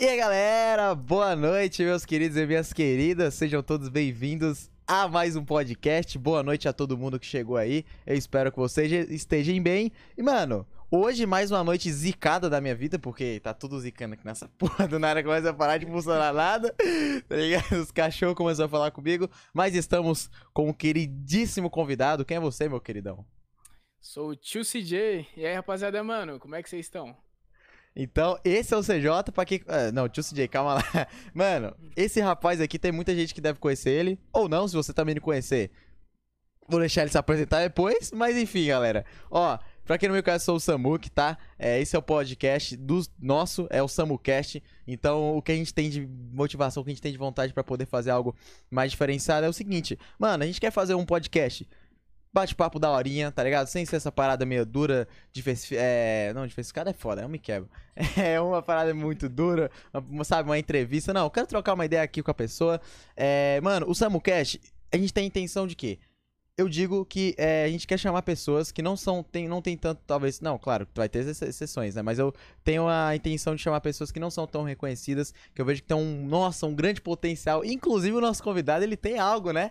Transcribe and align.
E 0.00 0.06
aí, 0.06 0.16
galera, 0.16 0.94
boa 0.94 1.34
noite, 1.34 1.82
meus 1.82 2.06
queridos 2.06 2.36
e 2.36 2.46
minhas 2.46 2.72
queridas. 2.72 3.34
Sejam 3.34 3.64
todos 3.64 3.88
bem-vindos 3.88 4.70
a 4.86 5.08
mais 5.08 5.34
um 5.34 5.44
podcast. 5.44 6.16
Boa 6.16 6.40
noite 6.40 6.68
a 6.68 6.72
todo 6.72 6.96
mundo 6.96 7.18
que 7.18 7.26
chegou 7.26 7.56
aí. 7.56 7.84
Eu 8.06 8.14
espero 8.14 8.52
que 8.52 8.58
vocês 8.58 8.92
estejam 9.10 9.60
bem. 9.60 9.90
E, 10.16 10.22
mano, 10.22 10.64
hoje 10.88 11.26
mais 11.26 11.50
uma 11.50 11.64
noite 11.64 11.90
zicada 11.90 12.48
da 12.48 12.60
minha 12.60 12.76
vida, 12.76 12.96
porque 12.96 13.40
tá 13.40 13.52
tudo 13.52 13.80
zicando 13.80 14.14
aqui 14.14 14.24
nessa 14.24 14.46
porra 14.56 14.86
do 14.86 15.00
nada, 15.00 15.20
começa 15.20 15.50
a 15.50 15.54
parar 15.54 15.78
de 15.78 15.86
funcionar 15.86 16.32
nada. 16.32 16.72
Tá 17.28 17.34
ligado? 17.34 17.82
Os 17.82 17.90
cachorros 17.90 18.36
começaram 18.36 18.68
a 18.68 18.70
falar 18.70 18.92
comigo. 18.92 19.28
Mas 19.52 19.74
estamos 19.74 20.30
com 20.54 20.68
um 20.68 20.72
queridíssimo 20.72 21.68
convidado. 21.68 22.24
Quem 22.24 22.36
é 22.36 22.40
você, 22.40 22.68
meu 22.68 22.80
queridão? 22.80 23.26
Sou 24.00 24.28
o 24.28 24.36
tio 24.36 24.62
CJ. 24.62 25.26
E 25.36 25.44
aí, 25.44 25.56
rapaziada, 25.56 26.04
mano, 26.04 26.38
como 26.38 26.54
é 26.54 26.62
que 26.62 26.70
vocês 26.70 26.86
estão? 26.86 27.16
Então, 27.94 28.38
esse 28.44 28.72
é 28.72 28.76
o 28.76 28.82
CJ, 28.82 29.32
pra 29.34 29.44
que. 29.44 29.62
Ah, 29.66 29.90
não, 29.92 30.08
tio 30.08 30.22
CJ, 30.22 30.48
calma 30.48 30.74
lá. 30.74 30.82
Mano, 31.34 31.74
esse 31.96 32.20
rapaz 32.20 32.60
aqui 32.60 32.78
tem 32.78 32.92
muita 32.92 33.14
gente 33.14 33.34
que 33.34 33.40
deve 33.40 33.58
conhecer 33.58 33.90
ele. 33.90 34.18
Ou 34.32 34.48
não, 34.48 34.68
se 34.68 34.74
você 34.74 34.92
também 34.92 35.14
não 35.14 35.22
conhecer. 35.22 35.70
Vou 36.68 36.80
deixar 36.80 37.00
ele 37.00 37.10
se 37.10 37.18
apresentar 37.18 37.60
depois. 37.60 38.12
Mas 38.12 38.36
enfim, 38.36 38.66
galera. 38.66 39.04
Ó, 39.30 39.58
pra 39.84 39.96
quem 39.96 40.08
não 40.08 40.14
me 40.14 40.22
conhece, 40.22 40.44
sou 40.44 40.56
o 40.56 40.60
Samuk, 40.60 41.10
tá? 41.10 41.38
É, 41.58 41.80
esse 41.80 41.96
é 41.96 41.98
o 41.98 42.02
podcast 42.02 42.76
do 42.76 43.02
nosso, 43.18 43.66
é 43.70 43.82
o 43.82 43.88
SamuCast. 43.88 44.62
Então, 44.86 45.36
o 45.36 45.40
que 45.40 45.50
a 45.50 45.56
gente 45.56 45.72
tem 45.72 45.88
de 45.88 46.06
motivação, 46.06 46.82
o 46.82 46.84
que 46.84 46.90
a 46.90 46.94
gente 46.94 47.02
tem 47.02 47.10
de 47.10 47.18
vontade 47.18 47.54
para 47.54 47.64
poder 47.64 47.86
fazer 47.86 48.10
algo 48.10 48.36
mais 48.70 48.90
diferenciado 48.90 49.46
é 49.46 49.48
o 49.48 49.52
seguinte. 49.52 49.98
Mano, 50.18 50.44
a 50.44 50.46
gente 50.46 50.60
quer 50.60 50.70
fazer 50.70 50.94
um 50.94 51.06
podcast 51.06 51.66
bate-papo 52.40 52.78
da 52.78 52.90
horinha, 52.90 53.32
tá 53.32 53.42
ligado? 53.42 53.66
Sem 53.66 53.84
ser 53.84 53.96
essa 53.96 54.12
parada 54.12 54.46
meio 54.46 54.64
dura, 54.64 55.08
diversificada. 55.32 55.82
É... 55.82 56.32
Não, 56.34 56.46
diversificada 56.46 56.90
é 56.90 56.92
foda, 56.92 57.22
eu 57.22 57.28
me 57.28 57.38
quebro. 57.38 57.68
É 58.16 58.40
uma 58.40 58.62
parada 58.62 58.94
muito 58.94 59.28
dura, 59.28 59.70
uma, 59.92 60.22
sabe? 60.22 60.48
Uma 60.48 60.58
entrevista. 60.58 61.12
Não, 61.12 61.24
eu 61.24 61.30
quero 61.30 61.46
trocar 61.46 61.74
uma 61.74 61.84
ideia 61.84 62.02
aqui 62.02 62.22
com 62.22 62.30
a 62.30 62.34
pessoa. 62.34 62.80
É... 63.16 63.60
Mano, 63.60 63.88
o 63.88 63.94
SamuCast, 63.94 64.60
a 64.92 64.96
gente 64.96 65.12
tem 65.12 65.24
a 65.24 65.26
intenção 65.26 65.66
de 65.66 65.74
quê? 65.74 65.98
Eu 66.56 66.68
digo 66.68 67.04
que 67.04 67.36
é, 67.38 67.64
a 67.64 67.68
gente 67.68 67.86
quer 67.86 67.96
chamar 67.96 68.22
pessoas 68.22 68.72
que 68.72 68.82
não 68.82 68.96
são, 68.96 69.22
tem, 69.22 69.46
não 69.46 69.62
tem 69.62 69.76
tanto, 69.76 70.00
talvez, 70.04 70.40
não, 70.40 70.58
claro, 70.58 70.88
vai 70.92 71.08
ter 71.08 71.24
exceções, 71.24 71.94
né? 71.94 72.02
Mas 72.02 72.18
eu 72.18 72.34
tenho 72.64 72.88
a 72.88 73.14
intenção 73.14 73.54
de 73.54 73.62
chamar 73.62 73.80
pessoas 73.80 74.10
que 74.10 74.18
não 74.18 74.28
são 74.28 74.44
tão 74.44 74.64
reconhecidas, 74.64 75.32
que 75.54 75.60
eu 75.60 75.64
vejo 75.64 75.82
que 75.82 75.86
tem 75.86 75.96
um, 75.96 76.26
nossa, 76.26 76.66
um 76.66 76.74
grande 76.74 77.00
potencial. 77.00 77.64
Inclusive 77.64 78.16
o 78.16 78.20
nosso 78.20 78.42
convidado, 78.42 78.82
ele 78.82 78.96
tem 78.96 79.20
algo, 79.20 79.52
né? 79.52 79.70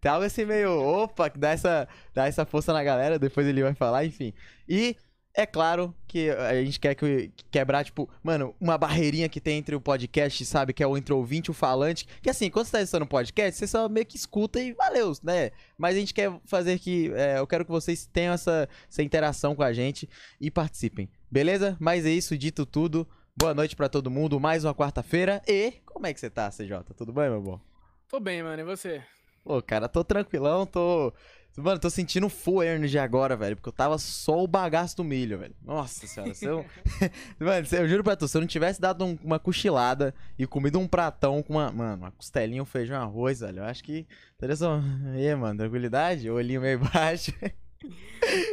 Tem 0.00 0.10
algo 0.10 0.24
assim 0.24 0.44
meio, 0.44 0.70
opa, 0.72 1.28
que 1.30 1.38
dá 1.38 1.50
essa, 1.50 1.88
dá 2.14 2.26
essa 2.26 2.44
força 2.46 2.72
na 2.72 2.82
galera, 2.82 3.18
depois 3.18 3.46
ele 3.46 3.62
vai 3.62 3.74
falar, 3.74 4.04
enfim. 4.04 4.32
E 4.68 4.96
é 5.38 5.46
claro 5.46 5.94
que 6.08 6.30
a 6.30 6.54
gente 6.64 6.80
quer 6.80 6.96
que, 6.96 7.30
quebrar, 7.48 7.84
tipo, 7.84 8.10
mano, 8.24 8.54
uma 8.60 8.76
barreirinha 8.76 9.28
que 9.28 9.40
tem 9.40 9.58
entre 9.58 9.74
o 9.76 9.80
podcast, 9.80 10.44
sabe? 10.44 10.72
Que 10.72 10.82
é 10.82 10.86
o 10.86 10.96
entre 10.96 11.12
o 11.12 11.16
ouvinte 11.16 11.46
e 11.46 11.50
o 11.52 11.54
falante. 11.54 12.08
Que 12.20 12.28
assim, 12.28 12.50
quando 12.50 12.66
você 12.66 12.72
tá 12.72 12.78
assistindo 12.78 13.06
podcast, 13.06 13.56
você 13.56 13.66
só 13.68 13.88
meio 13.88 14.04
que 14.04 14.16
escuta 14.16 14.60
e 14.60 14.72
valeu, 14.72 15.12
né? 15.22 15.52
Mas 15.76 15.94
a 15.94 16.00
gente 16.00 16.12
quer 16.12 16.32
fazer 16.44 16.80
que. 16.80 17.12
É, 17.14 17.38
eu 17.38 17.46
quero 17.46 17.64
que 17.64 17.70
vocês 17.70 18.04
tenham 18.06 18.34
essa, 18.34 18.68
essa 18.90 19.00
interação 19.00 19.54
com 19.54 19.62
a 19.62 19.72
gente 19.72 20.08
e 20.40 20.50
participem. 20.50 21.08
Beleza? 21.30 21.76
Mas 21.78 22.04
é 22.04 22.10
isso, 22.10 22.36
dito 22.36 22.66
tudo. 22.66 23.06
Boa 23.36 23.54
noite 23.54 23.76
para 23.76 23.88
todo 23.88 24.10
mundo, 24.10 24.40
mais 24.40 24.64
uma 24.64 24.74
quarta-feira. 24.74 25.40
E 25.46 25.74
como 25.86 26.08
é 26.08 26.12
que 26.12 26.18
você 26.18 26.28
tá, 26.28 26.50
CJ? 26.50 26.82
Tudo 26.96 27.12
bem, 27.12 27.30
meu 27.30 27.40
bom? 27.40 27.60
Tô 28.08 28.18
bem, 28.18 28.42
mano. 28.42 28.60
E 28.60 28.64
você? 28.64 29.04
Pô, 29.48 29.62
cara, 29.62 29.88
tô 29.88 30.04
tranquilão, 30.04 30.66
tô. 30.66 31.10
Mano, 31.56 31.80
tô 31.80 31.88
sentindo 31.88 32.28
full 32.28 32.62
energy 32.62 32.98
agora, 32.98 33.34
velho. 33.34 33.56
Porque 33.56 33.70
eu 33.70 33.72
tava 33.72 33.96
só 33.96 34.44
o 34.44 34.46
bagaço 34.46 34.98
do 34.98 35.02
milho, 35.02 35.38
velho. 35.38 35.56
Nossa 35.64 36.06
senhora, 36.06 36.34
se 36.34 36.44
eu. 36.44 36.66
mano, 37.40 37.66
eu 37.72 37.88
juro 37.88 38.04
pra 38.04 38.14
tu, 38.14 38.28
se 38.28 38.36
eu 38.36 38.42
não 38.42 38.46
tivesse 38.46 38.78
dado 38.78 39.06
um, 39.06 39.18
uma 39.24 39.38
cochilada 39.38 40.14
e 40.38 40.46
comido 40.46 40.78
um 40.78 40.86
pratão 40.86 41.42
com 41.42 41.54
uma. 41.54 41.72
Mano, 41.72 42.02
uma 42.02 42.10
costelinha, 42.10 42.62
um 42.62 42.66
feijão, 42.66 43.00
arroz, 43.00 43.40
velho. 43.40 43.60
Eu 43.60 43.64
acho 43.64 43.82
que. 43.82 44.06
Só. 44.54 44.82
E 45.16 45.26
aí, 45.26 45.34
mano, 45.34 45.60
tranquilidade? 45.60 46.30
Olhinho 46.30 46.60
meio 46.60 46.80
baixo. 46.92 47.32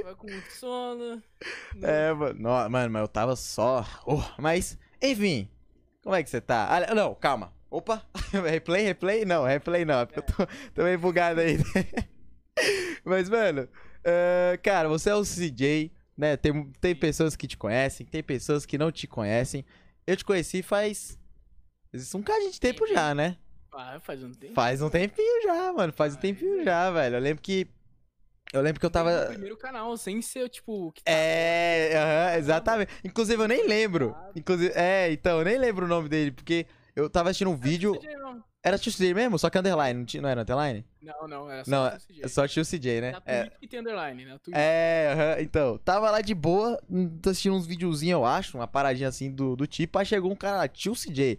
Vai 0.01 0.15
com 0.15 0.31
muito 0.31 0.51
sono. 0.53 1.21
É, 1.81 2.13
mano. 2.13 2.39
Não, 2.39 2.69
mano, 2.69 2.89
mas 2.89 3.01
eu 3.01 3.07
tava 3.09 3.35
só. 3.35 3.85
Oh, 4.05 4.23
mas, 4.37 4.79
enfim. 5.01 5.49
Como 6.01 6.15
é 6.15 6.23
que 6.23 6.29
você 6.29 6.39
tá? 6.39 6.69
Ah, 6.69 6.95
não, 6.95 7.13
calma. 7.15 7.51
Opa! 7.75 8.01
replay, 8.31 8.83
replay? 8.83 9.25
Não, 9.25 9.43
replay 9.43 9.83
não, 9.83 9.99
é 9.99 10.05
porque 10.05 10.19
eu 10.19 10.23
tô, 10.23 10.47
tô 10.73 10.83
meio 10.83 10.97
bugado 10.97 11.41
aí. 11.41 11.57
Mas, 13.03 13.29
mano, 13.29 13.63
uh, 13.63 14.57
cara, 14.63 14.87
você 14.87 15.09
é 15.09 15.15
o 15.15 15.23
CJ, 15.23 15.91
né? 16.17 16.37
Tem, 16.37 16.71
tem 16.79 16.95
pessoas 16.95 17.35
que 17.35 17.45
te 17.45 17.57
conhecem, 17.57 18.05
tem 18.05 18.23
pessoas 18.23 18.65
que 18.65 18.77
não 18.77 18.93
te 18.93 19.07
conhecem. 19.07 19.65
Eu 20.07 20.15
te 20.15 20.23
conheci 20.23 20.63
faz. 20.63 21.19
um 22.13 22.19
bocadinho 22.19 22.53
de 22.53 22.61
tempo 22.61 22.87
já, 22.87 23.13
né? 23.13 23.35
Ah, 23.73 23.99
faz 23.99 24.23
um 24.23 24.31
tempo. 24.31 24.53
Faz 24.53 24.81
um 24.81 24.89
tempinho 24.89 25.43
já, 25.43 25.73
mano. 25.73 25.91
Faz 25.91 26.15
um 26.15 26.19
tempinho 26.19 26.63
já, 26.63 26.89
velho. 26.91 27.17
Eu 27.17 27.21
lembro 27.21 27.43
que 27.43 27.67
eu 28.53 28.61
lembro 28.61 28.79
que 28.79 28.85
eu 28.85 28.89
tava. 28.89 29.23
No 29.23 29.27
primeiro 29.31 29.57
canal, 29.57 29.97
sem 29.97 30.21
ser, 30.21 30.47
tipo. 30.47 30.93
Tá... 30.93 31.11
É, 31.11 31.91
uh 31.93 31.97
-huh, 31.97 32.39
exatamente. 32.39 32.93
Inclusive, 33.03 33.43
eu 33.43 33.49
nem 33.49 33.67
lembro. 33.67 34.15
Inclusive, 34.33 34.71
é, 34.73 35.11
então, 35.11 35.39
eu 35.39 35.43
nem 35.43 35.57
lembro 35.57 35.85
o 35.85 35.89
nome 35.89 36.07
dele, 36.07 36.31
porque 36.31 36.65
eu 36.95 37.09
tava 37.09 37.29
assistindo 37.29 37.51
um 37.51 37.57
vídeo. 37.57 37.99
Era 38.63 38.79
Tio 38.79 38.91
CJ 38.91 39.13
mesmo? 39.13 39.37
Só 39.37 39.49
que 39.49 39.59
underline, 39.59 39.99
não, 39.99 40.05
tinha, 40.05 40.21
não 40.21 40.29
era 40.29 40.41
underline? 40.41 40.83
Não, 41.01 41.27
não, 41.27 41.51
era 41.51 41.63
só 41.63 41.69
não, 41.71 41.89
Tio 41.91 42.07
CJ. 42.07 42.23
É 42.23 42.27
só 42.27 42.47
Tio 42.47 42.63
CJ, 42.65 43.01
né? 43.01 43.11
Na 43.11 43.21
é. 43.25 43.51
que 43.59 43.67
tem 43.67 43.79
underline, 43.79 44.25
né? 44.25 44.39
É, 44.53 45.13
uh 45.13 45.19
-huh, 45.19 45.43
então. 45.43 45.77
Tava 45.77 46.09
lá 46.09 46.21
de 46.21 46.33
boa, 46.33 46.81
assistindo 47.27 47.55
uns 47.55 47.67
videozinhos, 47.67 48.13
eu 48.13 48.25
acho, 48.25 48.57
uma 48.57 48.67
paradinha 48.67 49.09
assim 49.09 49.29
do, 49.29 49.55
do 49.55 49.67
tipo. 49.67 49.99
Aí 49.99 50.05
chegou 50.05 50.31
um 50.31 50.35
cara, 50.35 50.67
Tio 50.67 50.93
CJ. 50.93 51.37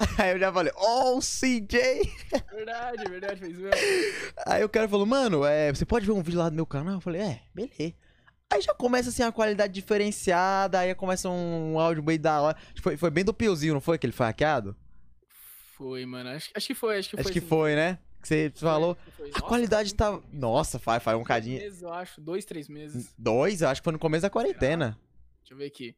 Aí 0.18 0.32
eu 0.32 0.38
já 0.40 0.52
falei, 0.52 0.72
oh, 0.76 1.20
CJ! 1.20 1.78
Verdade, 2.52 3.08
verdade, 3.08 3.40
fez 3.40 3.56
mesmo. 3.56 3.70
Aí 4.44 4.64
o 4.64 4.68
cara 4.68 4.88
falou, 4.88 5.06
mano, 5.06 5.44
é, 5.44 5.72
você 5.72 5.84
pode 5.84 6.04
ver 6.04 6.12
um 6.12 6.22
vídeo 6.22 6.40
lá 6.40 6.48
do 6.48 6.56
meu 6.56 6.66
canal? 6.66 6.94
Eu 6.94 7.00
falei, 7.00 7.20
é, 7.20 7.40
beleza. 7.54 7.94
Aí 8.52 8.60
já 8.60 8.74
começa 8.74 9.08
assim 9.10 9.22
a 9.22 9.32
qualidade 9.32 9.72
diferenciada, 9.72 10.78
aí 10.78 10.94
começa 10.94 11.28
um 11.28 11.78
áudio 11.78 12.02
bem 12.02 12.18
da 12.20 12.40
hora. 12.40 12.56
Foi, 12.80 12.96
foi 12.96 13.10
bem 13.10 13.24
do 13.24 13.34
Piozinho, 13.34 13.74
não 13.74 13.80
foi 13.80 13.98
que 13.98 14.06
ele 14.06 14.12
foi 14.12 14.26
hackeado? 14.26 14.76
Foi, 15.84 16.06
mano. 16.06 16.30
Acho, 16.30 16.50
acho 16.54 16.66
que 16.66 16.74
foi, 16.74 16.98
acho 16.98 17.10
que 17.10 17.16
foi. 17.16 17.20
Acho 17.20 17.32
que 17.32 17.40
foi, 17.42 17.74
né? 17.74 17.98
Que 18.22 18.28
você 18.28 18.52
falou. 18.56 18.96
A 19.18 19.22
Nossa, 19.22 19.42
qualidade 19.42 19.94
tá. 19.94 20.18
Nossa, 20.32 20.78
faz, 20.78 21.02
faz 21.02 21.18
um 21.18 21.22
cadinho. 21.22 21.60
Meses, 21.60 21.82
eu 21.82 21.92
acho. 21.92 22.22
Dois, 22.22 22.46
três 22.46 22.70
meses. 22.70 23.12
Dois? 23.18 23.60
Eu 23.60 23.68
acho 23.68 23.82
que 23.82 23.84
foi 23.84 23.92
no 23.92 23.98
começo 23.98 24.22
da 24.22 24.30
quarentena. 24.30 24.98
Deixa 25.40 25.52
eu 25.52 25.58
ver 25.58 25.66
aqui. 25.66 25.94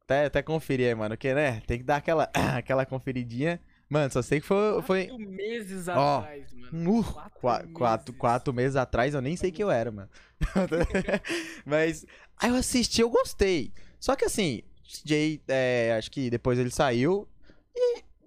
Até, 0.00 0.24
até 0.24 0.42
conferir 0.42 0.88
aí, 0.88 0.94
mano. 0.94 1.14
Porque, 1.14 1.34
né? 1.34 1.60
Tem 1.66 1.76
que 1.76 1.84
dar 1.84 1.96
aquela, 1.96 2.30
aquela 2.56 2.86
conferidinha. 2.86 3.60
Mano, 3.90 4.10
só 4.10 4.22
sei 4.22 4.40
que 4.40 4.46
foi. 4.46 4.80
foi... 4.80 5.06
Quatro 5.08 5.28
meses 5.28 5.86
atrás, 5.86 6.52
mano. 6.54 6.98
Uh, 6.98 7.04
quatro, 7.04 7.40
quatro, 7.40 7.66
meses. 7.66 7.78
Quatro, 7.78 8.14
quatro 8.14 8.54
meses 8.54 8.76
atrás 8.76 9.12
eu 9.12 9.20
nem 9.20 9.36
sei 9.36 9.52
que 9.52 9.62
eu 9.62 9.70
era, 9.70 9.92
mano. 9.92 10.08
Mas. 11.66 12.06
Aí 12.38 12.48
eu 12.48 12.56
assisti, 12.56 13.02
eu 13.02 13.10
gostei. 13.10 13.70
Só 14.00 14.16
que 14.16 14.24
assim, 14.24 14.62
Jay, 15.04 15.42
é, 15.46 15.94
acho 15.98 16.10
que 16.10 16.30
depois 16.30 16.58
ele 16.58 16.70
saiu. 16.70 17.28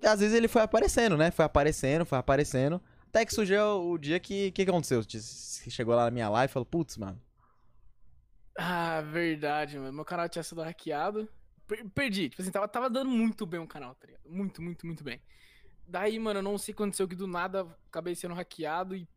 E 0.02 0.08
às 0.08 0.20
vezes 0.20 0.36
ele 0.36 0.48
foi 0.48 0.62
aparecendo, 0.62 1.18
né? 1.18 1.32
Foi 1.32 1.46
aparecendo, 1.46 2.06
foi 2.06 2.18
aparecendo. 2.18 2.82
Até 3.08 3.26
que 3.26 3.34
surgiu 3.34 3.62
o 3.62 3.98
dia 3.98 4.20
que. 4.20 4.48
O 4.48 4.52
que, 4.52 4.64
que 4.64 4.70
aconteceu? 4.70 5.02
Você 5.04 5.70
chegou 5.70 5.96
lá 5.96 6.06
na 6.06 6.12
minha 6.12 6.30
live 6.30 6.50
e 6.50 6.54
falou, 6.54 6.66
putz, 6.66 6.98
mano. 6.98 7.20
Ah, 8.58 9.02
verdade, 9.02 9.78
mano. 9.78 9.94
Meu 9.94 10.06
canal 10.06 10.30
tinha 10.30 10.44
sido 10.44 10.62
hackeado. 10.62 11.28
Perdi. 11.94 12.30
Tipo 12.30 12.42
assim, 12.42 12.52
tava, 12.52 12.68
tava 12.68 12.90
dando 12.90 13.10
muito 13.10 13.46
bem 13.46 13.60
o 13.60 13.68
canal, 13.68 13.96
tá 13.96 14.08
ligado? 14.08 14.30
Muito, 14.30 14.62
muito, 14.62 14.86
muito 14.86 15.04
bem. 15.04 15.22
Daí, 15.88 16.20
mano, 16.20 16.40
eu 16.40 16.44
não 16.44 16.58
sei 16.58 16.72
o 16.72 16.76
que 16.76 16.84
aconteceu 16.84 17.08
que 17.08 17.16
do 17.16 17.28
nada 17.28 17.66
acabei 17.88 18.16
sendo 18.16 18.34
hackeado 18.34 18.96
e 18.96 19.08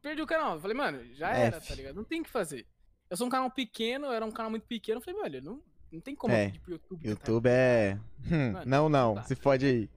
perdi 0.00 0.22
o 0.22 0.26
canal. 0.26 0.54
Eu 0.54 0.60
falei, 0.60 0.76
mano, 0.76 1.02
já 1.14 1.36
é. 1.36 1.46
era, 1.46 1.60
tá 1.60 1.74
ligado? 1.74 1.94
Não 1.94 2.04
tem 2.04 2.20
o 2.20 2.24
que 2.24 2.30
fazer. 2.30 2.66
Eu 3.10 3.16
sou 3.16 3.26
um 3.26 3.30
canal 3.30 3.50
pequeno, 3.50 4.06
era 4.06 4.24
um 4.24 4.30
canal 4.30 4.50
muito 4.50 4.66
pequeno. 4.66 4.98
Eu 4.98 5.02
falei, 5.02 5.22
velho, 5.22 5.42
não, 5.42 5.62
não 5.92 6.00
tem 6.00 6.14
como 6.14 6.34
é. 6.34 6.46
pedir 6.46 6.60
pro 6.60 6.72
YouTube. 6.72 7.08
YouTube 7.08 7.46
é. 7.48 7.98
Hum, 8.24 8.52
mano, 8.52 8.66
não, 8.66 8.88
não. 8.88 9.14
não 9.16 9.24
se 9.24 9.36
pode 9.36 9.66
aí. 9.66 9.90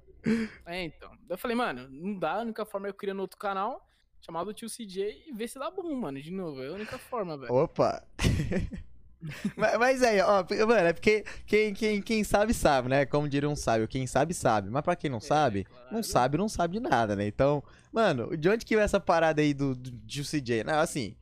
É, 0.65 0.83
então. 0.83 1.11
Eu 1.27 1.37
falei, 1.37 1.55
mano, 1.55 1.87
não 1.89 2.17
dá. 2.17 2.33
A 2.33 2.41
única 2.41 2.65
forma 2.65 2.87
é 2.87 2.89
eu 2.89 2.93
criar 2.93 3.13
no 3.13 3.21
outro 3.21 3.37
canal, 3.37 3.87
chamado 4.21 4.53
Tio 4.53 4.69
CJ, 4.69 5.23
e 5.27 5.31
ver 5.31 5.47
se 5.47 5.57
dá 5.59 5.69
bom, 5.69 5.93
mano, 5.95 6.21
de 6.21 6.31
novo. 6.31 6.61
É 6.61 6.67
a 6.67 6.73
única 6.73 6.97
forma, 6.97 7.37
velho. 7.37 7.53
Opa! 7.53 8.03
mas, 9.55 9.77
mas 9.77 10.03
aí, 10.03 10.21
ó, 10.21 10.45
mano, 10.67 10.87
é 10.87 10.93
porque 10.93 11.23
quem, 11.45 11.73
quem, 11.73 12.01
quem 12.01 12.23
sabe, 12.23 12.53
sabe, 12.53 12.89
né? 12.89 13.05
Como 13.05 13.27
diria 13.27 13.49
um 13.49 13.55
sábio, 13.55 13.87
quem 13.87 14.07
sabe, 14.07 14.33
sabe. 14.33 14.69
Mas 14.69 14.83
pra 14.83 14.95
quem 14.95 15.09
não 15.09 15.17
é, 15.17 15.21
sabe, 15.21 15.63
claro. 15.65 15.87
não 15.91 16.03
sabe, 16.03 16.37
não 16.37 16.49
sabe 16.49 16.73
de 16.75 16.79
nada, 16.79 17.15
né? 17.15 17.27
Então, 17.27 17.63
mano, 17.91 18.35
de 18.37 18.49
onde 18.49 18.65
que 18.65 18.75
veio 18.75 18.85
essa 18.85 18.99
parada 18.99 19.41
aí 19.41 19.53
do, 19.53 19.75
do, 19.75 19.91
do 19.91 20.23
CJ? 20.23 20.63
Não, 20.63 20.79
assim. 20.79 21.15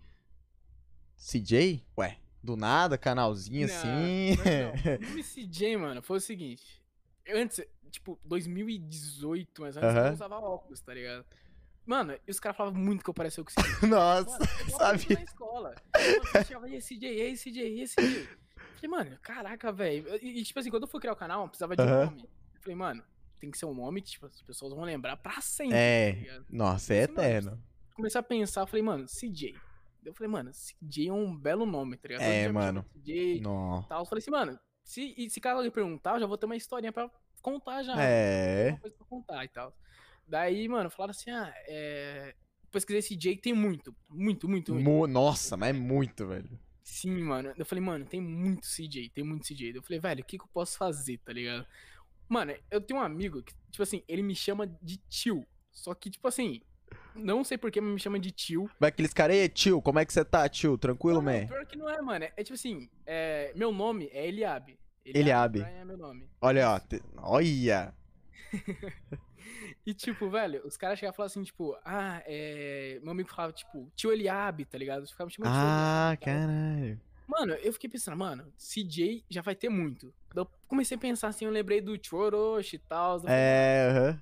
CJ? 1.17 1.83
Ué, 1.97 2.17
do 2.43 2.55
nada, 2.55 2.97
canalzinho 2.97 3.67
não, 3.67 3.75
assim. 3.75 4.37
Não, 4.37 5.13
não. 5.13 5.17
O 5.19 5.23
CJ, 5.23 5.77
mano, 5.77 6.01
foi 6.01 6.17
o 6.17 6.21
seguinte. 6.21 6.81
Antes, 7.33 7.61
tipo, 7.89 8.19
2018, 8.25 9.61
mais 9.61 9.75
ou 9.77 9.81
menos, 9.83 9.95
eu 10.07 10.13
usava 10.13 10.39
óculos, 10.39 10.79
tá 10.81 10.93
ligado? 10.93 11.25
Mano, 11.85 12.17
e 12.27 12.31
os 12.31 12.39
caras 12.39 12.57
falavam 12.57 12.79
muito 12.81 13.03
que 13.03 13.09
eu 13.09 13.13
parecia 13.13 13.41
o 13.41 13.45
que 13.45 13.53
Nossa, 13.87 14.29
mano, 14.39 14.71
sabe? 14.77 15.13
na 15.13 15.23
escola. 15.23 15.75
Eu 16.35 16.43
chamava 16.45 16.69
esse 16.69 16.95
DJ, 16.97 17.31
esse 17.31 17.49
DJ, 17.51 17.81
esse 17.81 17.95
DJ. 17.95 18.27
Falei, 18.75 18.89
mano, 18.89 19.19
caraca, 19.21 19.71
velho. 19.71 20.15
E, 20.21 20.43
tipo 20.43 20.59
assim, 20.59 20.69
quando 20.69 20.83
eu 20.83 20.89
fui 20.89 20.99
criar 20.99 21.13
o 21.13 21.15
canal, 21.17 21.47
precisava 21.47 21.75
de 21.75 21.81
um 21.81 21.85
nome. 21.85 22.21
Eu 22.55 22.61
falei, 22.61 22.75
mano, 22.75 23.03
tem 23.39 23.49
que 23.49 23.57
ser 23.57 23.65
um 23.65 23.73
nome 23.73 24.01
que, 24.01 24.11
tipo, 24.11 24.25
as 24.25 24.41
pessoas 24.41 24.73
vão 24.73 24.83
lembrar 24.83 25.15
pra 25.17 25.39
sempre. 25.39 25.73
tá 25.73 25.77
É. 25.79 26.11
ligado? 26.11 26.45
Nossa, 26.49 26.93
é 26.93 27.03
Assim, 27.03 27.13
mano, 27.13 27.23
eterno. 27.27 27.63
Comecei 27.95 28.19
a 28.19 28.23
pensar, 28.23 28.61
eu 28.61 28.67
falei, 28.67 28.83
mano, 28.83 29.05
CJ. 29.05 29.55
Eu 30.03 30.13
falei, 30.13 30.29
mano, 30.29 30.51
CJ 30.51 31.07
é 31.09 31.13
um 31.13 31.35
belo 31.35 31.65
nome, 31.65 31.95
tá 31.97 32.07
ligado? 32.09 32.21
É, 32.23 32.51
mano. 32.51 32.85
CJ 32.93 33.41
tal. 33.87 34.01
Eu 34.01 34.05
falei 34.05 34.19
assim, 34.21 34.31
mano, 34.31 34.59
se, 34.83 35.13
e 35.17 35.29
se 35.29 35.39
caso 35.39 35.57
alguém 35.57 35.71
perguntar, 35.71 36.15
eu 36.15 36.19
já 36.19 36.25
vou 36.25 36.37
ter 36.37 36.45
uma 36.45 36.55
historinha 36.55 36.91
pra 36.91 37.09
contar 37.51 37.83
já. 37.83 37.95
É. 38.01 38.69
Uma 38.71 38.79
coisa 38.79 38.95
pra 38.97 39.05
contar 39.07 39.45
e 39.45 39.47
tal. 39.47 39.75
Daí, 40.27 40.67
mano, 40.67 40.89
falaram 40.89 41.11
assim, 41.11 41.31
ah, 41.31 41.53
é. 41.67 42.35
Pesquisei 42.71 43.01
CJ, 43.01 43.37
tem 43.37 43.53
muito. 43.53 43.95
Muito, 44.09 44.47
muito, 44.49 44.73
muito. 44.73 44.85
Mu- 44.85 45.07
Nossa, 45.07 45.55
mas 45.55 45.69
é 45.69 45.73
muito, 45.73 46.27
velho. 46.27 46.49
Sim, 46.83 47.21
mano. 47.23 47.53
Eu 47.57 47.65
falei, 47.65 47.83
mano, 47.83 48.05
tem 48.05 48.19
muito 48.21 48.65
CJ, 48.67 49.09
tem 49.09 49.23
muito 49.23 49.45
CJ. 49.47 49.71
Eu 49.75 49.81
falei, 49.83 49.99
velho, 49.99 50.21
o 50.21 50.25
que, 50.25 50.37
que 50.37 50.43
eu 50.43 50.49
posso 50.53 50.77
fazer, 50.77 51.17
tá 51.19 51.31
ligado? 51.33 51.65
Mano, 52.29 52.53
eu 52.69 52.81
tenho 52.81 52.99
um 52.99 53.03
amigo 53.03 53.41
que, 53.41 53.53
tipo 53.71 53.83
assim, 53.83 54.03
ele 54.07 54.21
me 54.21 54.35
chama 54.35 54.67
de 54.81 54.97
tio. 55.09 55.45
Só 55.71 55.93
que, 55.93 56.09
tipo 56.09 56.27
assim, 56.27 56.61
não 57.15 57.43
sei 57.43 57.57
por 57.57 57.71
que 57.71 57.79
mas 57.79 57.93
me 57.93 57.99
chama 57.99 58.19
de 58.19 58.31
tio. 58.31 58.69
Vai 58.79 58.89
aqueles 58.89 59.13
caras, 59.13 59.35
ei, 59.37 59.47
tio, 59.47 59.81
como 59.81 59.99
é 59.99 60.05
que 60.05 60.11
você 60.11 60.25
tá, 60.25 60.47
tio? 60.49 60.77
Tranquilo, 60.77 61.21
Não, 61.21 61.31
man? 61.31 61.47
pior 61.47 61.65
que 61.65 61.77
não 61.77 61.89
é, 61.89 62.01
mano. 62.01 62.25
É 62.35 62.43
tipo 62.43 62.53
assim, 62.55 62.89
é, 63.05 63.53
meu 63.55 63.71
nome 63.71 64.09
é 64.11 64.27
Eliabe. 64.27 64.77
Eliabe. 65.15 65.59
Brian 65.61 65.81
é 65.81 65.85
meu 65.85 65.97
nome. 65.97 66.29
Olha, 66.41 66.71
ó. 66.71 66.79
te- 66.79 67.01
Olha. 67.17 67.93
E, 69.85 69.93
tipo, 69.93 70.29
velho, 70.29 70.61
os 70.65 70.75
caras 70.75 70.99
chegavam 70.99 71.13
e 71.13 71.17
falavam 71.17 71.31
assim, 71.31 71.43
tipo, 71.43 71.77
ah, 71.85 72.21
é. 72.25 72.99
Meu 73.01 73.11
amigo 73.11 73.29
falava, 73.29 73.53
tipo, 73.53 73.89
tio 73.95 74.11
Eliabe, 74.11 74.65
tá 74.65 74.77
ligado? 74.77 74.99
Eles 74.99 75.11
ficavam 75.11 75.27
me 75.27 75.33
chamando 75.33 75.53
de 75.53 75.57
tio 75.59 75.67
Ah, 75.67 76.09
Eliabe 76.11 76.13
e 76.13 76.25
tal. 76.25 76.33
caralho. 76.33 77.01
Mano, 77.27 77.53
eu 77.53 77.73
fiquei 77.73 77.89
pensando, 77.89 78.17
mano, 78.17 78.51
CJ 78.57 79.23
já 79.29 79.41
vai 79.41 79.55
ter 79.55 79.69
muito. 79.69 80.13
Eu 80.35 80.45
comecei 80.67 80.97
a 80.97 80.99
pensar 80.99 81.29
assim, 81.29 81.45
eu 81.45 81.51
lembrei 81.51 81.79
do 81.79 81.97
tio 81.97 82.17
Orochi 82.17 82.75
e 82.75 82.79
tal. 82.79 83.21
É, 83.27 83.89
aham. 83.91 84.21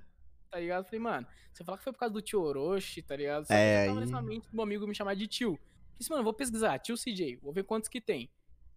Tá 0.52 0.60
ligado? 0.60 0.82
Eu 0.82 0.86
Falei, 0.86 1.00
mano, 1.00 1.28
você 1.52 1.64
falar 1.64 1.78
que 1.80 1.84
foi 1.84 1.94
por 1.94 2.00
causa 2.00 2.14
do 2.14 2.22
tio 2.22 2.42
Orochi, 2.42 3.02
tá 3.02 3.16
ligado? 3.16 3.46
Só 3.48 3.54
É, 3.54 3.58
que 3.58 3.80
já 3.82 3.88
tava 3.88 4.00
nessa 4.06 4.22
mente 4.22 4.48
do 4.50 4.54
meu 4.56 4.64
amigo 4.64 4.88
me 4.88 4.94
chamar 4.96 5.16
de 5.16 5.28
tio. 5.28 5.60
Disse, 5.98 6.10
mano, 6.10 6.20
eu 6.20 6.24
vou 6.26 6.34
pesquisar, 6.34 6.78
tio 6.80 6.96
CJ, 6.98 7.38
vou 7.42 7.52
ver 7.54 7.64
quantos 7.64 7.90
que 7.90 8.00
tem. 8.02 8.30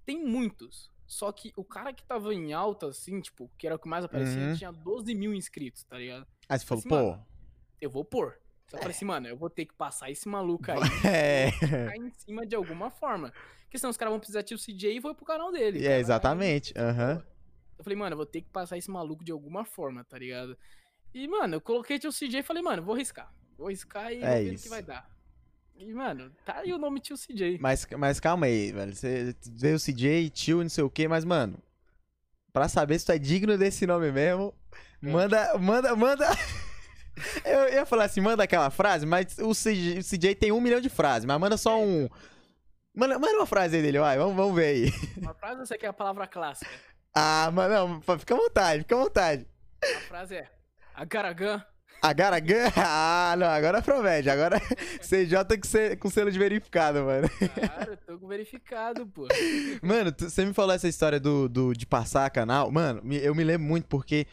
Tem 0.06 0.24
muitos. 0.24 0.90
Só 1.08 1.32
que 1.32 1.52
o 1.56 1.64
cara 1.64 1.92
que 1.92 2.04
tava 2.04 2.32
em 2.34 2.52
alta, 2.52 2.86
assim, 2.88 3.18
tipo, 3.20 3.50
que 3.58 3.66
era 3.66 3.74
o 3.76 3.78
que 3.78 3.88
mais 3.88 4.04
aparecia, 4.04 4.42
Uhum. 4.48 4.54
tinha 4.54 4.70
12 4.70 5.14
mil 5.14 5.32
inscritos, 5.34 5.82
tá 5.82 5.96
ligado? 5.98 6.26
Aí 6.48 6.58
você 6.58 6.66
falou, 6.66 6.80
Assim, 6.80 6.88
pô. 6.88 7.18
Eu 7.80 7.88
vou 7.90 8.04
pôr. 8.04 8.38
Só 8.70 8.76
falei 8.76 8.90
assim, 8.94 9.06
mano, 9.06 9.26
eu 9.26 9.36
vou 9.36 9.48
ter 9.48 9.64
que 9.64 9.72
passar 9.72 10.10
esse 10.10 10.28
maluco 10.28 10.70
aí 10.70 10.78
É. 11.10 11.50
ficar 11.52 11.96
em 11.96 12.10
cima 12.10 12.44
de 12.46 12.54
alguma 12.54 12.90
forma. 12.90 13.32
Porque 13.62 13.78
senão 13.78 13.90
os 13.90 13.96
caras 13.96 14.12
vão 14.12 14.18
precisar 14.18 14.42
tio 14.42 14.58
CJ 14.58 14.96
e 14.96 15.00
vou 15.00 15.14
pro 15.14 15.24
canal 15.24 15.50
dele. 15.50 15.78
É, 15.78 15.88
Cara, 15.88 15.98
exatamente. 16.00 16.74
Aham. 16.76 17.24
Eu 17.78 17.84
falei, 17.84 17.96
mano, 17.98 18.12
eu 18.12 18.16
vou 18.18 18.26
ter 18.26 18.42
que 18.42 18.50
passar 18.50 18.76
esse 18.76 18.90
maluco 18.90 19.24
de 19.24 19.32
alguma 19.32 19.64
forma, 19.64 20.04
tá 20.04 20.18
ligado? 20.18 20.58
E, 21.14 21.26
mano, 21.26 21.54
eu 21.56 21.60
coloquei 21.62 21.98
tio 21.98 22.12
CJ 22.12 22.40
e 22.40 22.42
falei, 22.42 22.62
mano, 22.62 22.82
vou 22.82 22.94
riscar. 22.94 23.32
Vou 23.56 23.68
riscar 23.70 24.12
e 24.12 24.22
É 24.22 24.42
ver 24.42 24.52
isso. 24.54 24.64
que 24.64 24.68
vai 24.68 24.82
dar. 24.82 25.08
E, 25.78 25.92
mano, 25.94 26.30
tá 26.44 26.56
aí 26.58 26.72
o 26.72 26.78
nome 26.78 26.98
tio 27.00 27.16
CJ. 27.16 27.58
Mas, 27.60 27.86
mas 27.96 28.18
calma 28.18 28.46
aí, 28.46 28.72
velho. 28.72 28.94
Você 28.94 29.34
veio 29.52 29.76
o 29.76 29.80
CJ, 29.80 30.28
tio, 30.30 30.62
não 30.62 30.68
sei 30.68 30.82
o 30.82 30.90
quê, 30.90 31.06
mas, 31.06 31.24
mano. 31.24 31.56
Pra 32.52 32.68
saber 32.68 32.98
se 32.98 33.06
tu 33.06 33.12
é 33.12 33.18
digno 33.18 33.56
desse 33.56 33.86
nome 33.86 34.10
mesmo, 34.10 34.52
É. 35.02 35.08
manda, 35.08 35.56
manda, 35.58 35.94
manda. 35.94 36.26
Eu 37.44 37.68
ia 37.72 37.84
falar 37.86 38.04
assim, 38.04 38.20
manda 38.20 38.42
aquela 38.42 38.70
frase, 38.70 39.04
mas 39.06 39.38
o 39.38 39.52
CJ, 39.52 39.98
o 39.98 40.04
CJ 40.04 40.34
tem 40.34 40.52
um 40.52 40.60
milhão 40.60 40.80
de 40.80 40.88
frases, 40.88 41.24
mas 41.24 41.38
manda 41.40 41.56
só 41.56 41.80
um. 41.80 42.08
Manda, 42.94 43.18
manda 43.18 43.36
uma 43.36 43.46
frase 43.46 43.76
aí 43.76 43.82
dele, 43.82 43.98
vai, 44.00 44.18
vamos, 44.18 44.34
vamos 44.34 44.54
ver 44.56 44.66
aí. 44.66 44.92
Uma 45.16 45.34
frase 45.34 45.62
essa 45.62 45.74
aqui 45.74 45.86
é 45.86 45.88
a 45.88 45.92
palavra 45.92 46.26
clássica. 46.26 46.70
Ah, 47.14 47.50
mas 47.52 47.70
não, 47.70 48.00
fica 48.18 48.34
à 48.34 48.36
vontade, 48.36 48.82
fica 48.82 48.94
à 48.96 48.98
vontade. 48.98 49.46
A 49.82 50.00
frase 50.08 50.36
é 50.36 50.50
Agaragan. 50.94 51.64
Agaragan? 52.00 52.70
Ah, 52.76 53.34
não, 53.38 53.46
agora 53.46 53.82
promete. 53.82 54.30
Agora 54.30 54.60
CJ 55.00 55.44
tem 55.46 55.60
que 55.60 55.66
ser 55.66 55.98
com 55.98 56.08
selo 56.08 56.30
de 56.30 56.38
verificado, 56.38 57.04
mano. 57.04 57.28
Cara, 57.54 57.92
eu 57.92 57.96
tô 57.96 58.18
com 58.18 58.26
verificado, 58.28 59.06
pô. 59.06 59.26
Mano, 59.82 60.10
tu- 60.12 60.30
você 60.30 60.44
me 60.44 60.54
falou 60.54 60.74
essa 60.74 60.88
história 60.88 61.18
do, 61.20 61.48
do, 61.48 61.72
de 61.74 61.84
passar 61.86 62.30
canal. 62.30 62.70
Mano, 62.70 63.02
eu 63.12 63.34
me 63.34 63.44
lembro 63.44 63.66
muito 63.66 63.86
porque 63.86 64.26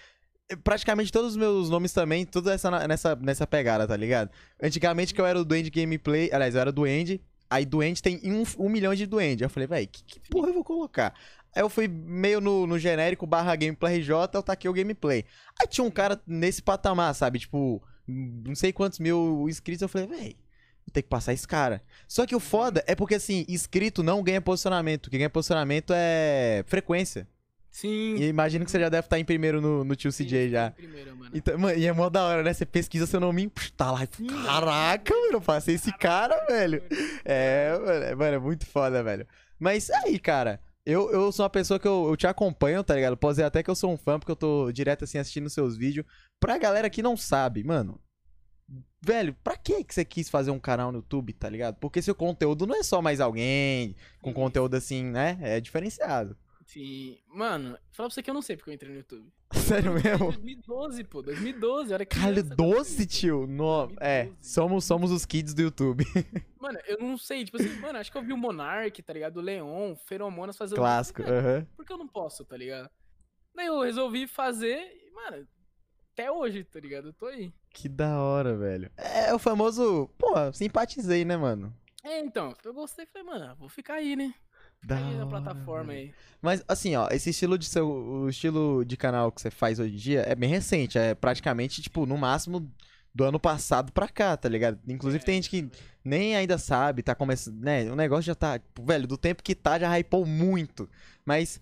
praticamente 0.63 1.11
todos 1.11 1.31
os 1.31 1.37
meus 1.37 1.69
nomes 1.69 1.91
também, 1.91 2.25
tudo 2.25 2.49
essa, 2.51 2.87
nessa, 2.87 3.15
nessa 3.15 3.47
pegada, 3.47 3.87
tá 3.87 3.97
ligado? 3.97 4.29
Antigamente 4.61 5.13
que 5.13 5.19
eu 5.19 5.25
era 5.25 5.39
o 5.39 5.43
Duende 5.45 5.69
Gameplay, 5.71 6.29
aliás, 6.31 6.53
eu 6.55 6.61
era 6.61 6.71
Duende, 6.71 7.19
aí 7.49 7.65
Duende 7.65 8.01
tem 8.01 8.21
um, 8.23 8.43
um 8.65 8.69
milhão 8.69 8.93
de 8.93 9.05
Duende. 9.05 9.43
Eu 9.43 9.49
falei, 9.49 9.67
véi, 9.67 9.87
que, 9.87 10.03
que 10.03 10.19
porra 10.29 10.49
eu 10.49 10.53
vou 10.53 10.63
colocar? 10.63 11.13
Aí 11.55 11.61
eu 11.61 11.69
fui 11.69 11.87
meio 11.87 12.41
no, 12.41 12.67
no 12.67 12.77
genérico 12.77 13.25
barra 13.25 13.55
Gameplay 13.55 13.99
RJ, 13.99 14.11
eu 14.33 14.43
taquei 14.43 14.69
o 14.69 14.73
Gameplay. 14.73 15.23
Aí 15.59 15.67
tinha 15.67 15.85
um 15.85 15.89
cara 15.89 16.21
nesse 16.27 16.61
patamar, 16.61 17.15
sabe? 17.15 17.39
Tipo, 17.39 17.81
não 18.05 18.53
sei 18.53 18.73
quantos 18.73 18.99
mil 18.99 19.47
inscritos, 19.47 19.81
eu 19.81 19.87
falei, 19.87 20.07
véi. 20.07 20.37
Vou 20.85 20.93
ter 20.93 21.01
que 21.01 21.09
passar 21.09 21.33
esse 21.33 21.47
cara. 21.47 21.81
Só 22.07 22.27
que 22.27 22.35
o 22.35 22.39
foda 22.39 22.83
é 22.85 22.93
porque, 22.93 23.15
assim, 23.15 23.45
inscrito 23.47 24.03
não 24.03 24.21
ganha 24.21 24.41
posicionamento. 24.41 25.07
O 25.07 25.09
que 25.09 25.17
ganha 25.17 25.29
posicionamento 25.29 25.93
é 25.95 26.63
frequência. 26.67 27.27
Sim. 27.71 28.15
E 28.15 28.27
imagino 28.27 28.63
que 28.63 28.71
você 28.71 28.79
já 28.79 28.87
deve 28.87 29.05
estar 29.05 29.19
em 29.19 29.25
primeiro 29.25 29.59
no, 29.59 29.83
no 29.83 29.95
tio 29.95 30.11
sim, 30.11 30.25
CJ 30.25 30.49
já. 30.49 30.71
Primeiro, 30.71 31.15
mano. 31.17 31.31
Então, 31.33 31.57
mano, 31.57 31.77
e 31.77 31.85
é 31.85 31.91
mó 31.91 32.09
da 32.09 32.23
hora, 32.23 32.43
né? 32.43 32.53
Você 32.53 32.65
pesquisa 32.65 33.07
seu 33.07 33.19
nome, 33.19 33.51
tá 33.75 33.91
lá. 33.91 34.07
Sim. 34.11 34.27
Caraca, 34.27 35.13
mano, 35.13 35.33
eu 35.33 35.41
passei 35.41 35.75
esse 35.75 35.91
cara, 35.97 36.45
velho. 36.45 36.83
É, 37.25 37.77
mano, 37.77 38.03
é, 38.03 38.15
mano, 38.15 38.35
é 38.35 38.39
muito 38.39 38.65
foda, 38.65 39.03
velho. 39.03 39.27
Mas 39.59 39.89
aí, 39.89 40.19
cara, 40.19 40.61
eu, 40.85 41.11
eu 41.11 41.31
sou 41.31 41.43
uma 41.43 41.49
pessoa 41.49 41.79
que 41.79 41.87
eu, 41.87 42.07
eu 42.07 42.15
te 42.15 42.27
acompanho, 42.27 42.83
tá 42.83 42.93
ligado? 42.93 43.17
Posso 43.17 43.33
dizer 43.33 43.43
até 43.43 43.63
que 43.63 43.69
eu 43.69 43.75
sou 43.75 43.91
um 43.91 43.97
fã, 43.97 44.19
porque 44.19 44.31
eu 44.31 44.35
tô 44.35 44.71
direto 44.71 45.03
assim 45.03 45.17
assistindo 45.17 45.49
seus 45.49 45.75
vídeos. 45.75 46.05
Pra 46.39 46.57
galera 46.57 46.89
que 46.89 47.01
não 47.01 47.17
sabe, 47.17 47.63
mano. 47.63 47.99
Velho, 49.01 49.35
pra 49.43 49.55
que 49.55 49.83
que 49.83 49.93
você 49.93 50.03
quis 50.03 50.29
fazer 50.29 50.51
um 50.51 50.59
canal 50.59 50.91
no 50.91 50.99
YouTube, 50.99 51.33
tá 51.33 51.49
ligado? 51.49 51.75
Porque 51.75 52.01
seu 52.01 52.15
conteúdo 52.15 52.65
não 52.65 52.75
é 52.75 52.83
só 52.83 53.01
mais 53.01 53.19
alguém 53.19 53.95
com 54.21 54.33
conteúdo 54.33 54.75
assim, 54.75 55.03
né? 55.03 55.37
É 55.41 55.59
diferenciado. 55.59 56.35
Sim. 56.65 57.17
Mano, 57.27 57.77
fala 57.91 58.09
pra 58.09 58.09
você 58.09 58.23
que 58.23 58.29
eu 58.29 58.33
não 58.33 58.41
sei 58.41 58.57
porque 58.57 58.69
eu 58.71 58.73
entrei 58.73 58.91
no 58.91 58.97
YouTube. 58.97 59.31
Sério 59.53 59.93
mesmo? 59.93 60.31
2012, 60.31 61.03
pô. 61.03 61.21
2012, 61.21 61.93
olha 61.93 62.05
que. 62.05 62.19
Cara, 62.19 62.43
12, 62.43 63.05
tio. 63.05 63.47
No... 63.47 63.91
É, 63.99 64.23
2012. 64.25 64.49
somos, 64.53 64.85
somos 64.85 65.11
os 65.11 65.25
kids 65.25 65.53
do 65.53 65.61
YouTube. 65.61 66.03
Mano, 66.59 66.79
eu 66.87 66.97
não 66.97 67.15
sei, 67.15 67.45
tipo 67.45 67.57
assim, 67.57 67.79
mano, 67.79 67.99
acho 67.99 68.11
que 68.11 68.17
eu 68.17 68.23
vi 68.23 68.33
o 68.33 68.37
Monark, 68.37 68.99
tá 69.03 69.13
ligado? 69.13 69.37
O 69.37 69.41
Leon, 69.41 69.95
Feromonas 69.95 70.57
fazendo. 70.57 70.77
Clássico. 70.77 71.21
Velho, 71.21 71.37
aham. 71.37 71.67
Por 71.75 71.85
que 71.85 71.93
eu 71.93 71.97
não 71.97 72.07
posso, 72.07 72.43
tá 72.43 72.57
ligado? 72.57 72.89
Daí 73.53 73.67
eu 73.67 73.81
resolvi 73.81 74.25
fazer 74.25 74.75
e, 74.75 75.11
mano, 75.11 75.47
até 76.11 76.31
hoje, 76.31 76.63
tá 76.63 76.79
ligado? 76.79 77.09
Eu 77.09 77.13
tô 77.13 77.27
aí. 77.27 77.53
Que 77.69 77.87
da 77.87 78.19
hora, 78.19 78.57
velho. 78.57 78.89
É 78.97 79.31
o 79.31 79.37
famoso. 79.37 80.09
Pô, 80.17 80.33
simpatizei, 80.53 81.23
né, 81.23 81.37
mano? 81.37 81.71
É, 82.03 82.19
então, 82.19 82.53
eu 82.63 82.73
gostei, 82.73 83.05
falei, 83.05 83.27
mano, 83.27 83.55
vou 83.57 83.69
ficar 83.69 83.95
aí, 83.95 84.15
né? 84.15 84.33
Da 84.85 84.97
aí 84.97 85.03
na 85.15 85.25
hora, 85.25 85.27
plataforma 85.27 85.93
aí. 85.93 86.13
Mas 86.41 86.63
assim, 86.67 86.95
ó, 86.95 87.07
esse 87.11 87.31
estilo 87.31 87.57
de 87.57 87.65
seu, 87.65 87.89
o 87.89 88.29
estilo 88.29 88.85
de 88.85 88.95
canal 88.95 89.31
que 89.31 89.41
você 89.41 89.49
faz 89.49 89.79
hoje 89.79 89.93
em 89.93 89.97
dia 89.97 90.21
é 90.21 90.35
bem 90.35 90.49
recente, 90.49 90.97
é 90.97 91.15
praticamente 91.15 91.81
tipo 91.81 92.05
no 92.05 92.17
máximo 92.17 92.71
do 93.13 93.23
ano 93.23 93.39
passado 93.39 93.91
pra 93.91 94.07
cá, 94.07 94.35
tá 94.35 94.49
ligado? 94.49 94.79
Inclusive 94.87 95.23
É, 95.23 95.25
tem 95.25 95.35
gente 95.35 95.49
que 95.49 95.69
nem 96.03 96.35
ainda 96.35 96.57
sabe, 96.57 97.01
tá 97.01 97.15
começando, 97.15 97.59
né? 97.63 97.89
O 97.89 97.95
negócio 97.95 98.23
já 98.23 98.35
tá, 98.35 98.59
tipo, 98.59 98.83
velho, 98.83 99.07
do 99.07 99.17
tempo 99.17 99.41
que 99.41 99.55
tá 99.55 99.79
já 99.79 99.89
hypou 99.97 100.25
muito. 100.25 100.89
Mas 101.25 101.61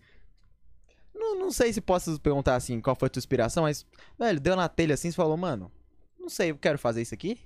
não, 1.14 1.40
não 1.40 1.52
sei 1.52 1.72
se 1.72 1.80
posso 1.80 2.20
perguntar 2.20 2.56
assim, 2.56 2.82
qual 2.82 2.96
foi 2.96 3.06
a 3.06 3.10
tua 3.10 3.20
inspiração, 3.20 3.64
mas 3.64 3.86
velho, 4.18 4.40
deu 4.40 4.56
na 4.56 4.68
telha 4.68 4.96
assim, 4.96 5.12
você 5.12 5.16
falou, 5.16 5.38
mano, 5.38 5.72
não 6.20 6.28
sei, 6.28 6.52
eu 6.52 6.58
quero 6.58 6.80
fazer 6.80 7.04
isso 7.04 7.14
aqui? 7.14 7.40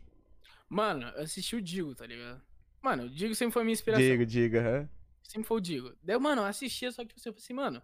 Mano, 0.70 1.08
eu 1.16 1.24
assisti 1.24 1.56
o 1.56 1.62
Digo, 1.62 1.94
tá 1.94 2.08
ligado? 2.08 2.42
Mano, 2.82 3.04
o 3.04 3.10
Digo 3.10 3.36
sempre 3.36 3.54
foi 3.54 3.62
a 3.62 3.66
minha 3.66 3.74
inspiração. 3.74 4.06
Diga, 4.06 4.26
diga, 4.26 4.60
aham. 4.62 4.90
Sempre 5.28 5.48
foi 5.48 5.58
o 5.58 5.62
Digo. 5.62 5.94
Daí, 6.02 6.16
eu, 6.16 6.20
mano, 6.20 6.42
eu 6.42 6.46
assistia, 6.46 6.90
só 6.92 7.02
que 7.04 7.10
tipo, 7.10 7.20
assim, 7.20 7.30
eu 7.30 7.34
falei 7.34 7.44
assim, 7.44 7.54
mano. 7.54 7.84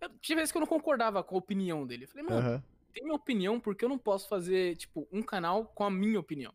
Eu, 0.00 0.08
tinha 0.20 0.36
vezes 0.36 0.50
que 0.50 0.56
eu 0.56 0.60
não 0.60 0.66
concordava 0.66 1.22
com 1.22 1.34
a 1.34 1.38
opinião 1.38 1.86
dele. 1.86 2.04
Eu 2.04 2.08
falei, 2.08 2.24
mano, 2.24 2.38
aham. 2.38 2.62
tem 2.92 3.04
minha 3.04 3.14
opinião, 3.14 3.60
porque 3.60 3.84
eu 3.84 3.88
não 3.90 3.98
posso 3.98 4.26
fazer, 4.28 4.74
tipo, 4.76 5.06
um 5.12 5.22
canal 5.22 5.66
com 5.66 5.84
a 5.84 5.90
minha 5.90 6.18
opinião? 6.18 6.52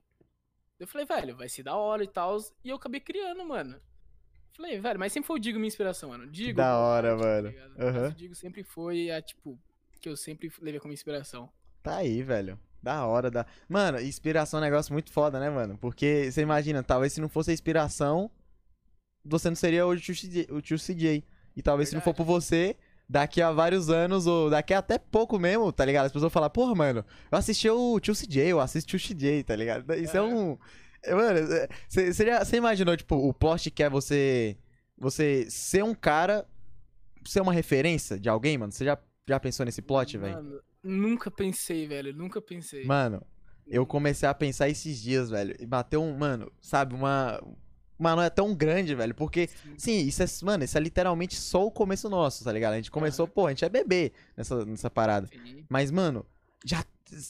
Eu 0.79 0.87
falei, 0.87 1.05
velho, 1.05 1.37
vai 1.37 1.47
ser 1.47 1.61
da 1.61 1.75
hora 1.75 2.03
e 2.03 2.07
tal. 2.07 2.37
E 2.63 2.69
eu 2.69 2.75
acabei 2.77 2.99
criando, 2.99 3.45
mano. 3.45 3.79
Falei, 4.55 4.79
velho, 4.79 4.99
mas 4.99 5.13
sempre 5.13 5.27
foi 5.27 5.37
o 5.37 5.39
Digo 5.39 5.59
minha 5.59 5.67
inspiração, 5.67 6.09
mano. 6.09 6.25
Digo. 6.27 6.57
da 6.57 6.77
hora, 6.77 7.15
tá 7.15 7.23
mano. 7.23 7.53
Aham. 7.77 8.01
Mas 8.01 8.11
o 8.13 8.15
Digo 8.15 8.35
sempre 8.35 8.63
foi 8.63 9.11
a, 9.11 9.21
tipo, 9.21 9.59
que 10.01 10.09
eu 10.09 10.17
sempre 10.17 10.51
levei 10.61 10.79
como 10.79 10.93
inspiração. 10.93 11.49
Tá 11.83 11.97
aí, 11.97 12.23
velho. 12.23 12.59
Da 12.81 13.05
hora, 13.05 13.29
da. 13.29 13.45
Mano, 13.69 14.01
inspiração 14.01 14.59
é 14.59 14.61
um 14.61 14.65
negócio 14.65 14.91
muito 14.91 15.11
foda, 15.11 15.39
né, 15.39 15.49
mano? 15.49 15.77
Porque 15.77 16.31
você 16.31 16.41
imagina, 16.41 16.83
talvez 16.83 17.13
se 17.13 17.21
não 17.21 17.29
fosse 17.29 17.51
a 17.51 17.53
inspiração, 17.53 18.29
você 19.25 19.49
não 19.49 19.55
seria 19.55 19.85
hoje 19.85 20.01
o 20.01 20.03
tio 20.03 20.15
CJ. 20.29 20.47
o 20.51 20.61
tio 20.61 20.77
CJ. 20.77 21.23
E 21.55 21.61
talvez 21.61 21.89
se 21.89 21.95
não 21.95 22.01
for 22.01 22.13
por 22.13 22.25
você, 22.25 22.75
daqui 23.07 23.41
a 23.41 23.51
vários 23.51 23.89
anos, 23.89 24.25
ou 24.25 24.49
daqui 24.49 24.73
a 24.73 24.79
até 24.79 24.97
pouco 24.97 25.37
mesmo, 25.37 25.71
tá 25.71 25.85
ligado? 25.85 26.05
As 26.05 26.11
pessoas 26.11 26.23
vão 26.23 26.29
falar, 26.31 26.49
porra, 26.49 26.73
mano, 26.73 27.05
eu 27.31 27.37
assisti 27.37 27.69
o 27.69 27.99
tio 27.99 28.13
CJ, 28.15 28.39
eu 28.49 28.59
assisto 28.59 28.95
o 28.95 28.99
tio 28.99 29.15
CJ, 29.15 29.43
tá 29.43 29.55
ligado? 29.55 29.93
Isso 29.95 30.17
é 30.17 30.19
Aham. 30.19 30.27
um. 30.33 30.57
é, 31.03 31.13
Mano, 31.15 31.39
você 31.87 32.11
você 32.13 32.57
imaginou, 32.57 32.97
tipo, 32.97 33.15
o 33.15 33.33
plot 33.33 33.69
que 33.71 33.83
é 33.83 33.89
você. 33.89 34.57
Você 34.97 35.47
ser 35.49 35.83
um 35.83 35.93
cara. 35.93 36.45
Ser 37.25 37.41
uma 37.41 37.53
referência 37.53 38.19
de 38.19 38.27
alguém, 38.27 38.57
mano? 38.57 38.71
Você 38.71 38.83
já, 38.83 38.97
já 39.27 39.39
pensou 39.39 39.65
nesse 39.65 39.81
plot, 39.81 40.17
velho? 40.17 40.33
Mano, 40.35 40.59
Nunca 40.83 41.31
pensei, 41.31 41.87
velho. 41.87 42.13
Nunca 42.13 42.41
pensei. 42.41 42.83
Mano, 42.83 43.25
eu 43.65 43.85
comecei 43.85 44.27
a 44.27 44.33
pensar 44.33 44.67
esses 44.67 45.01
dias, 45.01 45.29
velho. 45.29 45.55
E 45.59 45.65
bateu 45.65 46.01
um, 46.03 46.17
mano, 46.17 46.51
sabe, 46.59 46.93
uma. 46.93 47.41
Uma 47.97 48.15
noia 48.15 48.29
tão 48.29 48.53
grande, 48.53 48.95
velho. 48.95 49.13
Porque, 49.13 49.47
Sim. 49.47 49.73
sim, 49.77 50.07
isso 50.07 50.23
é, 50.23 50.25
mano, 50.45 50.63
isso 50.63 50.77
é 50.77 50.81
literalmente 50.81 51.35
só 51.35 51.65
o 51.65 51.71
começo 51.71 52.09
nosso, 52.09 52.43
tá 52.43 52.51
ligado? 52.51 52.73
A 52.73 52.75
gente 52.77 52.91
começou, 52.91 53.27
pô, 53.27 53.47
a 53.47 53.49
gente 53.49 53.63
é 53.63 53.69
bebê 53.69 54.11
nessa, 54.35 54.65
nessa 54.65 54.89
parada. 54.89 55.29
Mas, 55.69 55.91
mano, 55.91 56.25
já 56.65 56.83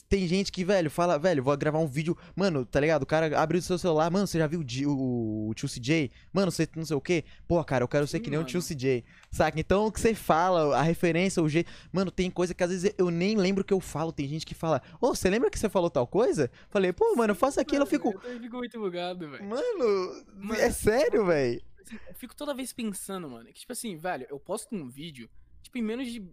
tem 0.08 0.26
gente 0.26 0.50
que, 0.50 0.64
velho, 0.64 0.90
fala, 0.90 1.18
velho, 1.18 1.42
vou 1.42 1.56
gravar 1.56 1.78
um 1.78 1.86
vídeo. 1.86 2.16
Mano, 2.34 2.64
tá 2.64 2.80
ligado? 2.80 3.02
O 3.02 3.06
cara 3.06 3.38
abriu 3.40 3.58
o 3.58 3.62
seu 3.62 3.78
celular, 3.78 4.10
mano, 4.10 4.26
você 4.26 4.38
já 4.38 4.46
viu 4.46 4.60
o, 4.86 5.48
o, 5.48 5.54
tio 5.54 5.68
CJ? 5.68 6.10
Mano, 6.32 6.50
você 6.50 6.68
não 6.74 6.84
sei 6.84 6.96
o 6.96 7.00
quê. 7.00 7.24
Pô, 7.46 7.62
cara, 7.64 7.84
eu 7.84 7.88
quero 7.88 8.06
ser 8.06 8.18
Sim, 8.18 8.22
que 8.22 8.30
nem 8.30 8.38
o 8.38 8.44
tio 8.44 8.60
mano. 8.60 8.68
CJ. 8.68 9.04
Saca? 9.30 9.58
Então 9.58 9.86
o 9.86 9.92
que 9.92 10.00
você 10.00 10.14
fala, 10.14 10.76
a 10.76 10.82
referência, 10.82 11.42
o 11.42 11.48
jeito. 11.48 11.70
Mano, 11.92 12.10
tem 12.10 12.30
coisa 12.30 12.54
que 12.54 12.62
às 12.62 12.70
vezes 12.70 12.92
eu 12.96 13.10
nem 13.10 13.36
lembro 13.36 13.62
o 13.62 13.64
que 13.64 13.74
eu 13.74 13.80
falo. 13.80 14.12
Tem 14.12 14.28
gente 14.28 14.46
que 14.46 14.54
fala, 14.54 14.82
ô, 15.00 15.14
você 15.14 15.28
lembra 15.28 15.50
que 15.50 15.58
você 15.58 15.68
falou 15.68 15.90
tal 15.90 16.06
coisa? 16.06 16.50
Falei, 16.68 16.92
pô, 16.92 17.14
mano, 17.16 17.32
eu 17.32 17.36
faço 17.36 17.60
aquilo, 17.60 17.82
eu 17.82 17.86
fico. 17.86 18.14
Eu 18.24 18.40
fico 18.40 18.56
muito 18.56 18.78
bugado, 18.78 19.30
velho. 19.30 19.44
Mano, 19.44 20.24
Mano, 20.34 20.60
é 20.60 20.70
sério, 20.70 21.26
velho? 21.26 21.62
Eu 22.08 22.14
fico 22.14 22.34
toda 22.34 22.54
vez 22.54 22.72
pensando, 22.72 23.28
mano. 23.28 23.46
Que, 23.46 23.60
tipo 23.60 23.72
assim, 23.72 23.96
velho, 23.96 24.26
eu 24.30 24.38
posto 24.38 24.74
um 24.74 24.88
vídeo, 24.88 25.28
tipo, 25.62 25.78
em 25.78 25.82
menos 25.82 26.10
de, 26.10 26.26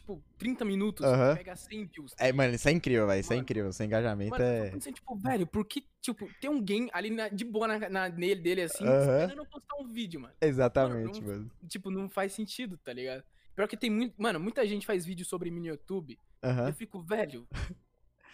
tipo, 0.00 0.22
30 0.38 0.64
minutos, 0.64 1.04
pega 1.36 1.54
100 1.56 1.86
views. 1.86 2.14
É, 2.18 2.32
mano, 2.32 2.54
isso 2.54 2.68
é 2.68 2.72
incrível, 2.72 3.06
velho. 3.06 3.20
Isso 3.20 3.32
é 3.32 3.36
incrível. 3.36 3.72
Seu 3.72 3.86
engajamento 3.86 4.30
Mano, 4.30 4.44
é. 4.44 4.70
pensando, 4.70 4.94
tipo, 4.94 5.16
velho, 5.16 5.46
por 5.46 5.64
que, 5.66 5.84
tipo, 6.00 6.28
tem 6.40 6.48
alguém 6.50 6.88
ali 6.92 7.10
na- 7.10 7.28
de 7.28 7.44
boa 7.44 7.68
na, 7.68 7.88
na- 7.88 8.08
nele, 8.08 8.40
dele, 8.40 8.62
assim, 8.62 8.84
Aham. 8.84 9.20
esperando 9.20 9.38
eu 9.38 9.46
postar 9.46 9.76
um 9.80 9.88
vídeo, 9.88 10.20
mano. 10.20 10.34
Exatamente, 10.40 11.20
Mano, 11.20 11.32
mano. 11.32 11.50
Tipo, 11.68 11.90
não 11.90 12.08
faz 12.08 12.32
sentido, 12.32 12.76
tá 12.78 12.92
ligado? 12.92 13.22
Pior 13.54 13.66
que 13.68 13.76
tem 13.76 13.90
muito. 13.90 14.14
Mano, 14.20 14.38
muita 14.40 14.66
gente 14.66 14.86
faz 14.86 15.04
vídeo 15.04 15.24
sobre 15.26 15.50
mini 15.50 15.68
YouTube. 15.68 16.18
Aham. 16.42 16.68
Eu 16.68 16.74
fico, 16.74 17.02
velho. 17.02 17.46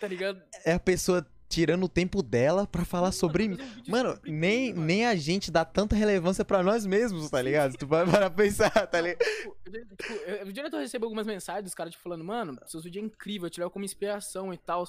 Tá 0.00 0.08
ligado? 0.08 0.42
É 0.66 0.72
a 0.72 0.78
pessoa 0.80 1.26
tirando 1.54 1.84
o 1.84 1.88
tempo 1.88 2.22
dela 2.22 2.66
pra 2.66 2.84
falar 2.84 3.12
sobre 3.12 3.48
mim. 3.48 3.56
vídeo 3.56 3.90
Mano, 3.90 4.18
nem, 4.24 4.72
nem 4.72 5.06
a 5.06 5.14
gente 5.14 5.50
dá 5.50 5.64
tanta 5.64 5.94
relevância 5.94 6.44
pra 6.44 6.62
nós 6.62 6.84
mesmos, 6.84 7.30
tá 7.30 7.40
ligado? 7.40 7.76
Tu 7.76 7.86
vai 7.86 8.04
para 8.04 8.28
pensar, 8.30 8.70
tá 8.86 9.00
ligado? 9.00 9.18
Tipo, 9.24 9.56
eu, 9.64 9.72
dire- 9.72 9.86
tipo, 9.96 10.12
eu, 10.12 10.52
direto 10.52 10.76
recebo 10.76 11.04
algumas 11.06 11.26
mensagens 11.26 11.64
dos 11.64 11.74
caras 11.74 11.92
tipo, 11.92 12.02
falando, 12.02 12.24
mano, 12.24 12.58
seus 12.66 12.84
vídeos 12.84 13.02
é 13.02 13.06
incrível, 13.06 13.46
eu 13.46 13.50
te 13.50 13.60
levo 13.60 13.70
como 13.70 13.84
inspiração 13.84 14.52
e 14.52 14.58
tal. 14.58 14.84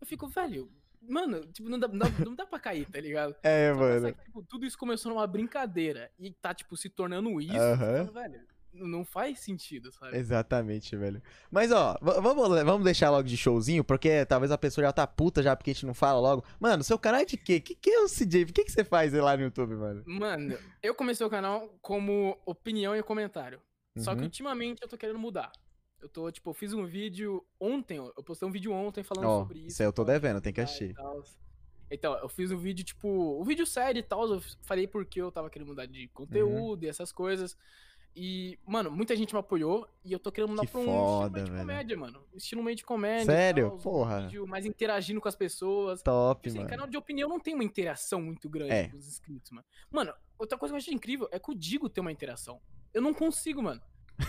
Eu 0.00 0.06
fico, 0.06 0.26
velho, 0.28 0.70
mano, 1.08 1.40
tipo, 1.52 1.68
não 1.68 1.78
dá, 1.78 1.88
não, 1.88 2.10
não 2.24 2.34
dá 2.34 2.44
pra 2.46 2.58
cair, 2.58 2.86
tá 2.90 3.00
ligado? 3.00 3.34
É, 3.42 3.72
Só 3.72 3.78
mano. 3.80 4.12
que, 4.14 4.24
tipo, 4.24 4.42
tudo 4.48 4.66
isso 4.66 4.76
começou 4.78 5.12
numa 5.12 5.26
brincadeira 5.26 6.10
e 6.18 6.30
tá, 6.30 6.52
tipo, 6.54 6.76
se 6.76 6.88
tornando 6.88 7.40
isso. 7.40 7.54
Então, 7.54 8.12
velho, 8.12 8.40
não 8.72 9.04
faz 9.04 9.40
sentido, 9.40 9.92
sabe? 9.92 10.16
Exatamente, 10.16 10.96
velho. 10.96 11.22
Mas, 11.50 11.70
ó, 11.70 11.96
vamos, 12.00 12.48
vamos 12.64 12.84
deixar 12.84 13.10
logo 13.10 13.28
de 13.28 13.36
showzinho, 13.36 13.84
porque 13.84 14.24
talvez 14.26 14.50
a 14.50 14.58
pessoa 14.58 14.84
já 14.86 14.92
tá 14.92 15.06
puta 15.06 15.42
já 15.42 15.54
porque 15.54 15.70
a 15.70 15.74
gente 15.74 15.86
não 15.86 15.94
fala 15.94 16.18
logo. 16.20 16.44
Mano, 16.58 16.82
seu 16.82 16.98
canal 16.98 17.20
é 17.20 17.24
de 17.24 17.36
quê? 17.36 17.60
Que 17.60 17.74
que 17.74 17.90
é 17.90 18.00
o 18.00 18.08
CJ? 18.08 18.44
O 18.44 18.46
que 18.52 18.64
que 18.64 18.72
você 18.72 18.82
faz 18.84 19.12
lá 19.12 19.36
no 19.36 19.42
YouTube, 19.44 19.74
mano? 19.74 20.02
Mano, 20.06 20.58
eu 20.82 20.94
comecei 20.94 21.26
o 21.26 21.30
canal 21.30 21.68
como 21.80 22.38
opinião 22.46 22.96
e 22.96 23.02
comentário. 23.02 23.60
Só 23.98 24.12
que 24.14 24.20
Uhum. 24.20 24.24
ultimamente 24.24 24.80
eu 24.82 24.88
tô 24.88 24.96
querendo 24.96 25.18
mudar. 25.18 25.52
Eu 26.00 26.08
tô, 26.08 26.32
tipo, 26.32 26.50
eu 26.50 26.54
fiz 26.54 26.72
um 26.72 26.84
vídeo 26.86 27.44
ontem, 27.60 27.98
eu 27.98 28.24
postei 28.24 28.48
um 28.48 28.50
vídeo 28.50 28.72
ontem 28.72 29.02
falando 29.04 29.26
Ó, 29.28 29.40
sobre 29.40 29.58
isso. 29.60 29.68
isso 29.68 29.82
aí 29.82 29.86
eu 29.88 29.92
tô 29.92 30.02
devendo, 30.02 30.40
tem 30.40 30.52
que 30.52 30.60
assistir. 30.60 30.94
Então, 31.90 32.18
eu 32.18 32.28
fiz 32.28 32.50
um 32.50 32.56
vídeo, 32.56 32.82
tipo, 32.84 33.06
o 33.06 33.44
vídeo 33.44 33.66
sério 33.66 34.00
e 34.00 34.02
tal, 34.02 34.26
eu 34.32 34.40
falei 34.62 34.86
porque 34.86 35.20
eu 35.20 35.30
tava 35.30 35.50
querendo 35.50 35.68
mudar 35.68 35.84
Uhum. 35.84 35.92
de 35.92 36.08
conteúdo 36.08 36.84
e 36.84 36.88
essas 36.88 37.12
coisas. 37.12 37.56
E, 38.14 38.58
mano, 38.66 38.90
muita 38.90 39.16
gente 39.16 39.32
me 39.32 39.40
apoiou 39.40 39.88
e 40.04 40.12
eu 40.12 40.18
tô 40.18 40.30
querendo 40.30 40.50
mudar 40.50 40.62
Que 40.66 40.68
pra 40.72 40.80
um 40.80 40.84
foda, 40.84 41.38
estilo 41.38 41.54
meio 41.54 41.56
de 41.56 41.66
comédia, 41.66 41.96
mano. 41.96 42.24
Estilo 42.34 42.62
meio 42.62 42.76
de 42.76 42.84
comédia. 42.84 43.24
Sério? 43.24 43.68
tal, 43.70 43.78
Porra. 43.78 44.20
vídeo 44.22 44.46
mais 44.46 44.66
interagindo 44.66 45.20
com 45.20 45.28
as 45.28 45.34
pessoas. 45.34 46.02
Top, 46.02 46.46
Assim, 46.48 46.58
mano. 46.58 46.68
canal 46.70 46.86
de 46.86 46.96
opinião 46.98 47.28
não 47.28 47.40
tem 47.40 47.54
uma 47.54 47.64
interação 47.64 48.20
muito 48.20 48.50
grande 48.50 48.72
É. 48.72 48.88
com 48.88 48.96
os 48.98 49.08
inscritos, 49.08 49.50
mano. 49.50 49.64
Mano, 49.90 50.12
outra 50.38 50.58
coisa 50.58 50.72
que 50.72 50.76
eu 50.76 50.78
acho 50.78 50.92
incrível 50.94 51.26
é 51.32 51.38
que 51.38 51.50
o 51.50 51.54
Digo 51.54 51.88
tem 51.88 52.02
uma 52.02 52.12
interação. 52.12 52.60
Eu 52.92 53.00
não 53.00 53.14
consigo, 53.14 53.62
mano. 53.62 53.80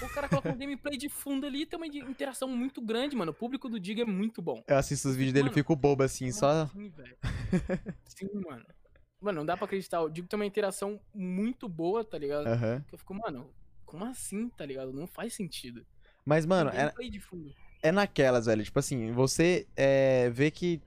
O 0.02 0.10
cara 0.14 0.30
coloca 0.30 0.50
um 0.50 0.56
gameplay 0.58 0.98
de 0.98 1.10
fundo 1.10 1.46
ali 1.46 1.64
e 1.64 1.66
tem 1.66 1.76
uma 1.78 1.86
interação 1.86 2.48
muito 2.48 2.82
grande, 2.82 3.18
mano. 3.18 3.32
O 3.32 3.36
público 3.36 3.68
do 3.68 3.78
Digo 3.82 4.00
é 4.00 4.06
muito 4.06 4.42
bom. 4.42 4.64
Eu 4.66 4.78
assisto 4.78 5.10
os 5.10 5.16
vídeos 5.18 5.34
dele 5.34 5.50
e 5.50 5.54
fico 5.54 5.76
bobo 5.76 6.04
assim, 6.04 6.28
Como 6.28 6.40
só. 6.40 6.62
assim, 6.62 6.88
velho? 6.90 7.18
Sim, 8.06 8.30
mano. 8.50 8.66
Mano, 9.20 9.40
não 9.40 9.46
dá 9.46 9.56
pra 9.58 9.66
acreditar. 9.66 10.02
O 10.02 10.10
Digo 10.10 10.28
tem 10.28 10.40
uma 10.40 10.46
interação 10.46 11.00
muito 11.14 11.68
boa, 11.68 12.04
tá 12.06 12.18
ligado? 12.18 12.48
Aham. 12.48 12.82
Que 12.88 12.96
eu 12.96 13.00
fico, 13.00 13.14
mano, 13.14 13.50
como 13.94 14.06
assim, 14.06 14.50
tá 14.50 14.66
ligado? 14.66 14.92
Não 14.92 15.06
faz 15.06 15.36
sentido. 15.36 15.86
Mas, 16.26 16.48
mano, 16.48 16.72
é, 16.72 16.92
é 17.84 17.92
naquelas, 17.92 18.48
velho. 18.48 18.64
Tipo 18.64 18.80
assim, 18.80 19.12
você 19.12 19.68
é, 19.78 20.32
vê 20.32 20.50
que, 20.50 20.82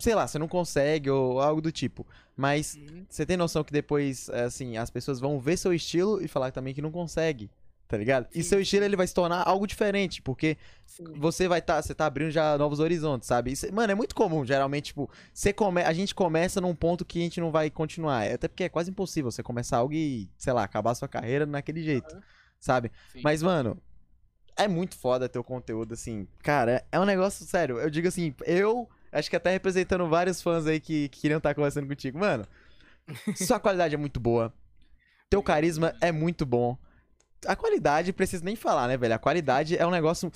sei 0.00 0.16
lá, 0.16 0.26
você 0.26 0.36
não 0.36 0.48
consegue 0.48 1.08
ou 1.08 1.40
algo 1.40 1.60
do 1.60 1.70
tipo. 1.70 2.04
Mas 2.36 2.74
Uhum. 2.74 3.06
você 3.08 3.24
tem 3.24 3.36
noção 3.36 3.62
que 3.62 3.72
depois, 3.72 4.28
é, 4.30 4.42
assim, 4.42 4.76
as 4.76 4.90
pessoas 4.90 5.20
vão 5.20 5.38
ver 5.38 5.56
seu 5.58 5.72
estilo 5.72 6.20
e 6.20 6.26
falar 6.26 6.50
também 6.50 6.74
que 6.74 6.82
não 6.82 6.90
consegue. 6.90 7.48
Tá 7.86 7.96
ligado? 7.96 8.28
E 8.34 8.42
Sim, 8.42 8.42
seu 8.42 8.58
sim. 8.58 8.62
estilo 8.62 8.84
ele 8.84 8.96
vai 8.96 9.06
se 9.06 9.14
tornar 9.14 9.42
algo 9.46 9.66
diferente, 9.66 10.22
porque 10.22 10.56
Sim. 10.86 11.04
você 11.16 11.46
vai 11.48 11.58
estar, 11.58 11.82
você 11.82 11.92
tá 11.92 12.06
abrindo 12.06 12.30
já 12.30 12.56
novos 12.56 12.78
horizontes, 12.78 13.26
sabe? 13.26 13.50
Isso- 13.52 13.72
mano, 13.72 13.90
é 13.92 13.94
muito 13.96 14.14
comum, 14.14 14.44
geralmente, 14.44 14.86
tipo, 14.86 15.10
você 15.34 15.52
come, 15.52 15.82
a 15.82 15.92
gente 15.92 16.14
começa 16.14 16.60
num 16.60 16.74
ponto 16.74 17.04
que 17.04 17.18
a 17.18 17.22
gente 17.22 17.40
não 17.40 17.50
vai 17.50 17.68
continuar. 17.68 18.24
É 18.26 18.34
Até 18.34 18.46
porque 18.46 18.62
é 18.64 18.68
quase 18.68 18.90
impossível 18.90 19.30
você 19.30 19.42
começar 19.42 19.78
algo 19.78 19.92
e, 19.92 20.28
sei 20.38 20.52
lá, 20.52 20.62
acabar 20.64 20.94
sua 20.94 21.08
carreira 21.08 21.44
naquele 21.46 21.82
jeito, 21.82 22.14
Aham. 22.14 22.22
Sabe? 22.60 22.92
Sim. 23.12 23.22
Mas, 23.24 23.42
mano, 23.42 23.76
é 24.56 24.68
muito 24.68 24.96
foda 24.96 25.28
teu 25.28 25.42
conteúdo, 25.42 25.94
assim. 25.94 26.28
Cara, 26.42 26.84
é 26.92 27.00
um 27.00 27.04
negócio 27.04 27.44
sério. 27.46 27.78
Eu 27.78 27.90
digo 27.90 28.06
assim, 28.06 28.34
eu 28.44 28.88
acho 29.10 29.28
que 29.30 29.36
até 29.36 29.50
representando 29.50 30.06
vários 30.08 30.40
fãs 30.42 30.66
aí 30.66 30.78
que, 30.78 31.08
que 31.08 31.20
queriam 31.22 31.38
estar 31.38 31.54
conversando 31.54 31.88
contigo. 31.88 32.18
Mano, 32.18 32.46
sua 33.34 33.58
qualidade 33.58 33.94
é 33.94 33.98
muito 33.98 34.20
boa. 34.20 34.52
Teu 35.28 35.42
carisma 35.42 35.94
é 36.00 36.12
muito 36.12 36.44
bom. 36.44 36.76
A 37.46 37.56
qualidade, 37.56 38.12
preciso 38.12 38.44
nem 38.44 38.54
falar, 38.54 38.86
né, 38.86 38.96
velho? 38.96 39.14
A 39.14 39.18
qualidade 39.18 39.76
é 39.76 39.86
um 39.86 39.90
negócio. 39.90 40.30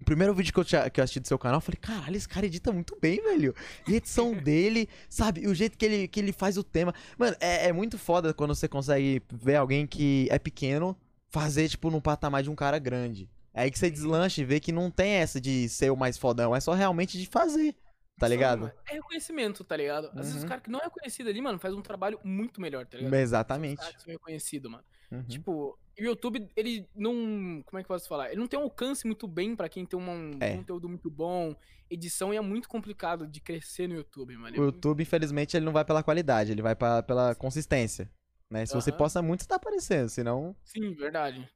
O 0.00 0.04
primeiro 0.04 0.34
vídeo 0.34 0.52
que 0.52 0.58
eu, 0.58 0.64
tinha- 0.64 0.88
que 0.90 0.98
eu 0.98 1.04
assisti 1.04 1.20
do 1.20 1.28
seu 1.28 1.38
canal, 1.38 1.58
eu 1.58 1.60
falei, 1.60 1.78
caralho, 1.80 2.16
esse 2.16 2.28
cara 2.28 2.46
edita 2.46 2.72
muito 2.72 2.96
bem, 3.00 3.22
velho. 3.22 3.54
E 3.86 3.92
a 3.92 3.96
edição 3.96 4.32
dele, 4.34 4.88
sabe? 5.08 5.42
E 5.42 5.46
o 5.46 5.54
jeito 5.54 5.76
que 5.76 5.84
ele, 5.84 6.08
que 6.08 6.18
ele 6.18 6.32
faz 6.32 6.56
o 6.56 6.64
tema. 6.64 6.92
Mano, 7.18 7.36
é, 7.38 7.68
é 7.68 7.72
muito 7.72 7.98
foda 7.98 8.32
quando 8.32 8.54
você 8.54 8.66
consegue 8.66 9.22
ver 9.32 9.56
alguém 9.56 9.86
que 9.86 10.26
é 10.30 10.38
pequeno 10.38 10.96
fazer, 11.32 11.68
tipo, 11.68 11.90
num 11.90 12.00
patamar 12.00 12.42
de 12.42 12.50
um 12.50 12.54
cara 12.54 12.78
grande. 12.78 13.28
É 13.54 13.62
aí 13.62 13.70
que 13.70 13.78
você 13.78 13.86
Uhum. 13.86 13.92
deslancha 13.92 14.40
e 14.40 14.44
vê 14.44 14.60
que 14.60 14.70
não 14.70 14.90
tem 14.90 15.12
essa 15.14 15.40
de 15.40 15.68
ser 15.68 15.90
o 15.90 15.96
mais 15.96 16.16
fodão, 16.18 16.54
é 16.54 16.60
só 16.60 16.72
realmente 16.74 17.18
de 17.18 17.26
fazer, 17.26 17.74
tá 18.18 18.28
ligado? 18.28 18.70
É 18.88 18.94
reconhecimento, 18.94 19.64
tá 19.64 19.76
ligado? 19.76 20.06
Às 20.08 20.26
vezes 20.26 20.36
Uhum. 20.40 20.44
o 20.44 20.48
cara 20.48 20.60
que 20.60 20.70
não 20.70 20.78
é 20.78 20.84
reconhecido 20.84 21.28
ali, 21.28 21.40
mano, 21.40 21.58
faz 21.58 21.74
um 21.74 21.82
trabalho 21.82 22.20
muito 22.22 22.60
melhor, 22.60 22.86
tá 22.86 22.98
ligado? 22.98 23.12
Os 23.12 23.18
Exatamente. 23.18 23.78
caras 23.78 23.96
que 23.96 24.02
são 24.02 24.12
reconhecidos, 24.12 24.70
mano. 24.70 24.84
Uhum. 25.10 25.22
Tipo, 25.24 25.78
o 25.98 26.02
YouTube, 26.02 26.48
ele 26.56 26.88
não. 26.94 27.62
Como 27.66 27.78
é 27.78 27.82
que 27.82 27.90
eu 27.90 27.94
posso 27.94 28.08
falar? 28.08 28.30
Ele 28.30 28.40
não 28.40 28.46
tem 28.46 28.58
um 28.58 28.62
alcance 28.62 29.06
muito 29.06 29.26
bem 29.28 29.54
pra 29.54 29.68
quem 29.68 29.84
tem 29.84 29.98
um 29.98 30.30
É. 30.40 30.56
conteúdo 30.56 30.88
muito 30.88 31.10
bom, 31.10 31.54
edição, 31.90 32.32
e 32.32 32.36
é 32.38 32.40
muito 32.40 32.66
complicado 32.68 33.26
de 33.26 33.38
crescer 33.40 33.86
no 33.86 33.94
YouTube, 33.94 34.34
mano. 34.38 34.56
É 34.56 34.60
O 34.60 34.64
YouTube, 34.64 35.02
infelizmente, 35.02 35.54
ele 35.54 35.66
não 35.66 35.72
vai 35.72 35.84
pela 35.84 36.02
qualidade, 36.02 36.50
ele 36.52 36.62
vai 36.62 36.74
pra, 36.74 37.02
pela 37.02 37.34
consistência. 37.34 38.10
Né? 38.52 38.66
Se 38.66 38.74
você 38.74 38.90
Aham. 38.90 38.98
posta 38.98 39.22
muito, 39.22 39.42
você 39.42 39.48
tá 39.48 39.56
aparecendo, 39.56 40.08
senão. 40.08 40.54
Sim, 40.64 40.94
verdade. 40.94 41.48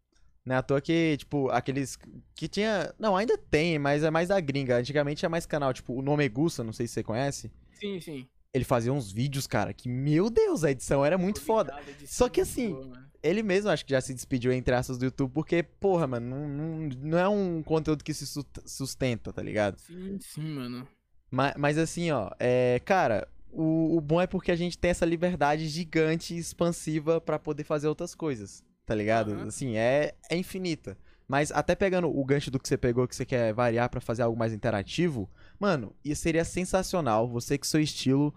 Não 0.44 0.54
é 0.54 0.58
à 0.58 0.62
toa 0.62 0.80
que, 0.80 1.16
tipo, 1.18 1.50
aqueles 1.50 1.98
que 2.34 2.48
tinha. 2.48 2.94
Não, 2.98 3.16
ainda 3.16 3.36
tem, 3.36 3.78
mas 3.78 4.02
é 4.02 4.10
mais 4.10 4.28
da 4.28 4.40
gringa. 4.40 4.76
Antigamente 4.78 5.18
tinha 5.18 5.28
mais 5.28 5.44
canal, 5.44 5.72
tipo, 5.74 5.92
o 5.92 6.00
Nome 6.02 6.28
Gusta, 6.28 6.64
não 6.64 6.72
sei 6.72 6.86
se 6.86 6.94
você 6.94 7.02
conhece. 7.02 7.50
Sim, 7.74 8.00
sim. 8.00 8.28
Ele 8.54 8.64
fazia 8.64 8.92
uns 8.92 9.12
vídeos, 9.12 9.46
cara, 9.46 9.74
que, 9.74 9.88
meu 9.88 10.30
Deus, 10.30 10.64
a 10.64 10.70
edição 10.70 11.04
era 11.04 11.18
muito 11.18 11.42
foda. 11.42 11.74
Só 12.06 12.28
que 12.28 12.40
assim, 12.40 12.70
boa, 12.70 12.86
mano. 12.86 13.06
Ele 13.22 13.42
mesmo 13.42 13.68
acho 13.70 13.84
que 13.84 13.90
já 13.90 14.00
se 14.00 14.14
despediu, 14.14 14.52
entre 14.52 14.74
aspas, 14.74 14.96
do 14.96 15.04
YouTube, 15.04 15.32
porque, 15.34 15.62
porra, 15.62 16.06
mano, 16.06 16.26
não, 16.30 16.48
não, 16.48 16.88
não 17.02 17.18
é 17.18 17.28
um 17.28 17.62
conteúdo 17.62 18.02
que 18.04 18.14
se 18.14 18.26
sus- 18.26 18.46
sustenta, 18.64 19.32
tá 19.32 19.42
ligado? 19.42 19.78
Sim, 19.80 20.16
sim, 20.20 20.42
mano. 20.54 20.88
Mas, 21.30 21.54
mas 21.58 21.76
assim, 21.76 22.10
ó, 22.12 22.30
é, 22.38 22.80
cara, 22.84 23.28
o, 23.56 23.96
o 23.96 24.00
bom 24.02 24.20
é 24.20 24.26
porque 24.26 24.52
a 24.52 24.56
gente 24.56 24.76
tem 24.76 24.90
essa 24.90 25.06
liberdade 25.06 25.66
gigante 25.66 26.34
e 26.34 26.38
expansiva 26.38 27.20
pra 27.20 27.38
poder 27.38 27.64
fazer 27.64 27.88
outras 27.88 28.14
coisas, 28.14 28.62
tá 28.84 28.94
ligado? 28.94 29.32
Aham. 29.32 29.46
Assim, 29.46 29.76
é, 29.76 30.14
é 30.28 30.36
infinita. 30.36 30.96
Mas 31.26 31.50
até 31.50 31.74
pegando 31.74 32.06
o 32.06 32.24
gancho 32.24 32.50
do 32.50 32.58
que 32.60 32.68
você 32.68 32.76
pegou, 32.76 33.08
que 33.08 33.16
você 33.16 33.24
quer 33.24 33.54
variar 33.54 33.88
pra 33.88 34.00
fazer 34.00 34.22
algo 34.22 34.38
mais 34.38 34.52
interativo, 34.52 35.28
mano, 35.58 35.94
isso 36.04 36.20
seria 36.22 36.44
sensacional. 36.44 37.26
Você 37.28 37.56
com 37.56 37.64
seu 37.64 37.80
estilo, 37.80 38.32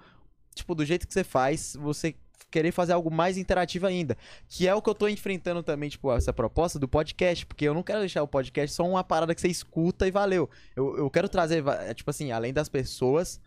tipo, 0.56 0.74
do 0.74 0.86
jeito 0.86 1.06
que 1.06 1.14
você 1.14 1.24
faz, 1.24 1.76
você 1.78 2.16
querer 2.50 2.72
fazer 2.72 2.94
algo 2.94 3.12
mais 3.12 3.38
interativo 3.38 3.86
ainda. 3.86 4.18
Que 4.48 4.70
é 4.70 4.74
o 4.74 4.82
que 4.82 4.90
eu 4.90 4.96
tô 4.96 5.08
enfrentando 5.08 5.62
também, 5.62 5.90
tipo, 5.90 6.12
essa 6.14 6.32
proposta 6.32 6.80
do 6.80 6.88
podcast, 6.88 7.46
porque 7.46 7.66
eu 7.66 7.74
não 7.74 7.84
quero 7.84 8.00
deixar 8.00 8.24
o 8.24 8.28
podcast 8.28 8.74
só 8.74 8.88
uma 8.88 9.04
parada 9.04 9.36
que 9.36 9.42
você 9.42 9.50
escuta 9.50 10.08
e 10.08 10.12
valeu. 10.12 10.50
Eu, 10.76 10.98
eu 10.98 11.10
quero 11.12 11.28
trazer, 11.28 11.62
tipo 11.94 12.10
assim, 12.10 12.32
além 12.32 12.54
das 12.54 12.70
pessoas, 12.70 13.40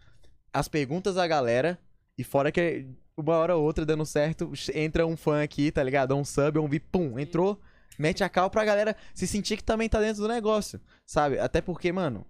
as 0.53 0.69
perguntas 0.69 1.15
da 1.15 1.27
galera, 1.27 1.79
e 2.17 2.25
fora 2.25 2.53
que 2.53 2.87
uma 3.17 3.37
hora 3.37 3.57
ou 3.57 3.65
outra 3.65 3.85
dando 3.85 4.05
certo, 4.05 4.53
entra 4.75 5.07
um 5.07 5.17
fã 5.17 5.43
aqui, 5.43 5.71
tá 5.71 5.83
ligado? 5.83 6.15
Um 6.15 6.25
sub, 6.25 6.59
um 6.59 6.69
VIP, 6.69 6.87
pum, 6.91 7.19
entrou, 7.19 7.61
mete 7.99 8.25
a 8.25 8.29
cal 8.29 8.51
pra 8.51 8.65
galera 8.65 8.97
se 9.15 9.27
sentir 9.27 9.57
que 9.57 9.65
também 9.65 9.89
tá 9.89 10.01
dentro 10.01 10.23
do 10.23 10.29
negócio, 10.29 10.81
sabe? 11.07 11.39
Até 11.39 11.61
porque, 11.61 11.93
mano, 11.93 12.27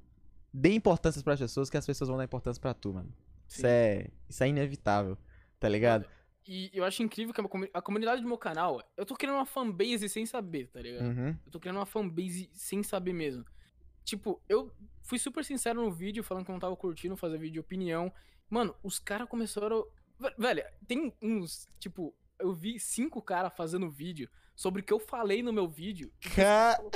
dê 0.53 0.73
importância 0.75 1.23
pras 1.23 1.41
pessoas 1.41 1.71
que 1.71 1.77
as 1.77 1.87
pessoas 1.87 2.09
vão 2.09 2.19
dar 2.19 2.25
importância 2.25 2.61
pra 2.61 2.75
tu, 2.75 2.93
mano. 2.93 3.13
Isso 3.49 3.67
é, 3.67 4.09
isso 4.29 4.43
é 4.43 4.49
inevitável, 4.49 5.17
tá 5.61 5.69
ligado? 5.69 6.07
E 6.47 6.71
eu 6.75 6.85
acho 6.85 7.03
incrível 7.03 7.33
que 7.33 7.69
a 7.73 7.83
comunidade 7.83 8.21
do 8.21 8.27
meu 8.27 8.39
canal, 8.39 8.83
eu 8.97 9.07
tô 9.07 9.15
criando 9.15 9.37
uma 9.37 9.47
fanbase 9.47 10.09
sem 10.09 10.27
saber, 10.27 10.69
tá 10.69 10.81
ligado? 10.81 11.05
Uhum. 11.05 11.37
Eu 11.47 11.53
tô 11.53 11.61
criando 11.61 11.77
uma 11.77 11.87
fanbase 11.87 12.51
sem 12.53 12.83
saber 12.83 13.13
mesmo. 13.13 13.45
Tipo, 14.05 14.41
eu 14.49 14.71
fui 15.03 15.19
super 15.19 15.45
sincero 15.45 15.81
no 15.83 15.91
vídeo, 15.93 16.23
falando 16.25 16.45
que 16.45 16.51
eu 16.51 16.55
não 16.55 16.61
tava 16.61 16.77
curtindo 16.77 17.17
fazer 17.17 17.39
vídeo 17.39 17.55
de 17.55 17.61
opinião. 17.61 18.13
Mano, 18.51 18.75
os 18.83 18.99
caras 18.99 19.29
começaram. 19.29 19.87
Ve- 20.19 20.35
Velho, 20.39 20.65
tem 20.87 21.13
uns. 21.23 21.69
Tipo, 21.79 22.15
eu 22.39 22.53
vi 22.53 22.79
cinco 22.81 23.21
caras 23.23 23.53
fazendo 23.57 23.91
vídeo 23.91 24.29
sobre 24.55 24.83
o 24.83 24.85
que 24.85 24.93
eu 24.93 24.99
falei 24.99 25.43
no 25.43 25.53
meu 25.53 25.69
vídeo. 25.69 26.13
Ca- 26.35 26.77
falou 26.77 26.91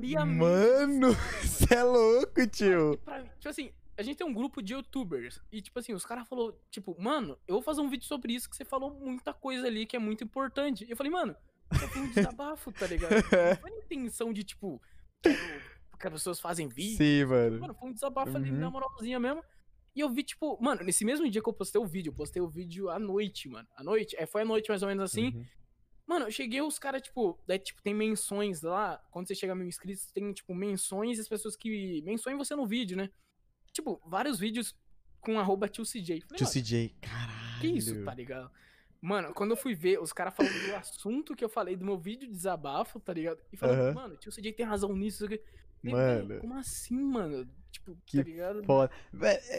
eu 0.00 0.26
Mano, 0.26 1.08
você 1.42 1.74
é 1.74 1.82
louco, 1.82 2.46
tio. 2.46 2.98
Pra 3.04 3.22
tipo 3.22 3.48
assim, 3.48 3.72
a 3.96 4.02
gente 4.02 4.16
tem 4.18 4.26
um 4.26 4.32
grupo 4.32 4.62
de 4.62 4.74
youtubers. 4.74 5.40
E, 5.50 5.60
tipo 5.60 5.78
assim, 5.78 5.92
os 5.92 6.04
caras 6.06 6.28
falaram, 6.28 6.54
tipo, 6.70 6.94
mano, 7.00 7.36
eu 7.48 7.54
vou 7.56 7.62
fazer 7.62 7.80
um 7.80 7.88
vídeo 7.90 8.06
sobre 8.06 8.32
isso 8.34 8.48
que 8.48 8.56
você 8.56 8.64
falou 8.64 8.94
muita 9.00 9.32
coisa 9.34 9.66
ali 9.66 9.86
que 9.86 9.96
é 9.96 9.98
muito 9.98 10.22
importante. 10.22 10.84
E 10.84 10.90
eu 10.90 10.96
falei, 10.96 11.10
mano, 11.12 11.34
só 11.72 11.88
foi 11.88 12.02
um 12.02 12.10
desabafo, 12.12 12.70
tá 12.72 12.86
ligado? 12.86 13.10
Não 13.50 13.56
foi 13.60 13.70
a 13.72 13.78
intenção 13.78 14.32
de, 14.32 14.44
tipo, 14.44 14.80
que 16.00 16.06
as 16.06 16.12
pessoas 16.14 16.40
fazem 16.40 16.66
vídeo. 16.68 16.96
Sim, 16.96 17.24
mano. 17.26 17.60
Mano, 17.60 17.74
foi 17.74 17.88
um 17.90 17.92
desabafo 17.92 18.36
ali 18.36 18.50
Uhum. 18.50 18.58
na 18.58 18.70
moralzinha 18.70 19.20
mesmo. 19.20 19.42
E 19.94 20.00
eu 20.00 20.08
vi, 20.08 20.22
tipo, 20.22 20.56
mano, 20.62 20.82
nesse 20.84 21.04
mesmo 21.04 21.28
dia 21.28 21.42
que 21.42 21.48
eu 21.48 21.52
postei 21.52 21.80
o 21.80 21.86
vídeo, 21.86 22.10
eu 22.10 22.14
postei 22.14 22.40
o 22.40 22.48
vídeo 22.48 22.88
à 22.90 22.98
noite, 22.98 23.48
mano. 23.48 23.68
À 23.76 23.82
noite? 23.82 24.16
É, 24.18 24.24
foi 24.26 24.42
à 24.42 24.44
noite 24.44 24.68
mais 24.68 24.82
ou 24.82 24.88
menos 24.88 25.04
assim. 25.04 25.28
Uhum. 25.34 25.44
Mano, 26.06 26.26
eu 26.26 26.30
cheguei, 26.30 26.60
os 26.60 26.78
caras, 26.78 27.02
tipo, 27.02 27.38
daí, 27.46 27.58
tipo, 27.58 27.80
tem 27.82 27.94
menções 27.94 28.62
lá. 28.62 29.00
Quando 29.10 29.28
você 29.28 29.34
chega 29.34 29.52
a 29.52 29.56
mil 29.56 29.66
inscritos, 29.68 30.10
tem, 30.12 30.32
tipo, 30.32 30.54
menções 30.54 31.18
e 31.18 31.20
as 31.20 31.28
pessoas 31.28 31.54
que. 31.56 32.02
Mençõem 32.02 32.36
você 32.36 32.54
no 32.56 32.66
vídeo, 32.66 32.96
né? 32.96 33.10
Tipo, 33.72 34.00
vários 34.06 34.38
vídeos 34.38 34.74
com 35.20 35.38
arroba 35.38 35.68
tio 35.68 35.84
CJ. 35.84 36.20
Falei, 36.22 36.38
Tio 36.38 36.46
CJ, 36.48 36.96
caralho. 37.00 37.60
que 37.60 37.66
isso, 37.68 38.04
tá 38.04 38.14
ligado? 38.14 38.50
Mano, 39.00 39.32
quando 39.32 39.52
eu 39.52 39.56
fui 39.56 39.74
ver, 39.74 40.00
os 40.00 40.12
caras 40.12 40.34
falando 40.34 40.52
do 40.66 40.74
assunto 40.76 41.34
que 41.36 41.44
eu 41.44 41.48
falei 41.48 41.74
do 41.76 41.84
meu 41.84 41.96
vídeo 41.98 42.26
de 42.28 42.32
desabafo, 42.34 42.98
tá 43.00 43.12
ligado? 43.12 43.40
E 43.52 43.56
falando, 43.56 43.78
Aham. 43.80 43.92
mano, 43.94 44.16
tio 44.16 44.30
CJ 44.32 44.52
tem 44.52 44.66
razão 44.66 44.94
nisso. 44.94 45.24
isso 45.24 45.34
aqui. 45.34 45.42
Mano. 45.82 46.40
Como 46.40 46.54
assim, 46.54 47.00
mano? 47.00 47.48
Tipo, 47.70 47.96
Que 48.04 48.18
tá 48.18 48.22
ligado? 48.22 48.64
Foda. 48.64 48.90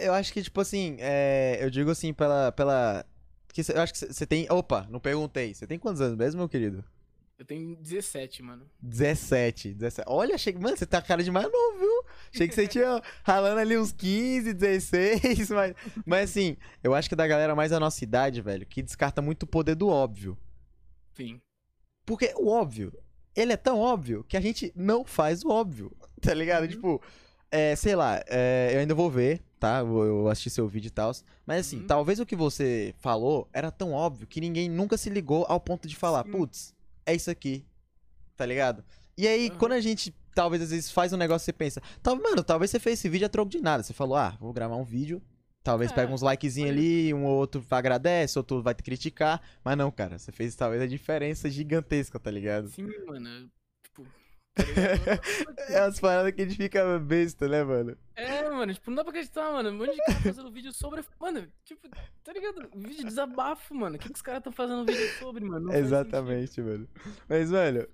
Eu 0.01 0.13
acho 0.13 0.31
que, 0.33 0.41
tipo 0.41 0.59
assim, 0.61 0.97
é, 0.99 1.57
eu 1.61 1.69
digo 1.69 1.89
assim, 1.89 2.13
pela. 2.13 2.51
pela... 2.51 3.05
Porque 3.47 3.61
eu 3.73 3.81
acho 3.81 3.93
que 3.93 3.99
você 4.13 4.25
tem. 4.25 4.47
Opa, 4.49 4.87
não 4.89 4.99
perguntei. 4.99 5.53
Você 5.53 5.67
tem 5.67 5.77
quantos 5.77 6.01
anos 6.01 6.15
mesmo, 6.15 6.39
meu 6.39 6.49
querido? 6.49 6.83
Eu 7.41 7.45
tenho 7.45 7.75
17, 7.75 8.43
mano. 8.43 8.69
17, 8.83 9.73
17. 9.73 10.07
Olha, 10.07 10.35
achei 10.35 10.53
que. 10.53 10.59
Mano, 10.59 10.77
você 10.77 10.85
tá 10.85 11.01
cara 11.01 11.23
de 11.23 11.31
mais 11.31 11.51
novo, 11.51 11.79
viu? 11.79 12.03
Achei 12.31 12.47
que 12.47 12.53
você 12.53 12.67
tinha 12.67 13.01
ralando 13.23 13.59
ali 13.59 13.75
uns 13.77 13.91
15, 13.91 14.53
16, 14.53 15.49
mas. 15.51 15.75
Mas 16.05 16.29
assim, 16.29 16.55
eu 16.83 16.93
acho 16.93 17.09
que 17.09 17.15
da 17.15 17.25
galera 17.25 17.55
mais 17.55 17.71
da 17.71 17.79
nossa 17.79 18.03
idade, 18.03 18.41
velho, 18.41 18.63
que 18.65 18.83
descarta 18.83 19.23
muito 19.23 19.43
o 19.43 19.47
poder 19.47 19.73
do 19.73 19.89
óbvio. 19.89 20.37
Sim. 21.13 21.41
Porque 22.05 22.31
o 22.37 22.47
óbvio, 22.47 22.93
ele 23.35 23.53
é 23.53 23.57
tão 23.57 23.79
óbvio 23.79 24.23
que 24.27 24.35
a 24.37 24.41
gente 24.41 24.71
não 24.75 25.03
faz 25.05 25.43
o 25.43 25.49
óbvio, 25.49 25.91
tá 26.21 26.33
ligado? 26.33 26.63
Uhum. 26.63 26.67
Tipo, 26.69 27.01
é, 27.49 27.75
sei 27.75 27.95
lá, 27.95 28.21
é, 28.27 28.71
eu 28.73 28.79
ainda 28.79 28.95
vou 28.95 29.09
ver, 29.09 29.41
tá? 29.59 29.79
Eu 29.79 30.27
assistir 30.29 30.49
seu 30.49 30.67
vídeo 30.67 30.87
e 30.87 30.91
tal. 30.91 31.11
Mas 31.45 31.67
assim, 31.67 31.79
Uhum. 31.81 31.87
talvez 31.87 32.19
o 32.19 32.25
que 32.25 32.35
você 32.35 32.93
falou 32.99 33.47
era 33.53 33.71
tão 33.71 33.91
óbvio 33.93 34.27
que 34.27 34.39
ninguém 34.41 34.69
nunca 34.69 34.97
se 34.97 35.09
ligou 35.09 35.45
ao 35.49 35.59
ponto 35.59 35.87
de 35.87 35.95
falar, 35.95 36.23
putz, 36.23 36.73
é 37.05 37.13
isso 37.15 37.29
aqui, 37.29 37.65
tá 38.37 38.45
ligado? 38.45 38.83
E 39.17 39.27
aí, 39.27 39.49
Aham. 39.49 39.57
quando 39.57 39.71
a 39.73 39.81
gente, 39.81 40.15
talvez 40.33 40.61
às 40.63 40.69
vezes 40.71 40.89
faz 40.91 41.11
um 41.13 41.17
negócio, 41.17 41.45
você 41.45 41.53
pensa, 41.53 41.81
mano, 42.05 42.43
talvez 42.43 42.71
você 42.71 42.79
fez 42.79 42.97
esse 42.99 43.09
vídeo 43.09 43.25
a 43.25 43.29
troco 43.29 43.49
de 43.51 43.59
nada. 43.61 43.83
Você 43.83 43.93
falou, 43.93 44.15
ah, 44.15 44.35
vou 44.39 44.53
gravar 44.53 44.75
um 44.77 44.83
vídeo. 44.85 45.21
Talvez 45.63 45.91
É, 45.91 45.93
pega 45.95 46.11
uns 46.11 46.21
likezinhos 46.21 46.71
foi. 46.71 46.77
ali, 46.79 47.13
um 47.13 47.25
ou 47.25 47.37
outro 47.37 47.63
agradece, 47.69 48.37
outro 48.39 48.61
vai 48.61 48.73
te 48.73 48.81
criticar. 48.83 49.41
Mas 49.63 49.77
não, 49.77 49.91
cara, 49.91 50.17
você 50.17 50.31
fez 50.31 50.55
talvez 50.55 50.81
a 50.81 50.87
diferença 50.87 51.49
gigantesca, 51.49 52.19
tá 52.19 52.31
ligado? 52.31 52.67
Sim, 52.69 52.89
mano. 53.05 53.49
Tipo. 53.83 54.05
tá? 54.55 55.63
É 55.69 55.81
umas 55.83 55.99
paradas 55.99 56.33
que 56.33 56.41
a 56.41 56.45
gente 56.45 56.57
fica 56.57 56.99
besta, 56.99 57.47
né, 57.47 57.63
mano? 57.63 57.95
É, 58.15 58.49
mano, 58.49 58.73
tipo, 58.73 58.89
não 58.89 58.95
dá 58.97 59.03
pra 59.03 59.11
acreditar, 59.11 59.51
mano. 59.51 59.69
Um 59.69 59.77
monte 59.77 59.91
de 59.91 59.97
cara 60.03 60.19
fazendo 60.21 60.51
vídeo 60.51 60.73
sobre. 60.73 61.03
Mano, 61.19 61.47
tipo, 61.63 61.87
tá 62.23 62.33
ligado? 62.33 62.69
Vídeo 62.75 62.97
de 62.97 63.03
desabafo, 63.05 63.73
mano. 63.75 63.95
O 63.95 63.99
que, 63.99 64.09
que 64.09 64.15
os 64.15 64.21
caras 64.21 64.39
estão 64.39 64.51
fazendo 64.51 64.85
vídeo 64.85 65.07
sobre, 65.19 65.45
mano? 65.45 65.67
Não 65.67 65.73
Exatamente, 65.73 66.59
mano. 66.61 66.87
Mas, 67.29 67.49
sentido. 67.49 67.87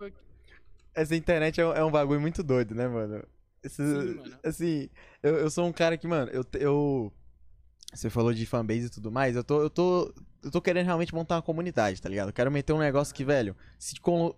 essa 0.95 1.15
internet 1.15 1.59
é 1.61 1.65
um, 1.67 1.73
é 1.73 1.83
um 1.83 1.91
bagulho 1.91 2.19
muito 2.21 2.41
doido, 2.41 2.73
né, 2.73 2.87
mano? 2.87 3.23
Esse- 3.61 3.83
Sim, 3.83 4.13
mano. 4.15 4.39
Assim, 4.43 4.89
eu, 5.21 5.35
eu 5.35 5.49
sou 5.51 5.67
um 5.67 5.73
cara 5.73 5.97
que, 5.97 6.07
mano, 6.07 6.31
eu, 6.31 6.43
eu. 6.59 7.13
Você 7.93 8.09
falou 8.09 8.33
de 8.33 8.45
fanbase 8.45 8.87
e 8.87 8.89
tudo 8.89 9.11
mais, 9.11 9.35
eu 9.35 9.43
tô, 9.43 9.61
eu 9.61 9.69
tô. 9.69 10.13
Eu 10.43 10.51
tô 10.51 10.61
querendo 10.61 10.85
realmente 10.85 11.13
montar 11.13 11.35
uma 11.35 11.41
comunidade, 11.41 12.01
tá 12.01 12.07
ligado? 12.07 12.29
Eu 12.29 12.33
quero 12.33 12.51
meter 12.51 12.71
um 12.71 12.77
negócio 12.77 13.13
que, 13.13 13.25
velho, 13.25 13.55
se, 13.77 13.95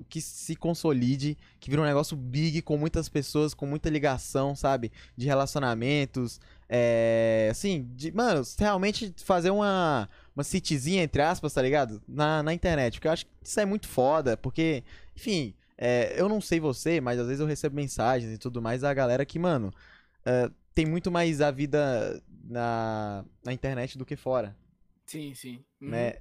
que 0.07 0.21
se 0.21 0.55
consolide, 0.55 1.37
que 1.59 1.69
vira 1.69 1.81
um 1.81 1.85
negócio 1.85 2.15
big 2.15 2.61
com 2.61 2.77
muitas 2.77 3.09
pessoas, 3.09 3.53
com 3.53 3.65
muita 3.65 3.89
ligação, 3.89 4.55
sabe? 4.55 4.91
De 5.15 5.25
relacionamentos. 5.25 6.39
É. 6.69 7.49
Assim, 7.51 7.87
de, 7.95 8.11
mano, 8.11 8.41
realmente 8.57 9.13
fazer 9.17 9.49
uma. 9.49 10.09
Uma 10.35 10.43
cityzinha, 10.43 11.03
entre 11.03 11.21
aspas, 11.21 11.53
tá 11.53 11.61
ligado? 11.61 12.01
Na, 12.07 12.41
na 12.41 12.53
internet. 12.53 12.93
Porque 12.93 13.07
eu 13.09 13.11
acho 13.11 13.25
que 13.25 13.31
isso 13.43 13.59
é 13.59 13.65
muito 13.65 13.89
foda, 13.89 14.37
porque, 14.37 14.85
enfim, 15.15 15.53
é, 15.77 16.13
eu 16.15 16.29
não 16.29 16.39
sei 16.39 16.61
você, 16.61 17.01
mas 17.01 17.19
às 17.19 17.27
vezes 17.27 17.41
eu 17.41 17.47
recebo 17.47 17.75
mensagens 17.75 18.33
e 18.33 18.37
tudo 18.37 18.61
mais 18.61 18.81
da 18.81 18.93
galera 18.93 19.25
que, 19.25 19.37
mano, 19.37 19.73
é, 20.25 20.49
tem 20.73 20.85
muito 20.85 21.11
mais 21.11 21.41
a 21.41 21.51
vida 21.51 22.21
na, 22.49 23.23
na 23.43 23.53
internet 23.53 23.97
do 23.97 24.05
que 24.05 24.15
fora, 24.15 24.55
Sim, 25.05 25.33
sim. 25.33 25.63
Uhum. 25.81 25.89
né? 25.91 26.13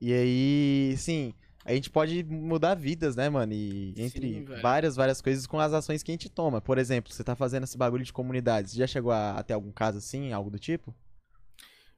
E 0.00 0.12
aí, 0.12 0.94
sim, 0.96 1.34
a 1.64 1.74
gente 1.74 1.90
pode 1.90 2.24
mudar 2.24 2.74
vidas, 2.74 3.16
né, 3.16 3.28
mano? 3.28 3.52
E 3.52 3.92
Sim, 3.96 4.02
entre 4.02 4.40
velho. 4.44 4.62
várias, 4.62 4.96
várias 4.96 5.20
coisas 5.20 5.46
com 5.46 5.58
as 5.60 5.72
ações 5.72 6.02
que 6.02 6.10
a 6.10 6.14
gente 6.14 6.28
toma. 6.28 6.60
Por 6.60 6.78
exemplo, 6.78 7.12
você 7.12 7.22
tá 7.22 7.36
fazendo 7.36 7.64
esse 7.64 7.76
bagulho 7.76 8.04
de 8.04 8.12
comunidades. 8.12 8.72
Já 8.72 8.86
chegou 8.86 9.12
a, 9.12 9.32
a 9.38 9.42
ter 9.42 9.52
algum 9.54 9.72
caso 9.72 9.98
assim, 9.98 10.32
algo 10.32 10.50
do 10.50 10.58
tipo? 10.58 10.94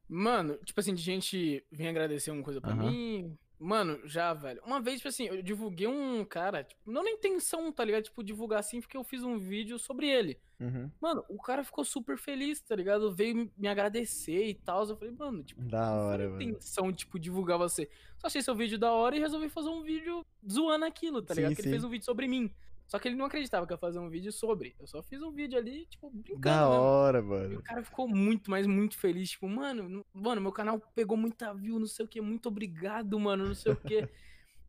Mano, 0.09 0.59
tipo 0.65 0.79
assim, 0.81 0.95
de 0.95 1.03
gente 1.03 1.65
vir 1.71 1.87
agradecer 1.89 2.31
uma 2.31 2.43
coisa 2.43 2.61
pra 2.61 2.73
Aham. 2.73 2.91
mim. 2.91 3.39
Mano, 3.63 4.01
já, 4.05 4.35
velho. 4.35 4.61
Uma 4.67 4.81
vez, 4.81 4.97
tipo 4.97 5.09
assim, 5.09 5.27
eu 5.29 5.41
divulguei 5.43 5.87
um 5.87 6.25
cara, 6.25 6.65
tipo, 6.65 6.81
não 6.91 7.05
na 7.05 7.11
intenção, 7.11 7.71
tá 7.71 7.85
ligado? 7.85 8.03
Tipo, 8.03 8.23
divulgar 8.25 8.59
assim, 8.59 8.81
porque 8.81 8.97
eu 8.97 9.05
fiz 9.05 9.23
um 9.23 9.39
vídeo 9.39 9.79
sobre 9.79 10.09
ele. 10.09 10.39
Uhum. 10.59 10.91
Mano, 11.01 11.25
o 11.29 11.41
cara 11.41 11.63
ficou 11.63 11.85
super 11.85 12.19
feliz, 12.19 12.61
tá 12.61 12.75
ligado? 12.75 13.15
Veio 13.15 13.51
me 13.57 13.69
agradecer 13.69 14.47
e 14.49 14.55
tal. 14.55 14.85
Eu 14.89 14.97
falei, 14.97 15.15
mano, 15.17 15.43
tipo, 15.45 15.63
Da 15.63 15.87
não 15.87 15.99
hora, 16.07 16.19
foi 16.19 16.27
a 16.27 16.31
mano. 16.31 16.43
intenção, 16.43 16.93
tipo, 16.93 17.19
divulgar 17.19 17.57
você. 17.57 17.89
Só 18.19 18.27
achei 18.27 18.43
seu 18.43 18.55
vídeo 18.55 18.79
da 18.79 18.93
hora 18.93 19.17
e 19.17 19.21
resolvi 19.21 19.49
fazer 19.49 19.69
um 19.69 19.83
vídeo 19.83 20.27
zoando 20.51 20.85
aquilo, 20.85 21.23
tá 21.23 21.35
Sim, 21.35 21.41
ligado? 21.43 21.55
Que 21.55 21.61
ele 21.61 21.69
sim. 21.69 21.73
fez 21.73 21.85
um 21.85 21.89
vídeo 21.89 22.05
sobre 22.05 22.27
mim. 22.27 22.53
Só 22.93 22.99
que 22.99 23.09
ele 23.09 23.17
não 23.17 23.25
acreditava 23.25 23.67
que 23.67 23.73
eu 23.73 23.77
ia 23.77 23.81
fazer 23.81 23.99
um 23.99 24.11
vídeo 24.11 24.31
sobre. 24.31 24.77
Eu 24.79 24.87
só 24.87 25.03
fiz 25.03 25.23
um 25.23 25.33
vídeo 25.33 25.59
ali, 25.59 25.87
tipo, 25.87 26.11
brincando. 26.11 26.41
Da 26.43 26.57
né, 26.57 26.61
mano? 26.61 26.83
hora, 26.83 27.19
E 27.51 27.57
o 27.57 27.63
cara 27.63 27.83
ficou 27.83 28.07
muito, 28.07 28.51
mas 28.51 28.67
muito 28.67 28.99
feliz. 28.99 29.31
Tipo, 29.31 29.49
mano, 29.49 30.05
mano, 30.13 30.43
meu 30.43 30.53
canal 30.53 30.79
pegou 30.95 31.17
muita 31.17 31.55
view, 31.55 31.79
não 31.79 31.87
sei 31.87 32.05
o 32.05 32.09
que, 32.09 32.21
muito 32.21 32.49
obrigado, 32.49 33.19
mano, 33.19 33.47
não 33.47 33.55
sei 33.55 33.73
o 33.73 33.77
que. 33.77 34.07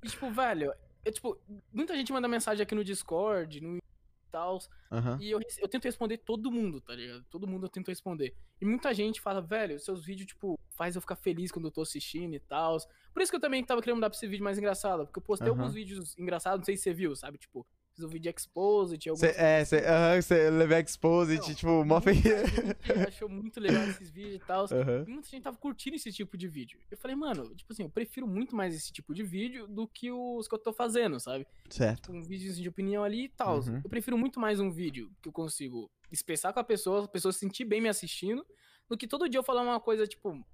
E, 0.01 0.07
tipo, 0.07 0.31
velho, 0.31 0.73
eu, 1.03 1.11
tipo, 1.11 1.37
muita 1.73 1.97
gente 1.97 2.13
manda 2.13 2.25
mensagem 2.29 2.63
aqui 2.63 2.73
no 2.73 2.81
Discord, 2.81 3.59
no 3.59 3.75
e 3.75 3.81
tal. 4.31 4.57
Aham. 4.89 5.17
E 5.19 5.29
eu, 5.29 5.41
eu 5.59 5.67
tento 5.67 5.83
responder 5.83 6.17
todo 6.19 6.49
mundo, 6.49 6.79
tá 6.79 6.95
ligado? 6.95 7.25
Todo 7.29 7.45
mundo 7.45 7.65
eu 7.65 7.69
tento 7.69 7.89
responder. 7.89 8.33
E 8.61 8.65
muita 8.65 8.93
gente 8.93 9.19
fala, 9.19 9.41
velho, 9.41 9.77
seus 9.79 10.05
vídeos, 10.05 10.27
tipo, 10.27 10.57
faz 10.69 10.95
eu 10.95 11.01
ficar 11.01 11.17
feliz 11.17 11.51
quando 11.51 11.65
eu 11.65 11.71
tô 11.71 11.81
assistindo 11.81 12.35
e 12.35 12.39
tal. 12.39 12.77
Por 13.13 13.21
isso 13.21 13.29
que 13.29 13.35
eu 13.35 13.41
também 13.41 13.65
tava 13.65 13.81
querendo 13.81 13.97
mudar 13.97 14.09
pra 14.09 14.15
esse 14.15 14.27
vídeo 14.27 14.45
mais 14.45 14.57
engraçado. 14.57 15.05
Porque 15.05 15.19
eu 15.19 15.23
postei 15.23 15.49
Aham. 15.49 15.59
alguns 15.59 15.73
vídeos 15.73 16.17
engraçados, 16.17 16.59
não 16.59 16.65
sei 16.65 16.77
se 16.77 16.83
você 16.83 16.93
viu, 16.93 17.13
sabe? 17.17 17.37
Tipo, 17.37 17.67
fiz 17.93 18.03
um 18.03 18.07
vídeo 18.07 18.33
alguns... 19.09 19.19
Cê, 19.19 19.33
é, 19.37 19.63
você 19.63 19.77
aham, 19.77 20.21
cê 20.21 20.49
levei 20.49 20.79
exposed, 20.81 21.37
Não, 21.37 21.55
tipo, 21.55 21.85
mó 21.85 22.01
fe... 22.01 22.11
Muita 22.13 22.95
gente 22.95 23.07
achou 23.07 23.29
muito 23.29 23.59
legal 23.59 23.83
esses 23.87 24.09
vídeos 24.09 24.35
e 24.35 24.39
tal. 24.39 24.65
E 24.67 25.09
muita 25.09 25.29
gente 25.29 25.43
tava 25.43 25.57
curtindo 25.57 25.95
esse 25.95 26.11
tipo 26.11 26.37
de 26.37 26.47
vídeo. 26.47 26.79
Eu 26.89 26.97
falei, 26.97 27.15
mano, 27.15 27.53
tipo 27.55 27.71
assim, 27.71 27.83
eu 27.83 27.89
prefiro 27.89 28.27
muito 28.27 28.55
mais 28.55 28.73
esse 28.75 28.91
tipo 28.91 29.13
de 29.13 29.23
vídeo 29.23 29.67
do 29.67 29.87
que 29.87 30.11
os 30.11 30.47
que 30.47 30.55
eu 30.55 30.59
tô 30.59 30.73
fazendo, 30.73 31.19
sabe? 31.19 31.45
Certo. 31.69 32.03
Tipo, 32.03 32.17
um 32.17 32.23
vídeo 32.23 32.53
de 32.53 32.67
opinião 32.69 33.03
ali 33.03 33.25
e 33.25 33.29
tal. 33.29 33.59
Uhum. 33.59 33.81
Eu 33.83 33.89
prefiro 33.89 34.17
muito 34.17 34.39
mais 34.39 34.59
um 34.59 34.71
vídeo 34.71 35.11
que 35.21 35.29
eu 35.29 35.33
consigo 35.33 35.89
expressar 36.11 36.51
com 36.53 36.59
a 36.59 36.63
pessoa, 36.63 37.05
a 37.05 37.07
pessoa 37.07 37.31
se 37.31 37.39
sentir 37.39 37.65
bem 37.65 37.81
me 37.81 37.89
assistindo, 37.89 38.45
do 38.89 38.97
que 38.97 39.07
todo 39.07 39.29
dia 39.29 39.39
eu 39.39 39.43
falar 39.43 39.61
uma 39.61 39.79
coisa, 39.79 40.05
tipo, 40.07 40.45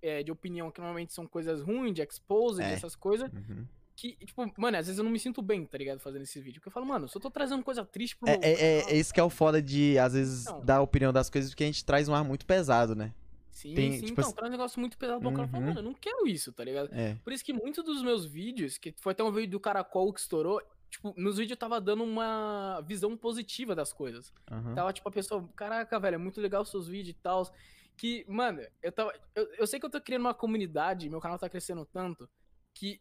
é, 0.00 0.22
de 0.22 0.30
opinião, 0.32 0.70
que 0.70 0.80
normalmente 0.80 1.12
são 1.12 1.26
coisas 1.26 1.62
ruins, 1.62 1.94
de 1.94 2.02
exposed, 2.02 2.62
É. 2.62 2.72
essas 2.72 2.94
coisas. 2.96 3.30
Uhum. 3.32 3.66
Que, 3.94 4.16
tipo, 4.24 4.42
mano, 4.56 4.76
às 4.78 4.86
vezes 4.86 4.98
eu 4.98 5.04
não 5.04 5.10
me 5.10 5.18
sinto 5.20 5.42
bem, 5.42 5.64
tá 5.66 5.76
ligado? 5.76 6.00
Fazendo 6.00 6.22
esse 6.22 6.40
vídeo. 6.40 6.60
Porque 6.60 6.68
eu 6.68 6.72
falo, 6.72 6.86
mano, 6.86 7.08
se 7.08 7.16
eu 7.16 7.20
tô 7.20 7.30
trazendo 7.30 7.62
coisa 7.62 7.84
triste 7.84 8.16
pro 8.16 8.28
É, 8.28 8.38
é, 8.42 8.52
é, 8.52 8.78
é 8.92 8.96
isso 8.96 9.12
que 9.12 9.20
é 9.20 9.22
o 9.22 9.28
foda 9.30 9.60
de, 9.60 9.98
às 9.98 10.14
vezes, 10.14 10.46
Não. 10.46 10.64
dar 10.64 10.76
a 10.76 10.80
opinião 10.82 11.12
das 11.12 11.28
coisas, 11.28 11.50
porque 11.50 11.64
a 11.64 11.66
gente 11.66 11.84
traz 11.84 12.08
um 12.08 12.14
ar 12.14 12.24
muito 12.24 12.46
pesado, 12.46 12.94
né? 12.94 13.12
Sim, 13.50 13.74
tem, 13.74 13.92
sim, 13.92 13.98
tipo 14.06 14.12
então, 14.12 14.24
assim- 14.24 14.34
traz 14.34 14.48
um 14.48 14.56
negócio 14.56 14.80
muito 14.80 14.96
pesado 14.96 15.20
pro 15.20 15.30
cara. 15.30 15.42
Eu 15.44 15.48
falo, 15.48 15.62
Uhum. 15.62 15.68
mano, 15.68 15.80
eu 15.80 15.84
não 15.84 15.94
quero 15.94 16.26
isso, 16.26 16.52
tá 16.52 16.64
ligado? 16.64 16.88
É. 16.92 17.16
Por 17.22 17.32
isso 17.34 17.44
que 17.44 17.52
muitos 17.52 17.84
dos 17.84 18.02
meus 18.02 18.24
vídeos, 18.24 18.78
que 18.78 18.94
foi 18.98 19.12
até 19.12 19.22
um 19.22 19.30
vídeo 19.30 19.50
do 19.50 19.60
Caracol 19.60 20.10
que 20.12 20.20
estourou, 20.20 20.60
tipo, 20.90 21.12
nos 21.16 21.36
vídeos 21.36 21.50
eu 21.52 21.56
tava 21.58 21.78
dando 21.78 22.02
uma 22.02 22.80
visão 22.80 23.14
positiva 23.16 23.74
das 23.74 23.92
coisas. 23.92 24.32
Aham. 24.50 24.74
Tava, 24.74 24.92
tipo, 24.92 25.06
a 25.08 25.12
pessoa, 25.12 25.46
caraca, 25.54 26.00
velho, 26.00 26.14
é 26.14 26.18
muito 26.18 26.40
legal 26.40 26.62
os 26.62 26.70
seus 26.70 26.88
vídeos 26.88 27.10
e 27.14 27.20
tal. 27.20 27.46
Que, 27.94 28.24
mano, 28.26 28.62
eu 28.82 28.90
tava. 28.90 29.12
Eu, 29.34 29.44
eu 29.58 29.66
sei 29.66 29.78
que 29.78 29.84
eu 29.84 29.90
tô 29.90 30.00
criando 30.00 30.22
uma 30.22 30.34
comunidade, 30.34 31.10
meu 31.10 31.20
canal 31.20 31.38
tá 31.38 31.48
crescendo 31.48 31.84
tanto, 31.84 32.26
que 32.74 32.98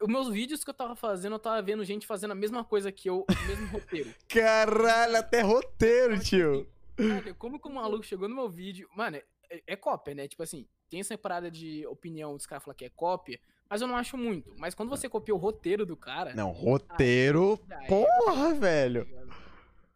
os 0.00 0.08
meus 0.08 0.28
vídeos 0.28 0.62
que 0.62 0.70
eu 0.70 0.74
tava 0.74 0.94
fazendo, 0.94 1.34
eu 1.34 1.38
tava 1.38 1.60
vendo 1.62 1.84
gente 1.84 2.06
fazendo 2.06 2.32
a 2.32 2.34
mesma 2.34 2.64
coisa 2.64 2.92
que 2.92 3.08
eu, 3.08 3.24
o 3.28 3.46
mesmo 3.46 3.66
roteiro. 3.68 4.14
Caralho, 4.28 5.16
até 5.16 5.40
roteiro, 5.40 6.18
tio. 6.18 6.66
Cara, 6.96 7.34
como 7.34 7.58
que 7.58 7.68
o 7.68 7.72
maluco 7.72 8.04
chegou 8.04 8.28
no 8.28 8.34
meu 8.34 8.48
vídeo. 8.48 8.88
Mano, 8.94 9.16
é, 9.16 9.62
é 9.66 9.76
cópia, 9.76 10.14
né? 10.14 10.28
Tipo 10.28 10.42
assim, 10.42 10.66
tem 10.88 11.00
essa 11.00 11.16
parada 11.16 11.50
de 11.50 11.86
opinião 11.86 12.36
dos 12.36 12.46
caras 12.46 12.64
falam 12.64 12.76
que 12.76 12.84
é 12.84 12.90
cópia, 12.90 13.38
mas 13.68 13.80
eu 13.80 13.88
não 13.88 13.96
acho 13.96 14.16
muito. 14.16 14.54
Mas 14.58 14.74
quando 14.74 14.88
você 14.88 15.08
copia 15.08 15.34
o 15.34 15.38
roteiro 15.38 15.84
do 15.84 15.96
cara. 15.96 16.34
Não, 16.34 16.50
roteiro. 16.50 17.60
já 17.68 17.82
é, 17.82 17.86
Porra, 17.86 18.48
tá 18.48 18.54
velho. 18.54 19.08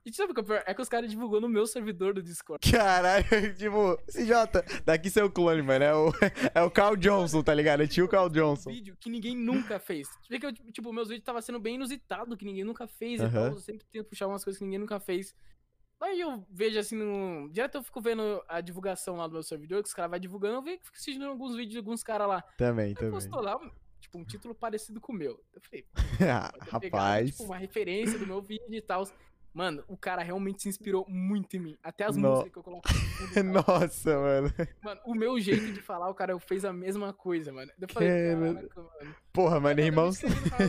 E 0.04 0.12
sabe 0.14 0.32
o 0.32 0.34
que 0.34 0.40
é 0.40 0.42
o 0.42 0.46
pior? 0.46 0.62
É 0.66 0.72
que 0.72 0.80
os 0.80 0.88
caras 0.88 1.10
divulgou 1.10 1.40
no 1.42 1.48
meu 1.48 1.66
servidor 1.66 2.14
do 2.14 2.22
Discord. 2.22 2.70
Caralho, 2.72 3.24
tipo, 3.56 3.96
CJ, 4.06 4.82
daqui 4.84 5.10
seu 5.10 5.30
clone, 5.30 5.60
mano. 5.62 5.84
É 5.84 5.94
o, 5.94 6.10
é 6.54 6.62
o 6.62 6.70
Carl 6.70 6.96
Johnson, 6.96 7.42
tá 7.42 7.52
ligado? 7.52 7.82
É 7.82 7.86
tio 7.86 8.08
Carl 8.08 8.30
Johnson. 8.30 8.70
vídeo 8.70 8.96
que 8.98 9.10
ninguém 9.10 9.36
nunca 9.36 9.78
fez. 9.78 10.08
Vê 10.28 10.38
que 10.40 10.46
eu, 10.46 10.52
tipo, 10.54 10.90
meus 10.92 11.08
vídeos 11.08 11.24
tava 11.24 11.42
sendo 11.42 11.60
bem 11.60 11.74
inusitado, 11.74 12.34
que 12.36 12.46
ninguém 12.46 12.64
nunca 12.64 12.86
fez 12.86 13.20
e 13.20 13.28
tal. 13.30 13.46
Eu 13.48 13.58
sempre 13.58 13.86
tento 13.92 14.08
puxar 14.08 14.26
umas 14.26 14.42
coisas 14.42 14.58
que 14.58 14.64
ninguém 14.64 14.78
nunca 14.80 14.98
fez. 14.98 15.34
Aí 16.00 16.18
eu 16.18 16.46
vejo 16.50 16.78
assim 16.78 16.96
no. 16.96 17.50
Direto 17.52 17.74
eu 17.74 17.82
fico 17.82 18.00
vendo 18.00 18.42
a 18.48 18.62
divulgação 18.62 19.16
lá 19.16 19.26
do 19.26 19.34
meu 19.34 19.42
servidor, 19.42 19.82
que 19.82 19.88
os 19.88 19.94
caras 19.94 20.10
vão 20.10 20.18
divulgando, 20.18 20.54
eu 20.56 20.62
vejo 20.62 20.78
que 20.78 20.84
fico 20.86 20.96
assistindo 20.96 21.26
alguns 21.26 21.52
vídeos 21.54 21.72
de 21.72 21.78
alguns 21.78 22.02
caras 22.02 22.26
lá. 22.26 22.40
Também, 22.56 22.86
Aí 22.86 22.94
também. 22.94 23.10
postou 23.10 23.42
lá, 23.42 23.60
tipo, 24.00 24.16
um 24.18 24.24
título 24.24 24.54
parecido 24.54 24.98
com 24.98 25.12
o 25.12 25.14
meu. 25.14 25.38
Eu 25.52 25.60
falei, 25.60 25.84
Ah, 26.26 26.50
Rapaz. 26.70 27.32
tipo, 27.32 27.44
uma 27.44 27.58
referência 27.58 28.18
do 28.18 28.26
meu 28.26 28.40
vídeo 28.40 28.64
e 28.72 28.80
tal. 28.80 29.06
Mano, 29.52 29.82
o 29.88 29.96
cara 29.96 30.22
realmente 30.22 30.62
se 30.62 30.68
inspirou 30.68 31.04
muito 31.08 31.56
em 31.56 31.60
mim. 31.60 31.78
Até 31.82 32.04
as 32.04 32.16
No- 32.16 32.28
músicas 32.30 32.52
que 32.52 32.58
eu 32.58 32.62
coloco 32.62 32.82
fundo. 32.88 33.42
Nossa, 33.66 34.16
mano. 34.18 34.52
Mano, 34.82 35.00
o 35.04 35.14
meu 35.14 35.40
jeito 35.40 35.72
de 35.72 35.80
falar, 35.82 36.08
o 36.08 36.14
cara 36.14 36.38
fez 36.38 36.64
a 36.64 36.72
mesma 36.72 37.12
coisa, 37.12 37.52
mano. 37.52 37.70
Eu 37.80 37.88
falei, 37.88 38.08
Caramba. 38.08 38.54
caraca, 38.54 38.80
mano. 39.00 39.16
Porra, 39.32 39.60
mano, 39.60 39.82
Mano, 39.92 40.12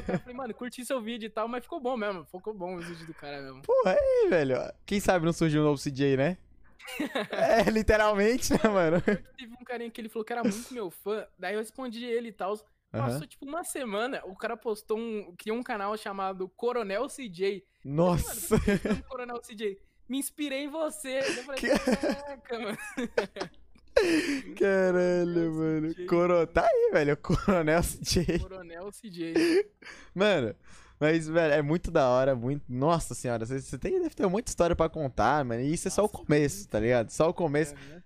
eu 0.07 0.19
falei, 0.19 0.35
mano, 0.35 0.53
curti 0.53 0.83
seu 0.83 0.99
vídeo 1.01 1.27
e 1.27 1.29
tal, 1.29 1.47
mas 1.47 1.63
ficou 1.63 1.79
bom 1.79 1.95
mesmo. 1.95 2.25
Ficou 2.25 2.53
bom 2.53 2.75
o 2.75 2.79
vídeo 2.79 3.05
do 3.05 3.13
cara 3.13 3.41
mesmo. 3.41 3.61
Porra, 3.61 3.91
aí, 3.99 4.29
velho. 4.29 4.55
Quem 4.85 4.99
sabe 4.99 5.25
não 5.25 5.33
surgiu 5.33 5.61
um 5.61 5.65
novo 5.65 5.81
CJ, 5.81 6.17
né? 6.17 6.37
é, 7.31 7.69
literalmente, 7.69 8.53
né, 8.53 8.69
mano? 8.69 9.01
Teve 9.37 9.53
um 9.59 9.63
carinha 9.63 9.89
que 9.91 10.01
ele 10.01 10.09
falou 10.09 10.25
que 10.25 10.33
era 10.33 10.41
muito 10.43 10.73
meu 10.73 10.89
fã, 10.89 11.25
daí 11.37 11.53
eu 11.53 11.59
respondi 11.59 12.03
ele 12.03 12.29
e 12.29 12.33
tal. 12.33 12.57
Passou 12.91 13.17
Aham. 13.19 13.27
tipo 13.27 13.45
uma 13.45 13.63
semana, 13.63 14.21
o 14.25 14.35
cara 14.35 14.57
postou 14.57 14.97
um. 14.97 15.33
criou 15.37 15.55
um 15.57 15.63
canal 15.63 15.95
chamado 15.95 16.49
Coronel 16.49 17.07
CJ. 17.07 17.63
Nossa. 17.83 18.55
Mano, 18.83 19.03
Coronel 19.07 19.41
CJ. 19.41 19.77
Me 20.07 20.17
inspirei 20.19 20.65
em 20.65 20.69
você. 20.69 21.19
Eu 21.19 21.43
falei, 21.43 21.61
caraca, 21.61 22.59
mano. 22.59 22.77
Caralho, 24.57 25.53
mano. 25.53 25.95
Coro... 26.07 26.47
Tá 26.47 26.65
aí, 26.65 26.89
velho. 26.93 27.17
Coronel 27.17 27.81
CJ. 27.81 28.39
Coronel 28.39 28.89
CJ. 28.91 29.33
Mano, 30.15 30.55
mas, 30.99 31.27
velho, 31.27 31.53
é 31.53 31.61
muito 31.61 31.89
da 31.91 32.07
hora, 32.09 32.35
muito. 32.35 32.63
Nossa 32.69 33.13
senhora, 33.13 33.45
você, 33.45 33.59
você 33.61 33.77
tem, 33.77 34.01
deve 34.01 34.15
ter 34.15 34.27
muita 34.27 34.49
história 34.49 34.75
pra 34.75 34.89
contar, 34.89 35.43
mano. 35.43 35.61
E 35.61 35.73
isso 35.73 35.87
é 35.87 35.91
só 35.91 36.03
o 36.05 36.09
começo, 36.09 36.67
tá 36.67 36.79
ligado? 36.79 37.09
Só 37.09 37.29
o 37.29 37.33
começo. 37.33 37.73
Aham. 37.73 37.95
Da- 37.95 38.00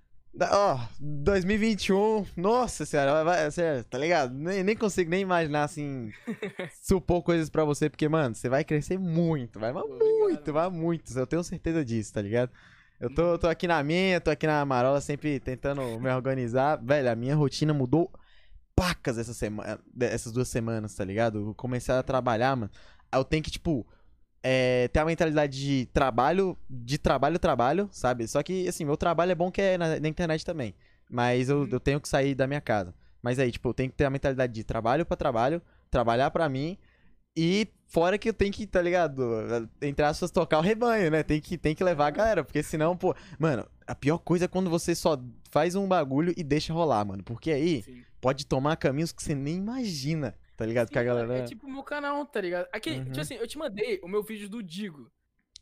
Ó, 0.51 0.79
2021, 0.99 2.25
nossa 2.35 2.85
senhora, 2.85 3.23
vai, 3.23 3.49
vai, 3.49 3.83
tá 3.83 3.97
ligado? 3.97 4.33
Nem, 4.33 4.63
nem 4.63 4.75
consigo 4.75 5.09
nem 5.09 5.21
imaginar, 5.21 5.63
assim, 5.63 6.11
supor 6.83 7.23
coisas 7.23 7.49
pra 7.49 7.63
você, 7.63 7.89
porque, 7.89 8.09
mano, 8.09 8.35
você 8.35 8.49
vai 8.49 8.65
crescer 8.65 8.99
muito, 8.99 9.59
vai, 9.59 9.71
obrigado, 9.71 10.19
muito, 10.19 10.53
vai 10.53 10.69
muito, 10.69 11.17
eu 11.17 11.25
tenho 11.25 11.43
certeza 11.43 11.85
disso, 11.85 12.13
tá 12.13 12.21
ligado? 12.21 12.51
Eu 12.99 13.13
tô, 13.13 13.37
tô 13.37 13.47
aqui 13.47 13.67
na 13.67 13.81
minha, 13.83 14.19
tô 14.19 14.29
aqui 14.29 14.47
na 14.47 14.65
Marola, 14.65 15.01
sempre 15.01 15.39
tentando 15.39 15.99
me 15.99 16.09
organizar. 16.09 16.77
Velho, 16.81 17.11
a 17.11 17.15
minha 17.15 17.35
rotina 17.35 17.73
mudou 17.73 18.09
pacas 18.75 19.17
essa 19.17 19.33
semana, 19.33 19.79
essas 19.99 20.31
duas 20.31 20.47
semanas, 20.47 20.95
tá 20.95 21.03
ligado? 21.03 21.49
Eu 21.49 21.53
comecei 21.55 21.93
a 21.93 22.03
trabalhar, 22.03 22.55
mano. 22.55 22.71
Aí 23.11 23.19
eu 23.19 23.23
tenho 23.25 23.43
que, 23.43 23.51
tipo, 23.51 23.85
é, 24.47 24.87
ter 24.89 24.99
a 24.99 25.05
mentalidade 25.05 25.59
de 25.59 25.87
trabalho, 25.87 26.55
de 26.69 26.99
trabalho, 26.99 27.39
trabalho, 27.39 27.89
sabe? 27.91 28.27
Só 28.27 28.43
que, 28.43 28.67
assim, 28.67 28.85
meu 28.85 28.95
trabalho 28.95 29.31
é 29.31 29.35
bom 29.35 29.49
que 29.49 29.59
é 29.59 29.75
na, 29.75 29.99
na 29.99 30.07
internet 30.07 30.45
também. 30.45 30.75
Mas 31.09 31.49
eu, 31.49 31.61
Uhum. 31.61 31.69
eu 31.71 31.79
tenho 31.79 31.99
que 31.99 32.07
sair 32.07 32.35
da 32.35 32.45
minha 32.45 32.61
casa. 32.61 32.93
Mas 33.23 33.39
aí, 33.39 33.51
tipo, 33.51 33.67
eu 33.69 33.73
tenho 33.73 33.89
que 33.89 33.95
ter 33.97 34.05
a 34.05 34.09
mentalidade 34.11 34.53
de 34.53 34.63
trabalho 34.63 35.03
pra 35.03 35.17
trabalho, 35.17 35.59
trabalhar 35.89 36.29
pra 36.29 36.47
mim. 36.47 36.77
E 37.35 37.67
fora 37.87 38.19
que 38.19 38.29
eu 38.29 38.33
tenho 38.33 38.53
que, 38.53 38.67
tá 38.67 38.79
ligado? 38.81 39.67
Entre 39.81 40.05
aspas, 40.05 40.29
tocar 40.29 40.59
o 40.59 40.61
rebanho, 40.61 41.09
né? 41.09 41.23
Tem 41.23 41.41
que, 41.41 41.57
tem 41.57 41.73
que 41.73 41.83
levar 41.83 42.07
a 42.07 42.11
galera, 42.11 42.43
porque 42.43 42.61
senão, 42.61 42.95
pô. 42.95 43.15
Mano, 43.39 43.65
a 43.87 43.95
pior 43.95 44.19
coisa 44.19 44.45
é 44.45 44.47
quando 44.47 44.69
você 44.69 44.93
só 44.93 45.19
faz 45.49 45.73
um 45.75 45.87
bagulho 45.87 46.33
e 46.37 46.43
deixa 46.43 46.71
rolar, 46.71 47.03
mano. 47.03 47.23
Porque 47.23 47.49
aí 47.51 47.81
Sim. 47.81 48.03
pode 48.21 48.45
tomar 48.45 48.75
caminhos 48.77 49.11
que 49.11 49.23
você 49.23 49.33
nem 49.33 49.55
imagina, 49.55 50.35
tá 50.57 50.65
ligado? 50.65 50.89
que 50.89 50.97
a 50.97 51.01
Sim, 51.01 51.07
galera. 51.07 51.37
É 51.39 51.43
tipo 51.45 51.67
o 51.67 51.71
meu 51.71 51.83
canal, 51.83 52.25
tá 52.25 52.41
ligado? 52.41 52.67
Aquele, 52.71 52.97
Uhum. 52.99 53.05
tipo 53.05 53.19
assim, 53.21 53.35
eu 53.35 53.47
te 53.47 53.57
mandei 53.57 53.99
o 54.03 54.07
meu 54.07 54.23
vídeo 54.23 54.49
do 54.49 54.61
Digo. 54.63 55.11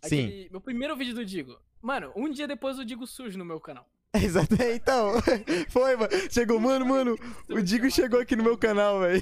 Sim. 0.04 0.26
Aquele- 0.26 0.50
Meu 0.52 0.62
primeiro 0.62 0.96
vídeo 0.96 1.14
do 1.16 1.26
Digo. 1.26 1.58
Mano, 1.82 2.12
um 2.16 2.30
dia 2.30 2.48
depois 2.48 2.78
o 2.80 2.86
Digo 2.86 3.06
surge 3.08 3.38
no 3.38 3.46
meu 3.46 3.60
canal. 3.60 3.88
Exato, 4.14 4.56
então. 4.62 5.14
Foi, 5.70 5.96
mano. 5.96 6.12
Chegou, 6.30 6.60
mano, 6.60 6.86
mano. 6.86 7.16
O 7.50 7.62
Digo 7.62 7.90
chegou 7.90 8.20
aqui 8.20 8.36
no 8.36 8.44
meu 8.44 8.58
canal, 8.58 9.00
velho. 9.00 9.22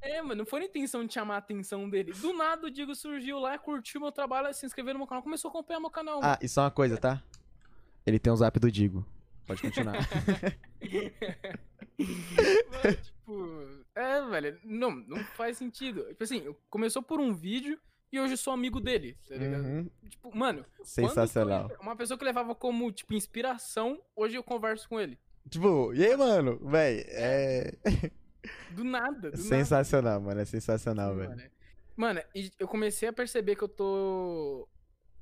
É, 0.00 0.20
mano, 0.20 0.34
não 0.36 0.44
foi 0.46 0.60
na 0.60 0.66
intenção 0.66 1.02
de 1.06 1.14
chamar 1.14 1.36
a 1.36 1.38
atenção 1.38 1.88
dele. 1.88 2.12
Do 2.12 2.34
nada 2.34 2.66
o 2.66 2.70
Digo 2.70 2.94
surgiu 2.94 3.38
lá, 3.38 3.56
curtiu 3.58 4.00
meu 4.02 4.12
trabalho, 4.12 4.52
se 4.52 4.66
inscreveu 4.66 4.92
no 4.92 4.98
meu 4.98 5.06
canal, 5.06 5.22
começou 5.22 5.48
a 5.48 5.52
acompanhar 5.52 5.80
meu 5.80 5.88
canal. 5.90 6.20
Ah, 6.22 6.38
e 6.42 6.48
só 6.48 6.62
uma 6.62 6.70
coisa, 6.70 6.98
tá? 6.98 7.22
Ele 8.06 8.18
tem 8.18 8.30
o 8.30 8.36
zap 8.36 8.58
do 8.60 8.70
Digo. 8.70 9.06
Pode 9.46 9.62
continuar. 9.62 9.94
Mano, 11.98 12.96
tipo, 13.02 13.68
é, 13.94 14.20
velho, 14.26 14.58
não, 14.64 14.90
não 14.90 15.18
faz 15.24 15.56
sentido. 15.58 16.04
Tipo 16.08 16.24
assim, 16.24 16.56
começou 16.70 17.02
por 17.02 17.20
um 17.20 17.32
vídeo 17.34 17.78
e 18.12 18.20
hoje 18.20 18.34
eu 18.34 18.36
sou 18.38 18.52
amigo 18.52 18.80
dele, 18.80 19.16
tá 19.28 19.34
ligado? 19.36 19.64
Uhum. 19.64 19.90
Tipo, 20.08 20.36
mano, 20.36 20.64
que 20.74 20.80
eu- 20.82 20.84
Sensacional. 20.86 21.70
uma 21.80 21.96
pessoa 21.96 22.16
que 22.18 22.24
levava 22.24 22.54
como, 22.54 22.90
tipo, 22.92 23.14
inspiração, 23.14 24.00
hoje 24.14 24.36
eu 24.36 24.42
converso 24.42 24.88
com 24.88 25.00
ele. 25.00 25.18
Tipo, 25.48 25.92
e 25.94 26.04
aí, 26.04 26.16
mano? 26.16 26.58
Véi, 26.62 27.04
é. 27.08 27.72
Do 28.70 28.84
nada, 28.84 29.30
do 29.30 29.36
Sensacional, 29.38 30.20
mano. 30.20 30.40
É 30.40 30.44
sensacional, 30.44 31.14
nada. 31.14 31.28
velho. 31.28 31.30
Mano, 31.30 31.54
Mano, 31.96 32.22
e 32.34 32.50
eu 32.58 32.66
comecei 32.66 33.08
a 33.08 33.12
perceber 33.12 33.54
que 33.54 33.62
eu 33.62 33.68
tô, 33.68 34.68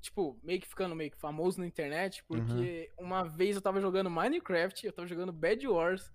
tipo, 0.00 0.38
meio 0.42 0.58
que 0.58 0.66
ficando 0.66 0.94
meio 0.96 1.10
que 1.10 1.18
famoso 1.18 1.60
na 1.60 1.66
internet, 1.66 2.24
porque 2.26 2.90
uma 2.98 3.24
vez 3.24 3.54
eu 3.56 3.60
tava 3.62 3.78
jogando 3.80 4.08
Minecraft, 4.08 4.86
eu 4.86 4.92
tava 4.92 5.06
jogando 5.06 5.32
Bad 5.32 5.66
Wars, 5.68 6.10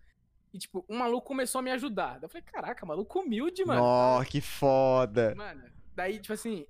e, 0.53 0.57
tipo, 0.57 0.86
um 0.89 0.97
maluco 0.97 1.27
começou 1.27 1.60
a 1.60 1.62
me 1.62 1.71
ajudar. 1.71 2.13
Daí 2.19 2.23
Eu 2.23 2.29
falei, 2.29 2.43
caraca, 2.43 2.86
maluco 2.86 3.19
humilde, 3.19 3.65
mano. 3.65 3.81
Nó, 3.81 4.23
que 4.23 4.41
foda. 4.41 5.33
Mano, 5.36 5.63
daí, 5.95 6.19
tipo 6.19 6.33
assim, 6.33 6.65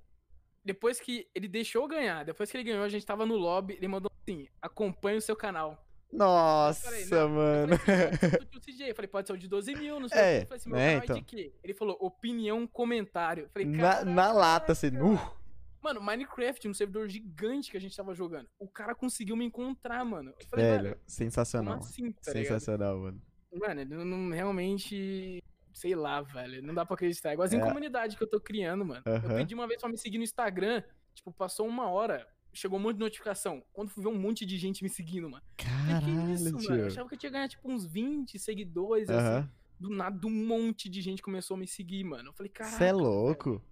depois 0.64 1.00
que 1.00 1.28
ele 1.34 1.48
deixou 1.48 1.82
eu 1.82 1.88
ganhar, 1.88 2.24
depois 2.24 2.50
que 2.50 2.56
ele 2.56 2.64
ganhou, 2.64 2.84
a 2.84 2.88
gente 2.88 3.06
tava 3.06 3.24
no 3.24 3.36
lobby, 3.36 3.74
ele 3.74 3.88
mandou 3.88 4.10
assim, 4.22 4.46
acompanha 4.60 5.18
o 5.18 5.22
seu 5.22 5.36
canal. 5.36 5.84
Nossa, 6.10 6.84
falei, 6.88 7.04
não, 7.06 7.18
Eu 7.18 7.28
mano. 7.28 7.78
falei, 7.78 8.04
assim, 8.06 8.60
CJ. 8.72 8.90
Eu 8.90 8.94
falei, 8.94 9.08
pode 9.08 9.26
ser 9.26 9.32
o 9.34 9.38
de 9.38 9.46
12 9.46 9.74
mil, 9.76 10.00
não 10.00 10.08
sei 10.08 10.18
É, 10.18 10.22
o 10.22 10.24
quê. 10.38 10.42
Eu 10.42 10.46
falei 10.46 10.56
assim, 10.58 10.70
meu 10.70 10.78
é, 10.78 10.94
então. 10.96 11.16
é 11.16 11.18
de 11.20 11.24
quê? 11.24 11.54
Ele 11.62 11.74
falou, 11.74 11.96
opinião, 12.00 12.66
comentário. 12.66 13.44
Eu 13.44 13.48
falei, 13.50 13.68
Na, 13.68 14.04
na 14.04 14.32
lata, 14.32 14.72
assim. 14.72 14.90
"Caraca, 14.90 15.14
Uh, 15.34 15.38
Mano, 15.80 16.00
Minecraft, 16.02 16.66
um 16.68 16.74
servidor 16.74 17.08
gigante 17.08 17.70
que 17.70 17.76
a 17.76 17.80
gente 17.80 17.96
tava 17.96 18.12
jogando. 18.12 18.48
O 18.58 18.66
cara 18.68 18.96
conseguiu 18.96 19.36
me 19.36 19.44
encontrar, 19.44 20.04
mano. 20.04 20.34
Eu 20.40 20.46
falei, 20.48 20.64
velho, 20.66 20.98
sensacional. 21.06 21.74
assim, 21.78 22.10
tá 22.10 22.32
ligado? 22.32 22.42
sensacional, 22.48 22.98
mano. 22.98 23.22
Mano, 23.52 23.84
não, 23.84 24.04
não- 24.04 24.30
realmente. 24.34 25.42
Sei 25.72 25.94
lá, 25.94 26.20
velho. 26.22 26.60
Não 26.62 26.74
dá 26.74 26.84
pra 26.84 26.94
acreditar. 26.94 27.30
É 27.30 27.32
igualzinho 27.34 27.62
É. 27.62 27.66
comunidade 27.66 28.16
que 28.16 28.22
eu 28.22 28.26
tô 28.26 28.40
criando, 28.40 28.84
mano. 28.84 29.02
Eu 29.06 29.12
Aham. 29.14 29.36
pedi 29.36 29.54
uma 29.54 29.66
vez 29.68 29.80
pra 29.80 29.88
me 29.88 29.96
seguir 29.96 30.18
no 30.18 30.24
Instagram. 30.24 30.82
Tipo, 31.14 31.30
passou 31.32 31.68
uma 31.68 31.88
hora. 31.88 32.26
Chegou 32.52 32.78
um 32.78 32.82
monte 32.82 32.94
de 32.94 33.00
notificação. 33.00 33.62
Quando 33.72 33.90
fui 33.90 34.02
ver 34.02 34.08
um 34.08 34.18
monte 34.18 34.44
de 34.44 34.56
gente 34.58 34.82
me 34.82 34.88
seguindo, 34.88 35.30
mano. 35.30 35.42
Falei, 35.56 36.00
que 36.00 36.10
isso, 36.32 36.44
Caralho, 36.50 36.68
mano? 36.68 36.80
Eu 36.82 36.86
achava 36.88 37.08
que 37.08 37.14
eu 37.14 37.18
tinha 37.18 37.30
ganhar, 37.30 37.48
tipo, 37.48 37.70
uns 37.70 37.86
20 37.86 38.38
seguidores, 38.40 39.08
assim. 39.08 39.18
Aham. 39.28 39.50
Do 39.78 39.90
nada, 39.90 40.26
um 40.26 40.30
monte 40.30 40.88
de 40.88 41.00
gente 41.00 41.22
começou 41.22 41.54
a 41.56 41.58
me 41.60 41.66
seguir, 41.68 42.02
mano. 42.02 42.30
Eu 42.30 42.32
falei, 42.32 42.50
caraca. 42.50 42.76
Você 42.76 42.82
é 42.84 42.86
velho. 42.86 42.98
louco. 42.98 43.62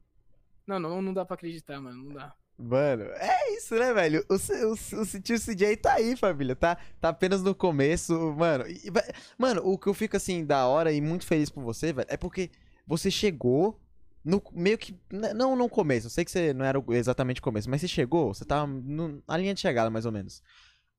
Não, 0.64 0.78
não, 0.78 1.02
não 1.02 1.12
dá 1.12 1.24
pra 1.24 1.34
acreditar, 1.34 1.80
mano. 1.80 2.04
Não 2.04 2.14
dá. 2.14 2.32
Mano, 2.58 3.04
é 3.16 3.52
isso, 3.54 3.74
né, 3.74 3.92
velho? 3.92 4.24
O, 4.30 4.34
o, 4.34 4.38
C- 4.38 4.96
o 4.96 5.20
tio 5.20 5.38
CJ 5.38 5.76
tá 5.76 5.94
aí, 5.94 6.16
família. 6.16 6.56
Tá, 6.56 6.76
tá 7.00 7.10
apenas 7.10 7.42
no 7.42 7.54
começo, 7.54 8.14
mano. 8.36 8.66
E, 8.66 8.90
mano, 9.36 9.60
o 9.64 9.76
que 9.78 9.86
eu 9.88 9.94
fico 9.94 10.16
assim, 10.16 10.44
da 10.44 10.66
hora 10.66 10.90
e 10.92 11.00
muito 11.00 11.26
feliz 11.26 11.50
por 11.50 11.62
você, 11.62 11.92
velho, 11.92 12.08
é 12.10 12.16
porque 12.16 12.50
você 12.86 13.10
chegou 13.10 13.78
no 14.24 14.42
meio 14.52 14.78
que. 14.78 14.98
n- 15.12 15.34
Não 15.34 15.54
no 15.54 15.68
começo, 15.68 16.06
eu 16.06 16.10
sei 16.10 16.24
que 16.24 16.30
você 16.30 16.54
não 16.54 16.64
era 16.64 16.80
o- 16.80 16.94
exatamente 16.94 17.40
o 17.40 17.42
começo, 17.42 17.68
mas 17.68 17.80
você 17.82 17.88
chegou, 17.88 18.32
você 18.32 18.44
tava 18.44 18.66
no- 18.66 19.22
na 19.28 19.36
linha 19.36 19.52
de 19.52 19.60
chegada, 19.60 19.90
mais 19.90 20.06
ou 20.06 20.12
menos. 20.12 20.42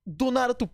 Do 0.06 0.30
nada 0.32 0.54
tu. 0.54 0.70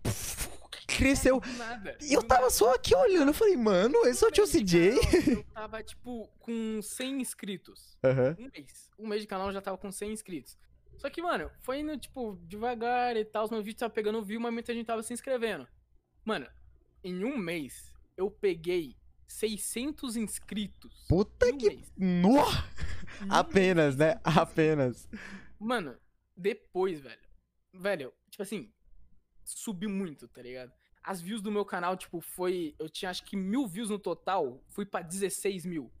cresceu. 0.86 1.40
Do 1.40 1.52
nada. 1.54 1.96
E 2.02 2.12
eu 2.12 2.22
tava 2.22 2.42
nada. 2.42 2.52
só 2.52 2.74
aqui 2.74 2.94
olhando, 2.94 3.28
eu 3.30 3.34
falei, 3.34 3.56
mano, 3.56 4.06
esse 4.06 4.22
é 4.24 4.28
o 4.28 4.30
Tio 4.30 4.46
CJ. 4.46 4.90
canal, 5.00 5.26
Eu 5.38 5.44
tava, 5.54 5.82
tipo, 5.82 6.28
com 6.38 6.80
100 6.82 7.20
inscritos. 7.22 7.96
Aham. 8.04 8.36
Um 8.38 8.50
mês. 8.52 8.90
Um 8.98 9.08
mês 9.08 9.22
de 9.22 9.26
canal 9.28 9.46
eu 9.48 9.52
já 9.54 9.60
tava 9.62 9.78
com 9.78 9.90
100 9.90 10.12
inscritos. 10.12 10.58
Só 10.96 11.10
que, 11.10 11.22
mano, 11.22 11.50
foi 11.60 11.80
indo, 11.80 11.96
tipo, 11.98 12.38
devagar 12.42 13.16
e 13.16 13.24
tal. 13.24 13.44
Os 13.44 13.50
meus 13.50 13.64
vídeos 13.64 13.80
tava 13.80 13.92
pegando 13.92 14.22
view, 14.22 14.40
mas 14.40 14.52
muita 14.52 14.72
gente 14.72 14.86
tava 14.86 15.02
se 15.02 15.12
inscrevendo. 15.12 15.66
Mano, 16.24 16.46
em 17.02 17.24
um 17.24 17.36
mês, 17.36 17.92
eu 18.16 18.30
peguei 18.30 18.96
600 19.26 20.16
inscritos. 20.16 21.06
Puta 21.08 21.46
um 21.46 21.58
que. 21.58 21.68
mês. 21.68 21.92
No! 21.96 22.36
Apenas, 23.28 23.96
né? 23.96 24.20
600 24.24 24.38
Apenas. 24.38 25.08
Mano, 25.58 25.96
depois, 26.36 27.00
velho. 27.00 27.22
Velho, 27.72 28.12
tipo 28.30 28.42
assim, 28.42 28.72
subiu 29.44 29.90
muito, 29.90 30.28
tá 30.28 30.40
ligado? 30.40 30.72
As 31.02 31.20
views 31.20 31.42
do 31.42 31.52
meu 31.52 31.64
canal, 31.64 31.96
tipo, 31.96 32.20
foi. 32.20 32.74
Eu 32.78 32.88
tinha 32.88 33.10
acho 33.10 33.24
que 33.24 33.36
mil 33.36 33.66
views 33.66 33.90
no 33.90 33.98
total, 33.98 34.62
fui 34.68 34.86
pra 34.86 35.02
16 35.02 35.66
mil. 35.66 35.92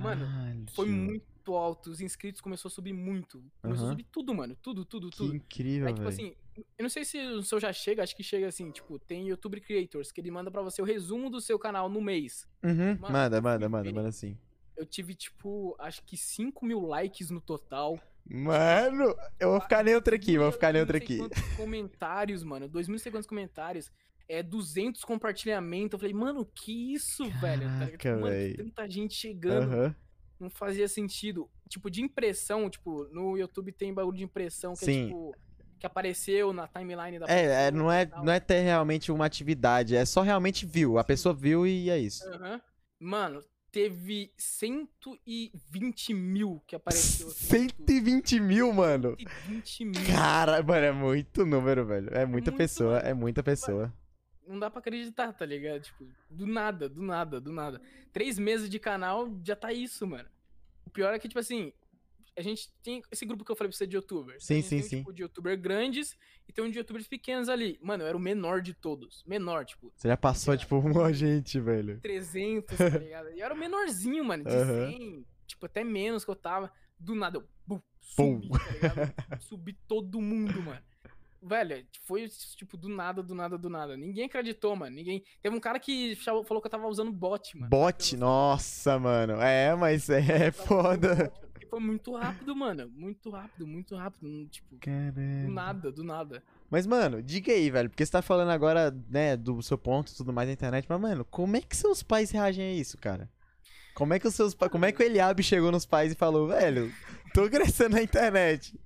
Mano, 0.00 0.26
Foi 0.74 0.86
Caralho. 0.86 1.22
Muito 1.48 1.54
alto. 1.56 1.90
Os 1.90 2.00
inscritos 2.00 2.40
começou 2.40 2.68
a 2.68 2.72
subir 2.72 2.92
muito. 2.92 3.42
Começou 3.62 3.84
Aham. 3.84 3.92
a 3.92 3.92
subir 3.92 4.06
tudo, 4.12 4.34
mano. 4.34 4.54
Tudo, 4.62 4.84
tudo, 4.84 5.10
Que 5.10 5.16
tudo. 5.16 5.34
incrível, 5.36 5.88
Aí, 5.88 5.94
tipo 5.94 6.08
velho. 6.08 6.14
assim, 6.28 6.34
eu 6.76 6.82
não 6.82 6.88
sei 6.90 7.04
se 7.04 7.18
o 7.18 7.42
seu 7.42 7.58
já 7.58 7.72
chega, 7.72 8.02
acho 8.02 8.14
que 8.14 8.22
chega 8.22 8.46
assim, 8.46 8.70
tipo, 8.70 8.98
tem 8.98 9.28
YouTube 9.28 9.60
Creators, 9.60 10.12
que 10.12 10.20
ele 10.20 10.30
manda 10.30 10.50
pra 10.50 10.62
você 10.62 10.82
o 10.82 10.84
resumo 10.84 11.30
do 11.30 11.40
seu 11.40 11.58
canal 11.58 11.88
no 11.88 12.00
mês. 12.00 12.46
Uhum. 12.62 12.98
Mano, 13.00 13.12
Manda, 13.12 13.36
eu 13.38 13.42
manda, 13.42 13.68
manda, 13.68 13.92
manda 13.92 14.12
sim. 14.12 14.36
Eu 14.76 14.86
tive, 14.86 15.14
tipo, 15.14 15.74
acho 15.78 16.02
que 16.04 16.16
5 16.16 16.64
mil 16.64 16.80
likes 16.86 17.30
no 17.30 17.40
total. 17.40 17.98
Mano, 18.30 19.16
eu 19.40 19.50
vou 19.52 19.60
ficar 19.60 19.82
neutro 19.82 20.14
aqui, 20.14 20.36
vou 20.38 20.52
ficar 20.52 20.72
neutro 20.72 20.96
aqui. 20.96 21.18
Comentários, 21.56 22.44
mano? 22.44 22.68
2 22.68 22.86
mil 22.86 22.98
quantos 23.10 23.26
comentários. 23.26 23.90
É 24.28 24.42
200 24.42 25.02
compartilhamentos. 25.04 25.94
Eu 25.94 25.98
falei, 25.98 26.12
mano, 26.14 26.44
que 26.44 26.92
isso, 26.92 27.24
velho? 27.40 27.62
Tá? 27.62 27.86
Caraca, 27.86 28.16
mano, 28.18 28.56
tanta 28.56 28.88
gente 28.88 29.14
chegando. 29.14 29.72
Aham. 29.72 29.96
Não 30.38 30.48
fazia 30.50 30.86
sentido. 30.88 31.48
Tipo, 31.68 31.90
de 31.90 32.00
impressão, 32.02 32.70
tipo, 32.70 33.04
no 33.12 33.36
YouTube 33.36 33.72
tem 33.72 33.92
bagulho 33.92 34.16
de 34.16 34.24
impressão 34.24 34.74
que 34.74 34.84
Sim. 34.84 35.02
é 35.02 35.06
tipo. 35.06 35.34
Que 35.80 35.86
apareceu 35.86 36.52
na 36.52 36.66
timeline 36.66 37.18
da 37.20 37.26
É, 37.26 37.40
é, 37.44 37.70
pessoa 37.70 37.70
não, 37.84 37.92
é, 37.92 38.02
e 38.02 38.06
tal. 38.06 38.24
não 38.24 38.32
é 38.32 38.40
ter 38.40 38.60
realmente 38.62 39.12
uma 39.12 39.24
atividade, 39.26 39.94
é 39.94 40.04
só 40.04 40.22
realmente 40.22 40.66
viu. 40.66 40.98
A 40.98 41.04
pessoa 41.04 41.32
viu 41.34 41.64
e 41.66 41.88
é 41.88 41.96
isso. 41.98 42.24
Aham. 42.32 42.60
Mano, 42.98 43.44
teve 43.70 44.32
120 44.36 46.14
mil 46.14 46.60
que 46.66 46.74
apareceu. 46.74 47.28
assim, 47.28 47.56
no 47.56 47.62
YouTube. 47.62 47.86
120 47.86 48.40
mil, 48.40 48.72
mano. 48.72 49.16
120 49.18 49.84
mil. 49.84 50.06
Cara, 50.06 50.62
mano, 50.62 50.84
é 50.86 50.92
muito 50.92 51.46
número, 51.46 51.86
velho. 51.86 52.08
É 52.12 52.26
muita 52.26 52.50
muito, 52.50 52.56
pessoa, 52.58 52.94
mano. 52.96 53.06
é 53.08 53.14
muita 53.14 53.42
pessoa. 53.42 53.92
Não 54.48 54.58
dá 54.58 54.70
pra 54.70 54.80
acreditar, 54.80 55.32
tá 55.32 55.44
ligado? 55.44 55.82
Tipo, 55.82 56.06
do 56.30 56.46
nada, 56.46 56.88
do 56.88 57.02
nada, 57.02 57.40
do 57.40 57.52
nada. 57.52 57.80
Três 58.12 58.38
meses 58.38 58.68
de 58.70 58.78
canal, 58.78 59.28
já 59.44 59.54
tá 59.54 59.72
isso, 59.72 60.06
mano. 60.06 60.28
O 60.86 60.90
pior 60.90 61.12
é 61.12 61.18
que, 61.18 61.28
tipo 61.28 61.38
assim, 61.38 61.72
a 62.36 62.40
gente 62.40 62.70
tem 62.82 63.02
esse 63.10 63.26
grupo 63.26 63.44
que 63.44 63.52
eu 63.52 63.56
falei 63.56 63.68
pra 63.70 63.76
você 63.76 63.86
de 63.86 63.96
youtubers. 63.96 64.44
Sim, 64.44 64.62
sim, 64.62 64.68
tem, 64.80 64.82
sim. 64.82 64.98
Tipo, 64.98 65.12
de 65.12 65.22
youtubers 65.22 65.60
grandes 65.60 66.16
e 66.48 66.52
tem 66.52 66.64
um 66.64 66.70
de 66.70 66.78
youtubers 66.78 67.06
pequenos 67.06 67.48
ali. 67.48 67.78
Mano, 67.82 68.04
eu 68.04 68.08
era 68.08 68.16
o 68.16 68.20
menor 68.20 68.62
de 68.62 68.72
todos. 68.72 69.22
Menor, 69.26 69.66
tipo, 69.66 69.92
Você 69.94 70.08
já 70.08 70.16
passou, 70.16 70.52
Cara. 70.54 70.58
tipo, 70.60 70.78
uma 70.80 71.12
gente, 71.12 71.60
velho. 71.60 72.00
300, 72.00 72.76
tá 72.78 72.88
ligado? 72.88 73.30
E 73.32 73.40
eu 73.40 73.44
era 73.44 73.54
o 73.54 73.58
menorzinho, 73.58 74.24
mano, 74.24 74.44
de 74.44 74.50
Aham. 74.50 74.90
100, 74.92 75.26
tipo, 75.46 75.66
até 75.66 75.84
menos 75.84 76.24
que 76.24 76.30
eu 76.30 76.36
tava. 76.36 76.72
Do 76.98 77.14
nada, 77.14 77.38
eu 77.38 77.44
bum, 77.66 77.80
Pum. 78.16 78.40
subi, 78.40 78.48
tá 78.48 78.72
ligado? 78.72 79.14
Subi 79.42 79.72
todo 79.86 80.20
mundo, 80.20 80.60
mano. 80.62 80.80
Velho, 81.42 81.86
foi 82.04 82.28
tipo 82.56 82.76
do 82.76 82.88
nada, 82.88 83.22
do 83.22 83.34
nada, 83.34 83.56
do 83.56 83.68
nada. 83.70 83.96
Ninguém 83.96 84.24
acreditou, 84.24 84.74
mano. 84.74 84.94
Ninguém. 84.94 85.22
Teve 85.40 85.56
um 85.56 85.60
cara 85.60 85.78
que 85.78 86.16
falou 86.16 86.44
que 86.60 86.66
eu 86.66 86.70
tava 86.70 86.86
usando 86.88 87.12
bot, 87.12 87.56
mano. 87.56 87.70
Bot, 87.70 88.14
Eu 88.14 88.20
nossa, 88.20 88.98
mano. 88.98 89.34
É, 89.40 89.74
mas 89.76 90.08
é 90.10 90.50
foda. 90.50 91.30
bot, 91.30 91.68
Foi 91.70 91.80
muito 91.80 92.16
rápido, 92.16 92.56
mano. 92.56 92.90
Muito 92.90 93.30
rápido, 93.30 93.66
muito 93.66 93.94
rápido. 93.94 94.46
Tipo, 94.48 94.74
do 94.74 94.80
Caramba. 94.80 95.52
nada, 95.52 95.92
do 95.92 96.02
nada. 96.02 96.42
Mas, 96.70 96.86
mano, 96.86 97.22
diga 97.22 97.52
aí, 97.52 97.70
velho, 97.70 97.88
porque 97.88 98.04
você 98.04 98.12
tá 98.12 98.20
falando 98.22 98.50
agora, 98.50 98.90
né, 99.08 99.36
do 99.36 99.62
seu 99.62 99.78
ponto 99.78 100.10
e 100.12 100.16
tudo 100.16 100.32
mais 100.32 100.48
na 100.48 100.52
internet, 100.52 100.86
mas, 100.88 101.00
mano, 101.00 101.24
como 101.24 101.56
é 101.56 101.60
que 101.60 101.76
seus 101.76 102.02
pais 102.02 102.30
reagem 102.30 102.64
a 102.64 102.72
isso, 102.72 102.98
cara? 102.98 103.30
Como 103.94 104.14
é 104.14 104.18
que 104.18 104.28
os 104.28 104.34
seus. 104.34 104.54
Como 104.54 104.84
é 104.84 104.92
que 104.92 105.02
o 105.02 105.06
Eliabe 105.06 105.42
chegou 105.42 105.72
nos 105.72 105.84
pais 105.86 106.12
e 106.12 106.14
falou, 106.14 106.46
velho, 106.48 106.92
tô 107.34 107.48
crescendo 107.50 107.94
na 107.96 108.02
internet? 108.02 108.78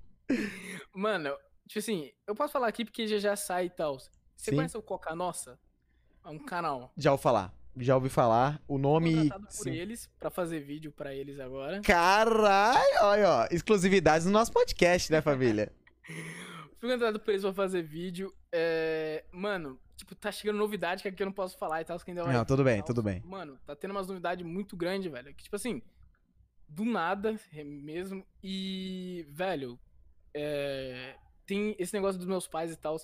Mano, 0.94 1.30
tipo 1.72 1.78
assim, 1.78 2.12
eu 2.26 2.34
posso 2.34 2.52
falar 2.52 2.68
aqui 2.68 2.84
porque 2.84 3.06
já 3.06 3.18
já 3.18 3.34
sai 3.34 3.66
e 3.66 3.70
tal. 3.70 3.98
Você 3.98 4.50
Sim. 4.50 4.56
conhece 4.56 4.76
o 4.76 4.82
Coca 4.82 5.14
Nossa? 5.14 5.58
É 6.24 6.28
um 6.28 6.38
canal. 6.38 6.92
Já 6.96 7.12
ouvi 7.12 7.22
falar. 7.22 7.54
Já 7.76 7.94
ouvi 7.94 8.10
falar. 8.10 8.60
O 8.68 8.76
nome. 8.76 9.14
Contratado 9.14 9.46
por 9.46 9.52
sim. 9.52 9.70
eles 9.70 10.10
pra 10.18 10.30
fazer 10.30 10.60
vídeo 10.60 10.92
pra 10.92 11.14
eles 11.14 11.40
agora. 11.40 11.80
Caralho, 11.80 13.02
olha, 13.02 13.28
ó. 13.28 13.48
Exclusividades 13.50 14.26
no 14.26 14.32
nosso 14.32 14.52
podcast, 14.52 15.10
né, 15.10 15.22
família? 15.22 15.72
Fui 16.78 16.90
contratado 16.90 17.18
por 17.18 17.30
eles 17.30 17.42
pra 17.42 17.54
fazer 17.54 17.82
vídeo. 17.82 18.32
É... 18.52 19.24
Mano, 19.32 19.80
tipo, 19.96 20.14
tá 20.14 20.30
chegando 20.30 20.58
novidade 20.58 21.02
que 21.02 21.08
aqui 21.08 21.22
eu 21.22 21.26
não 21.26 21.32
posso 21.32 21.56
falar 21.56 21.80
e 21.80 21.84
tal. 21.84 21.98
Que 21.98 22.10
ainda 22.10 22.24
Não, 22.24 22.44
tudo 22.44 22.62
bem, 22.62 22.82
tudo 22.82 23.02
bem. 23.02 23.22
Mano, 23.24 23.58
tá 23.64 23.74
tendo 23.74 23.92
umas 23.92 24.08
novidades 24.08 24.44
muito 24.44 24.76
grandes, 24.76 25.10
velho. 25.10 25.34
Que, 25.34 25.44
tipo 25.44 25.56
assim, 25.56 25.80
do 26.68 26.84
nada 26.84 27.34
é 27.54 27.64
mesmo. 27.64 28.26
E, 28.42 29.26
velho, 29.30 29.78
é... 30.34 31.16
tem 31.46 31.74
esse 31.78 31.92
negócio 31.92 32.18
dos 32.18 32.26
meus 32.28 32.46
pais 32.46 32.72
e 32.72 32.76
tal. 32.76 32.96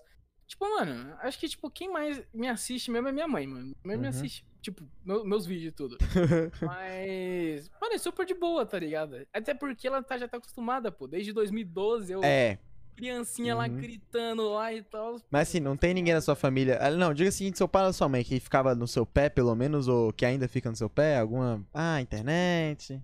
Tipo, 0.46 0.64
mano, 0.78 1.14
acho 1.20 1.38
que, 1.38 1.48
tipo, 1.48 1.70
quem 1.70 1.90
mais 1.92 2.22
me 2.32 2.48
assiste 2.48 2.90
mesmo 2.90 3.08
é 3.08 3.12
minha 3.12 3.28
mãe, 3.28 3.46
mano. 3.46 3.66
Minha 3.66 3.76
mãe 3.84 3.96
me 3.98 4.02
Uhum. 4.04 4.08
assiste, 4.08 4.46
tipo, 4.62 4.82
meu- 5.04 5.24
meus 5.24 5.44
vídeos 5.44 5.68
e 5.72 5.72
tudo. 5.76 5.98
Mas, 6.62 7.68
mano, 7.80 7.94
é 7.94 7.98
super 7.98 8.24
de 8.24 8.34
boa, 8.34 8.64
tá 8.64 8.78
ligado? 8.78 9.26
Até 9.32 9.52
porque 9.52 9.86
ela 9.86 10.02
tá, 10.02 10.16
já 10.16 10.26
tá 10.26 10.38
acostumada, 10.38 10.90
pô. 10.90 11.06
Desde 11.06 11.32
2012, 11.34 12.12
eu, 12.12 12.24
É, 12.24 12.58
criancinha 12.96 13.54
lá 13.54 13.66
Uhum. 13.66 13.76
gritando 13.76 14.48
lá 14.48 14.72
e 14.72 14.82
tal. 14.82 15.16
mas 15.30 15.48
assim, 15.48 15.60
não 15.60 15.76
tem 15.76 15.92
ninguém 15.92 16.14
na 16.14 16.20
sua 16.22 16.34
família. 16.34 16.78
ah, 16.80 16.90
Não, 16.90 17.12
diga 17.12 17.28
o 17.28 17.32
seguinte, 17.32 17.58
seu 17.58 17.68
pai 17.68 17.84
ou 17.86 17.92
sua 17.92 18.08
mãe 18.08 18.24
que 18.24 18.40
ficava 18.40 18.74
no 18.74 18.88
seu 18.88 19.04
pé, 19.04 19.28
pelo 19.28 19.54
menos, 19.54 19.86
ou 19.86 20.12
que 20.14 20.24
ainda 20.24 20.48
fica 20.48 20.70
no 20.70 20.76
seu 20.76 20.88
pé? 20.88 21.18
Alguma. 21.18 21.62
Ah, 21.74 22.00
internet. 22.00 23.02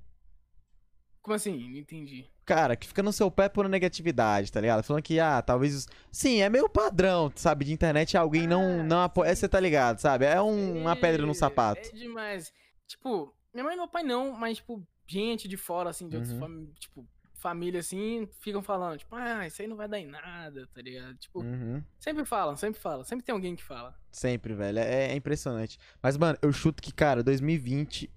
Como 1.23 1.35
assim? 1.35 1.71
Não 1.71 1.79
entendi. 1.79 2.27
Cara, 2.45 2.77
que 2.77 2.87
fica 2.87 3.03
no 3.03 3.13
seu 3.13 3.31
pé 3.31 3.49
por 3.49 3.67
negatividade, 3.69 4.53
tá 4.53 4.61
ligado? 4.61 4.83
Falando 4.83 5.03
que, 5.03 5.19
ah, 5.19 5.41
talvez. 5.41 5.75
os- 5.75 5.87
Sim, 6.13 6.43
é 6.43 6.49
meio 6.51 6.69
padrão, 6.69 7.33
sabe? 7.35 7.65
De 7.65 7.73
internet 7.73 8.17
alguém 8.17 8.47
não, 8.47 8.81
Ah, 8.81 8.83
não 8.83 9.01
apoia. 9.03 9.35
Você 9.35 9.49
tá 9.49 9.59
ligado, 9.59 9.99
sabe? 9.99 10.27
É 10.27 10.41
um- 10.43 10.81
uma 10.83 10.95
pedra 10.95 11.25
no 11.25 11.33
É, 11.33 11.35
sapato. 11.35 11.89
É 11.89 11.93
demais. 11.93 12.53
Tipo, 12.87 13.35
minha 13.53 13.65
mãe 13.65 13.75
e 13.75 13.77
meu 13.79 13.89
pai 13.89 14.03
não, 14.03 14.33
mas, 14.33 14.59
tipo, 14.59 14.87
gente 15.07 15.49
de 15.49 15.57
fora, 15.57 15.89
assim, 15.91 16.07
de 16.09 16.17
outras 16.17 16.35
Uhum. 16.35 16.41
fami- 16.41 16.73
tipo, 16.79 17.07
família, 17.35 17.81
assim, 17.81 18.27
ficam 18.41 18.63
falando, 18.63 18.99
tipo, 18.99 19.15
ah, 19.17 19.47
isso 19.47 19.61
aí 19.61 19.69
não 19.69 19.77
vai 19.77 19.87
dar 19.89 19.99
em 19.99 20.07
nada, 20.07 20.67
tá 20.75 20.81
ligado? 20.81 21.15
Tipo, 21.17 21.41
Uhum. 21.43 21.83
sempre 21.99 22.25
falam, 22.25 22.57
sempre 22.57 22.81
falam. 22.81 23.05
Sempre 23.05 23.25
tem 23.25 23.35
alguém 23.35 23.55
que 23.57 23.63
fala. 23.63 23.95
Sempre, 24.11 24.55
velho. 24.55 24.79
É, 24.79 25.13
é 25.13 25.15
impressionante. 25.15 25.79
Mas, 26.03 26.17
mano, 26.17 26.39
eu 26.41 26.51
chuto 26.53 26.83
que, 26.83 26.91
cara, 26.93 27.23
2020 27.23 28.11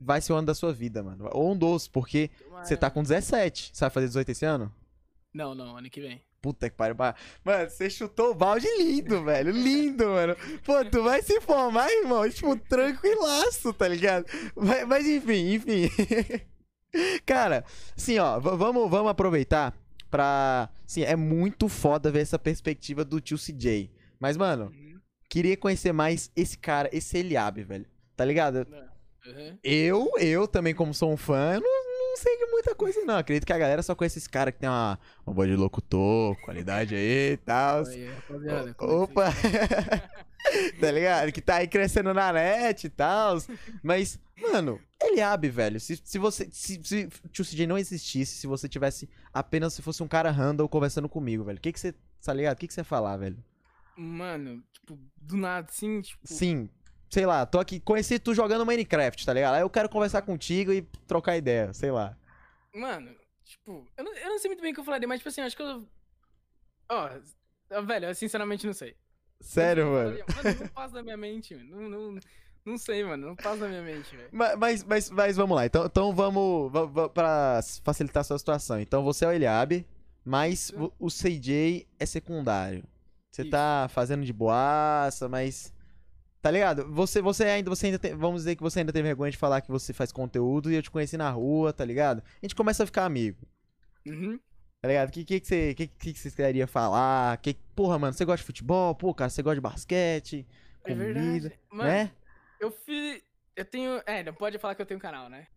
vai 0.00 0.20
ser 0.20 0.32
o 0.32 0.36
ano 0.36 0.46
da 0.46 0.54
sua 0.54 0.72
vida, 0.72 1.02
mano. 1.02 1.28
Ou 1.32 1.52
um 1.52 1.56
dos, 1.56 1.88
porque 1.88 2.30
você 2.62 2.76
tá 2.76 2.90
com 2.90 3.02
17. 3.02 3.70
Você 3.72 3.80
vai 3.80 3.90
fazer 3.90 4.06
18 4.08 4.28
esse 4.30 4.44
ano? 4.44 4.72
Não, 5.34 5.54
não, 5.54 5.76
ano 5.76 5.90
que 5.90 6.00
vem. 6.00 6.22
Puta 6.40 6.70
que 6.70 6.76
pariu. 6.76 6.96
Mano, 7.44 7.68
você 7.68 7.90
chutou 7.90 8.30
o 8.30 8.34
balde 8.34 8.66
lindo, 8.78 9.22
velho. 9.24 9.50
Lindo, 9.50 10.04
mano. 10.06 10.36
Pô, 10.64 10.84
tu 10.84 11.02
vai 11.02 11.20
se 11.22 11.40
formar, 11.40 11.90
irmão, 11.90 12.28
tipo, 12.30 12.56
tranquilaço, 12.56 13.72
tá 13.72 13.88
ligado? 13.88 14.24
Mas, 14.54 14.86
mas 14.86 15.06
enfim, 15.06 15.54
enfim. 15.54 15.90
Cara, 17.26 17.64
assim, 17.96 18.18
ó, 18.18 18.38
vamos, 18.40 18.88
vamos 18.90 19.10
aproveitar 19.10 19.76
pra. 20.10 20.70
Sim, 20.86 21.02
é 21.02 21.14
muito 21.16 21.68
foda 21.68 22.10
ver 22.10 22.20
essa 22.20 22.38
perspectiva 22.38 23.04
do 23.04 23.20
tio 23.20 23.36
CJ. 23.36 23.90
Mas, 24.18 24.36
mano, 24.36 24.66
Uhum. 24.66 24.98
queria 25.28 25.56
conhecer 25.56 25.92
mais 25.92 26.30
esse 26.34 26.56
cara, 26.56 26.88
esse 26.92 27.18
Eliabe, 27.18 27.62
velho. 27.62 27.86
Tá 28.16 28.24
ligado? 28.24 28.66
Uhum. 29.28 29.58
Eu, 29.62 30.10
eu 30.18 30.48
também, 30.48 30.74
como 30.74 30.94
sou 30.94 31.12
um 31.12 31.16
fã, 31.16 31.54
eu 31.54 31.60
não, 31.60 32.10
não 32.10 32.16
sei 32.16 32.36
de 32.38 32.46
muita 32.46 32.74
coisa, 32.74 33.04
não. 33.04 33.18
Acredito 33.18 33.46
que 33.46 33.52
a 33.52 33.58
galera 33.58 33.82
só 33.82 33.94
conhece 33.94 34.18
esse 34.18 34.28
cara 34.28 34.50
que 34.50 34.58
tem 34.58 34.68
uma, 34.68 34.98
uma 35.26 35.34
voz 35.34 35.50
de 35.50 35.56
locutor, 35.56 36.36
qualidade 36.42 36.94
aí 36.94 37.32
e 37.32 37.36
tal. 37.36 37.82
É 37.82 38.84
Opa! 38.84 39.26
tá 40.80 40.90
ligado? 40.90 41.32
Que 41.32 41.40
tá 41.40 41.56
aí 41.56 41.68
crescendo 41.68 42.14
na 42.14 42.32
net 42.32 42.86
e 42.86 42.90
tal. 42.90 43.38
Mas, 43.82 44.18
mano, 44.40 44.80
Eliabe, 45.00 45.48
velho, 45.48 45.78
se, 45.78 46.00
se 46.02 46.18
você. 46.18 46.48
Se, 46.50 46.80
se 46.82 47.08
Tio 47.30 47.44
CJ 47.44 47.66
não 47.66 47.78
existisse, 47.78 48.36
se 48.36 48.46
você 48.46 48.68
tivesse 48.68 49.08
apenas 49.32 49.74
se 49.74 49.82
fosse 49.82 50.02
um 50.02 50.08
cara 50.08 50.30
random 50.30 50.66
conversando 50.66 51.08
comigo, 51.08 51.44
velho, 51.44 51.58
o 51.58 51.60
que 51.60 51.72
que 51.72 51.80
você. 51.80 51.94
Tá 52.24 52.32
ligado? 52.32 52.56
O 52.56 52.58
que 52.58 52.66
que 52.66 52.74
você 52.74 52.80
ia 52.80 52.84
falar, 52.84 53.16
velho? 53.16 53.36
Mano, 53.96 54.62
tipo, 54.72 54.98
do 55.16 55.36
nada, 55.36 55.68
assim, 55.68 56.00
tipo. 56.00 56.26
Sim. 56.26 56.68
Sei 57.10 57.24
lá, 57.24 57.46
tô 57.46 57.58
aqui, 57.58 57.80
conheci 57.80 58.18
tu 58.18 58.34
jogando 58.34 58.66
Minecraft, 58.66 59.24
tá 59.24 59.32
ligado? 59.32 59.54
Aí 59.54 59.62
eu 59.62 59.70
quero 59.70 59.88
conversar 59.88 60.22
contigo 60.22 60.72
e 60.72 60.82
trocar 61.06 61.36
ideia, 61.36 61.72
sei 61.72 61.90
lá. 61.90 62.16
Mano, 62.74 63.10
tipo, 63.44 63.86
eu 63.96 64.04
não, 64.04 64.14
eu 64.14 64.28
não 64.28 64.38
sei 64.38 64.48
muito 64.50 64.60
bem 64.60 64.72
o 64.72 64.74
que 64.74 64.80
eu 64.80 64.84
falaria, 64.84 65.08
mas, 65.08 65.18
tipo 65.20 65.28
assim, 65.28 65.40
acho 65.40 65.56
que 65.56 65.62
eu. 65.62 65.86
Ó, 66.90 67.08
velho, 67.82 68.06
eu 68.06 68.14
sinceramente 68.14 68.66
não 68.66 68.72
sei. 68.74 68.94
Sério, 69.40 69.84
Eu 69.84 69.92
mano. 69.92 70.18
Mano, 70.44 70.60
não 70.60 70.68
passa 70.68 70.94
da 70.94 71.02
minha 71.02 71.16
mente, 71.16 71.54
mano. 71.54 71.80
Não, 71.80 71.88
não, 72.12 72.20
não 72.64 72.78
sei, 72.78 73.04
mano. 73.04 73.28
Não 73.28 73.36
passa 73.36 73.58
da 73.58 73.68
minha 73.68 73.82
mente, 73.82 74.14
velho. 74.16 74.28
Ma- 74.32 74.56
Mas, 74.56 74.82
mas, 74.84 75.10
mas 75.10 75.36
vamos 75.36 75.54
lá. 75.56 75.64
Então, 75.66 75.86
então 75.86 76.14
vamos. 76.14 76.72
va- 76.72 76.84
va- 76.86 77.08
Pra 77.08 77.60
facilitar 77.84 78.20
a 78.22 78.24
sua 78.24 78.38
situação. 78.38 78.80
Então 78.80 79.02
você 79.04 79.24
é 79.24 79.28
o 79.28 79.32
Eliabe, 79.32 79.86
mas 80.24 80.70
Isso. 80.70 80.92
o, 80.98 81.06
o 81.06 81.10
CJ 81.10 81.86
é 81.98 82.04
secundário. 82.06 82.82
Você 83.30 83.42
Isso. 83.42 83.50
tá 83.50 83.86
fazendo 83.90 84.24
de 84.24 84.32
boaça, 84.32 85.28
mas. 85.28 85.72
Tá 86.40 86.50
ligado? 86.50 86.86
Você, 86.92 87.20
você 87.20 87.44
ainda, 87.44 87.68
você 87.68 87.86
ainda 87.86 87.98
tem, 87.98 88.14
vamos 88.14 88.42
dizer 88.42 88.54
que 88.54 88.62
você 88.62 88.78
ainda 88.80 88.92
tem 88.92 89.02
vergonha 89.02 89.30
de 89.30 89.36
falar 89.36 89.60
que 89.60 89.70
você 89.70 89.92
faz 89.92 90.12
conteúdo 90.12 90.70
e 90.70 90.76
eu 90.76 90.82
te 90.82 90.90
conheci 90.90 91.16
na 91.16 91.28
rua, 91.30 91.72
tá 91.72 91.84
ligado? 91.84 92.22
A 92.40 92.44
gente 92.46 92.54
começa 92.54 92.84
a 92.84 92.86
ficar 92.86 93.04
amigo, 93.04 93.46
Uhum. 94.06 94.38
tá 94.80 94.88
ligado? 94.88 95.08
O 95.08 95.12
que, 95.12 95.24
que, 95.24 95.40
que, 95.40 95.46
você, 95.46 95.74
que, 95.74 95.86
que, 95.88 96.12
que 96.12 96.18
você 96.18 96.30
queria 96.30 96.66
falar? 96.66 97.36
Que, 97.38 97.54
porra, 97.74 97.98
mano, 97.98 98.12
você 98.12 98.24
gosta 98.24 98.38
de 98.38 98.46
futebol? 98.46 98.94
Pô, 98.94 99.12
cara, 99.12 99.28
você 99.30 99.42
gosta 99.42 99.56
de 99.56 99.60
basquete? 99.60 100.46
É 100.84 100.90
Comida, 100.90 101.12
verdade. 101.12 101.58
Mano, 101.70 101.90
né? 101.90 102.10
eu 102.60 102.70
fiz. 102.70 103.20
Eu 103.56 103.64
tenho. 103.64 104.00
É, 104.06 104.22
não 104.22 104.32
pode 104.32 104.58
falar 104.58 104.76
que 104.76 104.82
eu 104.82 104.86
tenho 104.86 105.00
canal, 105.00 105.28
né? 105.28 105.48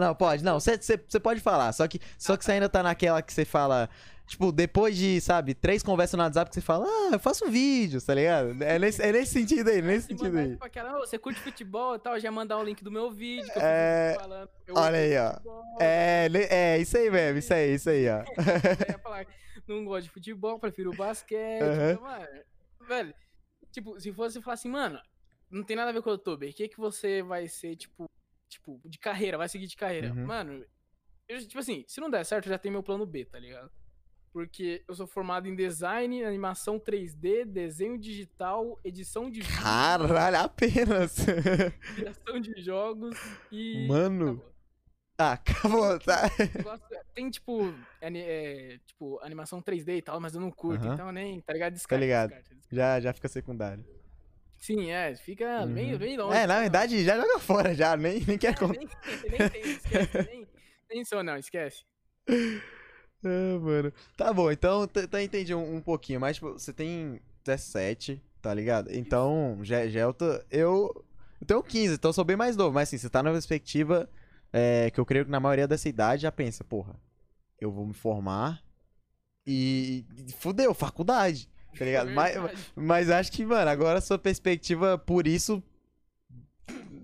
Não, 0.00 0.14
pode, 0.14 0.44
não, 0.44 0.58
você 0.60 1.20
pode 1.22 1.40
falar, 1.40 1.72
só 1.72 1.86
que, 1.88 1.98
só 2.18 2.36
que 2.36 2.44
você 2.44 2.52
ainda 2.52 2.68
tá 2.68 2.82
naquela 2.82 3.22
que 3.22 3.32
você 3.32 3.44
fala, 3.44 3.88
tipo, 4.26 4.50
depois 4.52 4.96
de, 4.96 5.20
sabe, 5.20 5.54
três 5.54 5.82
conversas 5.82 6.16
no 6.16 6.22
WhatsApp 6.24 6.48
que 6.50 6.54
você 6.54 6.60
fala, 6.60 6.86
ah, 6.86 7.10
eu 7.12 7.18
faço 7.18 7.44
um 7.46 7.50
vídeo, 7.50 8.00
tá 8.00 8.14
ligado? 8.14 8.62
É 8.62 8.78
nesse, 8.78 9.02
é 9.02 9.12
nesse 9.12 9.32
sentido 9.32 9.68
aí, 9.68 9.82
nesse 9.82 10.06
Se 10.06 10.16
sentido 10.16 10.38
aí. 10.38 10.50
tipo 10.52 10.64
aquela, 10.64 10.96
"Ô, 10.96 11.00
você 11.00 11.18
curte 11.18 11.40
futebol 11.40 11.94
e 11.96 11.98
tal, 11.98 12.18
já 12.18 12.30
mandar 12.30 12.58
o 12.58 12.64
link 12.64 12.82
do 12.82 12.90
meu 12.90 13.10
vídeo 13.10 13.44
que 13.52 13.58
eu 13.58 13.62
É, 13.62 14.16
falando. 14.18 14.48
eu 14.66 14.74
olha 14.76 14.98
aí, 14.98 15.18
ó. 15.18 15.30
futebol, 15.34 15.64
É, 15.80 16.28
é, 16.50 16.78
isso 16.78 16.96
aí 16.96 17.10
mesmo, 17.10 17.38
isso 17.38 17.52
aí, 17.54 17.74
isso 17.74 17.90
aí, 17.90 18.08
ó. 18.08 18.22
Eu 18.88 18.92
ia 18.92 18.98
falar, 18.98 19.26
não 19.68 19.84
gosto 19.84 20.04
de 20.04 20.10
futebol, 20.10 20.58
prefiro 20.58 20.90
basquete. 20.94 21.62
Aham. 21.62 21.90
Então, 21.92 22.02
mano, 22.02 22.26
velho, 22.88 23.14
tipo, 23.70 24.00
se 24.00 24.12
fosse 24.12 24.40
falar 24.40 24.54
assim, 24.54 24.68
mano, 24.68 24.98
não 25.50 25.62
tem 25.62 25.76
nada 25.76 25.90
a 25.90 25.92
ver 25.92 26.00
com 26.02 26.08
o 26.10 26.12
youtuber, 26.14 26.48
o 26.48 26.52
que 26.54 26.68
que 26.68 26.78
você 26.78 27.22
vai 27.22 27.46
ser, 27.48 27.76
tipo, 27.76 28.06
tipo, 28.48 28.80
de 28.84 28.98
carreira, 28.98 29.36
vai 29.38 29.48
seguir 29.48 29.66
de 29.66 29.76
carreira? 29.76 30.12
Uhum. 30.12 30.26
Mano, 30.26 30.64
eu, 31.28 31.38
tipo 31.46 31.58
assim, 31.58 31.84
se 31.86 32.00
não 32.00 32.10
der 32.10 32.24
certo, 32.24 32.48
já 32.48 32.58
tenho 32.58 32.72
meu 32.72 32.82
plano 32.82 33.04
B, 33.06 33.24
tá 33.24 33.38
ligado? 33.38 33.70
Porque 34.32 34.82
eu 34.88 34.94
sou 34.94 35.06
formado 35.06 35.46
em 35.46 35.54
design, 35.54 36.24
animação 36.24 36.80
3D, 36.80 37.44
desenho 37.44 37.98
digital, 37.98 38.80
edição 38.82 39.30
de 39.30 39.40
Caralho, 39.42 40.38
apenas. 40.38 41.16
criação 41.94 42.40
de 42.40 42.58
jogos 42.62 43.14
e. 43.50 43.86
Mano. 43.86 44.42
acabou. 45.18 45.84
ah, 45.84 45.92
acabou, 45.92 45.98
tá? 46.00 46.22
Gosto- 46.62 46.86
Tem, 47.14 47.28
tipo, 47.30 47.74
ani- 48.00 48.22
é, 48.22 48.78
tipo, 48.86 49.20
animação 49.22 49.60
3D 49.60 49.98
e 49.98 50.02
tal, 50.02 50.18
mas 50.18 50.34
eu 50.34 50.40
não 50.40 50.50
curto, 50.50 50.86
então 50.86 51.12
nem, 51.12 51.38
tá 51.42 51.52
ligado? 51.52 51.74
Descarta, 51.74 52.02
ligado. 52.02 52.28
descarta, 52.30 52.54
descarta. 52.54 52.74
Já, 52.74 53.00
já 53.00 53.12
fica 53.12 53.28
secundário. 53.28 53.84
Sim, 54.58 54.90
é, 54.90 55.14
fica 55.16 55.66
bem, 55.66 55.92
Uhum. 55.92 55.98
bem 55.98 56.16
longe. 56.16 56.38
É, 56.38 56.46
na 56.46 56.54
não. 56.54 56.60
verdade, 56.62 57.04
já 57.04 57.16
joga 57.20 57.38
fora, 57.38 57.74
já, 57.74 57.96
nem, 57.98 58.20
nem 58.24 58.38
quer 58.38 58.52
É, 58.52 58.54
contar. 58.54 58.78
nem, 58.78 58.88
nem 59.52 59.72
esquece, 59.72 60.22
nem, 60.22 60.46
nem 60.88 61.04
sou 61.04 61.22
não, 61.22 61.36
esquece. 61.36 61.84
Ah, 63.24 63.58
mano. 63.60 63.92
Tá 64.16 64.32
bom, 64.32 64.50
então 64.50 64.86
t- 64.86 65.06
tá, 65.06 65.22
entendi 65.22 65.54
um, 65.54 65.76
um 65.76 65.80
pouquinho, 65.80 66.20
mas 66.20 66.36
tipo, 66.36 66.52
você 66.52 66.72
tem 66.72 67.20
17, 67.44 68.20
tá 68.40 68.52
ligado? 68.52 68.92
Então, 68.92 69.58
já, 69.62 69.86
já 69.88 70.00
eu, 70.00 70.12
tô, 70.12 70.26
eu, 70.50 71.04
eu 71.40 71.46
tenho 71.46 71.62
15, 71.62 71.94
então 71.94 72.08
eu 72.08 72.12
sou 72.12 72.24
bem 72.24 72.36
mais 72.36 72.56
novo, 72.56 72.74
mas 72.74 72.88
assim, 72.88 72.98
você 72.98 73.08
tá 73.08 73.22
numa 73.22 73.32
perspectiva 73.32 74.08
é, 74.52 74.90
que 74.90 74.98
eu 75.00 75.06
creio 75.06 75.24
que 75.24 75.30
na 75.30 75.40
maioria 75.40 75.68
dessa 75.68 75.88
idade 75.88 76.22
já 76.22 76.32
pensa, 76.32 76.64
porra, 76.64 76.94
eu 77.60 77.70
vou 77.70 77.86
me 77.86 77.94
formar 77.94 78.62
e, 79.46 80.04
e 80.26 80.32
fudeu, 80.32 80.74
faculdade, 80.74 81.48
tá 81.78 81.84
ligado? 81.84 82.10
mas, 82.10 82.34
Verdade. 82.34 82.72
mas 82.74 83.10
acho 83.10 83.30
que, 83.32 83.44
mano, 83.46 83.70
agora 83.70 83.98
a 83.98 84.02
sua 84.02 84.18
perspectiva 84.18 84.98
por 84.98 85.26
isso, 85.28 85.62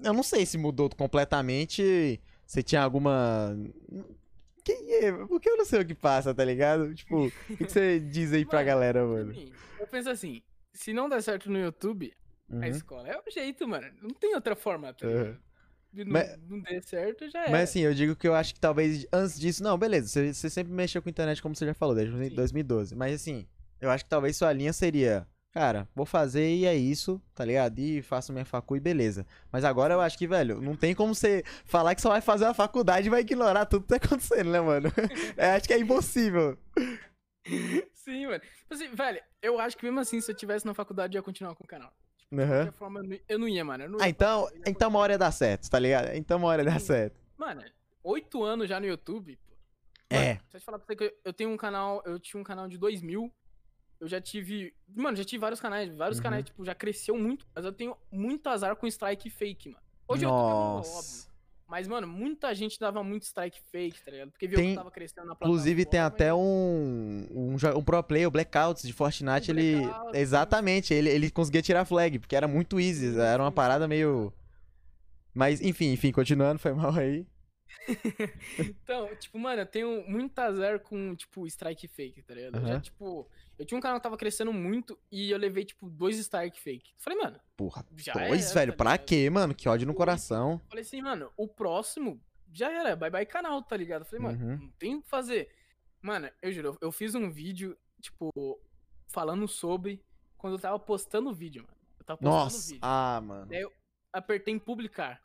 eu 0.02 0.12
não 0.12 0.22
sei 0.22 0.44
se 0.44 0.59
mudou 0.59 0.90
completamente, 0.90 2.20
você 2.44 2.62
tinha 2.62 2.83
alguma... 2.83 3.57
Quem 4.76 4.94
é? 5.04 5.12
Porque 5.26 5.48
eu 5.48 5.57
não 5.57 5.64
sei 5.64 5.81
o 5.81 5.87
que 5.87 5.94
passa, 5.94 6.35
tá 6.35 6.44
ligado? 6.44 6.94
Tipo, 6.94 7.26
o 7.28 7.31
que, 7.31 7.57
que 7.57 7.68
você 7.72 7.98
diz 7.98 8.33
aí 8.33 8.44
pra 8.44 8.59
Mano, 8.59 8.66
galera, 8.66 9.07
mano? 9.07 9.35
Eu 9.81 9.87
penso 9.87 10.11
assim, 10.11 10.42
se 10.74 10.92
não 10.92 11.09
der 11.09 11.22
certo 11.22 11.50
no 11.50 11.59
YouTube, 11.59 12.12
a 12.50 12.54
Uhum. 12.57 12.64
escola 12.64 13.09
é 13.09 13.16
o 13.16 13.31
jeito, 13.31 13.66
mano. 13.66 13.88
Não 14.02 14.11
tem 14.11 14.35
outra 14.35 14.54
forma, 14.54 14.92
tá 14.92 15.07
Uhum. 15.07 15.12
ligado? 15.18 15.38
Não, 15.94 16.04
Mas- 16.12 16.38
não 16.48 16.61
der 16.61 16.83
certo, 16.83 17.31
já 17.31 17.46
é. 17.46 17.50
Mas 17.50 17.70
assim, 17.70 17.81
eu 17.81 17.94
digo 17.94 18.14
que 18.14 18.28
eu 18.28 18.35
acho 18.35 18.52
que 18.54 18.61
talvez 18.61 19.07
antes 19.11 19.40
disso. 19.40 19.62
Não, 19.62 19.78
beleza, 19.78 20.07
você, 20.09 20.35
você 20.35 20.50
sempre 20.50 20.70
mexeu 20.72 21.00
com 21.00 21.09
internet, 21.09 21.40
como 21.40 21.57
você 21.57 21.64
já 21.64 21.72
falou, 21.72 21.94
desde 21.94 22.14
Sim. 22.28 22.35
2012. 22.35 22.94
Mas 22.94 23.14
assim, 23.14 23.48
eu 23.81 23.88
acho 23.90 24.04
que 24.04 24.11
talvez 24.11 24.37
sua 24.37 24.52
linha 24.52 24.72
seria. 24.74 25.26
Cara, 25.52 25.88
vou 25.94 26.04
fazer 26.04 26.54
e 26.54 26.66
é 26.66 26.74
isso, 26.76 27.20
tá 27.34 27.44
ligado? 27.44 27.78
E 27.78 28.02
faço 28.02 28.32
minha 28.32 28.44
facu 28.44 28.76
e 28.76 28.80
beleza. 28.80 29.26
Mas 29.50 29.64
agora 29.64 29.94
eu 29.94 30.00
acho 30.00 30.16
que, 30.18 30.26
velho, 30.26 30.61
não 30.61 30.76
tem 30.76 30.94
como 30.94 31.14
você 31.14 31.42
falar 31.64 31.94
que 31.94 32.02
só 32.02 32.11
vai 32.11 32.20
fazer 32.20 32.44
a 32.44 32.54
faculdade 32.54 33.06
e 33.06 33.11
vai 33.11 33.22
ignorar 33.22 33.64
tudo 33.64 33.82
que 33.82 33.88
tá 33.88 33.96
acontecendo, 33.96 34.50
né, 34.50 34.61
mano? 34.61 34.88
Eu 35.37 35.50
acho 35.56 35.66
que 35.66 35.72
é 35.72 35.78
impossível. 35.78 36.58
Sim, 37.94 38.26
mano. 38.26 38.40
Tipo 38.40 38.74
assim, 38.74 38.88
velho, 38.94 39.20
eu 39.42 39.58
acho 39.58 39.76
que 39.76 39.84
mesmo 39.84 39.98
assim, 40.00 40.20
se 40.20 40.30
eu 40.30 40.34
tivesse 40.37 40.66
na 40.66 40.74
faculdade, 40.74 41.16
eu 41.16 41.20
ia 41.20 41.24
continuar 41.24 41.54
com 41.54 41.64
o 41.64 41.66
canal. 41.66 41.92
De 42.30 42.38
Aham. 42.42 42.64
qualquer 42.64 42.72
forma, 42.78 43.00
eu 43.26 43.38
não- 43.38 43.48
ia, 43.48 43.64
mano. 43.64 43.88
não 43.88 43.98
Ah, 44.00 44.04
ia 44.04 44.11
então, 44.11 44.42
fazer, 44.44 44.54
eu 44.54 44.58
ia 44.58 44.64
então 44.70 44.88
uma 44.90 44.98
hora 44.98 45.14
ia 45.14 45.18
dar 45.18 45.30
certo, 45.32 45.70
tá 45.70 45.78
ligado? 45.78 46.14
Então 46.14 46.37
uma 46.38 46.48
hora 46.48 46.62
ia 46.62 46.70
dar 46.70 46.78
certo. 46.80 47.18
Mano, 47.38 47.64
oito 48.04 48.44
anos 48.44 48.68
já 48.68 48.78
no 48.78 48.87
YouTube, 48.87 49.37
pô. 49.46 49.54
É. 50.11 50.16
Mano, 50.34 50.40
deixa 50.42 50.56
eu 50.56 50.61
te 50.61 50.64
falar 50.64 50.78
pra 50.78 50.87
você 50.87 50.94
que 50.96 51.04
eu- 51.04 51.12
eu 51.24 51.32
tenho 51.32 51.48
um 51.50 51.56
canal, 51.56 52.02
eu 52.04 52.20
tinha 52.20 52.38
um 52.38 52.44
canal 52.44 52.68
de 52.68 52.76
2000. 52.76 53.32
Eu 54.00 54.06
já 54.06 54.20
tive, 54.20 54.72
mano, 54.94 55.16
já 55.16 55.24
tive 55.24 55.40
vários 55.40 55.61
canais, 55.61 55.94
vários 55.94 56.18
Uhum. 56.18 56.22
canais, 56.22 56.44
tipo, 56.44 56.64
já 56.64 56.74
cresceu 56.74 57.16
muito, 57.18 57.44
mas 57.54 57.64
eu 57.64 57.72
tenho 57.72 57.96
muito 58.12 58.46
azar 58.48 58.76
com 58.76 58.87
strike 58.87 59.28
fake, 59.28 59.70
mano. 59.70 59.80
Hoje 60.06 60.24
eu 60.24 60.30
tô 60.30 60.34
óbvio. 60.37 60.76
Nossa. 60.92 61.28
Mas, 61.66 61.87
mano, 61.87 62.06
muita 62.06 62.54
gente 62.54 62.78
dava 62.80 63.04
muito 63.04 63.24
strike 63.24 63.61
fake, 63.70 64.00
tá 64.02 64.11
ligado? 64.11 64.30
Porque 64.30 64.46
viu 64.48 64.56
Tem- 64.58 64.70
que 64.70 64.76
tava 64.76 64.90
crescendo 64.90 65.26
na 65.26 65.34
Inclusive 65.34 65.84
tem 65.84 66.00
plataforma 66.00 66.14
até 66.16 66.32
um, 66.32 67.26
um, 67.30 67.56
um 67.76 67.82
pro 67.84 68.02
player, 68.02 68.26
o 68.26 68.30
Blackouts 68.30 68.84
de 68.84 68.92
Fortnite, 68.94 69.50
Um 69.50 69.54
ele. 69.54 69.82
Blackout, 69.82 70.16
Exatamente, 70.16 70.94
ele, 70.94 71.11
ele 71.11 71.30
conseguia 71.30 71.61
tirar 71.61 71.84
flag, 71.84 72.18
porque 72.20 72.34
era 72.34 72.48
muito 72.48 72.80
easy, 72.80 73.18
era 73.20 73.42
uma 73.42 73.52
parada 73.52 73.87
meio. 73.87 74.32
Mas, 75.34 75.61
enfim, 75.61 75.92
enfim, 75.92 76.11
continuando, 76.11 76.58
foi 76.58 76.72
mal 76.90 76.94
aí. 76.94 77.26
Então, 78.59 79.14
tipo, 79.16 79.38
mano, 79.38 79.62
eu 79.62 79.66
tenho 79.66 80.04
muito 80.09 80.38
azar 80.38 80.81
com, 80.81 81.14
tipo, 81.14 81.46
strike 81.46 81.87
fake, 81.88 82.22
tá 82.22 82.35
ligado? 82.35 82.57
Eu 82.59 82.66
já, 82.66 82.81
tipo, 82.81 83.28
eu 83.59 83.64
tinha 83.64 83.78
um 83.78 83.81
canal 83.81 83.98
que 83.98 84.02
tava 84.02 84.16
crescendo 84.16 84.52
muito 84.52 84.98
e 85.11 85.31
eu 85.31 85.38
levei, 85.38 85.64
tipo, 85.64 85.88
dois 85.88 86.18
strike 86.18 86.61
fake. 86.61 86.92
Falei, 86.98 87.18
mano, 87.18 87.40
Porra, 87.57 87.85
dois, 87.90 88.46
era, 88.46 88.54
velho, 88.54 88.72
tá 88.72 88.76
pra 88.85 88.98
quê, 88.98 89.28
mano? 89.31 89.54
Que 89.54 89.68
ódio 89.68 89.87
no 89.87 89.94
coração. 89.94 90.61
Falei 90.68 90.83
assim, 90.83 91.00
mano, 91.02 91.31
o 91.37 91.46
próximo 91.48 92.20
já 92.52 92.70
era, 92.70 92.96
bye 92.96 93.11
bye 93.11 93.26
canal, 93.26 93.62
tá 93.62 93.76
ligado? 93.76 94.04
Falei, 94.04 94.20
mano, 94.24 94.44
Uhum. 94.44 94.57
não 94.59 94.68
tem 94.78 94.94
o 94.96 95.02
que 95.02 95.09
fazer. 95.09 95.50
Mano, 96.00 96.31
eu 96.40 96.52
juro, 96.52 96.78
eu 96.81 96.92
fiz 96.92 97.14
um 97.14 97.31
vídeo, 97.31 97.76
tipo, 98.00 98.31
falando 99.09 99.46
sobre 99.48 100.02
quando 100.37 100.54
eu 100.54 100.61
tava 100.61 100.78
postando 100.78 101.31
o 101.31 101.35
vídeo, 101.35 101.62
mano. 101.62 101.76
Eu 101.98 102.04
tava 102.04 102.18
postando 102.18 102.37
o 102.37 102.44
Nossa, 102.44 102.66
vídeo. 102.68 102.81
ah, 102.83 103.20
mano. 103.20 103.46
Daí 103.46 103.61
eu 103.61 103.72
apertei 104.12 104.54
em 104.54 104.59
publicar. 104.59 105.20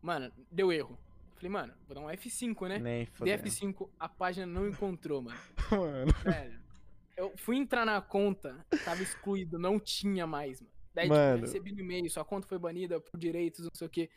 Mano, 0.00 0.32
deu 0.50 0.72
erro. 0.72 0.98
Falei, 1.42 1.50
mano, 1.50 1.74
vou 1.88 1.94
dar 1.96 2.00
um 2.02 2.06
F5, 2.06 2.68
né? 2.68 2.78
Nem 2.78 2.98
Dei 2.98 3.06
fodendo. 3.06 3.42
F5, 3.42 3.88
a 3.98 4.08
página 4.08 4.46
não 4.46 4.68
encontrou, 4.68 5.20
mano. 5.22 5.36
Mano. 5.72 6.12
Velho, 6.22 6.60
eu 7.16 7.32
fui 7.36 7.56
entrar 7.56 7.84
na 7.84 8.00
conta, 8.00 8.64
tava 8.84 9.02
excluído, 9.02 9.58
não 9.58 9.80
tinha 9.80 10.24
mais, 10.24 10.60
mano. 10.60 10.72
Daí, 10.94 11.06
tipo, 11.06 11.16
Mano. 11.16 11.40
recebi 11.40 11.72
no 11.72 11.80
e-mail, 11.80 12.08
sua 12.10 12.24
conta 12.24 12.46
foi 12.46 12.58
banida 12.58 13.00
por 13.00 13.18
direitos, 13.18 13.64
não 13.64 13.70
sei 13.74 13.86
o 13.88 13.90
quê. 13.90 14.08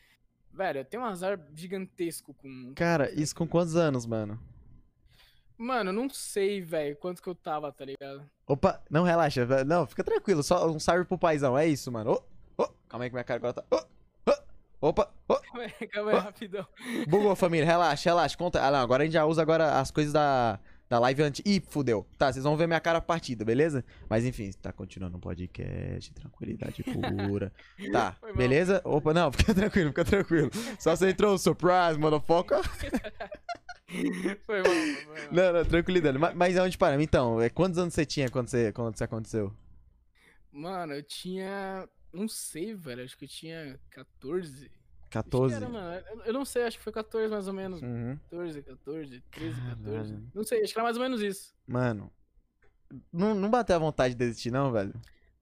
Velho, 0.51 0.81
eu 0.81 0.85
tenho 0.85 1.01
um 1.01 1.05
azar 1.05 1.39
gigantesco 1.55 2.31
com. 2.35 2.73
Cara, 2.75 3.09
isso 3.19 3.33
com 3.35 3.47
quantos 3.47 3.75
anos, 3.75 4.05
mano? 4.05 4.39
Mano, 5.57 5.91
não 5.91 6.07
sei, 6.09 6.61
velho, 6.61 6.95
quanto 6.97 7.23
que 7.23 7.29
eu 7.29 7.33
tava, 7.33 7.71
tá 7.71 7.85
ligado? 7.85 8.29
Opa, 8.45 8.83
não 8.87 9.03
relaxa. 9.03 9.63
Não, 9.63 9.87
fica 9.87 10.03
tranquilo, 10.03 10.43
só 10.43 10.69
um 10.69 10.79
salve 10.79 11.05
pro 11.05 11.17
paizão, 11.17 11.57
é 11.57 11.65
isso, 11.65 11.91
mano. 11.91 12.11
Ô, 12.57 12.63
ô, 12.63 12.67
calma 12.87 13.05
aí 13.05 13.09
que 13.09 13.15
minha 13.15 13.23
cara 13.23 13.37
agora 13.37 13.53
tá. 13.53 13.63
Ô, 13.71 13.94
opa, 14.89 15.11
ô, 15.27 15.35
Calma 15.35 15.63
aí, 15.63 15.87
calma 15.87 16.11
aí, 16.11 16.17
rapidão. 16.19 16.67
Bugou, 17.07 17.35
família. 17.37 17.65
Relaxa, 17.65 18.09
relaxa. 18.09 18.37
Conta. 18.37 18.61
Ah, 18.65 18.71
não. 18.71 18.79
Agora 18.79 19.03
a 19.03 19.05
gente 19.05 19.13
já 19.13 19.25
usa 19.25 19.41
agora 19.41 19.79
as 19.79 19.91
coisas 19.91 20.11
da, 20.13 20.59
da 20.89 20.99
live 20.99 21.23
antes. 21.23 21.41
Ih, 21.45 21.61
fudeu. 21.67 22.05
Tá, 22.17 22.31
vocês 22.31 22.43
vão 22.43 22.55
ver 22.57 22.67
minha 22.67 22.79
cara 22.79 23.01
partida, 23.01 23.43
beleza? 23.45 23.83
Mas 24.09 24.25
enfim, 24.25 24.51
tá 24.61 24.71
continuando 24.71 25.17
um 25.17 25.19
podcast. 25.19 26.13
Tranquilidade 26.13 26.83
pura. 26.83 27.51
Tá, 27.91 28.13
Foi 28.19 28.29
mal. 28.29 28.37
beleza? 28.37 28.81
Opa, 28.83 29.13
não, 29.13 29.31
fica 29.33 29.53
tranquilo, 29.53 29.89
fica 29.89 30.05
tranquilo. 30.05 30.49
Só 30.79 30.95
você 30.95 31.09
entrou 31.09 31.33
o 31.33 31.37
surprise, 31.37 31.97
motherfucker. 31.99 32.59
Foi 34.45 34.61
mal, 34.61 34.71
foi 34.71 35.21
mal. 35.21 35.31
Não, 35.31 35.53
não, 35.53 35.65
tranquilidade. 35.65 36.17
Mas, 36.17 36.35
mas 36.35 36.57
onde 36.57 36.77
paramos? 36.77 37.03
Então, 37.03 37.39
é, 37.41 37.49
quantos 37.49 37.77
anos 37.77 37.93
você 37.93 38.05
tinha 38.05 38.29
quando, 38.29 38.49
você, 38.49 38.71
quando 38.71 38.93
isso 38.95 39.03
aconteceu? 39.03 39.53
Mano, 40.51 40.93
eu 40.93 41.03
tinha. 41.03 41.87
Não 42.15 42.27
sei, 42.27 42.73
velho. 42.73 43.03
Acho 43.03 43.17
que 43.17 43.25
eu 43.25 43.29
tinha 43.29 43.79
14. 43.91 44.65
Acho 44.65 44.69
que 44.69 45.09
14? 45.09 45.55
era, 45.55 45.69
mano. 45.69 46.03
Eu- 46.25 46.33
não 46.33 46.45
sei, 46.45 46.63
acho 46.63 46.77
que 46.77 46.83
foi 46.83 46.93
14 46.93 47.29
mais 47.31 47.47
ou 47.47 47.53
menos. 47.53 47.81
Uhum. 47.81 48.17
14, 48.29 48.61
14, 48.63 49.21
13, 49.31 49.61
14. 49.61 49.83
Caralho. 50.13 50.31
Não 50.33 50.43
sei, 50.43 50.63
acho 50.63 50.73
que 50.73 50.79
era 50.79 50.83
mais 50.83 50.97
ou 50.97 51.03
menos 51.03 51.21
isso. 51.21 51.53
Mano, 51.67 52.11
não, 53.11 53.33
não 53.35 53.49
bateu 53.49 53.75
a 53.75 53.79
vontade 53.79 54.13
de 54.13 54.19
desistir, 54.19 54.51
não, 54.51 54.71
velho? 54.71 54.93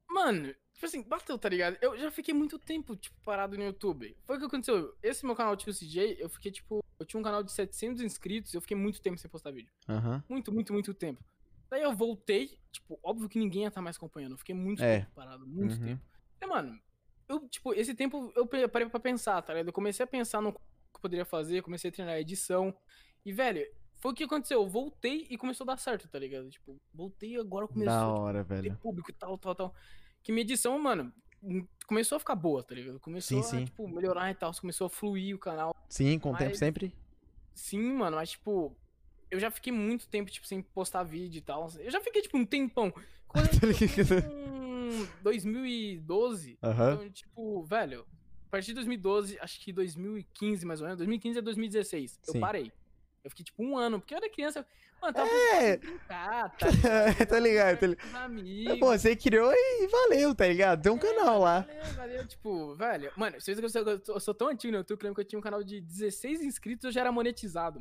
Mano, 0.09 0.53
Tipo 0.73 0.87
assim, 0.87 1.03
bateu, 1.03 1.37
tá 1.37 1.47
ligado? 1.47 1.77
Eu 1.81 1.97
já 1.97 2.11
fiquei 2.11 2.33
muito 2.33 2.59
tempo, 2.59 2.93
tipo, 2.97 3.15
parado 3.23 3.55
no 3.57 3.63
YouTube. 3.63 4.17
Foi 4.25 4.35
o 4.35 4.39
que 4.39 4.45
aconteceu. 4.47 4.93
Esse 5.01 5.25
meu 5.25 5.33
canal, 5.33 5.55
tipo, 5.55 5.71
CJ, 5.71 6.17
eu 6.19 6.27
fiquei, 6.27 6.51
tipo, 6.51 6.83
eu 6.99 7.05
tinha 7.05 7.17
um 7.17 7.23
canal 7.23 7.41
de 7.41 7.53
700 7.53 8.01
inscritos, 8.03 8.53
eu 8.53 8.59
fiquei 8.59 8.75
muito 8.75 8.99
tempo 9.01 9.17
sem 9.17 9.29
postar 9.31 9.51
vídeo. 9.51 9.71
Aham. 9.87 10.21
Muito, 10.27 10.51
muito, 10.51 10.73
muito 10.73 10.93
tempo. 10.93 11.23
Daí 11.69 11.83
eu 11.83 11.95
voltei, 11.95 12.57
tipo, 12.69 12.99
óbvio 13.01 13.29
que 13.29 13.39
ninguém 13.39 13.61
ia 13.61 13.67
estar 13.69 13.81
mais 13.81 13.95
acompanhando. 13.95 14.33
Eu 14.33 14.37
fiquei 14.37 14.53
muito 14.53 14.83
É. 14.83 15.01
tempo 15.01 15.11
parado, 15.15 15.47
muito 15.47 15.75
Uhum. 15.75 15.85
tempo. 15.85 16.01
E, 16.43 16.47
mano, 16.47 16.79
eu, 17.27 17.47
tipo, 17.47 17.73
esse 17.73 17.93
tempo 17.95 18.31
eu 18.35 18.45
parei 18.69 18.89
pra 18.89 18.99
pensar, 18.99 19.41
tá 19.41 19.53
ligado? 19.53 19.67
Eu 19.67 19.73
comecei 19.73 20.03
a 20.03 20.07
pensar 20.07 20.41
no 20.41 20.51
que 20.53 20.59
eu 20.95 21.01
poderia 21.01 21.25
fazer, 21.25 21.61
comecei 21.61 21.89
a 21.89 21.93
treinar 21.93 22.17
edição. 22.17 22.75
E, 23.25 23.31
velho, 23.31 23.65
foi 23.95 24.11
o 24.11 24.15
que 24.15 24.23
aconteceu. 24.25 24.61
Eu 24.61 24.67
voltei 24.69 25.25
e 25.29 25.37
começou 25.37 25.63
a 25.65 25.67
dar 25.73 25.77
certo, 25.77 26.07
tá 26.07 26.19
ligado? 26.19 26.49
Tipo, 26.49 26.79
voltei 26.93 27.37
agora 27.39 27.67
começou 27.67 27.85
Da 27.93 28.07
tipo, 28.07 28.19
hora, 28.19 28.43
ter 28.43 28.61
velho. 28.61 28.77
público 28.81 29.09
e 29.11 29.13
tal, 29.13 29.37
tal, 29.37 29.55
tal. 29.55 29.75
Que 30.21 30.31
minha 30.31 30.41
edição, 30.43 30.77
mano, 30.77 31.13
hum, 31.41 31.65
começou 31.87 32.17
a 32.17 32.19
ficar 32.19 32.35
boa, 32.35 32.61
tá 32.63 32.75
ligado? 32.75 32.99
Começou 32.99 33.41
Sim, 33.41 33.47
a, 33.57 33.59
sim. 33.59 33.65
tipo, 33.65 33.87
melhorar 33.87 34.29
e 34.31 34.35
tal. 34.35 34.53
Começou 34.59 34.87
a 34.87 34.89
fluir 34.89 35.35
o 35.35 35.39
canal. 35.39 35.73
Sim, 35.89 36.19
com 36.19 36.31
o 36.33 36.37
tempo 36.37 36.55
sempre. 36.55 36.93
Sim, 37.53 37.93
mano, 37.93 38.17
mas, 38.17 38.31
tipo, 38.31 38.75
eu 39.31 39.39
já 39.39 39.49
fiquei 39.49 39.71
muito 39.71 40.07
tempo, 40.07 40.29
tipo, 40.29 40.45
sem 40.45 40.61
postar 40.61 41.03
vídeo 41.03 41.37
e 41.37 41.41
tal. 41.41 41.69
Eu 41.79 41.89
já 41.91 42.01
fiquei, 42.01 42.21
tipo, 42.21 42.37
um 42.37 42.45
tempão. 42.45 42.93
Quando 43.27 43.47
Tá 43.49 43.65
eu 43.65 43.71
ligado? 43.71 44.62
Com 45.05 45.07
2012, 45.23 46.57
Aham. 46.63 46.93
então, 46.93 47.09
tipo, 47.09 47.63
velho, 47.63 48.05
a 48.47 48.49
partir 48.51 48.67
de 48.67 48.75
2012, 48.75 49.37
acho 49.39 49.59
que 49.59 49.73
2015, 49.73 50.65
mais 50.65 50.79
ou 50.81 50.85
menos, 50.85 50.97
2015 50.99 51.39
a 51.39 51.41
2016, 51.41 52.19
Sim. 52.21 52.31
eu 52.35 52.39
parei. 52.41 52.71
Eu 53.23 53.29
fiquei, 53.29 53.45
tipo, 53.45 53.63
um 53.63 53.77
ano, 53.77 53.99
porque 54.01 54.13
eu 54.13 54.17
era 54.17 54.29
criança, 54.29 54.65
mano, 55.01 55.13
tava 55.13 55.29
É. 55.29 55.77
brincar, 55.77 56.49
tá 56.57 56.67
Tá 57.29 57.39
ligado, 57.39 57.79
tá 57.79 57.87
ligado? 57.87 58.05
Os 58.09 58.15
amigos. 58.15 58.75
Pô, 58.79 58.87
você 58.97 59.15
criou 59.15 59.51
e 59.53 59.87
valeu, 59.87 60.35
tá 60.35 60.45
ligado? 60.45 60.81
Tem 60.83 60.91
um 60.91 60.97
canal 60.97 61.39
lá. 61.39 61.61
Valeu, 61.61 61.83
valeu, 61.93 62.27
tipo, 62.27 62.75
velho. 62.75 63.11
Mano, 63.15 63.39
vocês 63.39 63.57
que 63.57 63.65
eu 63.65 63.69
sou, 63.69 63.81
eu 64.29 64.33
tão 64.33 64.49
antigo 64.49 64.71
no 64.73 64.79
YouTube, 64.79 64.99
que 64.99 65.05
eu 65.05 65.07
lembro 65.07 65.15
que 65.15 65.21
eu 65.25 65.29
tinha 65.29 65.39
um 65.39 65.43
canal 65.43 65.63
de 65.63 65.79
16 65.79 66.41
inscritos, 66.41 66.83
eu 66.85 66.91
já 66.91 66.99
era 67.01 67.11
monetizado. 67.13 67.79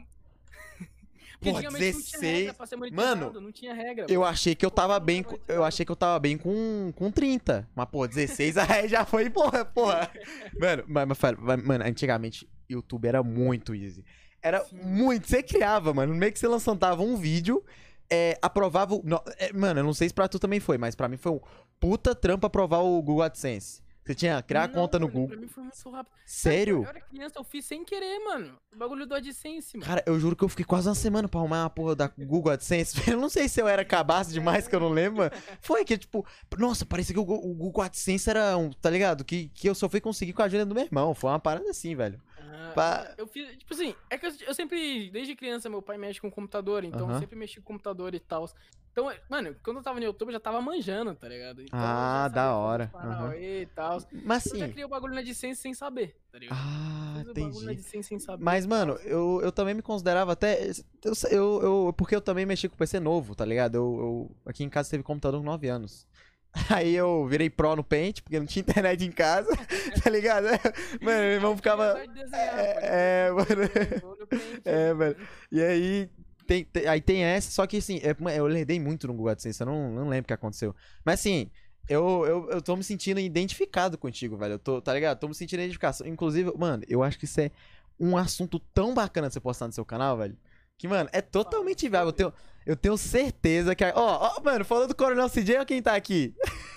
Porque 1.43 1.51
Porra, 1.51 1.61
antigamente 1.63 1.93
não 1.97 2.03
tinha 2.03 2.21
16. 2.21 2.39
regra 2.39 2.55
pra 2.55 2.67
ser 2.67 2.77
monetizado, 2.77 3.21
Mano, 3.27 3.41
não 3.41 3.51
tinha 3.51 3.75
regra. 3.75 4.07
Eu 4.09 4.25
achei 4.25 4.55
que 4.55 4.65
eu 4.65 4.71
tava 4.71 5.01
bem. 5.01 5.27
Eu 5.49 5.65
achei 5.65 5.85
que 5.85 5.91
eu 5.91 5.97
tava 5.97 6.17
bem 6.21 6.39
com, 6.39 6.93
com 6.95 7.11
30. 7.11 7.69
Mas, 7.75 7.89
pô, 7.91 8.07
16 8.07 8.57
aí 8.71 8.87
já 8.89 9.05
foi, 9.05 9.29
porra, 9.29 9.65
porra. 9.65 10.09
Mano, 10.57 10.85
mas, 10.87 11.09
mas, 11.09 11.65
mano, 11.65 11.85
antigamente, 11.85 12.49
YouTube 12.71 13.07
era 13.09 13.25
muito 13.25 13.75
easy. 13.75 14.05
Era 14.41 14.61
Sim. 14.65 14.77
muito. 14.85 15.27
Você 15.27 15.43
criava, 15.43 15.93
mano. 15.93 16.13
No 16.13 16.19
meio 16.21 16.33
que 16.33 16.39
você 16.39 16.47
lançava 16.47 17.03
um 17.03 17.17
vídeo, 17.17 17.65
é, 18.09 18.39
aprovava. 18.41 18.95
o- 18.95 19.03
é, 19.37 19.53
mano, 19.53 19.81
eu 19.81 19.85
não 19.85 19.93
sei 19.95 20.07
se 20.07 20.15
pra 20.15 20.29
tu 20.29 20.39
também 20.39 20.61
foi, 20.61 20.79
mas 20.79 20.95
pra 20.95 21.09
mim 21.09 21.17
foi 21.17 21.33
um 21.33 21.41
puta 21.81 22.15
trampo 22.15 22.47
aprovar 22.47 22.79
o 22.85 23.03
Google 23.03 23.23
AdSense. 23.23 23.82
Você 24.05 24.17
tinha 24.17 24.43
que 24.43 24.49
criar 24.49 24.67
Não, 24.67 24.75
conta 24.75 24.99
no 24.99 25.07
mano, 25.07 25.21
Google. 25.21 25.37
Pra 25.37 25.41
mim 25.41 25.49
foi 25.49 25.63
muito 25.63 25.91
rápido. 25.91 26.13
Sério? 26.27 26.83
Eu 26.83 26.89
era 26.89 27.01
criança, 27.01 27.39
eu 27.39 27.45
fiz 27.45 27.65
sem 27.65 27.85
querer, 27.85 28.19
mano. 28.25 28.59
O 28.75 28.77
bagulho 28.77 29.07
do 29.07 29.15
AdSense, 29.15 29.77
mano. 29.77 29.87
Cara, 29.87 30.03
eu 30.07 30.19
juro 30.19 30.35
que 30.35 30.43
eu 30.43 30.49
fiquei 30.49 30.65
quase 30.65 30.89
uma 30.89 30.95
semana 30.95 31.29
pra 31.29 31.39
arrumar 31.39 31.65
a 31.65 31.71
porra 31.71 31.95
da 31.95 32.09
Google 32.09 32.53
AdSense. 32.53 32.97
Eu 33.13 33.21
não 33.21 33.29
sei 33.29 33.49
se 33.49 33.61
eu 33.61 33.69
era 33.69 33.85
cabaço 33.85 34.33
demais, 34.33 34.67
que 34.67 34.75
eu 34.75 34.81
não 34.81 34.89
lembro. 34.89 35.19
mano. 35.19 35.31
Foi 35.61 35.85
que, 35.85 35.97
tipo, 35.99 36.27
nossa, 36.59 36.85
parecia 36.85 37.15
que 37.15 37.21
o, 37.21 37.25
Google 37.25 37.83
AdSense 37.83 38.29
era 38.29 38.57
um, 38.57 38.71
tá 38.71 38.91
ligado? 38.91 39.25
Que, 39.25 39.49
que 39.49 39.69
eu 39.69 39.75
só 39.75 39.89
fui 39.89 40.01
conseguir 40.01 40.33
com 40.33 40.43
a 40.43 40.47
ajuda 40.47 40.67
do 40.67 40.75
meu 40.75 40.85
irmão. 40.85 41.15
Foi 41.15 41.31
uma 41.31 41.39
parada 41.39 41.69
assim, 41.71 41.95
velho. 41.95 42.21
Ah, 42.39 42.73
Pá. 42.75 43.15
Eu 43.17 43.27
fiz, 43.27 43.49
tipo 43.59 43.73
assim, 43.75 43.95
é 44.11 44.19
que 44.19 44.27
eu, 44.27 44.33
eu 44.47 44.55
sempre, 44.55 45.11
desde 45.11 45.37
criança, 45.37 45.69
meu 45.69 45.83
pai 45.83 45.99
mexe 45.99 46.21
com 46.21 46.31
computador, 46.31 46.85
então 46.85 47.11
eu 47.11 47.19
sempre 47.19 47.37
mexi 47.37 47.61
com 47.61 47.67
computador 47.67 48.15
e 48.15 48.21
tal. 48.21 48.49
Então, 48.93 49.11
mano, 49.29 49.57
quando 49.65 49.79
eu 49.79 49.83
tava 49.83 49.99
no 49.99 50.05
YouTube, 50.05 50.29
eu 50.29 50.33
já 50.35 50.41
tava 50.41 50.61
manjando, 50.61 51.15
tá 51.15 51.27
ligado? 51.27 51.63
Então, 51.63 51.79
Ah, 51.81 52.29
da 52.29 52.55
hora, 52.55 52.89
Paranauê 52.93 53.63
e 53.63 53.67
tal. 53.67 53.99
Mas 54.25 54.45
Eu 54.47 54.57
já 54.59 54.65
assim. 54.67 54.73
criei 54.73 54.85
o 54.85 54.89
bagulho 54.89 55.15
na 55.15 55.21
AdSense 55.21 55.63
sem 55.63 55.73
saber, 55.73 56.15
tá 56.31 56.39
ligado? 56.39 56.59
Ah, 56.61 57.23
entendi. 57.27 57.83
Saber. 58.21 58.45
Mas, 58.45 58.67
e 58.67 58.69
mano, 58.69 58.93
eu, 59.05 59.41
eu 59.43 59.51
também 59.51 59.73
me 59.75 59.81
considerava 59.81 60.33
até. 60.33 60.71
Eu, 61.03 61.13
eu, 61.31 61.63
eu- 61.63 61.95
porque 61.97 62.15
eu 62.15 62.21
também 62.21 62.45
mexi 62.45 62.69
com 62.69 62.77
PC 62.77 63.01
novo, 63.01 63.35
tá 63.35 63.45
ligado? 63.47 63.77
Eu, 63.77 63.97
eu- 63.99 64.37
aqui 64.45 64.63
em 64.63 64.69
casa 64.69 64.91
teve 64.91 65.03
computador 65.03 65.41
com 65.41 65.47
9 65.47 65.69
anos. 65.69 66.07
Aí 66.69 66.95
eu 66.95 67.27
virei 67.27 67.49
pro 67.49 67.75
no 67.75 67.83
Paint, 67.83 68.21
porque 68.21 68.39
não 68.39 68.45
tinha 68.45 68.61
internet 68.61 69.03
em 69.03 69.11
casa, 69.11 69.49
tá 70.05 70.11
ligado? 70.11 70.45
Mano, 71.01 71.19
meu 71.19 71.33
irmão 71.33 71.57
ficava. 71.57 71.99
É, 71.99 72.07
pode 72.07 72.21
é, 72.35 73.31
mano. 73.33 73.47
É, 74.67 74.77
né? 74.89 74.93
mano. 74.93 75.17
E 75.51 75.63
aí 75.63 76.11
tem, 76.53 76.65
tem- 76.65 76.87
aí 76.87 77.01
tem 77.01 77.23
essa, 77.25 77.51
só 77.51 77.67
que 77.67 77.79
assim, 77.79 77.99
é, 78.03 78.15
mano, 78.19 78.37
eu 78.37 78.47
lerdei 78.47 78.79
muito 78.79 79.07
no 79.07 79.15
Google 79.15 79.33
AdSense, 79.33 79.61
eu 79.61 79.67
não, 79.67 79.91
não 79.91 80.09
lembro 80.09 80.25
o 80.25 80.27
que 80.27 80.35
aconteceu. 80.35 80.75
Mas 81.05 81.21
assim, 81.21 81.51
eu, 81.89 82.25
eu, 82.27 82.51
eu 82.51 82.61
tô 82.63 82.77
me 82.77 82.85
sentindo 82.85 83.19
identificado 83.21 83.97
contigo, 83.97 84.37
velho. 84.37 84.55
Eu 84.55 84.59
tô, 84.59 84.81
tá 84.83 84.93
ligado? 84.93 85.19
Tô 85.19 85.29
me 85.29 85.35
sentindo 85.35 85.61
identificado. 85.61 86.07
Inclusive, 86.07 86.53
mano, 86.57 86.83
eu 86.87 87.03
acho 87.03 87.19
que 87.19 87.25
isso 87.25 87.41
é 87.41 87.51
um 87.99 88.17
assunto 88.17 88.59
tão 88.75 88.93
bacana 88.93 89.29
de 89.29 89.35
você 89.35 89.41
postar 89.41 89.67
no 89.67 89.73
seu 89.73 89.85
canal, 89.85 90.17
velho. 90.19 90.37
Que, 90.79 90.87
mano, 90.87 91.09
é 91.13 91.21
totalmente 91.23 91.89
viável. 91.89 92.09
Eu 92.09 92.13
tenho, 92.13 92.33
eu 92.67 92.77
tenho 92.77 92.97
certeza 92.99 93.75
que. 93.75 93.85
Ó, 93.85 93.93
ó, 94.37 94.43
mano, 94.43 94.65
falando 94.65 94.89
do 94.89 94.95
Coronel 94.95 95.29
CJ, 95.29 95.57
olha 95.57 95.65
quem 95.65 95.81
tá 95.83 95.95
aqui. 95.95 96.35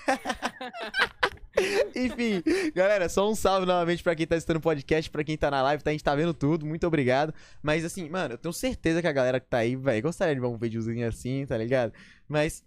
Enfim, 1.96 2.44
galera, 2.74 3.08
só 3.10 3.30
um 3.30 3.36
salve 3.36 3.66
novamente 3.66 4.04
pra 4.04 4.16
quem 4.16 4.28
tá 4.28 4.36
assistindo 4.36 4.58
o 4.58 4.62
podcast, 4.62 5.10
pra 5.10 5.24
quem 5.24 5.38
tá 5.38 5.50
na 5.50 5.62
live, 5.62 5.84
tá? 5.84 5.90
A 5.90 5.94
gente 5.94 6.04
tá 6.04 6.14
vendo 6.16 6.34
tudo, 6.34 6.66
muito 6.66 6.86
obrigado. 6.86 7.34
Mas 7.64 7.86
assim, 7.86 8.10
mano, 8.10 8.34
eu 8.34 8.38
tenho 8.38 8.54
certeza 8.54 9.02
que 9.02 9.08
a 9.08 9.12
galera 9.12 9.40
que 9.40 9.48
tá 9.48 9.60
aí, 9.60 9.76
velho, 9.76 10.02
gostaria 10.04 10.36
de 10.36 10.42
ver 10.42 10.48
um 10.48 10.58
videozinho 10.58 11.08
assim, 11.08 11.46
tá 11.46 11.58
ligado? 11.58 11.94
Mas 12.28 12.64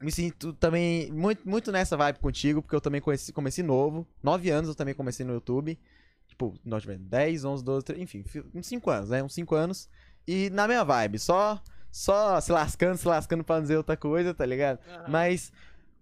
me 0.00 0.10
sinto 0.10 0.52
também 0.54 1.10
muito, 1.12 1.48
muito 1.48 1.70
nessa 1.72 1.96
vibe 1.96 2.18
contigo, 2.18 2.60
porque 2.62 2.74
eu 2.76 2.80
também 2.80 3.00
conheci, 3.00 3.32
comecei 3.32 3.62
novo. 3.64 4.06
Nove 4.22 4.50
anos 4.50 4.68
eu 4.68 4.74
também 4.74 4.94
comecei 4.94 5.24
no 5.24 5.34
YouTube. 5.34 5.78
Tipo, 6.26 6.54
nós 6.64 6.82
tivemos 6.82 7.06
10, 7.06 7.44
11, 7.44 7.62
12, 7.64 7.84
13, 7.84 8.02
enfim, 8.02 8.24
fi- 8.24 8.44
uns 8.54 8.66
5 8.66 8.90
anos, 8.90 9.10
né? 9.10 9.22
Uns 9.22 9.34
5 9.34 9.54
anos. 9.54 9.88
E 10.26 10.50
na 10.50 10.66
minha 10.66 10.82
vibe, 10.82 11.18
só, 11.18 11.62
só 11.92 12.40
se 12.40 12.50
lascando, 12.50 12.96
se 12.96 13.06
lascando 13.06 13.44
pra 13.44 13.60
dizer 13.60 13.76
outra 13.76 13.96
coisa, 13.96 14.34
tá 14.34 14.44
ligado? 14.44 14.80
Aham. 14.88 15.04
Mas, 15.08 15.52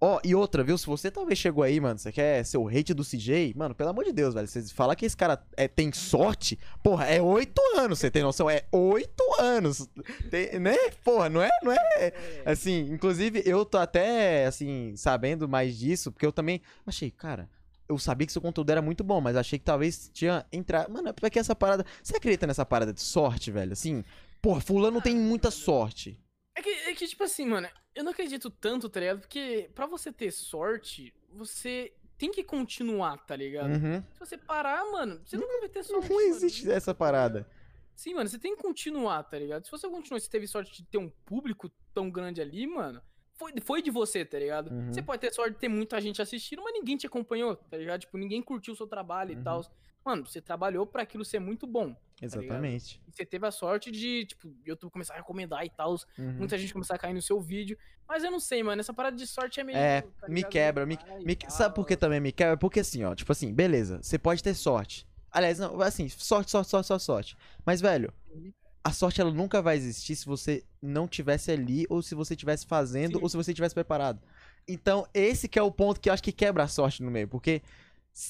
ó, 0.02 0.20
e 0.24 0.34
outra, 0.34 0.64
viu? 0.64 0.76
Se 0.76 0.84
você 0.86 1.12
talvez 1.12 1.38
chegou 1.38 1.62
aí, 1.62 1.78
mano, 1.80 1.96
você 1.96 2.10
quer 2.10 2.44
ser 2.44 2.58
o 2.58 2.66
hate 2.68 2.92
do 2.92 3.04
CJ, 3.04 3.54
mano, 3.56 3.72
pelo 3.72 3.90
amor 3.90 4.04
de 4.04 4.12
Deus, 4.12 4.34
velho. 4.34 4.48
Você 4.48 4.62
falar 4.64 4.96
que 4.96 5.06
esse 5.06 5.16
cara 5.16 5.40
é, 5.56 5.68
tem 5.68 5.92
sorte, 5.92 6.58
porra, 6.82 7.06
é 7.06 7.22
oito 7.22 7.62
anos, 7.78 8.00
você 8.00 8.10
tem 8.10 8.22
noção? 8.22 8.50
É 8.50 8.64
oito 8.72 9.22
anos. 9.38 9.88
Tem- 10.28 10.58
né? 10.58 10.76
Porra, 11.04 11.28
não 11.28 11.40
é, 11.40 11.48
não 11.62 11.70
é. 11.70 11.78
É. 11.96 12.12
Assim, 12.44 12.80
inclusive, 12.90 13.42
eu 13.46 13.64
tô 13.64 13.78
até, 13.78 14.44
assim, 14.46 14.92
sabendo 14.96 15.48
mais 15.48 15.78
disso, 15.78 16.10
porque 16.10 16.26
eu 16.26 16.32
também 16.32 16.60
achei, 16.84 17.10
cara. 17.10 17.48
Eu 17.88 17.98
sabia 17.98 18.26
que 18.26 18.32
seu 18.32 18.42
conteúdo 18.42 18.70
era 18.70 18.82
muito 18.82 19.04
bom, 19.04 19.20
mas 19.20 19.36
achei 19.36 19.58
que 19.58 19.64
talvez 19.64 20.10
tinha 20.12 20.44
entrar. 20.50 20.88
Mano, 20.88 21.10
é 21.10 21.12
porque 21.12 21.38
essa 21.38 21.54
parada. 21.54 21.84
Você 22.02 22.16
acredita 22.16 22.46
nessa 22.46 22.64
parada 22.64 22.92
de 22.92 23.02
sorte, 23.02 23.50
velho? 23.50 23.72
Assim, 23.72 24.02
porra, 24.40 24.60
fulano 24.60 25.00
tem 25.00 25.14
muita 25.14 25.50
sorte. 25.50 26.18
É 26.62 26.64
que, 26.64 26.70
é 26.70 26.94
que, 26.94 27.08
tipo 27.08 27.24
assim, 27.24 27.44
mano, 27.44 27.68
eu 27.92 28.04
não 28.04 28.12
acredito 28.12 28.48
tanto, 28.48 28.88
tá 28.88 29.00
ligado? 29.00 29.20
Porque 29.20 29.68
pra 29.74 29.84
você 29.84 30.12
ter 30.12 30.30
sorte, 30.30 31.12
você 31.28 31.92
tem 32.16 32.30
que 32.30 32.44
continuar, 32.44 33.18
tá 33.26 33.34
ligado? 33.34 33.72
Uhum. 33.72 34.00
Se 34.12 34.20
você 34.20 34.38
parar, 34.38 34.84
mano, 34.92 35.20
você 35.24 35.36
nunca 35.36 35.58
vai 35.58 35.68
ter 35.68 35.82
sorte. 35.82 36.08
Não 36.08 36.16
mano. 36.16 36.28
existe 36.28 36.70
essa 36.70 36.94
parada. 36.94 37.50
Sim, 37.96 38.14
mano, 38.14 38.28
você 38.28 38.38
tem 38.38 38.54
que 38.54 38.62
continuar, 38.62 39.24
tá 39.24 39.36
ligado? 39.36 39.64
Se 39.64 39.70
você 39.72 39.88
continuar, 39.88 40.20
você 40.20 40.30
teve 40.30 40.46
sorte 40.46 40.72
de 40.72 40.84
ter 40.84 40.98
um 40.98 41.10
público 41.10 41.68
tão 41.92 42.08
grande 42.08 42.40
ali, 42.40 42.64
mano, 42.64 43.02
foi, 43.34 43.52
foi 43.60 43.82
de 43.82 43.90
você, 43.90 44.24
tá 44.24 44.38
ligado? 44.38 44.70
Uhum. 44.72 44.92
Você 44.92 45.02
pode 45.02 45.20
ter 45.20 45.32
sorte 45.32 45.54
de 45.54 45.58
ter 45.58 45.68
muita 45.68 46.00
gente 46.00 46.20
assistindo, 46.22 46.62
mas 46.62 46.72
ninguém 46.74 46.96
te 46.96 47.06
acompanhou, 47.06 47.56
tá 47.56 47.76
ligado? 47.76 48.00
Tipo, 48.00 48.16
ninguém 48.18 48.42
curtiu 48.42 48.74
o 48.74 48.76
seu 48.76 48.86
trabalho 48.86 49.34
Uhum. 49.34 49.40
e 49.40 49.44
tal. 49.44 49.64
Mano, 50.04 50.26
você 50.26 50.40
trabalhou 50.40 50.84
pra 50.84 51.02
aquilo 51.02 51.24
ser 51.24 51.38
muito 51.38 51.64
bom. 51.66 51.94
Exatamente. 52.20 53.00
E 53.06 53.12
você 53.12 53.24
teve 53.24 53.46
a 53.46 53.50
sorte 53.52 53.90
de, 53.90 54.26
tipo, 54.26 54.52
YouTube 54.64 54.90
começar 54.90 55.14
a 55.14 55.16
recomendar 55.16 55.64
e 55.64 55.70
tal, 55.70 55.92
Uhum. 56.18 56.32
muita 56.38 56.58
gente 56.58 56.72
começar 56.72 56.94
a 56.94 56.98
cair 56.98 57.14
no 57.14 57.22
seu 57.22 57.40
vídeo. 57.40 57.78
Mas 58.08 58.24
eu 58.24 58.30
não 58.30 58.40
sei, 58.40 58.62
mano, 58.62 58.80
essa 58.80 58.92
parada 58.92 59.16
de 59.16 59.26
sorte 59.26 59.60
é 59.60 59.64
meio. 59.64 59.76
É, 59.78 60.02
tá 60.02 60.28
me 60.28 60.36
ligado? 60.36 60.50
quebra, 60.50 60.86
me, 60.86 60.98
me- 61.24 61.38
sabe 61.48 61.74
por 61.74 61.86
que 61.86 61.96
também 61.96 62.20
me 62.20 62.32
quebra? 62.32 62.56
Porque 62.56 62.80
assim, 62.80 63.04
ó, 63.04 63.14
tipo 63.14 63.30
assim, 63.32 63.52
beleza, 63.54 64.00
você 64.02 64.18
pode 64.18 64.42
ter 64.42 64.54
sorte. 64.54 65.06
Aliás, 65.30 65.58
não, 65.58 65.80
assim, 65.80 66.08
sorte, 66.08 66.50
sorte, 66.50 66.68
sorte, 66.68 66.86
sorte, 66.88 67.04
sorte. 67.04 67.36
Mas, 67.64 67.80
velho, 67.80 68.12
Uhum. 68.30 68.52
A 68.84 68.92
sorte 68.92 69.20
ela 69.20 69.30
nunca 69.32 69.62
vai 69.62 69.76
existir 69.76 70.16
se 70.16 70.26
você 70.26 70.64
não 70.80 71.06
tivesse 71.06 71.50
ali, 71.50 71.86
ou 71.88 72.02
se 72.02 72.14
você 72.14 72.34
estivesse 72.34 72.66
fazendo, 72.66 73.16
Sim. 73.18 73.22
ou 73.22 73.28
se 73.28 73.36
você 73.36 73.54
tivesse 73.54 73.74
preparado. 73.74 74.20
Então, 74.66 75.06
esse 75.14 75.48
que 75.48 75.58
é 75.58 75.62
o 75.62 75.70
ponto 75.70 76.00
que 76.00 76.08
eu 76.08 76.12
acho 76.12 76.22
que 76.22 76.32
quebra 76.32 76.64
a 76.64 76.68
sorte 76.68 77.02
no 77.02 77.10
meio, 77.10 77.28
porque 77.28 77.62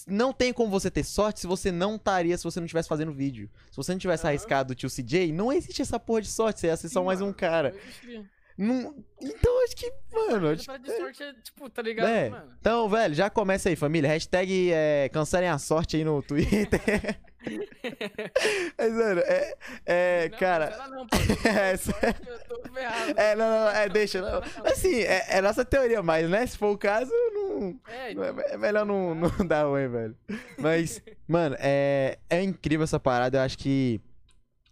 não 0.07 0.32
tem 0.32 0.53
como 0.53 0.70
você 0.70 0.90
ter 0.90 1.05
sorte 1.05 1.40
se 1.40 1.46
você 1.46 1.72
não 1.72 1.96
estaria, 1.96 2.36
se 2.38 2.44
você 2.44 2.61
não 2.61 2.66
estivesse 2.66 2.88
fazendo 2.88 3.12
vídeo. 3.12 3.50
Se 3.70 3.76
você 3.76 3.92
não 3.92 3.98
tivesse 3.98 4.22
Aham. 4.24 4.30
arriscado 4.30 4.72
o 4.72 4.76
tio 4.76 4.88
CJ, 4.88 5.32
não 5.32 5.53
existe 5.53 5.82
essa 5.82 5.98
porra 5.98 6.22
de 6.22 6.28
sorte, 6.28 6.61
você 6.61 6.66
ia 6.68 6.76
ser 6.76 6.88
só 6.88 7.00
Sim, 7.00 7.07
mais 7.07 7.20
um 7.20 7.32
cara. 7.32 7.70
eu 7.70 7.80
acho 7.88 8.00
que- 8.00 8.24
Não- 8.59 8.94
Então, 9.20 9.64
acho 9.64 9.74
que, 9.76 9.90
mano, 10.12 10.48
acho 10.50 10.66
que- 10.70 10.78
de 10.78 10.96
sorte 10.96 11.22
é, 11.22 11.32
tipo, 11.42 11.70
tá 11.70 11.80
ligado, 11.80 12.07
é. 12.09 12.28
mano? 12.28 12.53
Então, 12.61 12.86
velho, 12.88 13.14
já 13.14 13.30
começa 13.30 13.70
aí, 13.70 13.74
família. 13.76 14.11
Hashtag 14.11 14.70
é, 14.70 15.09
cancelem 15.11 15.48
a 15.48 15.59
sorte 15.59 15.96
aí 15.96 16.05
no 16.05 16.22
Twitter. 16.22 16.80
Mas, 18.78 18.93
mano, 18.93 19.20
é. 19.20 19.55
é 19.86 20.28
Não, 20.30 20.38
cara. 20.38 20.66
cancela 20.68 20.88
não, 20.88 21.07
pô. 21.07 21.16
É, 21.49 21.76
Sorte, 21.76 22.22
eu 22.26 22.38
tô 22.49 22.72
ferrado. 22.72 23.14
É, 23.20 23.34
não, 23.34 23.51
não, 23.51 23.68
é, 23.70 23.88
deixa. 23.88 24.20
Não. 24.20 24.43
Assim, 24.64 25.01
é, 25.01 25.38
é 25.38 25.40
nossa 25.40 25.64
teoria, 25.64 26.03
mas, 26.03 26.28
né? 26.28 26.47
Se 26.47 26.57
for 26.57 26.70
o 26.72 26.78
caso, 26.78 27.11
não. 27.32 27.78
É, 27.88 28.14
não 28.14 28.24
é- 28.24 28.30
então, 28.30 28.45
é 28.49 28.57
melhor 28.57 28.86
não, 28.86 29.14
não 29.14 29.30
dar 29.47 29.64
ruim, 29.66 29.88
velho. 29.88 30.16
Mas, 30.59 31.03
mano, 31.26 31.57
é, 31.59 32.18
é 32.30 32.43
incrível 32.43 32.84
essa 32.84 33.01
parada. 33.01 33.38
Eu 33.38 33.43
acho 33.43 33.59
que 33.59 34.01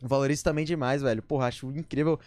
valorizo 0.03 0.43
também 0.45 0.65
demais, 0.65 1.03
velho. 1.03 1.23
Porra, 1.23 1.47
acho 1.49 1.67
incrível. 1.71 2.19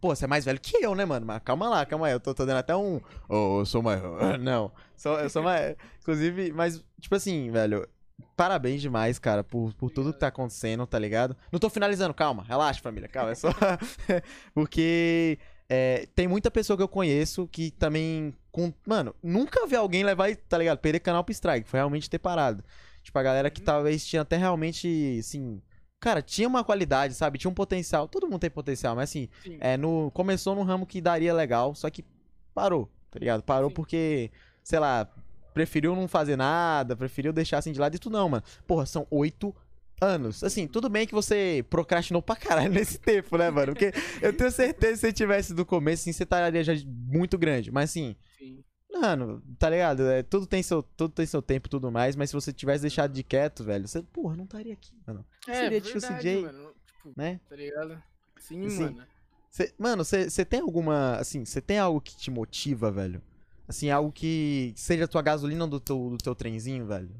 Pô, 0.00 0.14
você 0.14 0.24
é 0.24 0.28
mais 0.28 0.44
velho 0.44 0.60
que 0.60 0.76
eu, 0.84 0.94
né, 0.94 1.04
mano? 1.04 1.24
Mas 1.26 1.40
calma 1.44 1.68
lá, 1.68 1.86
calma 1.86 2.06
aí. 2.08 2.12
Eu 2.12 2.20
tô, 2.20 2.34
tô 2.34 2.44
dando 2.44 2.58
até 2.58 2.76
um. 2.76 3.00
Ô, 3.28 3.60
eu 3.60 3.66
sou 3.66 3.82
mais. 3.82 4.00
Não. 4.40 4.72
Sou, 4.96 5.18
eu 5.18 5.30
sou 5.30 5.42
mais. 5.42 5.76
Inclusive, 6.00 6.52
mas, 6.52 6.84
tipo 7.00 7.14
assim, 7.14 7.50
velho. 7.50 7.88
Parabéns 8.36 8.80
demais, 8.80 9.18
cara, 9.18 9.42
por, 9.44 9.72
por 9.74 9.90
tudo 9.90 10.12
que 10.12 10.18
tá 10.18 10.28
acontecendo, 10.28 10.86
tá 10.86 10.98
ligado? 10.98 11.36
Não 11.50 11.58
tô 11.58 11.68
finalizando, 11.70 12.14
calma. 12.14 12.42
Relaxa, 12.44 12.80
família, 12.80 13.08
calma. 13.08 13.32
É 13.32 13.34
só. 13.34 13.48
Porque. 14.54 15.38
é, 15.68 16.06
tem 16.14 16.28
muita 16.28 16.50
pessoa 16.50 16.76
que 16.76 16.82
eu 16.82 16.88
conheço 16.88 17.46
que 17.48 17.70
também. 17.72 18.34
Com, 18.50 18.72
mano, 18.86 19.14
nunca 19.22 19.66
vi 19.66 19.74
alguém 19.76 20.04
levar, 20.04 20.34
tá 20.36 20.58
ligado? 20.58 20.78
Perder 20.78 21.00
canal 21.00 21.24
pro 21.24 21.32
strike. 21.32 21.68
Foi 21.68 21.78
realmente 21.78 22.08
ter 22.10 22.18
parado. 22.18 22.62
Tipo, 23.02 23.18
a 23.18 23.22
galera 23.22 23.50
que 23.50 23.60
Uhum. 23.60 23.64
talvez 23.66 24.04
tinha 24.06 24.22
até 24.22 24.36
realmente, 24.36 25.16
assim. 25.18 25.60
Cara, 25.98 26.20
tinha 26.20 26.48
uma 26.48 26.64
qualidade, 26.64 27.14
sabe? 27.14 27.38
Tinha 27.38 27.50
um 27.50 27.54
potencial. 27.54 28.08
Todo 28.08 28.26
mundo 28.26 28.40
tem 28.40 28.50
potencial, 28.50 28.94
mas 28.96 29.08
assim, 29.10 29.28
sim. 29.42 29.56
é, 29.60 29.76
no, 29.76 30.10
começou 30.12 30.54
num 30.54 30.62
ramo 30.64 30.84
que 30.86 31.00
daria 31.00 31.32
legal, 31.32 31.74
só 31.76 31.88
que 31.90 32.04
parou, 32.52 32.90
tá 33.10 33.18
ligado? 33.20 33.42
Parou 33.42 33.70
Sim. 33.70 33.74
porque, 33.74 34.30
sei 34.64 34.78
lá, 34.80 35.08
preferiu 35.52 35.94
não 35.94 36.08
fazer 36.08 36.36
nada, 36.36 36.96
preferiu 36.96 37.32
deixar 37.32 37.58
assim 37.58 37.72
de 37.72 37.80
lado 37.80 37.94
e 37.94 37.98
tudo 37.98 38.12
não, 38.12 38.28
mano. 38.28 38.42
Porra, 38.66 38.86
são 38.86 39.06
oito 39.10 39.54
anos. 40.00 40.42
Assim, 40.42 40.66
tudo 40.66 40.88
bem 40.88 41.06
que 41.06 41.14
você 41.14 41.64
procrastinou 41.70 42.20
pra 42.20 42.36
caralho 42.36 42.72
nesse 42.72 42.98
tempo, 42.98 43.36
né, 43.36 43.50
mano? 43.50 43.72
Porque 43.72 43.92
eu 44.20 44.36
tenho 44.36 44.50
certeza 44.50 44.92
que 44.92 44.96
se 44.96 45.00
você 45.02 45.12
tivesse 45.12 45.54
do 45.54 45.64
começo, 45.64 46.02
assim, 46.02 46.12
você 46.12 46.24
estaria 46.24 46.64
já 46.64 46.72
muito 46.86 47.38
grande. 47.38 47.70
Mas 47.70 47.90
assim, 47.90 48.16
sim. 48.38 48.62
mano, 48.92 49.42
tá 49.58 49.70
ligado? 49.70 50.02
É, 50.08 50.22
tudo, 50.22 50.46
tem 50.46 50.62
seu, 50.62 50.82
tudo 50.82 51.12
tem 51.12 51.26
seu 51.26 51.40
tempo 51.40 51.68
e 51.68 51.70
tudo 51.70 51.90
mais, 51.90 52.16
mas 52.16 52.30
se 52.30 52.34
você 52.34 52.52
tivesse 52.52 52.82
deixado 52.82 53.12
de 53.12 53.22
quieto, 53.22 53.62
velho, 53.64 53.86
você, 53.86 54.02
porra, 54.02 54.36
não 54.36 54.44
estaria 54.44 54.72
aqui, 54.72 54.92
mano. 55.06 55.24
É, 55.46 55.54
Seria 55.54 55.80
verdade, 55.80 56.20
CJ, 56.20 56.42
mano. 56.42 56.74
Tipo, 56.86 57.12
né? 57.16 57.40
tá 57.48 57.56
ligado? 57.56 58.02
Sim, 58.38 58.66
Assim, 58.66 58.84
mano. 58.84 59.06
Cê- 59.50 59.74
mano, 59.78 60.04
você 60.04 60.44
tem 60.44 60.60
alguma. 60.60 61.16
Assim, 61.16 61.44
você 61.44 61.60
tem 61.60 61.78
algo 61.78 62.00
que 62.00 62.16
te 62.16 62.30
motiva, 62.30 62.90
velho? 62.90 63.22
Assim, 63.66 63.90
algo 63.90 64.12
que 64.12 64.74
seja 64.76 65.04
a 65.04 65.08
tua 65.08 65.22
gasolina 65.22 65.66
do 65.66 65.80
teu, 65.80 66.10
do 66.10 66.18
teu 66.18 66.34
trenzinho, 66.34 66.86
velho? 66.86 67.10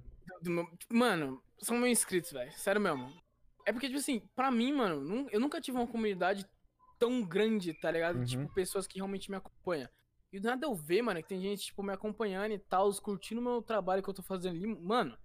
Mano, 0.91 1.43
são 1.59 1.79
meus 1.79 1.99
inscritos, 1.99 2.33
velho. 2.33 2.53
Sério 2.53 2.81
mesmo. 2.81 3.13
É 3.65 3.73
porque, 3.73 3.87
tipo 3.87 3.99
assim, 3.99 4.21
pra 4.35 4.51
mim, 4.51 4.73
mano, 4.73 5.29
eu 5.31 5.41
nunca 5.41 5.61
tive 5.61 5.79
uma 5.79 5.87
comunidade 5.87 6.45
tão 6.99 7.23
grande, 7.23 7.75
tá 7.75 7.91
ligado? 7.91 8.19
Uhum. 8.19 8.25
Tipo, 8.25 8.55
pessoas 8.55 8.87
que 8.87 8.99
realmente 8.99 9.31
me 9.31 9.37
acompanham. 9.37 9.89
E 10.33 10.41
do 10.41 10.49
nada 10.49 10.67
eu 10.67 10.75
ver, 10.75 11.03
mano, 11.03 11.23
que 11.23 11.29
tem 11.29 11.41
gente, 11.41 11.67
tipo, 11.67 11.83
me 11.83 11.93
acompanhando 11.93 12.53
e 12.53 12.59
tal, 12.59 12.93
curtindo 13.01 13.41
o 13.41 13.45
meu 13.45 13.63
trabalho 13.63 14.03
que 14.03 14.09
eu 14.09 14.15
tô 14.15 14.23
fazendo 14.23 14.57
ali. 14.57 14.67
Mano, 14.67 15.17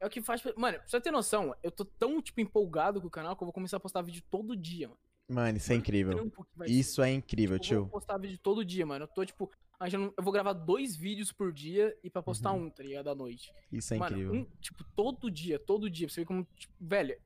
é 0.00 0.06
o 0.06 0.10
que 0.10 0.22
faz. 0.22 0.42
Mano, 0.56 0.78
pra 0.78 0.88
você 0.88 1.00
ter 1.00 1.10
noção, 1.10 1.54
eu 1.62 1.70
tô 1.70 1.84
tão, 1.84 2.20
tipo, 2.20 2.40
empolgado 2.40 3.00
com 3.00 3.06
o 3.06 3.10
canal 3.10 3.36
que 3.36 3.42
eu 3.42 3.46
vou 3.46 3.52
começar 3.52 3.76
a 3.76 3.80
postar 3.80 4.02
vídeo 4.02 4.22
todo 4.30 4.56
dia, 4.56 4.88
mano. 4.88 5.00
Mano, 5.28 5.56
isso 5.56 5.72
é 5.72 5.76
incrível. 5.76 6.30
Isso 6.66 7.02
é 7.02 7.10
incrível, 7.12 7.58
Tipo, 7.58 7.74
eu 7.74 7.78
vou 7.80 7.86
tio. 7.88 7.92
postar 7.92 8.18
vídeo 8.18 8.38
todo 8.42 8.64
dia, 8.64 8.84
mano. 8.84 9.04
Eu 9.04 9.08
tô, 9.08 9.24
tipo, 9.24 9.50
achando- 9.80 10.12
eu 10.16 10.22
vou 10.22 10.32
gravar 10.32 10.52
dois 10.52 10.94
vídeos 10.94 11.32
por 11.32 11.52
dia 11.52 11.96
e 12.02 12.10
pra 12.10 12.22
postar 12.22 12.52
Uhum. 12.52 12.64
um, 12.66 12.70
tá 12.70 12.82
ligado? 12.82 13.08
À 13.08 13.14
noite. 13.14 13.50
Isso 13.72 13.94
é 13.94 13.98
mano, 13.98 14.16
incrível. 14.16 14.34
um, 14.34 14.46
tipo, 14.60 14.84
todo 14.94 15.30
dia, 15.30 15.58
todo 15.58 15.88
dia. 15.88 16.06
Pra 16.06 16.14
você 16.14 16.20
ver 16.20 16.26
como, 16.26 16.46
tipo, 16.56 16.74
velho, 16.78 17.16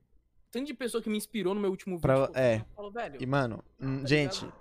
tanto 0.49 0.67
de 0.67 0.73
pessoa 0.73 1.03
que 1.03 1.09
me 1.09 1.17
inspirou 1.17 1.53
no 1.53 1.59
meu 1.59 1.69
último 1.71 1.95
vídeo. 1.97 2.01
Pra- 2.01 2.27
que 2.27 2.37
eu 2.37 2.41
é. 2.41 2.65
falo, 2.75 2.91
velho, 2.91 3.21
E, 3.21 3.25
mano, 3.25 3.63
hum, 3.79 4.01
tá 4.01 4.07
gente, 4.07 4.45
ligado? 4.45 4.59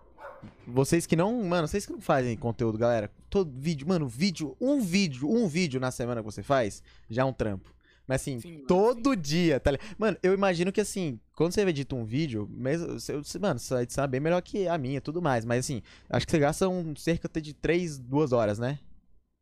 vocês 0.66 1.06
que 1.06 1.14
não. 1.14 1.42
Mano, 1.44 1.68
vocês 1.68 1.86
que 1.86 1.92
não 1.92 2.00
fazem 2.00 2.36
conteúdo, 2.36 2.76
galera. 2.76 3.08
Todo 3.30 3.52
vídeo, 3.56 3.86
mano, 3.86 4.08
vídeo, 4.08 4.56
um 4.60 4.80
vídeo, 4.80 5.30
um 5.30 5.46
vídeo 5.46 5.78
na 5.78 5.92
semana 5.92 6.20
que 6.20 6.24
você 6.26 6.42
faz, 6.42 6.82
já 7.08 7.22
é 7.22 7.24
um 7.24 7.32
trampo. 7.32 7.72
Mas 8.08 8.22
assim, 8.22 8.40
Sim, 8.40 8.52
mano, 8.54 8.66
todo 8.66 9.14
dia, 9.14 9.60
tá 9.60 9.70
ligado? 9.70 9.94
Mano, 9.98 10.16
eu 10.22 10.32
imagino 10.32 10.72
que 10.72 10.80
assim, 10.80 11.20
quando 11.34 11.52
você 11.52 11.60
edita 11.60 11.94
um 11.94 12.04
vídeo, 12.06 12.48
mesmo, 12.50 12.94
você- 12.98 13.12
você- 13.16 13.38
mano, 13.38 13.60
sua 13.60 13.82
edição 13.82 14.02
é 14.02 14.06
bem 14.08 14.18
melhor 14.18 14.40
que 14.40 14.66
a 14.66 14.78
minha 14.78 14.96
e 14.96 15.00
tudo 15.00 15.20
mais. 15.20 15.44
Mas 15.44 15.66
assim, 15.66 15.82
acho 16.08 16.24
que 16.26 16.32
você 16.32 16.38
gasta 16.38 16.66
um, 16.68 16.96
cerca 16.96 17.28
de 17.40 17.52
3, 17.52 17.98
2 17.98 18.32
horas, 18.32 18.58
né? 18.58 18.78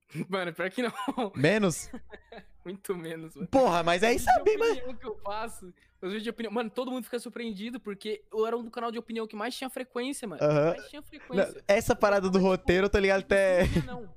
Mano, 0.28 0.52
pior 0.52 0.70
que 0.70 0.82
não. 0.82 0.92
Menos? 1.36 1.88
Muito 2.64 2.96
menos, 2.96 3.36
mano. 3.36 3.46
Porra, 3.46 3.84
mas 3.84 4.02
aí 4.02 4.18
sabe, 4.18 4.56
mas. 4.56 4.72
opinião 4.78 4.94
que 4.96 5.06
eu 5.06 5.16
faço, 5.22 5.66
os 6.02 6.08
vídeos 6.08 6.24
de 6.24 6.30
opinião. 6.30 6.52
Mano, 6.52 6.68
todo 6.68 6.90
mundo 6.90 7.04
fica 7.04 7.18
surpreendido 7.20 7.78
porque 7.78 8.24
eu 8.32 8.44
era 8.44 8.56
um 8.56 8.64
do 8.64 8.72
canal 8.72 8.90
de 8.90 8.98
opinião 8.98 9.24
que 9.24 9.36
mais 9.36 9.54
tinha 9.56 9.70
frequência, 9.70 10.26
mano. 10.26 10.42
Aham. 10.42 10.70
Mais 10.76 10.88
tinha 10.88 11.00
frequência. 11.00 11.52
Não, 11.52 11.60
Essa 11.68 11.94
parada 11.94 12.28
do 12.28 12.40
roteiro, 12.40 12.88
tá 12.88 12.98
ligado? 12.98 13.20
Até. 13.20 13.62
Vídeo 13.62 13.74
sim, 13.74 13.80
dia 13.82 13.92
não. 13.92 14.08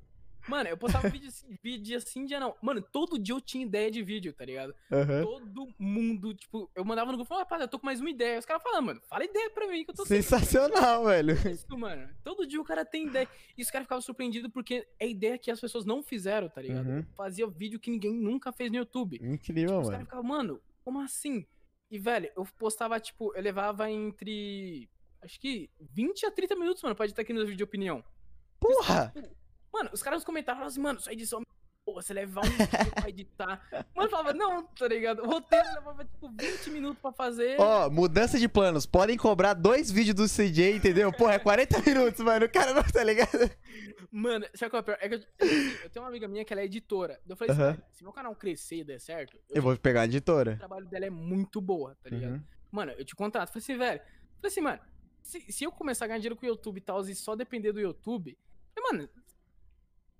Mano, 0.47 0.69
eu 0.69 0.77
postava 0.77 1.07
vídeo, 1.09 1.27
assim- 1.27 1.57
vídeo 1.61 1.97
assim, 1.97 2.25
dia 2.25 2.39
não. 2.39 2.55
Mano, 2.61 2.81
todo 2.81 3.19
dia 3.19 3.35
eu 3.35 3.41
tinha 3.41 3.63
ideia 3.65 3.91
de 3.91 4.01
vídeo, 4.01 4.33
tá 4.33 4.45
ligado? 4.45 4.73
Aham. 4.91 5.21
Todo 5.23 5.67
mundo, 5.77 6.33
tipo, 6.33 6.69
eu 6.73 6.83
mandava 6.85 7.11
no 7.11 7.17
grupo, 7.17 7.27
falava, 7.27 7.43
rapaz, 7.45 7.61
eu 7.61 7.67
tô 7.67 7.77
com 7.79 7.85
mais 7.85 7.99
uma 7.99 8.09
ideia. 8.09 8.39
Os 8.39 8.45
caras 8.45 8.63
falavam, 8.63 8.85
mano, 8.87 9.01
fala 9.07 9.23
ideia 9.25 9.49
pra 9.51 9.67
mim 9.67 9.83
que 9.83 9.91
eu 9.91 9.95
tô 9.95 10.05
sem 10.05 10.21
Sensacional, 10.21 11.05
velho. 11.05 11.33
isso, 11.51 11.77
mano. 11.77 12.09
Todo 12.23 12.47
dia 12.47 12.59
o 12.59 12.63
cara 12.63 12.83
tem 12.85 13.07
ideia. 13.07 13.27
E 13.57 13.61
os 13.61 13.69
caras 13.69 13.85
ficavam 13.85 14.01
surpreendidos 14.01 14.51
porque 14.51 14.87
é 14.99 15.07
ideia 15.07 15.37
que 15.37 15.51
as 15.51 15.59
pessoas 15.59 15.85
não 15.85 16.01
fizeram, 16.01 16.49
tá 16.49 16.61
ligado? 16.61 16.87
Uhum. 16.87 17.05
Fazia 17.15 17.45
vídeo 17.47 17.79
que 17.79 17.91
ninguém 17.91 18.13
nunca 18.13 18.51
fez 18.51 18.71
no 18.71 18.77
YouTube. 18.77 19.19
Incrível, 19.21 19.79
Os 19.79 19.89
caras 19.89 19.91
mano. 19.91 20.05
ficavam, 20.05 20.23
mano, 20.23 20.61
como 20.83 20.99
assim? 21.01 21.45
E, 21.91 21.97
velho, 21.99 22.31
eu 22.35 22.45
postava, 22.57 22.99
tipo, 22.99 23.33
eu 23.35 23.41
levava 23.41 23.89
entre. 23.91 24.89
Acho 25.21 25.39
que 25.39 25.69
20 25.79 26.25
a 26.25 26.31
30 26.31 26.55
minutos, 26.55 26.81
mano, 26.81 26.95
pra 26.95 27.05
editar 27.05 27.21
aqui 27.23 27.33
no 27.33 27.41
vídeo 27.41 27.57
de 27.57 27.63
opinião. 27.63 28.03
Porra! 28.59 29.13
Mano, 29.73 29.89
os 29.93 30.01
caras 30.03 30.17
nos 30.17 30.25
comentários 30.25 30.57
falavam 30.59 30.71
assim, 30.71 30.81
mano, 30.81 30.99
sua 30.99 31.13
edição. 31.13 31.41
Pô, 31.85 31.93
você 31.93 32.13
levar 32.13 32.41
um 32.45 32.49
dia 32.55 32.91
pra 32.93 33.09
editar. 33.09 33.85
Mano, 33.95 34.09
falava, 34.09 34.33
não, 34.33 34.63
tá 34.67 34.87
ligado? 34.87 35.23
O 35.23 35.27
roteiro 35.27 35.67
levava, 35.73 36.05
tipo, 36.05 36.29
20 36.29 36.69
minutos 36.69 37.01
pra 37.01 37.11
fazer. 37.11 37.59
Ó, 37.59 37.89
mudança 37.89 38.37
de 38.37 38.47
planos. 38.47 38.85
Podem 38.85 39.17
cobrar 39.17 39.53
dois 39.53 39.89
vídeos 39.89 40.15
do 40.15 40.25
CJ, 40.27 40.75
entendeu? 40.75 41.11
Porra, 41.11 41.33
é 41.33 41.39
40 41.39 41.79
minutos, 41.89 42.21
mano. 42.23 42.45
O 42.45 42.49
cara 42.49 42.73
não 42.73 42.83
tá 42.83 43.03
ligado. 43.03 43.29
Mano, 44.11 44.45
sabe 44.53 44.69
qual 44.69 44.79
é 44.79 44.81
o 44.81 44.83
pior? 44.83 44.97
É 45.01 45.09
que 45.09 45.15
eu, 45.15 45.19
eu 45.83 45.89
tenho 45.89 46.03
uma 46.03 46.09
amiga 46.09 46.27
minha 46.27 46.45
que 46.45 46.53
ela 46.53 46.61
é 46.61 46.65
editora. 46.65 47.19
Eu 47.27 47.35
falei 47.35 47.53
assim, 47.53 47.61
velho, 47.61 47.83
se 47.91 48.03
meu 48.03 48.13
canal 48.13 48.35
crescer 48.35 48.77
e 48.77 48.83
der 48.83 48.99
certo, 48.99 49.35
eu, 49.49 49.55
Eu 49.57 49.61
vou 49.61 49.75
pegar 49.77 50.01
a 50.01 50.03
o 50.03 50.05
editora. 50.05 50.57
trabalho 50.57 50.85
dela 50.85 51.05
é 51.05 51.09
muito 51.09 51.59
boa, 51.61 51.95
tá 52.03 52.09
ligado? 52.09 52.33
Uhum. 52.33 52.43
Mano, 52.71 52.91
eu 52.93 53.05
te 53.05 53.15
contrato. 53.15 53.49
Falei 53.49 53.63
assim, 53.63 53.77
velho. 53.77 53.99
Falei 53.99 54.51
assim, 54.51 54.61
mano, 54.61 54.79
se, 55.23 55.51
se 55.51 55.63
eu 55.63 55.71
começar 55.71 56.05
a 56.05 56.07
ganhar 56.07 56.19
dinheiro 56.19 56.35
com 56.35 56.45
o 56.45 56.49
YouTube 56.49 56.77
e 56.77 56.81
tal, 56.81 57.01
e 57.01 57.15
só 57.15 57.35
depender 57.35 57.71
do 57.71 57.79
YouTube, 57.79 58.37
falei, 58.75 58.91
mano, 58.91 59.09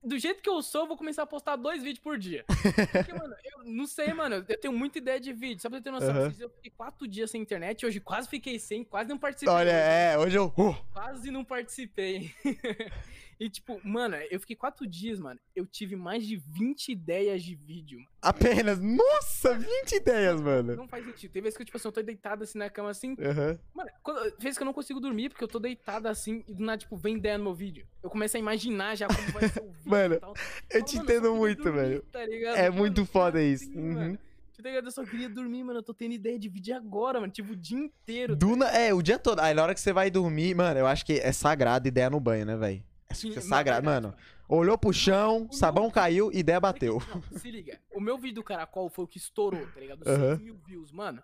do 0.04 0.18
jeito 0.18 0.42
que 0.42 0.50
eu 0.50 0.62
sou, 0.62 0.82
eu 0.82 0.88
vou 0.88 0.98
começar 0.98 1.24
a 1.24 1.28
postar 1.28 1.56
dois 1.56 1.84
vídeos 1.84 2.00
por 2.00 2.18
dia. 2.18 2.46
Porque, 2.48 3.14
mano, 3.14 3.36
eu 3.44 3.66
não 3.66 3.86
sei, 3.86 4.14
mano, 4.14 4.46
eu 4.48 4.60
tenho 4.60 4.74
muita 4.74 4.98
ideia 4.98 5.20
de 5.20 5.34
vídeo. 5.34 5.62
Só 5.62 5.70
pra 5.70 5.78
você 5.78 5.84
ter 5.84 5.92
noção, 5.92 6.14
dias 6.14 6.40
eu 6.40 6.50
fiquei 6.50 6.72
quatro 6.72 7.08
dias 7.08 7.32
sem 7.32 7.42
internet, 7.42 7.86
hoje 7.86 8.00
quase 8.00 8.30
fiquei 8.30 8.58
sem, 8.60 8.84
quase 8.84 9.10
não 9.10 9.18
participei. 9.18 9.54
Olha, 9.54 9.72
hoje. 9.72 9.80
é, 9.80 10.18
hoje 10.18 10.38
eu. 10.38 10.54
Uh, 10.58 10.76
Quase 10.94 11.32
não 11.32 11.44
participei. 11.44 12.34
e, 13.40 13.50
tipo, 13.50 13.80
mano, 13.88 14.16
eu 14.30 14.40
fiquei 14.40 14.56
quatro 14.56 14.86
dias, 14.86 15.18
mano. 15.18 15.40
Eu 15.56 15.66
tive 15.66 15.96
mais 15.96 16.26
de 16.26 16.36
20 16.36 16.92
ideias 16.92 17.42
de 17.42 17.56
vídeo. 17.56 18.00
mano. 18.00 18.10
apenas. 18.22 18.80
Nossa, 18.80 19.54
20 19.56 19.94
ideias, 19.96 20.42
mano. 20.42 20.76
Não 20.76 20.88
faz 20.90 21.06
sentido. 21.06 21.32
Tem 21.32 21.42
vezes 21.42 21.56
que 21.56 21.62
eu, 21.62 21.66
tipo 21.66 21.78
assim, 21.78 21.88
eu 21.88 21.92
tô 21.94 22.02
deitado 22.02 22.44
assim 22.44 22.58
na 22.58 22.70
cama 22.70 22.90
assim. 22.90 23.16
Aham. 23.20 23.58
Mano, 23.74 23.90
quando, 24.04 24.34
vezes 24.38 24.58
que 24.58 24.64
eu 24.64 24.66
não 24.66 24.74
consigo 24.74 25.00
dormir 25.00 25.30
porque 25.30 25.44
eu 25.44 25.48
tô 25.48 25.58
deitado 25.58 26.08
assim 26.08 26.44
e 26.48 26.54
do 26.54 26.64
nada, 26.64 26.80
tipo, 26.80 26.98
vem 26.98 27.16
ideia 27.16 27.38
no 27.38 27.46
meu 27.46 27.54
vídeo. 27.54 27.88
Eu 28.04 28.10
começo 28.10 28.36
a 28.36 28.40
imaginar 28.40 28.96
já 28.98 29.08
como 29.08 29.32
vai 29.32 29.48
ser 29.48 29.62
o 29.62 29.72
vídeo 29.72 29.90
Mano, 29.90 30.20
tal. 30.20 30.34
Eu 30.70 30.84
te 30.84 30.98
mano, 30.98 31.10
entendo 31.10 31.36
muito, 31.36 31.64
dormir, 31.64 31.80
velho. 31.80 32.02
tá 32.12 32.26
ligado? 32.26 32.58
É 32.58 32.70
Mano, 32.70 32.82
muito 32.82 33.06
foda 33.06 33.40
assim, 33.40 33.52
isso. 33.54 33.72
mano? 33.74 34.12
Uhum. 34.12 34.18
Tá 34.62 34.70
ligado? 34.70 34.86
Eu 34.88 34.92
só 34.92 35.06
queria 35.06 35.30
dormir, 35.30 35.64
mano. 35.64 35.80
Eu 35.80 35.84
tô 35.84 35.94
tendo 35.94 36.12
ideia 36.14 36.38
de 36.38 36.50
vídeo 36.50 36.76
agora, 36.76 37.22
mano. 37.22 37.32
Tipo, 37.32 37.54
o 37.54 37.56
dia 37.56 37.78
inteiro. 37.78 38.36
Duna, 38.36 38.66
é, 38.68 38.94
o 38.94 39.02
dia 39.02 39.18
todo. 39.18 39.40
Aí 39.40 39.54
na 39.54 39.64
hora 39.64 39.74
que 39.74 39.80
você 39.80 39.94
vai 39.94 40.12
dormir, 40.12 40.54
mano, 40.54 40.78
eu 40.78 40.86
acho 40.86 41.06
que 41.06 41.14
é 41.14 41.32
sagrado 41.32 41.88
ideia 41.88 42.10
no 42.10 42.20
banho, 42.20 42.46
né, 42.46 42.58
velho? 42.58 42.84
É 43.10 43.14
Sim, 43.16 43.36
é 43.36 43.42
sagrado, 43.42 43.86
mano. 43.86 44.16
Olhou 44.48 44.78
pro 44.78 44.94
chão, 44.94 45.48
O 45.50 45.54
sabão 45.54 45.86
meu- 45.86 45.92
caiu, 45.92 46.32
ideia 46.32 46.60
bateu. 46.60 47.00
Não, 47.32 47.40
se 47.40 47.50
liga. 47.52 47.80
O 47.92 48.00
meu 48.00 48.18
vídeo 48.18 48.36
do 48.36 48.44
Caracol 48.44 48.90
foi 48.90 49.06
o 49.06 49.08
que 49.08 49.18
estourou, 49.18 49.66
tá 49.74 49.80
ligado? 49.80 50.08
Aham. 50.08 50.36
6 50.38 50.40
mil 50.42 50.58
views, 50.66 50.92
mano. 50.92 51.22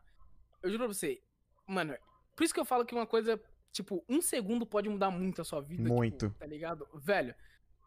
Eu 0.63 0.69
juro 0.71 0.83
pra 0.85 0.93
você. 0.93 1.21
Mano, 1.67 1.95
por 2.35 2.43
isso 2.43 2.53
que 2.53 2.59
eu 2.59 2.65
falo 2.65 2.85
que 2.85 2.93
uma 2.95 3.05
coisa, 3.05 3.39
tipo, 3.71 4.03
um 4.09 4.21
segundo 4.21 4.65
pode 4.65 4.89
mudar 4.89 5.11
muito 5.11 5.41
a 5.41 5.45
sua 5.45 5.61
vida. 5.61 5.83
tipo, 5.83 5.95
Muito. 5.95 6.29
tá 6.39 6.45
ligado? 6.45 6.87
Velho, 6.95 7.33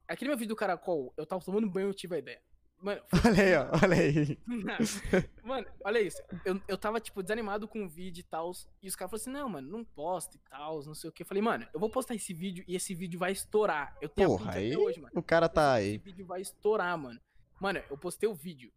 aquele 0.06 0.28
meu 0.30 0.38
vídeo 0.38 0.50
do 0.54 0.56
Caracol, 0.56 1.12
eu 1.16 1.26
tava 1.26 1.44
tomando 1.44 1.68
banho 1.68 1.88
e 1.88 1.90
eu 1.90 1.94
tive 1.94 2.14
a 2.16 2.18
ideia. 2.18 2.40
Mano, 2.80 3.00
Olha 3.26 3.42
aí, 3.42 3.54
ó, 3.56 3.70
olha 3.82 3.96
aí. 3.96 4.38
Mano, 5.42 5.66
olha 5.84 6.00
isso. 6.00 6.22
Eu, 6.44 6.60
eu 6.68 6.78
tava, 6.78 7.00
tipo, 7.00 7.22
desanimado 7.22 7.66
com 7.66 7.84
o 7.84 7.88
vídeo 7.88 8.20
e 8.20 8.24
tal. 8.24 8.52
E 8.82 8.86
os 8.88 8.94
caras 8.94 9.10
falaram 9.10 9.22
assim: 9.22 9.30
não, 9.30 9.48
mano, 9.48 9.68
não 9.68 9.84
posta 9.84 10.36
e 10.36 10.40
tal, 10.48 10.84
não 10.84 10.94
sei 10.94 11.10
o 11.10 11.12
que. 11.12 11.22
Eu 11.22 11.26
falei, 11.26 11.42
mano, 11.42 11.66
eu 11.74 11.80
vou 11.80 11.90
postar 11.90 12.14
esse 12.14 12.32
vídeo 12.32 12.64
e 12.68 12.76
esse 12.76 12.94
vídeo 12.94 13.18
vai 13.18 13.32
estourar. 13.32 13.96
Eu 14.00 14.08
tenho 14.08 14.28
Porra, 14.28 14.52
aí 14.52 14.72
até 14.72 14.78
hoje, 14.78 15.00
mano. 15.00 15.12
o 15.14 15.22
cara 15.22 15.48
tá 15.48 15.80
Esse 15.80 15.90
aí. 15.90 15.98
vídeo 15.98 16.24
vai 16.24 16.40
estourar, 16.40 16.96
mano. 16.96 17.20
Mano, 17.60 17.82
eu 17.90 17.98
postei 17.98 18.28
o 18.28 18.34
vídeo. 18.34 18.70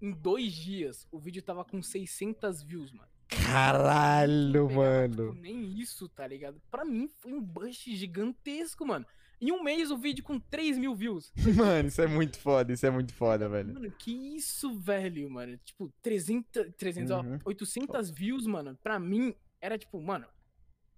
Em 0.00 0.10
dois 0.12 0.52
dias, 0.52 1.06
o 1.12 1.18
vídeo 1.18 1.42
tava 1.42 1.64
com 1.64 1.80
600 1.82 2.62
views, 2.62 2.90
mano. 2.92 3.08
Caralho, 3.28 4.70
mano. 4.70 5.28
tipo, 5.30 5.40
nem 5.42 5.78
isso, 5.78 6.08
tá 6.08 6.26
ligado? 6.26 6.60
Pra 6.70 6.84
mim 6.84 7.08
foi 7.18 7.32
um 7.32 7.40
bust 7.40 7.94
gigantesco, 7.94 8.84
mano. 8.86 9.06
Em 9.40 9.52
um 9.52 9.62
mês, 9.62 9.90
o 9.90 9.96
vídeo 9.96 10.24
com 10.24 10.38
3 10.38 10.76
mil 10.76 10.94
views. 10.94 11.32
Mano, 11.56 11.88
isso 11.88 12.02
é 12.02 12.06
muito 12.06 12.38
foda, 12.38 12.72
isso 12.72 12.84
é 12.84 12.90
muito 12.90 13.12
foda, 13.14 13.48
velho. 13.48 13.72
Mano, 13.74 13.90
que 13.92 14.10
isso, 14.36 14.74
velho, 14.74 15.30
mano. 15.30 15.56
Tipo, 15.64 15.92
300, 16.02 16.74
300 16.76 17.10
ó, 17.12 17.20
Uhum. 17.22 17.38
800 17.44 18.10
views, 18.10 18.46
mano. 18.46 18.76
Pra 18.82 18.98
mim, 18.98 19.34
era 19.60 19.78
tipo, 19.78 20.00
mano... 20.02 20.26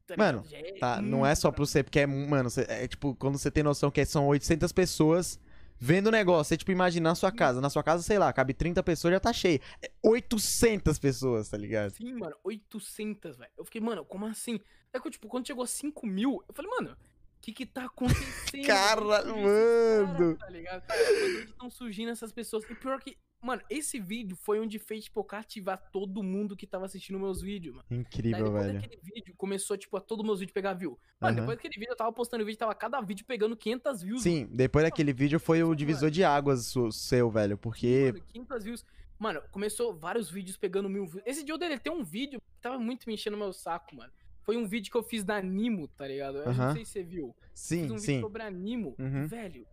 tá 0.07 0.16
Mano, 0.16 0.43
é 0.53 0.72
Tá, 0.78 1.03
não 1.03 1.24
é 1.26 1.34
só 1.34 1.51
pro 1.53 1.66
você, 1.66 1.82
porque 1.82 2.01
é, 2.01 2.07
mano, 2.07 2.49
é 2.68 2.88
tipo, 2.88 3.14
quando 3.14 3.38
você 3.38 3.51
tem 3.51 3.62
noção 3.62 3.91
que 3.91 4.05
são 4.07 4.26
800 4.26 4.72
pessoas 4.72 5.38
vendo 5.82 6.09
o 6.09 6.11
negócio, 6.11 6.49
você, 6.51 6.57
tipo, 6.59 6.70
imagina 6.72 7.09
na 7.11 7.14
sua 7.14 7.32
casa, 7.32 7.61
na 7.61 7.70
sua 7.70 7.82
casa, 7.82 8.03
sei 8.03 8.18
lá, 8.18 8.30
cabe 8.32 8.53
30 8.53 8.82
pessoas, 8.82 9.12
já 9.12 9.20
tá 9.20 9.32
cheio. 9.32 9.61
É 9.82 9.91
800 10.03 10.99
pessoas, 10.99 11.49
tá 11.49 11.57
ligado? 11.57 11.91
Sim, 11.93 12.14
mano, 12.14 12.36
800, 12.45 13.36
velho. 13.36 13.51
Eu 13.57 13.64
fiquei, 13.64 13.80
mano, 13.80 14.05
como 14.05 14.26
assim? 14.26 14.61
É 14.93 14.99
que, 14.99 15.11
tipo, 15.11 15.28
quando 15.28 15.47
chegou 15.47 15.62
a 15.64 15.66
5 15.66 16.07
mil, 16.07 16.43
eu 16.49 16.55
falei, 16.55 16.70
mano, 16.70 16.97
o 17.41 17.43
que 17.43 17.53
que 17.53 17.64
tá 17.66 17.86
acontecendo? 17.86 18.66
Cara, 18.66 19.20
esses 19.20 19.32
mano. 19.32 20.36
caras, 20.36 20.38
tá 20.38 20.51
ligado? 20.51 20.84
Onde 20.91 21.51
estão 21.51 21.70
surgindo 21.70 22.11
essas 22.11 22.30
pessoas? 22.30 22.68
E 22.68 22.74
pior 22.74 23.01
que, 23.01 23.16
mano, 23.43 23.62
esse 23.70 23.99
vídeo 23.99 24.36
foi 24.36 24.61
onde 24.61 24.78
fez, 24.78 25.05
tipo, 25.05 25.24
cativar 25.24 25.78
todo 25.91 26.22
mundo 26.22 26.55
que 26.55 26.66
tava 26.66 26.84
assistindo 26.84 27.18
meus 27.18 27.41
vídeos, 27.41 27.76
mano. 27.76 27.86
Daí 27.88 27.99
Incrível, 27.99 28.45
depois 28.45 28.66
velho. 28.66 28.80
daquele 28.80 29.01
vídeo, 29.03 29.34
começou, 29.38 29.78
tipo, 29.78 29.97
a 29.97 30.01
todos 30.03 30.22
meus 30.24 30.41
vídeos 30.41 30.53
pegar 30.53 30.74
view. 30.74 30.99
Mano, 31.18 31.32
Aham. 31.32 31.41
depois 31.41 31.57
daquele 31.57 31.74
vídeo, 31.78 31.93
eu 31.93 31.97
tava 31.97 32.12
postando 32.12 32.45
vídeo, 32.45 32.59
tava 32.59 32.74
cada 32.74 33.01
vídeo 33.01 33.24
pegando 33.24 33.57
500 33.57 34.03
views. 34.03 34.22
Sim, 34.22 34.47
depois 34.53 34.84
daquele 34.84 35.14
vídeo 35.14 35.41
foi 35.41 35.62
o 35.62 35.68
Mano. 35.68 35.76
divisor 35.76 36.11
de 36.11 36.22
águas 36.22 36.74
seu, 36.93 37.30
velho, 37.30 37.57
porque... 37.57 38.12
Mano, 38.12 38.24
500 38.34 38.64
views. 38.64 38.84
Mano, 39.18 39.43
começou 39.51 39.95
vários 39.95 40.30
vídeos 40.30 40.57
pegando 40.59 40.88
mil 40.88 41.07
views. 41.07 41.22
Esse 41.26 41.43
dia 41.43 41.53
eu 41.55 41.59
deletei 41.59 41.93
um 41.93 42.03
vídeo 42.03 42.41
que 42.41 42.61
tava 42.61 42.78
muito 42.78 43.07
me 43.07 43.14
enchendo 43.14 43.36
meu 43.36 43.53
saco, 43.53 43.95
mano. 43.95 44.11
Foi 44.51 44.57
um 44.57 44.66
vídeo 44.66 44.90
que 44.90 44.98
eu 44.98 45.03
fiz 45.05 45.22
da 45.22 45.36
Animo, 45.36 45.86
tá 45.86 46.09
ligado? 46.09 46.38
Eu 46.38 46.48
Aham. 46.48 46.66
não 46.66 46.74
sei 46.74 46.84
se 46.84 46.90
você 46.90 47.03
viu. 47.05 47.36
Sim, 47.55 47.82
fiz 47.82 47.90
um 47.92 47.94
vídeo 47.94 48.05
sim. 48.07 48.20
sobre 48.20 48.42
Animo, 48.42 48.96
Uhum. 48.98 49.24
velho. 49.28 49.64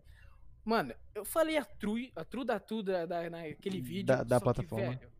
Mano, 0.64 0.94
eu 1.16 1.24
falei 1.24 1.56
a 1.56 1.64
tru, 1.64 1.96
a 2.14 2.24
tru 2.24 2.44
da 2.44 2.60
tru 2.60 2.80
da, 2.80 3.04
da, 3.04 3.28
naquele 3.28 3.80
vídeo. 3.80 4.06
Da- 4.06 4.22
da 4.22 4.36
só 4.36 4.38
que, 4.38 4.44
plataforma. 4.44 4.90
velho, 4.90 5.10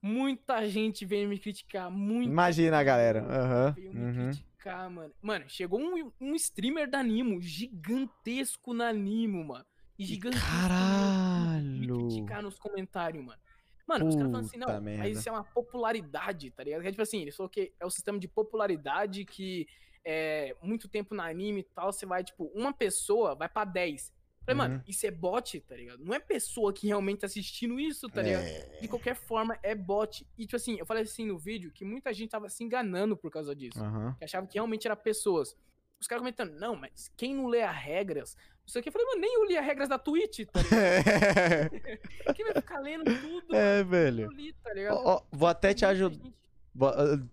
muita 0.00 0.68
gente 0.68 1.04
veio 1.04 1.28
me 1.28 1.36
criticar, 1.36 1.90
muito. 1.90 2.28
Imagina, 2.30 2.80
galera. 2.84 3.24
Aham. 3.24 3.70
Veio 3.72 3.92
me 3.92 4.00
uhum. 4.00 4.30
criticar, 4.30 4.88
mano. 4.88 5.12
Mano, 5.20 5.44
chegou 5.48 5.80
um, 5.80 6.12
um 6.20 6.34
streamer 6.36 6.88
da 6.88 7.00
Animo, 7.00 7.40
gigantesco 7.40 8.72
na 8.72 8.90
Animo, 8.90 9.44
mano. 9.44 9.66
E 9.98 10.04
gigantesco 10.04 10.46
Caralho. 10.48 11.64
me 11.64 11.88
criticar 11.88 12.40
nos 12.40 12.56
comentários, 12.56 13.24
mano. 13.24 13.40
Mano, 13.86 14.08
os 14.08 14.14
caras 14.16 14.30
falam 14.32 14.46
assim, 14.46 14.58
Puta 14.58 14.72
não, 14.74 14.80
merda. 14.80 15.02
mas 15.02 15.18
isso 15.18 15.28
é 15.28 15.32
uma 15.32 15.44
popularidade, 15.44 16.50
tá 16.50 16.62
ligado? 16.64 16.86
É 16.86 16.90
tipo 16.90 17.02
assim, 17.02 17.20
ele 17.22 17.32
falou 17.32 17.50
que 17.50 17.72
é 17.78 17.84
o 17.84 17.90
sistema 17.90 18.18
de 18.18 18.26
popularidade 18.28 19.24
que 19.24 19.66
é 20.04 20.54
muito 20.62 20.88
tempo 20.88 21.14
na 21.14 21.26
anime 21.28 21.60
e 21.60 21.64
tal, 21.64 21.92
você 21.92 22.04
vai, 22.06 22.22
tipo, 22.24 22.50
uma 22.54 22.72
pessoa 22.72 23.34
vai 23.34 23.48
pra 23.48 23.64
10. 23.64 24.12
Falei, 24.44 24.60
Uhum. 24.60 24.68
mano, 24.68 24.84
isso 24.86 25.06
é 25.06 25.10
bot, 25.10 25.58
tá 25.60 25.74
ligado? 25.74 26.04
Não 26.04 26.12
é 26.12 26.18
pessoa 26.20 26.70
que 26.72 26.86
realmente 26.86 27.20
tá 27.20 27.26
assistindo 27.26 27.80
isso, 27.80 28.08
tá 28.10 28.20
ligado? 28.20 28.42
É. 28.44 28.78
De 28.82 28.88
qualquer 28.88 29.14
forma, 29.16 29.58
é 29.62 29.74
bot. 29.74 30.26
E, 30.36 30.42
tipo 30.44 30.56
assim, 30.56 30.76
eu 30.78 30.84
falei 30.84 31.02
assim 31.04 31.24
no 31.24 31.38
vídeo 31.38 31.70
que 31.72 31.82
muita 31.82 32.12
gente 32.12 32.28
tava 32.30 32.50
se 32.50 32.62
enganando 32.62 33.16
por 33.16 33.30
causa 33.30 33.56
disso. 33.56 33.82
Aham. 33.82 34.14
Que 34.18 34.24
achava 34.24 34.46
que 34.46 34.54
realmente 34.54 34.86
era 34.86 34.94
pessoas. 34.94 35.56
Os 36.00 36.06
caras 36.06 36.20
comentando, 36.20 36.52
não, 36.58 36.76
mas 36.76 37.10
quem 37.16 37.34
não 37.34 37.46
lê 37.46 37.62
as 37.62 37.76
regras? 37.76 38.36
Não 38.36 38.68
sei 38.68 38.80
o 38.80 38.82
que. 38.82 38.88
Eu 38.88 38.92
falei, 38.92 39.06
mano, 39.08 39.20
nem 39.20 39.34
eu 39.34 39.44
li 39.46 39.56
as 39.56 39.64
regras 39.64 39.88
da 39.88 39.98
Twitch, 39.98 40.40
tá 40.50 40.60
ligado? 40.62 42.34
Quem 42.34 42.44
vai 42.46 42.54
ficar 42.54 42.78
lendo 42.80 43.04
tudo? 43.20 43.54
é, 43.54 43.80
Eu 43.80 43.86
velho. 43.86 44.30
li, 44.32 44.52
tá 44.54 44.72
ligado? 44.72 44.96
Ó, 44.96 45.16
ó, 45.16 45.22
vou 45.30 45.48
até 45.48 45.72
te 45.74 45.84
ajudar. 45.84 46.14
gente- 46.16 46.34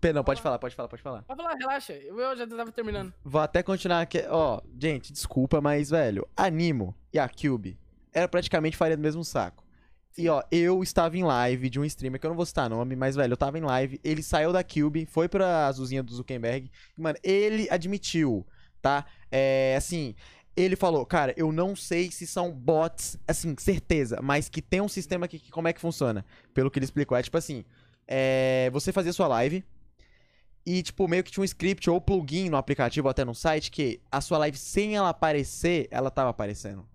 Perdão, 0.00 0.22
pode 0.22 0.40
falar, 0.40 0.58
pode 0.58 0.74
falar, 0.76 0.88
pode 0.88 1.02
falar. 1.02 1.22
Pode 1.22 1.42
falar, 1.42 1.54
relaxa. 1.56 1.92
Eu, 1.94 2.18
eu 2.20 2.36
já 2.36 2.46
tava 2.46 2.70
terminando. 2.70 3.12
Vou 3.24 3.40
até 3.40 3.62
continuar 3.62 4.00
aqui. 4.02 4.22
Ó, 4.28 4.60
gente, 4.78 5.12
desculpa, 5.12 5.60
mas, 5.60 5.90
velho, 5.90 6.28
Animo 6.36 6.94
e 7.12 7.18
a 7.18 7.28
Cube 7.28 7.76
era 8.12 8.28
praticamente 8.28 8.76
faria 8.76 8.96
do 8.96 9.02
mesmo 9.02 9.24
saco. 9.24 9.61
E, 10.16 10.28
ó, 10.28 10.42
eu 10.50 10.82
estava 10.82 11.16
em 11.16 11.24
live 11.24 11.70
de 11.70 11.80
um 11.80 11.84
streamer, 11.84 12.20
que 12.20 12.26
eu 12.26 12.30
não 12.30 12.36
vou 12.36 12.44
citar 12.44 12.68
nome, 12.68 12.94
mas, 12.94 13.16
velho, 13.16 13.32
eu 13.32 13.36
tava 13.36 13.58
em 13.58 13.62
live. 13.62 14.00
Ele 14.04 14.22
saiu 14.22 14.52
da 14.52 14.62
Cube, 14.62 15.06
foi 15.06 15.28
pra 15.28 15.66
azulzinha 15.66 16.02
do 16.02 16.14
Zuckerberg. 16.14 16.70
E, 16.96 17.00
mano, 17.00 17.18
ele 17.22 17.66
admitiu, 17.70 18.46
tá? 18.82 19.06
É, 19.30 19.74
assim, 19.76 20.14
ele 20.54 20.76
falou, 20.76 21.06
cara, 21.06 21.32
eu 21.36 21.50
não 21.50 21.74
sei 21.74 22.10
se 22.10 22.26
são 22.26 22.52
bots, 22.52 23.18
assim, 23.26 23.54
certeza, 23.58 24.20
mas 24.22 24.48
que 24.50 24.60
tem 24.60 24.82
um 24.82 24.88
sistema 24.88 25.26
que, 25.26 25.38
que 25.38 25.50
como 25.50 25.68
é 25.68 25.72
que 25.72 25.80
funciona. 25.80 26.24
Pelo 26.52 26.70
que 26.70 26.78
ele 26.78 26.84
explicou. 26.84 27.16
É 27.16 27.22
tipo 27.22 27.38
assim, 27.38 27.64
é, 28.06 28.68
você 28.70 28.92
fazia 28.92 29.14
sua 29.14 29.26
live, 29.28 29.64
e, 30.64 30.82
tipo, 30.82 31.08
meio 31.08 31.24
que 31.24 31.30
tinha 31.30 31.42
um 31.42 31.44
script 31.44 31.90
ou 31.90 32.00
plugin 32.00 32.48
no 32.48 32.56
aplicativo 32.56 33.08
até 33.08 33.24
no 33.24 33.34
site 33.34 33.70
que 33.70 34.00
a 34.10 34.20
sua 34.20 34.38
live, 34.38 34.56
sem 34.56 34.94
ela 34.94 35.08
aparecer, 35.08 35.88
ela 35.90 36.10
tava 36.10 36.30
aparecendo. 36.30 36.86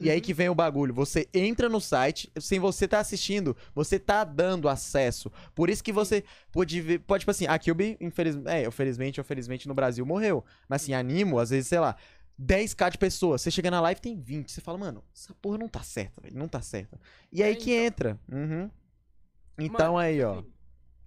E 0.00 0.10
aí 0.10 0.16
Uhum. 0.16 0.22
que 0.22 0.34
vem 0.34 0.48
o 0.48 0.54
bagulho. 0.54 0.92
Você 0.92 1.28
entra 1.32 1.68
no 1.68 1.80
site, 1.80 2.30
sem 2.40 2.58
você 2.58 2.88
tá 2.88 2.98
assistindo, 2.98 3.56
você 3.74 3.98
tá 3.98 4.24
dando 4.24 4.68
acesso. 4.68 5.30
Por 5.54 5.70
isso 5.70 5.84
que 5.84 5.92
você 5.92 6.24
pode 6.50 6.80
ver. 6.80 6.98
Pode, 7.00 7.20
tipo 7.20 7.30
assim, 7.30 7.46
a 7.46 7.58
Cube, 7.58 7.96
infelizmente. 8.00 8.48
É, 8.48 8.66
infelizmente, 8.66 9.20
infelizmente 9.20 9.68
no 9.68 9.74
Brasil 9.74 10.04
morreu. 10.04 10.44
Mas 10.68 10.82
assim, 10.82 10.94
animo, 10.94 11.38
às 11.38 11.50
vezes, 11.50 11.68
sei 11.68 11.78
lá. 11.78 11.96
10k 12.36 12.90
de 12.90 12.98
pessoas, 12.98 13.42
você 13.42 13.50
chega 13.52 13.70
na 13.70 13.80
live 13.80 14.00
tem 14.00 14.20
20. 14.20 14.50
Você 14.50 14.60
fala, 14.60 14.76
mano, 14.76 15.04
essa 15.14 15.32
porra 15.34 15.56
não 15.56 15.68
tá 15.68 15.84
certa, 15.84 16.20
velho. 16.20 16.36
Não 16.36 16.48
tá 16.48 16.60
certa. 16.60 16.98
E 17.30 17.40
aí 17.44 17.52
É, 17.52 17.54
que 17.54 17.70
então. 17.72 17.84
entra. 17.86 18.20
Uhum. 18.32 18.70
Então 19.56 19.92
Mano, 19.94 19.98
aí, 19.98 20.20
ó. 20.24 20.40
assim, 20.40 20.50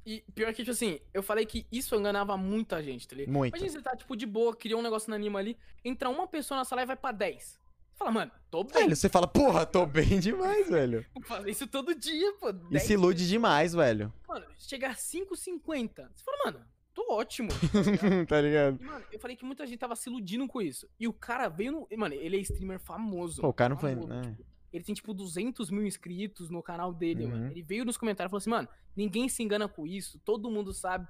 E 0.06 0.24
pior 0.34 0.54
que, 0.54 0.64
tipo 0.64 0.72
assim, 0.72 1.00
eu 1.14 1.22
falei 1.22 1.46
que 1.46 1.68
isso 1.70 1.94
enganava 1.94 2.38
muita 2.38 2.82
gente, 2.82 3.06
tá 3.06 3.14
ligado? 3.18 3.34
Muito. 3.34 3.54
Imagina 3.58 3.70
você 3.78 3.82
tá, 3.82 3.94
tipo, 3.98 4.16
de 4.16 4.26
boa, 4.26 4.56
criou 4.56 4.80
um 4.80 4.84
negócio 4.84 5.10
na 5.10 5.18
anima 5.18 5.38
ali, 5.40 5.58
entra 5.84 6.08
uma 6.10 6.26
pessoa 6.26 6.58
na 6.58 6.64
sala 6.64 6.84
e 6.84 6.86
vai 6.86 6.96
pra 6.96 7.12
10. 7.12 7.60
Fala, 7.98 8.12
mano, 8.12 8.32
tô 8.52 8.64
bem. 8.64 8.84
Velho, 8.84 8.96
você 8.96 9.10
fala, 9.10 9.28
porra, 9.28 9.66
tô 9.66 9.86
bem 9.86 10.20
demais, 10.20 10.70
velho. 10.70 11.04
Vou 11.16 11.24
fazer 11.24 11.50
isso 11.50 11.66
todo 11.68 11.96
dia, 11.96 12.32
pô. 12.40 12.50
E 12.50 12.54
10 12.54 12.84
se 12.84 12.94
ilude 12.94 13.28
demais, 13.28 13.74
velho. 13.74 14.14
Mano, 14.28 14.46
chegar 14.58 14.92
a 14.92 14.96
5,50. 14.96 16.08
Você 16.14 16.24
fala, 16.24 16.38
mano, 16.46 16.66
tô 16.94 17.12
ótimo. 17.12 17.50
tá 18.28 18.40
ligado? 18.40 18.78
tá 18.78 18.86
mano, 18.86 19.06
eu 19.12 19.20
falei 19.20 19.36
que 19.36 19.44
muita 19.44 19.66
gente 19.66 19.80
tava 19.80 19.96
se 19.96 20.10
iludindo 20.10 20.48
com 20.48 20.62
isso. 20.62 20.88
E 21.00 21.08
o 21.08 21.14
cara 21.14 21.50
veio 21.50 21.72
no. 21.72 21.88
Mano, 21.98 22.14
ele 22.14 22.38
é 22.38 22.40
streamer 22.42 22.80
famoso. 22.80 23.42
Pô, 23.42 23.50
o 23.50 23.54
cara 23.54 23.74
não 23.74 23.80
foi. 23.82 23.92
famoso, 23.92 24.08
né? 24.10 24.22
tipo, 24.22 24.46
ele 24.72 24.84
tem, 24.84 24.94
tipo, 24.96 25.14
200 25.14 25.72
mil 25.72 25.86
inscritos 25.88 26.50
no 26.50 26.62
canal 26.62 26.94
dele, 26.94 27.26
Uhum. 27.26 27.32
mano. 27.32 27.52
Ele 27.52 27.64
veio 27.64 27.84
nos 27.84 27.98
comentários 27.98 28.30
e 28.30 28.32
falou 28.32 28.40
assim, 28.40 28.50
mano, 28.50 28.68
ninguém 28.96 29.28
se 29.28 29.42
engana 29.42 29.68
com 29.68 29.88
isso, 29.88 30.20
todo 30.24 30.52
mundo 30.52 30.72
sabe. 30.74 31.08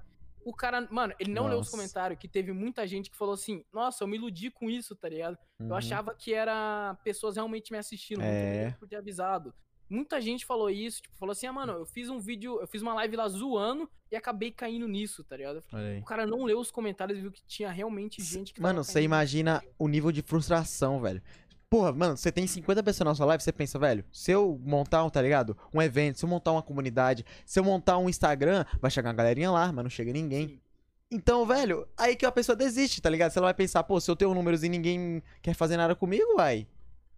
O 0.48 0.54
cara, 0.54 0.88
mano, 0.90 1.12
ele 1.18 1.30
não 1.30 1.44
leu 1.46 1.58
os 1.58 1.66
Nossa. 1.66 1.70
comentários, 1.72 2.18
que 2.18 2.26
teve 2.26 2.52
muita 2.52 2.86
gente 2.86 3.10
que 3.10 3.16
falou 3.18 3.34
assim, 3.34 3.62
nossa, 3.70 4.02
eu 4.02 4.08
me 4.08 4.16
iludi 4.16 4.50
com 4.50 4.70
isso, 4.70 4.96
tá 4.96 5.06
ligado? 5.08 5.36
Eu 5.60 5.66
Uhum. 5.66 5.74
achava 5.74 6.14
que 6.14 6.32
era 6.32 6.96
pessoas 7.04 7.36
realmente 7.36 7.70
me 7.70 7.76
assistindo, 7.76 8.22
É. 8.22 8.74
por 8.78 8.88
ter 8.88 8.96
avisado. 8.96 9.52
Muita 9.90 10.20
gente 10.22 10.46
falou 10.46 10.70
isso, 10.70 11.02
tipo, 11.02 11.16
falou 11.18 11.32
assim, 11.32 11.46
ah, 11.46 11.52
mano, 11.52 11.72
eu 11.74 11.86
fiz 11.86 12.08
um 12.08 12.18
vídeo, 12.18 12.58
eu 12.60 12.66
fiz 12.66 12.80
uma 12.80 12.94
live 12.94 13.16
lá 13.16 13.28
zoando 13.28 13.90
e 14.10 14.16
acabei 14.16 14.50
caindo 14.50 14.88
nisso, 14.88 15.22
tá 15.24 15.36
ligado? 15.36 15.62
O 16.00 16.04
cara 16.04 16.26
não 16.26 16.44
leu 16.44 16.58
os 16.58 16.70
comentários 16.70 17.18
e 17.18 17.22
viu 17.22 17.30
que 17.32 17.42
tinha 17.46 17.70
realmente 17.70 18.22
gente 18.22 18.54
que 18.54 18.60
Mano, 18.60 18.82
você 18.84 19.02
imagina 19.02 19.62
o 19.78 19.86
nível 19.88 20.10
de 20.12 20.22
frustração, 20.22 21.00
velho. 21.00 21.22
Porra, 21.70 21.92
mano, 21.92 22.16
você 22.16 22.32
tem 22.32 22.46
50 22.46 22.82
pessoas 22.82 23.06
na 23.06 23.14
sua 23.14 23.26
live, 23.26 23.42
você 23.42 23.52
pensa, 23.52 23.78
velho, 23.78 24.02
se 24.10 24.30
eu 24.30 24.58
montar 24.64 25.04
um, 25.04 25.10
tá 25.10 25.20
ligado? 25.20 25.56
Um 25.72 25.82
evento, 25.82 26.18
se 26.18 26.24
eu 26.24 26.28
montar 26.28 26.52
uma 26.52 26.62
comunidade, 26.62 27.26
se 27.44 27.60
eu 27.60 27.64
montar 27.64 27.98
um 27.98 28.08
Instagram, 28.08 28.64
vai 28.80 28.90
chegar 28.90 29.10
uma 29.10 29.14
galerinha 29.14 29.50
lá, 29.50 29.70
mas 29.70 29.82
não 29.84 29.90
chega 29.90 30.10
ninguém. 30.12 30.62
Então, 31.10 31.44
velho, 31.44 31.86
aí 31.96 32.16
que 32.16 32.24
a 32.24 32.32
pessoa 32.32 32.56
desiste, 32.56 33.02
tá 33.02 33.10
ligado? 33.10 33.30
Se 33.32 33.38
ela 33.38 33.48
vai 33.48 33.54
pensar, 33.54 33.82
pô, 33.84 34.00
se 34.00 34.10
eu 34.10 34.16
tenho 34.16 34.32
números 34.34 34.62
e 34.64 34.68
ninguém 34.68 35.22
quer 35.42 35.54
fazer 35.54 35.76
nada 35.76 35.94
comigo, 35.94 36.36
vai. 36.36 36.66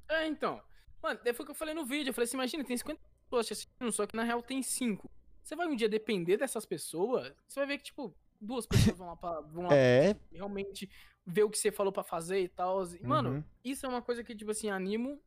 É, 0.09 0.27
então. 0.27 0.61
Mano, 1.01 1.19
daí 1.25 1.33
foi 1.33 1.45
o 1.45 1.47
que 1.47 1.53
eu 1.53 1.57
falei 1.57 1.75
no 1.75 1.85
vídeo. 1.85 2.11
Eu 2.11 2.15
falei 2.15 2.27
assim, 2.27 2.37
imagina, 2.37 2.65
tem 2.65 2.77
50 2.77 3.01
pessoas 3.25 3.47
te 3.47 3.53
assistindo, 3.53 3.93
só 3.93 4.07
que 4.07 4.17
na 4.17 4.25
real 4.25 4.43
tem 4.43 4.63
5. 4.63 5.09
Você 5.43 5.55
vai 5.57 5.67
um 5.69 5.77
dia 5.77 5.89
depender 5.89 6.37
dessas 6.37 6.67
pessoas, 6.67 7.33
você 7.49 7.61
vai 7.61 7.67
ver 7.69 7.79
que, 7.79 7.85
tipo, 7.85 8.15
duas 8.41 8.67
pessoas 8.67 8.97
vão 8.99 9.07
lá 9.09 9.17
pra. 9.17 9.41
Vão 9.41 9.65
lá 9.65 9.75
É. 9.75 10.15
realmente 10.33 10.89
ver 11.31 11.45
o 11.45 11.51
que 11.51 11.59
você 11.59 11.71
falou 11.73 11.93
pra 11.93 12.03
fazer 12.03 12.41
e 12.41 12.49
tal. 12.49 12.85
E, 12.87 13.07
Mano, 13.07 13.31
Uhum. 13.31 13.45
isso 13.65 13.87
é 13.87 13.89
uma 13.89 14.03
coisa 14.03 14.23
que, 14.25 14.35
tipo 14.35 14.51
assim, 14.51 14.69
animo. 14.71 15.19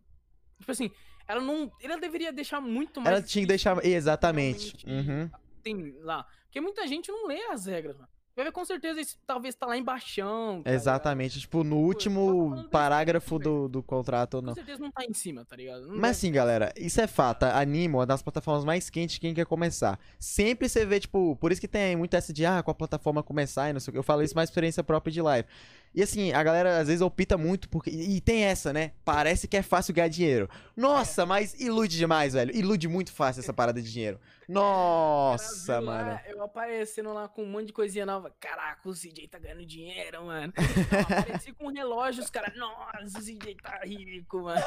Tipo 0.59 0.71
assim, 0.71 0.91
ela 1.27 1.41
não. 1.41 1.71
Ela 1.81 1.97
deveria 1.97 2.31
deixar 2.31 2.61
muito 2.61 3.01
mais. 3.01 3.15
Ela 3.17 3.21
tinha 3.25 3.43
que 3.43 3.47
deixar. 3.47 3.83
Exatamente. 3.83 4.85
Uhum. 4.87 5.29
Tem 5.61 5.95
lá. 6.01 6.25
Porque 6.45 6.61
muita 6.61 6.85
gente 6.87 7.11
não 7.11 7.27
lê 7.27 7.41
as 7.51 7.65
regras, 7.65 7.95
mano. 7.97 8.07
Vai 8.35 8.45
ver 8.45 8.51
com 8.51 8.65
certeza 8.65 8.99
isso 8.99 9.15
talvez 9.27 9.53
tá 9.53 9.67
lá 9.67 9.77
embaixo. 9.77 10.21
Tá 10.63 10.71
Exatamente. 10.73 11.39
Tipo, 11.39 11.63
no 11.63 11.75
tava 11.75 11.81
último 11.85 12.67
parágrafo 12.71 13.35
aqui, 13.35 13.43
do, 13.43 13.67
do 13.69 13.83
contrato 13.83 14.35
ou 14.35 14.41
não. 14.41 14.49
Com 14.49 14.55
certeza 14.55 14.81
não 14.81 14.89
tá 14.91 15.05
em 15.05 15.13
cima, 15.13 15.45
tá 15.45 15.55
ligado? 15.55 15.81
Não 15.81 15.89
Mas 15.89 16.01
deve- 16.01 16.07
assim, 16.09 16.31
galera, 16.31 16.73
isso 16.75 16.99
é 16.99 17.05
fato. 17.05 17.43
Animo 17.43 17.97
é 17.97 17.99
uma 17.99 18.05
das 18.07 18.23
plataformas 18.23 18.65
mais 18.65 18.89
quentes 18.89 19.19
quem 19.19 19.35
quer 19.35 19.45
começar. 19.45 19.99
Sempre 20.19 20.67
você 20.67 20.83
vê, 20.83 20.99
tipo, 20.99 21.35
por 21.35 21.51
isso 21.51 21.61
que 21.61 21.67
tem 21.67 21.95
muito 21.95 22.15
essa 22.15 22.33
de, 22.33 22.43
ah, 22.43 22.63
com 22.63 22.71
a 22.71 22.73
plataforma 22.73 23.21
começar 23.21 23.69
e 23.69 23.73
não 23.73 23.79
sei 23.79 23.91
o 23.91 23.93
que. 23.93 23.99
Eu 23.99 24.03
falo 24.03 24.23
isso 24.23 24.35
mais 24.35 24.49
experiência 24.49 24.83
própria 24.83 25.11
de 25.11 25.21
live. 25.21 25.47
E 25.95 26.01
assim, 26.01 26.31
a 26.31 26.41
galera 26.41 26.79
às 26.79 26.87
vezes 26.87 27.01
opta 27.01 27.37
muito 27.37 27.69
porque. 27.69 27.89
E 27.89 28.19
tem 28.19 28.43
essa, 28.43 28.73
né? 28.73 28.93
Parece 29.05 29.47
que 29.47 29.55
é 29.55 29.61
fácil 29.61 29.93
ganhar 29.93 30.07
dinheiro. 30.07 30.49
Nossa, 30.75 31.25
mas 31.25 31.59
ilude 31.59 31.97
demais, 31.97 32.33
velho. 32.33 32.55
Ilude 32.55 32.87
muito 32.87 33.11
fácil 33.11 33.41
essa 33.41 33.53
parada 33.53 33.81
de 33.81 33.91
dinheiro. 33.91 34.19
Nossa, 34.47 35.79
mano. 35.79 36.11
lá, 36.11 36.21
eu 36.27 36.43
aparecendo 36.43 37.13
lá 37.13 37.27
com 37.27 37.43
um 37.43 37.49
monte 37.49 37.67
de 37.67 37.73
coisinha 37.73 38.05
nova. 38.05 38.33
Caraca, 38.39 38.89
o 38.89 38.93
CJ 38.93 39.27
tá 39.27 39.37
ganhando 39.37 39.65
dinheiro, 39.65 40.25
mano. 40.25 40.51
Eu 40.57 40.99
apareci 40.99 41.53
com 41.53 41.67
um 41.67 41.71
relógio, 41.71 42.23
os 42.23 42.29
caras, 42.29 42.55
nossa, 42.57 43.19
o 43.19 43.23
CJ 43.23 43.55
tá 43.61 43.79
rico, 43.83 44.41
mano. 44.41 44.61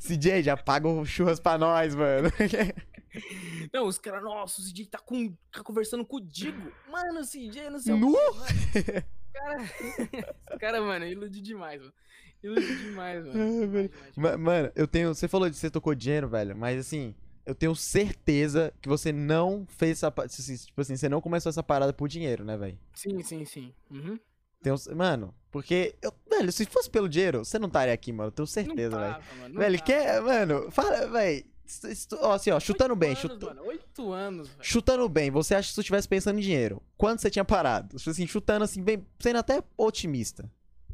CJ, 0.00 0.42
já 0.42 0.56
paga 0.56 0.88
o 0.88 1.04
churras 1.04 1.38
pra 1.38 1.58
nós, 1.58 1.94
mano. 1.94 2.30
Não, 3.72 3.86
os 3.86 3.98
caras, 3.98 4.22
nossa, 4.22 4.60
o 4.60 4.64
CJ 4.64 4.86
tá, 4.86 4.98
com, 4.98 5.34
tá 5.52 5.62
conversando 5.62 6.04
com 6.04 6.16
o 6.16 6.20
Digo. 6.20 6.72
Mano, 6.90 7.20
o 7.20 7.26
CJ 7.26 7.70
não 7.70 7.78
sei 7.78 7.94
o 7.94 7.96
Nu? 7.96 8.16
Cara, 9.36 9.62
esse 9.80 10.58
cara, 10.58 10.80
mano, 10.80 11.04
ilude 11.06 11.40
demais, 11.40 11.80
mano. 11.80 11.92
Ilude 12.42 12.76
demais, 12.84 13.24
mano. 13.26 13.68
Velho. 13.70 13.90
Mano, 14.38 14.70
eu 14.74 14.86
tenho. 14.86 15.14
Você 15.14 15.28
falou 15.28 15.48
de 15.50 15.56
você 15.56 15.70
tocou 15.70 15.94
dinheiro, 15.94 16.28
velho, 16.28 16.56
mas 16.56 16.78
assim, 16.78 17.14
eu 17.44 17.54
tenho 17.54 17.74
certeza 17.74 18.72
que 18.80 18.88
você 18.88 19.12
não 19.12 19.66
fez 19.68 20.02
essa. 20.02 20.10
Tipo 20.66 20.80
assim, 20.80 20.96
você 20.96 21.08
não 21.08 21.20
começou 21.20 21.50
essa 21.50 21.62
parada 21.62 21.92
por 21.92 22.08
dinheiro, 22.08 22.44
né, 22.44 22.56
velho? 22.56 22.78
Sim, 22.94 23.22
sim, 23.22 23.44
sim. 23.44 23.72
Uhum. 23.90 24.18
Tenho- 24.62 24.76
Mano, 24.94 25.34
porque. 25.50 25.94
Eu, 26.02 26.12
velho, 26.28 26.50
se 26.52 26.64
fosse 26.66 26.90
pelo 26.90 27.08
dinheiro, 27.08 27.44
você 27.44 27.58
não 27.58 27.68
estaria 27.68 27.94
aqui, 27.94 28.12
mano. 28.12 28.28
Eu 28.28 28.32
tenho 28.32 28.46
certeza, 28.46 28.98
velho. 28.98 29.54
Velho, 29.58 29.78
tava. 29.78 29.86
quer. 29.86 30.20
Mano, 30.22 30.70
fala, 30.70 31.06
velho. 31.08 31.44
Assim, 32.32 32.50
ó, 32.50 32.60
chutando 32.60 32.92
Oito 32.92 32.98
bem, 33.00 33.08
anos, 33.10 33.20
chuta- 33.20 33.46
Mano, 33.46 33.62
oito 33.64 34.12
anos, 34.12 34.48
velho. 34.48 34.64
chutando 34.64 35.08
bem, 35.08 35.30
você 35.30 35.54
acha 35.54 35.66
que 35.66 35.70
se 35.70 35.74
tu 35.74 35.80
estivesse 35.80 36.08
pensando 36.08 36.38
em 36.38 36.42
dinheiro, 36.42 36.82
quando 36.96 37.18
você 37.20 37.30
tinha 37.30 37.44
parado? 37.44 37.96
Tipo 37.96 38.10
Assim, 38.10 38.26
chutando 38.26 38.64
assim, 38.64 38.82
bem, 38.82 39.06
sendo 39.18 39.38
até 39.38 39.62
otimista. 39.76 40.50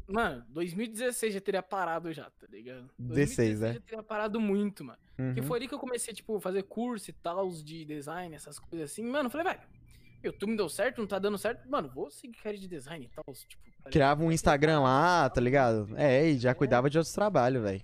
Mano, 0.07 0.43
2016 0.49 1.33
já 1.33 1.39
teria 1.41 1.63
parado 1.63 2.11
já, 2.11 2.25
tá 2.25 2.45
ligado? 2.51 2.89
16, 2.99 3.59
né? 3.61 3.73
já 3.73 3.79
teria 3.79 4.03
parado 4.03 4.39
muito, 4.39 4.83
mano. 4.83 4.99
Porque 5.15 5.39
Uhum. 5.41 5.47
foi 5.47 5.59
ali 5.59 5.67
que 5.67 5.73
eu 5.73 5.79
comecei, 5.79 6.13
tipo, 6.13 6.39
fazer 6.39 6.63
curso 6.63 7.09
e 7.09 7.13
tal, 7.13 7.49
de 7.49 7.85
design, 7.85 8.35
essas 8.35 8.59
coisas 8.59 8.91
assim. 8.91 9.03
Mano, 9.03 9.27
eu 9.27 9.29
falei, 9.31 9.47
velho, 9.53 9.61
YouTube 10.21 10.51
me 10.51 10.57
deu 10.57 10.67
certo, 10.67 10.99
não 10.99 11.07
tá 11.07 11.19
dando 11.19 11.37
certo. 11.37 11.69
Mano, 11.69 11.89
vou 11.93 12.09
seguir 12.11 12.35
carreira 12.37 12.57
de 12.59 12.67
design 12.67 13.05
e 13.05 13.09
tal. 13.09 13.23
Tipo, 13.33 13.63
tá? 13.83 13.89
Criava 13.89 14.23
um 14.23 14.31
Instagram 14.31 14.81
lá, 14.81 15.29
tá 15.29 15.39
ligado? 15.39 15.89
É, 15.97 16.29
e 16.29 16.37
já 16.37 16.53
cuidava 16.53 16.89
de 16.89 16.97
outros 16.97 17.13
trabalhos, 17.13 17.61
velho. 17.63 17.81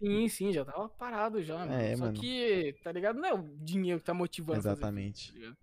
Sim, 0.00 0.28
sim, 0.28 0.52
já 0.52 0.64
tava 0.64 0.88
parado 0.88 1.42
já, 1.42 1.58
mano. 1.58 1.72
É, 1.74 1.94
Só 1.96 2.06
mano. 2.06 2.18
que, 2.18 2.74
tá 2.82 2.90
ligado? 2.90 3.20
Não 3.20 3.28
é 3.28 3.34
o 3.34 3.42
dinheiro 3.58 3.98
que 4.00 4.06
tá 4.06 4.14
motivando. 4.14 4.58
a 4.58 4.62
fazer 4.62 4.72
Exatamente. 4.78 5.32
tá? 5.38 5.56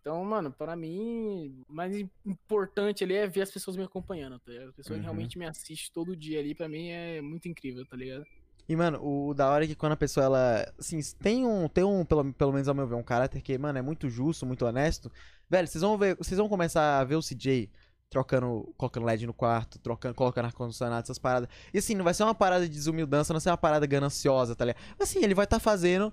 Então, 0.00 0.24
mano, 0.24 0.50
pra 0.52 0.74
mim, 0.74 1.64
o 1.68 1.72
mais 1.72 1.94
importante 2.26 3.04
ali 3.04 3.14
é 3.14 3.26
ver 3.26 3.42
as 3.42 3.50
pessoas 3.50 3.76
me 3.76 3.82
acompanhando, 3.84 4.38
tá 4.40 4.50
ligado? 4.50 4.68
As 4.70 4.74
pessoas 4.74 4.98
Uhum. 4.98 5.04
realmente 5.04 5.38
me 5.38 5.46
assistem 5.46 5.90
todo 5.92 6.16
dia 6.16 6.40
ali, 6.40 6.54
pra 6.54 6.68
mim 6.68 6.88
é 6.88 7.20
muito 7.20 7.48
incrível, 7.48 7.84
tá 7.86 7.96
ligado? 7.96 8.24
E, 8.68 8.76
mano, 8.76 9.00
o 9.04 9.34
da 9.34 9.48
hora 9.50 9.64
é 9.64 9.66
que 9.66 9.74
quando 9.74 9.92
a 9.92 9.96
pessoa, 9.96 10.24
ela. 10.24 10.72
Assim, 10.78 10.98
tem 11.20 11.44
um. 11.44 11.68
Tem 11.68 11.82
um, 11.84 12.04
pelo, 12.04 12.32
pelo 12.32 12.52
menos 12.52 12.68
ao 12.68 12.74
meu 12.74 12.86
ver, 12.86 12.94
um 12.94 13.02
caráter 13.02 13.42
que, 13.42 13.58
mano, 13.58 13.78
é 13.78 13.82
muito 13.82 14.08
justo, 14.08 14.46
muito 14.46 14.64
honesto. 14.64 15.10
Velho, 15.50 15.66
vocês 15.66 15.82
vão 15.82 15.98
ver. 15.98 16.16
Vocês 16.16 16.38
vão 16.38 16.48
começar 16.48 17.00
a 17.00 17.04
ver 17.04 17.16
o 17.16 17.22
CJ 17.22 17.68
trocando. 18.12 18.72
Colocando 18.76 19.06
LED 19.06 19.26
no 19.26 19.34
quarto, 19.34 19.78
trocando, 19.78 20.14
colocando 20.14 20.44
ar-condicionado, 20.44 21.02
essas 21.02 21.18
paradas. 21.18 21.48
E 21.74 21.78
assim, 21.78 21.94
não 21.94 22.04
vai 22.04 22.14
ser 22.14 22.22
uma 22.22 22.34
parada 22.34 22.68
de 22.68 22.74
desumildança, 22.74 23.32
não 23.32 23.38
vai 23.38 23.42
ser 23.42 23.50
uma 23.50 23.56
parada 23.58 23.86
gananciosa, 23.86 24.54
tá 24.54 24.64
ligado? 24.66 24.82
Mas 24.98 25.08
assim, 25.10 25.24
ele 25.24 25.34
vai 25.34 25.44
estar 25.44 25.58
fazendo. 25.58 26.12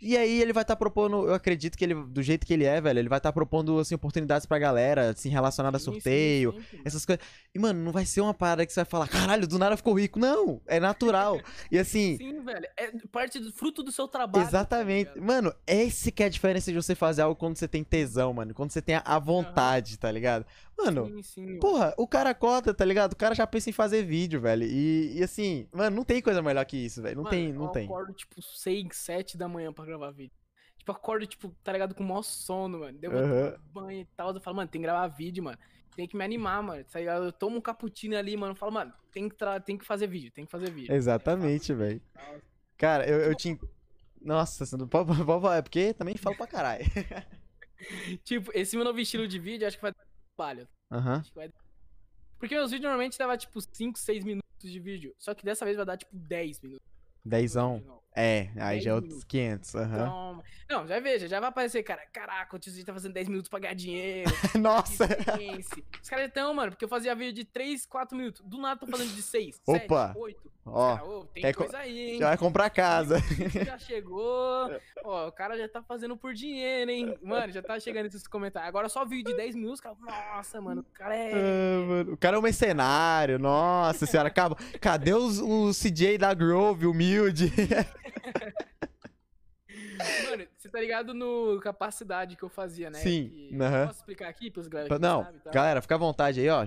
E 0.00 0.16
aí 0.16 0.40
ele 0.40 0.52
vai 0.52 0.62
estar 0.62 0.76
propondo, 0.76 1.26
eu 1.26 1.34
acredito 1.34 1.76
que 1.76 1.84
ele, 1.84 1.92
do 1.92 2.22
jeito 2.22 2.46
que 2.46 2.52
ele 2.54 2.64
é, 2.64 2.80
velho, 2.80 3.00
ele 3.00 3.08
vai 3.08 3.18
estar 3.18 3.32
propondo, 3.32 3.80
assim, 3.80 3.96
oportunidades 3.96 4.46
pra 4.46 4.56
galera, 4.56 5.10
assim, 5.10 5.28
relacionada 5.28 5.76
a 5.76 5.80
Sim, 5.80 5.86
sim, 5.86 5.90
sorteio, 5.94 6.52
sempre, 6.52 6.66
mano. 6.76 6.82
essas 6.86 7.04
coisas. 7.04 7.24
E, 7.52 7.58
mano, 7.58 7.82
não 7.82 7.90
vai 7.90 8.06
ser 8.06 8.20
uma 8.20 8.32
parada 8.32 8.64
que 8.64 8.72
você 8.72 8.78
vai 8.78 8.84
falar, 8.84 9.08
caralho, 9.08 9.44
do 9.48 9.58
nada 9.58 9.76
ficou 9.76 9.94
rico. 9.98 10.20
Não, 10.20 10.60
é 10.68 10.78
natural. 10.78 11.40
E 11.68 11.76
assim, 11.76 12.16
Sim, 12.16 12.44
velho. 12.44 12.64
É 12.76 12.92
parte 13.10 13.40
do 13.40 13.50
fruto 13.52 13.82
do 13.82 13.90
seu 13.90 14.06
trabalho. 14.06 14.44
tá 14.44 14.48
exatamente. 14.48 15.08
ligado? 15.14 15.26
mano, 15.26 15.52
esse 15.66 16.12
que 16.12 16.22
é 16.22 16.26
a 16.26 16.30
diferença 16.30 16.70
de 16.70 16.76
você 16.80 16.94
fazer 16.94 17.22
algo 17.22 17.34
quando 17.34 17.56
você 17.56 17.66
tem 17.66 17.82
tesão, 17.82 18.32
mano. 18.32 18.54
Quando 18.54 18.70
você 18.70 18.80
tem 18.80 18.94
a- 18.94 19.02
a 19.04 19.18
vontade, 19.18 19.98
tá 19.98 20.12
ligado? 20.12 20.46
Mano, 20.78 21.06
sim, 21.06 21.22
sim, 21.22 21.58
porra, 21.58 21.92
o 21.98 22.06
cara 22.06 22.32
cota, 22.32 22.72
tá 22.72 22.84
ligado? 22.84 23.12
O 23.12 23.16
cara 23.16 23.34
já 23.34 23.46
pensa 23.46 23.68
em 23.68 23.72
fazer 23.72 24.04
vídeo, 24.04 24.40
velho. 24.40 24.62
E, 24.64 25.18
e 25.18 25.22
assim, 25.24 25.68
mano, 25.72 25.96
não 25.96 26.04
tem 26.04 26.22
coisa 26.22 26.40
melhor 26.40 26.64
que 26.64 26.76
isso, 26.76 27.02
velho. 27.02 27.16
Não 27.16 27.24
Mano, 27.24 27.36
tem, 27.36 27.52
não 27.52 27.64
eu 27.64 27.70
tem. 27.70 27.84
acordo, 27.86 28.12
tipo, 28.12 28.40
6, 28.40 28.96
7 28.96 29.36
da 29.36 29.48
manhã 29.48 29.72
pra 29.72 29.84
gravar 29.84 30.12
vídeo. 30.12 30.32
Tipo, 30.78 30.92
acordo, 30.92 31.26
tipo, 31.26 31.48
tá 31.64 31.72
ligado? 31.72 31.94
Com 31.96 32.04
o 32.04 32.06
maior 32.06 32.22
sono, 32.22 32.78
mano. 32.78 32.96
Deu 32.96 33.10
Aham. 33.10 33.56
banho 33.72 34.00
e 34.02 34.04
tal. 34.16 34.32
Eu 34.32 34.40
falo, 34.40 34.56
mano, 34.56 34.68
tem 34.70 34.80
que 34.80 34.86
gravar 34.86 35.08
vídeo, 35.08 35.42
mano. 35.42 35.58
Tem 35.96 36.06
que 36.06 36.16
me 36.16 36.24
animar, 36.24 36.62
mano. 36.62 36.84
Tá 36.84 37.00
ligado? 37.00 37.24
Eu 37.24 37.32
tomo 37.32 37.56
um 37.56 37.60
cappuccino 37.60 38.16
ali, 38.16 38.36
mano. 38.36 38.52
Eu 38.52 38.56
falo, 38.56 38.70
mano, 38.72 38.92
tem 39.12 39.28
que, 39.28 39.34
tra- 39.34 39.58
tem 39.58 39.76
que 39.76 39.84
fazer 39.84 40.06
vídeo, 40.06 40.30
tem 40.30 40.44
que 40.44 40.50
fazer 40.50 40.70
vídeo. 40.70 40.94
Exatamente, 40.94 41.74
velho. 41.74 42.00
Cara, 42.76 43.04
eu, 43.08 43.18
eu 43.18 43.34
tinha. 43.34 43.58
Nossa, 44.22 44.64
você 44.64 44.76
não 44.76 44.86
pode, 44.86 45.08
pode 45.24 45.24
falar, 45.24 45.56
é 45.56 45.62
porque 45.62 45.92
também 45.92 46.16
falo 46.16 46.36
pra 46.36 46.46
caralho. 46.46 46.84
Tipo, 48.24 48.50
esse 48.54 48.74
meu 48.76 48.84
novo 48.84 48.98
estilo 48.98 49.26
de 49.28 49.38
vídeo, 49.38 49.66
acho 49.66 49.76
que 49.76 49.82
vai 49.82 49.92
trabalho. 50.38 50.68
Aham. 50.90 51.22
Vai- 51.34 51.50
Porque 52.38 52.54
meus 52.54 52.70
vídeos 52.70 52.84
normalmente 52.84 53.18
dava, 53.18 53.36
tipo, 53.36 53.60
5, 53.60 53.98
6 53.98 54.24
minutos 54.24 54.46
de 54.62 54.78
vídeo. 54.78 55.14
Só 55.18 55.34
que 55.34 55.44
dessa 55.44 55.64
vez 55.64 55.76
vai 55.76 55.84
dar, 55.84 55.96
tipo, 55.96 56.14
10 56.14 56.60
minutos. 56.60 56.86
Dezão. 57.24 57.82
É, 58.20 58.48
aí 58.56 58.80
já 58.80 58.90
é 58.90 58.94
outros 58.94 59.12
minutos. 59.12 59.24
500. 59.28 59.74
Aham. 59.76 59.94
Então, 59.96 60.42
não, 60.80 60.86
já 60.86 61.00
veja, 61.00 61.28
já 61.28 61.40
vai 61.40 61.48
aparecer, 61.48 61.82
cara. 61.82 62.02
Caraca, 62.12 62.56
o 62.56 62.58
tiozinho 62.58 62.84
tá 62.84 62.92
fazendo 62.92 63.12
10 63.14 63.28
minutos 63.28 63.48
pra 63.48 63.58
ganhar 63.58 63.74
dinheiro. 63.74 64.30
Nossa! 64.60 65.04
Os 66.02 66.08
caras 66.10 66.26
estão, 66.26 66.52
mano, 66.52 66.72
porque 66.72 66.84
eu 66.84 66.88
fazia 66.88 67.14
vídeo 67.14 67.32
de 67.32 67.44
3, 67.44 67.86
4 67.86 68.16
minutos. 68.16 68.42
Do 68.44 68.58
nada 68.58 68.78
tô 68.78 68.86
fazendo 68.86 69.14
de 69.14 69.22
6, 69.22 69.60
Opa! 69.66 70.08
7, 70.08 70.18
8. 70.18 70.58
Ó, 70.70 71.24
tem 71.32 71.42
quer 71.44 71.54
co- 71.54 71.62
coisa 71.62 71.78
aí, 71.78 72.10
hein? 72.10 72.18
já 72.18 72.28
vai 72.28 72.36
comprar 72.36 72.68
casa. 72.68 73.16
Já 73.64 73.78
chegou. 73.78 74.70
Ó, 75.02 75.28
o 75.28 75.32
cara 75.32 75.56
já 75.56 75.66
tá 75.66 75.82
fazendo 75.82 76.14
por 76.14 76.34
dinheiro, 76.34 76.90
hein? 76.90 77.16
Mano, 77.22 77.50
já 77.50 77.62
tá 77.62 77.80
chegando 77.80 78.04
esses 78.04 78.26
comentários. 78.26 78.68
Agora 78.68 78.86
só 78.90 79.02
vídeo 79.06 79.30
de 79.30 79.36
10 79.38 79.54
minutos, 79.54 79.80
cara. 79.80 79.96
Nossa, 79.98 80.60
mano, 80.60 80.82
o 80.82 80.92
cara 80.92 81.16
é. 81.16 81.32
Ah, 81.32 81.86
mano, 81.86 82.12
O 82.12 82.16
cara 82.18 82.36
é 82.36 82.38
um 82.38 82.42
mercenário, 82.42 83.38
nossa 83.38 84.04
senhora. 84.04 84.28
Acaba. 84.28 84.56
Cadê 84.78 85.14
os, 85.14 85.38
o 85.40 85.70
CJ 85.72 86.18
da 86.18 86.34
Grove, 86.34 86.86
humilde? 86.86 87.50
Mano, 90.30 90.46
você 90.56 90.68
tá 90.68 90.80
ligado 90.80 91.12
no 91.12 91.60
capacidade 91.60 92.36
que 92.36 92.42
eu 92.42 92.48
fazia, 92.48 92.90
né? 92.90 92.98
Sim, 92.98 93.28
Que- 93.28 93.62
aham. 93.62 93.86
Posso 93.86 93.98
explicar 94.00 94.28
aqui 94.28 94.50
pros 94.50 94.68
galera 94.68 94.94
que 94.94 95.00
Não, 95.00 95.24
sabe, 95.24 95.38
tá? 95.40 95.50
galera, 95.50 95.82
fica 95.82 95.94
à 95.94 95.98
vontade 95.98 96.40
aí, 96.40 96.48
ó. 96.48 96.66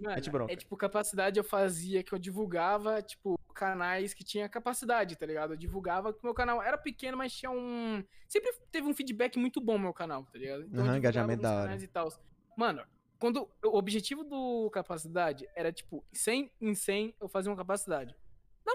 Mano, 0.00 0.46
é 0.48 0.56
tipo, 0.56 0.76
capacidade 0.76 1.38
eu 1.38 1.44
fazia 1.44 2.02
que 2.02 2.12
eu 2.12 2.18
divulgava, 2.18 3.00
tipo, 3.00 3.38
canais 3.54 4.12
que 4.12 4.24
tinha 4.24 4.48
capacidade, 4.48 5.16
tá 5.16 5.24
ligado? 5.24 5.52
Eu 5.52 5.56
divulgava 5.56 6.12
que 6.12 6.18
meu 6.22 6.34
canal 6.34 6.60
era 6.60 6.76
pequeno, 6.76 7.16
mas 7.16 7.32
tinha 7.32 7.50
um. 7.50 8.04
Sempre 8.28 8.52
teve 8.72 8.86
um 8.86 8.94
feedback 8.94 9.38
muito 9.38 9.60
bom 9.60 9.78
meu 9.78 9.94
canal, 9.94 10.24
tá 10.24 10.38
ligado? 10.38 10.62
Aham, 10.62 10.68
divulgava 10.70 10.98
engajamento 10.98 11.42
da 11.42 11.54
hora. 11.54 11.76
E 11.76 11.86
tals. 11.86 12.18
Mano, 12.56 12.82
quando. 13.18 13.48
O 13.64 13.78
objetivo 13.78 14.24
do 14.24 14.68
capacidade 14.70 15.48
era, 15.54 15.72
tipo, 15.72 16.04
100 16.12 16.50
em 16.60 16.74
100 16.74 17.14
eu 17.20 17.28
fazia 17.28 17.50
uma 17.50 17.56
capacidade. 17.56 18.14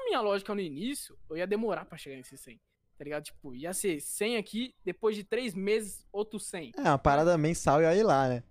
Minha 0.09 0.21
lógica 0.21 0.55
no 0.55 0.59
início, 0.59 1.15
eu 1.29 1.37
ia 1.37 1.45
demorar 1.45 1.85
pra 1.85 1.95
chegar 1.95 2.15
nesse 2.15 2.35
100. 2.35 2.59
Tá 2.97 3.03
ligado? 3.03 3.25
Tipo, 3.25 3.53
ia 3.53 3.71
ser 3.73 4.01
100 4.01 4.37
aqui, 4.37 4.73
depois 4.83 5.15
de 5.15 5.23
3 5.23 5.53
meses, 5.53 6.03
outro 6.11 6.39
100. 6.39 6.71
É 6.75 6.81
uma 6.81 6.97
parada 6.97 7.37
mensal 7.37 7.79
e 7.79 7.85
aí 7.85 8.01
lá, 8.01 8.27
né? 8.27 8.43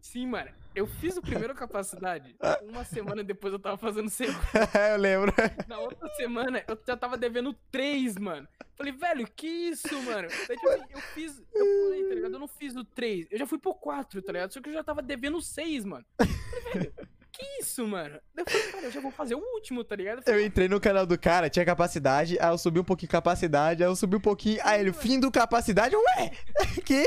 Sim, 0.00 0.26
mano. 0.26 0.50
Eu 0.74 0.88
fiz 0.88 1.16
o 1.16 1.22
primeiro 1.22 1.54
capacidade, 1.54 2.34
uma 2.68 2.84
semana 2.84 3.22
depois 3.22 3.52
eu 3.52 3.60
tava 3.60 3.76
fazendo 3.76 4.08
o 4.08 4.10
segundo. 4.10 4.36
eu 4.90 4.98
lembro. 4.98 5.32
Na 5.68 5.78
outra 5.78 6.08
semana 6.16 6.64
eu 6.66 6.76
já 6.84 6.96
tava 6.96 7.16
devendo 7.16 7.54
três, 7.70 8.18
mano. 8.18 8.48
Falei, 8.74 8.92
velho, 8.92 9.24
que 9.36 9.46
isso, 9.46 10.02
mano? 10.02 10.26
Daí, 10.48 10.56
tipo 10.56 10.68
assim, 10.68 10.84
eu 10.90 11.00
fiz. 11.00 11.38
Eu 11.54 11.64
pulei, 11.64 12.08
tá 12.08 12.14
ligado? 12.16 12.32
Eu 12.32 12.40
não 12.40 12.48
fiz 12.48 12.74
o 12.74 12.84
três. 12.84 13.28
Eu 13.30 13.38
já 13.38 13.46
fui 13.46 13.56
pro 13.56 13.72
quatro, 13.72 14.20
tá 14.20 14.32
ligado? 14.32 14.52
Só 14.52 14.60
que 14.60 14.68
eu 14.68 14.74
já 14.74 14.82
tava 14.82 15.00
devendo 15.00 15.40
seis, 15.40 15.84
mano. 15.84 16.04
Falei, 16.18 16.72
velho, 16.72 16.94
que 17.34 17.42
isso, 17.60 17.86
mano? 17.86 18.20
Eu 18.36 18.44
falei, 18.44 18.72
cara, 18.72 18.86
eu 18.86 18.90
já 18.90 19.00
vou 19.00 19.10
fazer 19.10 19.34
o 19.34 19.54
último, 19.54 19.82
tá 19.82 19.96
ligado? 19.96 20.18
Eu 20.18 20.20
Eu 20.20 20.24
falei, 20.24 20.46
entrei 20.46 20.68
no 20.68 20.80
canal 20.80 21.04
do 21.06 21.18
cara, 21.18 21.50
tinha 21.50 21.64
capacidade, 21.64 22.38
aí 22.38 22.48
eu 22.48 22.58
subi 22.58 22.78
um 22.78 22.84
pouquinho 22.84 23.10
capacidade, 23.10 23.82
aí 23.82 23.88
eu 23.88 23.96
subi 23.96 24.16
um 24.16 24.20
pouquinho, 24.20 24.60
aí 24.62 24.80
ele, 24.80 24.92
fim 24.92 25.18
do 25.18 25.30
capacidade, 25.30 25.94
ué? 25.96 26.30
Que? 26.84 27.04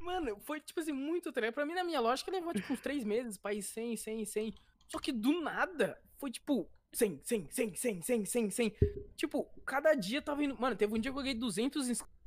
Mano, 0.00 0.36
foi, 0.40 0.60
tipo 0.60 0.80
assim, 0.80 0.92
muito, 0.92 1.32
tá 1.32 1.40
ligado? 1.40 1.54
Pra 1.54 1.64
mim, 1.64 1.74
na 1.74 1.84
minha 1.84 2.00
lógica, 2.00 2.30
levou, 2.30 2.52
tipo, 2.52 2.72
uns 2.72 2.80
três 2.80 3.04
meses 3.04 3.36
pra 3.36 3.54
ir 3.54 3.62
100, 3.62 3.96
100, 3.96 4.24
100. 4.24 4.54
Só 4.88 4.98
que 4.98 5.12
do 5.12 5.40
nada, 5.40 5.96
foi, 6.18 6.30
tipo, 6.30 6.68
100, 6.92 7.20
100, 7.22 7.48
100, 7.50 7.74
100, 7.76 8.02
100, 8.02 8.24
100, 8.26 8.50
100. 8.50 8.74
Tipo, 9.16 9.44
cada 9.64 9.94
dia 9.94 10.20
tava 10.20 10.42
indo... 10.42 10.60
Mano, 10.60 10.74
teve 10.74 10.92
um 10.92 10.98
dia 10.98 11.12
que 11.12 11.18
eu 11.18 11.22
ganhei 11.22 11.38
200 11.38 11.88
inscritos 11.88 12.20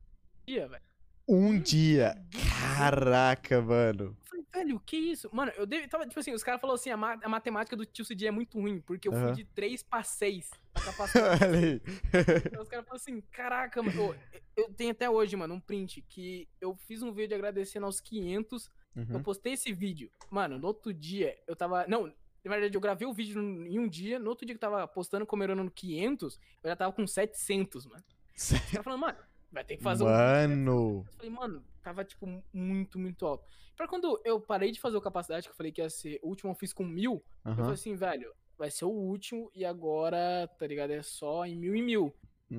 dia, 0.46 0.68
velho. 0.68 0.84
Um 1.28 1.60
dia. 1.60 2.16
200. 2.32 2.78
Caraca, 2.78 3.62
mano. 3.62 4.18
Eu 4.54 4.60
velho, 4.60 4.80
que 4.80 4.96
isso? 4.96 5.30
Mano, 5.34 5.52
eu 5.58 5.66
dei, 5.66 5.88
tava, 5.88 6.06
tipo 6.08 6.20
assim, 6.20 6.32
os 6.34 6.44
caras 6.44 6.62
falaram 6.62 6.76
assim, 6.76 6.90
a, 6.92 6.98
ma- 6.98 7.20
a 7.24 7.30
matemática 7.30 7.76
do 7.76 7.86
tio 7.86 8.06
CD 8.06 8.28
é 8.28 8.32
muito 8.32 8.60
ruim, 8.60 8.80
porque 8.82 9.08
eu 9.08 9.14
Aham. 9.14 9.28
fui 9.28 9.32
de 9.36 9.46
3 9.46 9.82
pra 9.82 10.04
6 10.04 10.50
na 10.76 10.82
capacidade. 10.82 11.44
Olha 11.46 11.60
aí. 11.60 11.82
Então 12.46 12.62
os 12.62 12.68
caras 12.70 12.86
falaram 12.86 12.96
assim, 12.96 13.22
caraca, 13.32 13.82
mano, 13.82 14.10
ô, 14.10 14.16
eu 14.56 14.72
tenho 14.74 14.92
até 14.92 15.10
hoje, 15.10 15.36
mano, 15.36 15.56
um 15.56 15.60
print, 15.60 16.02
que 16.08 16.48
eu 16.62 16.76
fiz 16.76 17.02
um 17.02 17.12
vídeo 17.12 17.36
agradecendo 17.36 17.86
aos 17.86 18.00
500, 18.00 18.70
eu 18.96 19.04
Uhum. 19.16 19.24
postei 19.24 19.54
esse 19.54 19.74
vídeo, 19.74 20.12
mano, 20.30 20.60
no 20.60 20.68
outro 20.68 20.94
dia, 20.94 21.36
eu 21.48 21.56
tava, 21.56 21.88
não, 21.88 22.14
Na 22.46 22.52
verdade, 22.52 22.76
eu 22.76 22.82
gravei 22.82 23.08
o 23.08 23.14
vídeo 23.14 23.42
em 23.42 23.80
um 23.80 23.88
dia, 23.88 24.20
no 24.20 24.30
outro 24.30 24.46
dia 24.46 24.54
que 24.54 24.58
eu 24.64 24.70
tava 24.70 24.86
postando, 24.88 25.26
comemorando 25.26 25.72
500, 25.72 26.38
eu 26.62 26.70
já 26.70 26.76
tava 26.76 26.92
com 26.94 27.08
700, 27.08 27.86
mano. 27.88 28.04
Os 28.36 28.50
caras 28.52 28.84
falando, 28.84 29.00
mano, 29.00 29.18
vai 29.50 29.64
ter 29.64 29.78
que 29.78 29.84
fazer 29.84 30.04
um 30.04 30.08
vídeo, 30.08 30.20
né? 30.20 30.48
Mano. 30.48 31.06
Eu 31.08 31.14
falei, 31.14 31.32
mano, 31.32 31.66
tava, 31.84 32.06
tipo, 32.06 32.26
muito, 32.54 33.00
muito 33.00 33.26
alto. 33.26 33.46
Pra 33.76 33.88
quando 33.88 34.22
eu 34.26 34.42
parei 34.42 34.72
de 34.72 34.80
fazer 34.82 34.98
o 34.98 35.02
capacidade, 35.02 35.48
que 35.48 35.52
eu 35.52 35.56
falei 35.58 35.72
que 35.72 35.82
ia 35.82 35.90
ser 35.90 36.20
o 36.24 36.30
último, 36.30 36.52
eu 36.52 36.56
fiz 36.56 36.74
com 36.74 36.86
mil, 36.86 37.26
eu 37.58 37.64
Aham. 37.64 37.66
falei 37.66 37.76
assim, 37.76 37.96
velho, 37.96 38.34
vai 38.58 38.72
ser 38.72 38.86
o 38.86 38.90
último 38.92 39.52
e 39.54 39.66
agora, 39.66 40.48
tá 40.60 40.68
ligado? 40.68 40.92
É 40.92 41.04
só 41.04 41.46
em 41.46 41.56
mil 41.58 41.76
e 41.76 41.82
mil. 41.82 42.16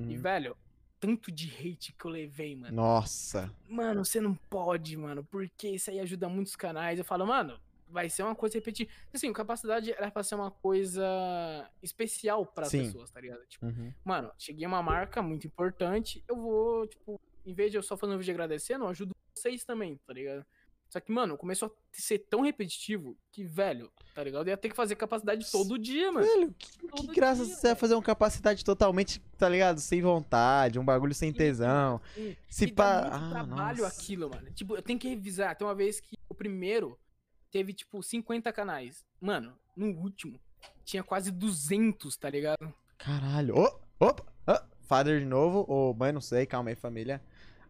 E, 0.07 0.15
Hum. 0.15 0.17
velho, 0.17 0.55
tanto 0.99 1.31
de 1.31 1.47
hate 1.49 1.93
que 1.93 2.05
eu 2.05 2.11
levei, 2.11 2.55
mano. 2.55 2.77
Nossa. 2.77 3.55
Mano, 3.67 4.05
você 4.05 4.21
não 4.21 4.35
pode, 4.49 4.95
mano, 4.97 5.25
porque 5.25 5.69
isso 5.69 5.89
aí 5.89 5.99
ajuda 5.99 6.29
muitos 6.29 6.55
canais. 6.55 6.99
Eu 6.99 7.05
falo, 7.05 7.25
mano, 7.25 7.59
vai 7.87 8.09
ser 8.09 8.23
uma 8.23 8.35
coisa 8.35 8.57
repetida. 8.57 8.91
Assim, 9.13 9.31
capacidade 9.33 9.91
era 9.91 10.11
pra 10.11 10.23
ser 10.23 10.35
uma 10.35 10.51
coisa 10.51 11.03
especial 11.81 12.45
para 12.45 12.69
pessoas, 12.71 13.11
tá 13.11 13.19
ligado? 13.21 13.45
Tipo, 13.47 13.63
Uhum. 13.63 13.95
mano, 14.03 14.31
cheguei 14.37 14.65
a 14.65 14.67
uma 14.67 14.83
marca 14.83 15.21
muito 15.21 15.47
importante, 15.47 16.23
eu 16.29 16.35
vou, 16.37 16.87
tipo, 16.87 17.19
em 17.45 17.53
vez 17.53 17.71
de 17.71 17.77
eu 17.77 17.83
só 17.83 17.95
fazer 17.95 18.13
um 18.13 18.17
vídeo 18.17 18.31
agradecendo, 18.31 18.85
eu 18.85 18.89
ajudo 18.89 19.15
vocês 19.35 19.63
também, 19.63 19.99
tá 20.07 20.13
ligado? 20.13 20.45
Só 20.89 20.99
que, 20.99 21.11
mano, 21.11 21.37
começou 21.37 21.67
a 21.67 21.71
ser 21.91 22.19
tão 22.19 22.41
repetitivo 22.41 23.17
que, 23.31 23.43
velho, 23.43 23.91
tá 24.13 24.23
ligado? 24.23 24.47
Eu 24.47 24.51
ia 24.51 24.57
ter 24.57 24.69
que 24.69 24.75
fazer 24.75 24.95
capacidade 24.95 25.51
todo 25.51 25.77
dia, 25.77 26.11
mano. 26.11 26.25
Velho, 26.25 26.55
que, 26.57 26.77
que 26.77 27.07
graça 27.07 27.43
dia, 27.43 27.55
você 27.55 27.67
vai 27.67 27.75
fazer 27.75 27.95
uma 27.95 28.03
capacidade 28.03 28.63
totalmente, 28.63 29.19
tá 29.37 29.49
ligado? 29.49 29.81
Sem 29.81 30.01
vontade, 30.01 30.79
um 30.79 30.85
bagulho 30.85 31.13
sem 31.13 31.33
tesão. 31.33 31.99
Se 32.47 32.71
pá. 32.71 33.01
muito 33.01 33.13
Ah, 33.13 33.29
trabalho 33.29 33.83
nossa. 33.83 34.01
aquilo, 34.01 34.29
mano. 34.29 34.49
Tipo, 34.51 34.75
eu 34.77 34.81
tenho 34.81 34.97
que 34.97 35.09
revisar. 35.09 35.55
Tem 35.57 35.67
uma 35.67 35.75
vez 35.75 35.99
que 35.99 36.17
o 36.29 36.35
primeiro 36.35 36.97
teve, 37.51 37.73
tipo, 37.73 38.01
50 38.01 38.53
canais. 38.53 39.03
Mano, 39.19 39.57
no 39.75 39.87
último 39.87 40.39
tinha 40.85 41.03
quase 41.03 41.31
200, 41.31 42.15
tá 42.15 42.29
ligado? 42.29 42.73
Caralho. 42.97 43.57
Ô, 43.57 43.79
opa! 43.99 44.23
ah, 44.47 44.63
father 44.81 45.19
de 45.19 45.25
novo, 45.25 45.65
ou 45.67 45.93
mãe, 45.93 46.11
não 46.11 46.21
sei, 46.21 46.45
calma 46.45 46.69
aí, 46.69 46.75
família. 46.75 47.21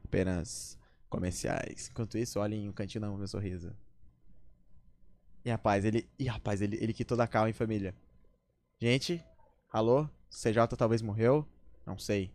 Apenas 0.05 0.77
comerciais. 1.09 1.89
Enquanto 1.91 2.17
isso, 2.17 2.39
olhem 2.39 2.69
o 2.69 2.73
cantinho 2.73 3.05
do 3.05 3.17
meu 3.17 3.27
sorriso. 3.27 3.73
E 5.43 5.49
rapaz, 5.49 5.83
ele. 5.83 6.07
Ih, 6.17 6.27
rapaz, 6.27 6.61
ele, 6.61 6.77
ele 6.81 6.93
quitou 6.93 7.17
da 7.17 7.27
calma, 7.27 7.49
hein, 7.49 7.53
família. 7.53 7.93
Gente, 8.79 9.23
alô? 9.71 10.07
CJ 10.29 10.67
talvez 10.77 11.01
morreu? 11.01 11.47
Não 11.85 11.97
sei. 11.97 12.31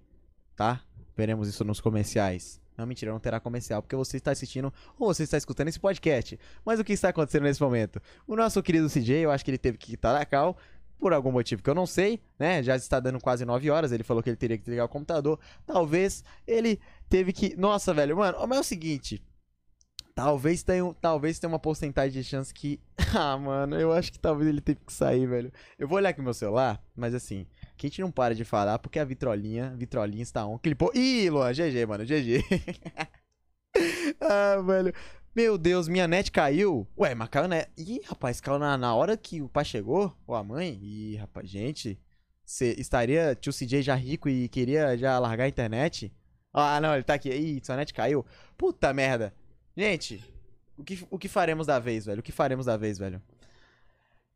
Tá? 0.56 0.82
Veremos 1.16 1.48
isso 1.48 1.64
nos 1.64 1.80
comerciais. 1.80 2.60
Não, 2.76 2.86
mentira, 2.86 3.12
não 3.12 3.20
terá 3.20 3.38
comercial, 3.38 3.82
porque 3.82 3.94
você 3.94 4.16
está 4.16 4.30
assistindo 4.30 4.72
ou 4.98 5.12
você 5.12 5.24
está 5.24 5.36
escutando 5.36 5.68
esse 5.68 5.78
podcast. 5.78 6.38
Mas 6.64 6.80
o 6.80 6.84
que 6.84 6.92
está 6.92 7.10
acontecendo 7.10 7.42
nesse 7.42 7.60
momento? 7.60 8.00
O 8.26 8.34
nosso 8.34 8.62
querido 8.62 8.88
CJ, 8.88 9.16
eu 9.16 9.30
acho 9.30 9.44
que 9.44 9.50
ele 9.50 9.58
teve 9.58 9.76
que 9.76 9.88
quitar 9.88 10.18
da 10.18 10.24
cal, 10.24 10.56
por 11.00 11.14
algum 11.14 11.32
motivo 11.32 11.62
que 11.62 11.70
eu 11.70 11.74
não 11.74 11.86
sei, 11.86 12.20
né? 12.38 12.62
Já 12.62 12.76
está 12.76 13.00
dando 13.00 13.18
quase 13.18 13.44
9 13.44 13.70
horas, 13.70 13.90
ele 13.90 14.04
falou 14.04 14.22
que 14.22 14.28
ele 14.28 14.36
teria 14.36 14.58
que 14.58 14.70
ligar 14.70 14.84
o 14.84 14.88
computador. 14.88 15.40
Talvez 15.66 16.22
ele 16.46 16.78
teve 17.08 17.32
que. 17.32 17.56
Nossa, 17.56 17.94
velho, 17.94 18.16
mano, 18.16 18.38
mas 18.46 18.58
é 18.58 18.60
o 18.60 18.64
seguinte. 18.64 19.22
Talvez 20.14 20.62
tenha, 20.62 20.94
talvez 21.00 21.38
tenha 21.38 21.48
uma 21.50 21.58
porcentagem 21.58 22.20
de 22.20 22.28
chance 22.28 22.52
que. 22.52 22.78
Ah, 23.12 23.36
mano, 23.36 23.74
eu 23.74 23.92
acho 23.92 24.12
que 24.12 24.20
talvez 24.20 24.48
ele 24.48 24.60
teve 24.60 24.78
que 24.86 24.92
sair, 24.92 25.26
velho. 25.26 25.52
Eu 25.76 25.88
vou 25.88 25.98
olhar 25.98 26.10
aqui 26.10 26.20
no 26.20 26.24
meu 26.24 26.34
celular, 26.34 26.80
mas 26.94 27.12
assim, 27.12 27.44
que 27.76 27.88
a 27.88 27.90
gente 27.90 28.00
não 28.00 28.08
para 28.08 28.36
de 28.36 28.44
falar 28.44 28.78
porque 28.78 29.00
a 29.00 29.04
vitrolinha, 29.04 29.74
vitrolinha 29.76 30.22
está 30.22 30.46
on. 30.46 30.58
Clipou. 30.58 30.92
Ih, 30.94 31.28
Luan, 31.28 31.52
GG, 31.52 31.86
mano, 31.88 32.04
GG. 32.04 32.44
ah, 34.20 34.62
velho. 34.64 34.94
Meu 35.34 35.56
Deus, 35.56 35.86
minha 35.86 36.08
net 36.08 36.30
caiu. 36.32 36.86
Ué, 36.98 37.14
mas 37.14 37.28
caiu, 37.28 37.46
né? 37.46 37.66
Ih, 37.76 38.00
rapaz, 38.04 38.40
caiu 38.40 38.58
na, 38.58 38.76
na 38.76 38.94
hora 38.94 39.16
que 39.16 39.40
o 39.40 39.48
pai 39.48 39.64
chegou, 39.64 40.12
ou 40.26 40.34
a 40.34 40.42
mãe. 40.42 40.78
Ih, 40.82 41.16
rapaz, 41.16 41.48
gente. 41.48 41.98
Você 42.44 42.74
estaria 42.78 43.36
tio 43.36 43.52
CJ 43.52 43.82
já 43.82 43.94
rico 43.94 44.28
e 44.28 44.48
queria 44.48 44.98
já 44.98 45.18
largar 45.20 45.44
a 45.44 45.48
internet? 45.48 46.12
Ah, 46.52 46.80
não, 46.80 46.94
ele 46.94 47.04
tá 47.04 47.14
aqui. 47.14 47.30
Ih, 47.30 47.60
sua 47.62 47.76
net 47.76 47.94
caiu. 47.94 48.26
Puta 48.58 48.92
merda. 48.92 49.32
Gente, 49.76 50.20
o 50.76 50.82
que, 50.82 51.06
o 51.08 51.16
que 51.16 51.28
faremos 51.28 51.66
da 51.66 51.78
vez, 51.78 52.06
velho? 52.06 52.20
O 52.20 52.22
que 52.24 52.32
faremos 52.32 52.66
da 52.66 52.76
vez, 52.76 52.98
velho? 52.98 53.22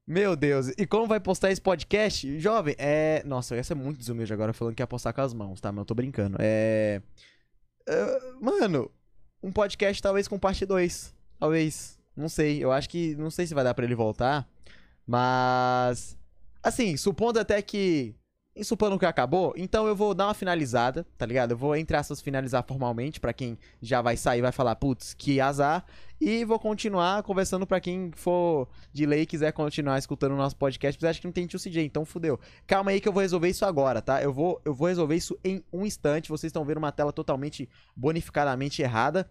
Meu 0.06 0.36
Deus, 0.36 0.68
e 0.78 0.86
como 0.86 1.06
vai 1.08 1.18
postar 1.18 1.50
esse 1.50 1.60
podcast? 1.60 2.38
Jovem, 2.38 2.76
é. 2.78 3.22
Nossa, 3.24 3.56
ia 3.56 3.64
ser 3.64 3.74
muito 3.74 3.98
desumilde 3.98 4.32
agora 4.32 4.52
falando 4.52 4.74
que 4.74 4.82
ia 4.82 4.86
postar 4.86 5.12
com 5.12 5.22
as 5.22 5.34
mãos, 5.34 5.60
tá? 5.60 5.72
Mas 5.72 5.80
eu 5.80 5.84
tô 5.86 5.94
brincando. 5.94 6.36
É. 6.38 7.02
é, 7.88 8.20
Mano, 8.40 8.90
um 9.44 9.52
podcast 9.52 10.02
talvez 10.02 10.26
com 10.26 10.38
parte 10.38 10.64
2. 10.64 11.14
Talvez. 11.38 11.98
Não 12.16 12.28
sei. 12.28 12.64
Eu 12.64 12.72
acho 12.72 12.88
que. 12.88 13.14
Não 13.16 13.30
sei 13.30 13.46
se 13.46 13.54
vai 13.54 13.62
dar 13.62 13.74
pra 13.74 13.84
ele 13.84 13.94
voltar. 13.94 14.48
Mas. 15.06 16.16
Assim, 16.62 16.96
supondo 16.96 17.38
até 17.38 17.60
que. 17.60 18.14
E 18.56 18.64
supondo 18.64 18.96
que 18.96 19.04
acabou, 19.04 19.52
então 19.56 19.88
eu 19.88 19.96
vou 19.96 20.14
dar 20.14 20.28
uma 20.28 20.34
finalizada, 20.34 21.04
tá 21.18 21.26
ligado? 21.26 21.50
Eu 21.50 21.56
vou, 21.56 21.74
entre 21.74 21.96
aspas, 21.96 22.20
finalizar 22.20 22.62
formalmente, 22.62 23.18
pra 23.18 23.32
quem 23.32 23.58
já 23.82 24.00
vai 24.00 24.16
sair 24.16 24.42
vai 24.42 24.52
falar, 24.52 24.76
putz, 24.76 25.12
que 25.12 25.40
azar. 25.40 25.84
E 26.20 26.44
vou 26.44 26.56
continuar 26.60 27.24
conversando 27.24 27.66
pra 27.66 27.80
quem 27.80 28.12
for 28.14 28.68
de 28.92 29.06
lei 29.06 29.22
e 29.22 29.26
quiser 29.26 29.52
continuar 29.52 29.98
escutando 29.98 30.32
o 30.32 30.36
nosso 30.36 30.56
podcast, 30.56 30.96
mas 31.02 31.10
acho 31.10 31.20
que 31.20 31.26
não 31.26 31.32
tem 31.32 31.48
tio 31.48 31.58
CJ, 31.58 31.84
então 31.84 32.04
fudeu. 32.04 32.38
Calma 32.64 32.92
aí 32.92 33.00
que 33.00 33.08
eu 33.08 33.12
vou 33.12 33.22
resolver 33.22 33.48
isso 33.48 33.64
agora, 33.64 34.00
tá? 34.00 34.22
Eu 34.22 34.32
vou, 34.32 34.62
eu 34.64 34.72
vou 34.72 34.86
resolver 34.86 35.16
isso 35.16 35.36
em 35.42 35.60
um 35.72 35.84
instante. 35.84 36.28
Vocês 36.28 36.50
estão 36.50 36.64
vendo 36.64 36.78
uma 36.78 36.92
tela 36.92 37.12
totalmente 37.12 37.68
bonificadamente 37.96 38.80
errada. 38.82 39.28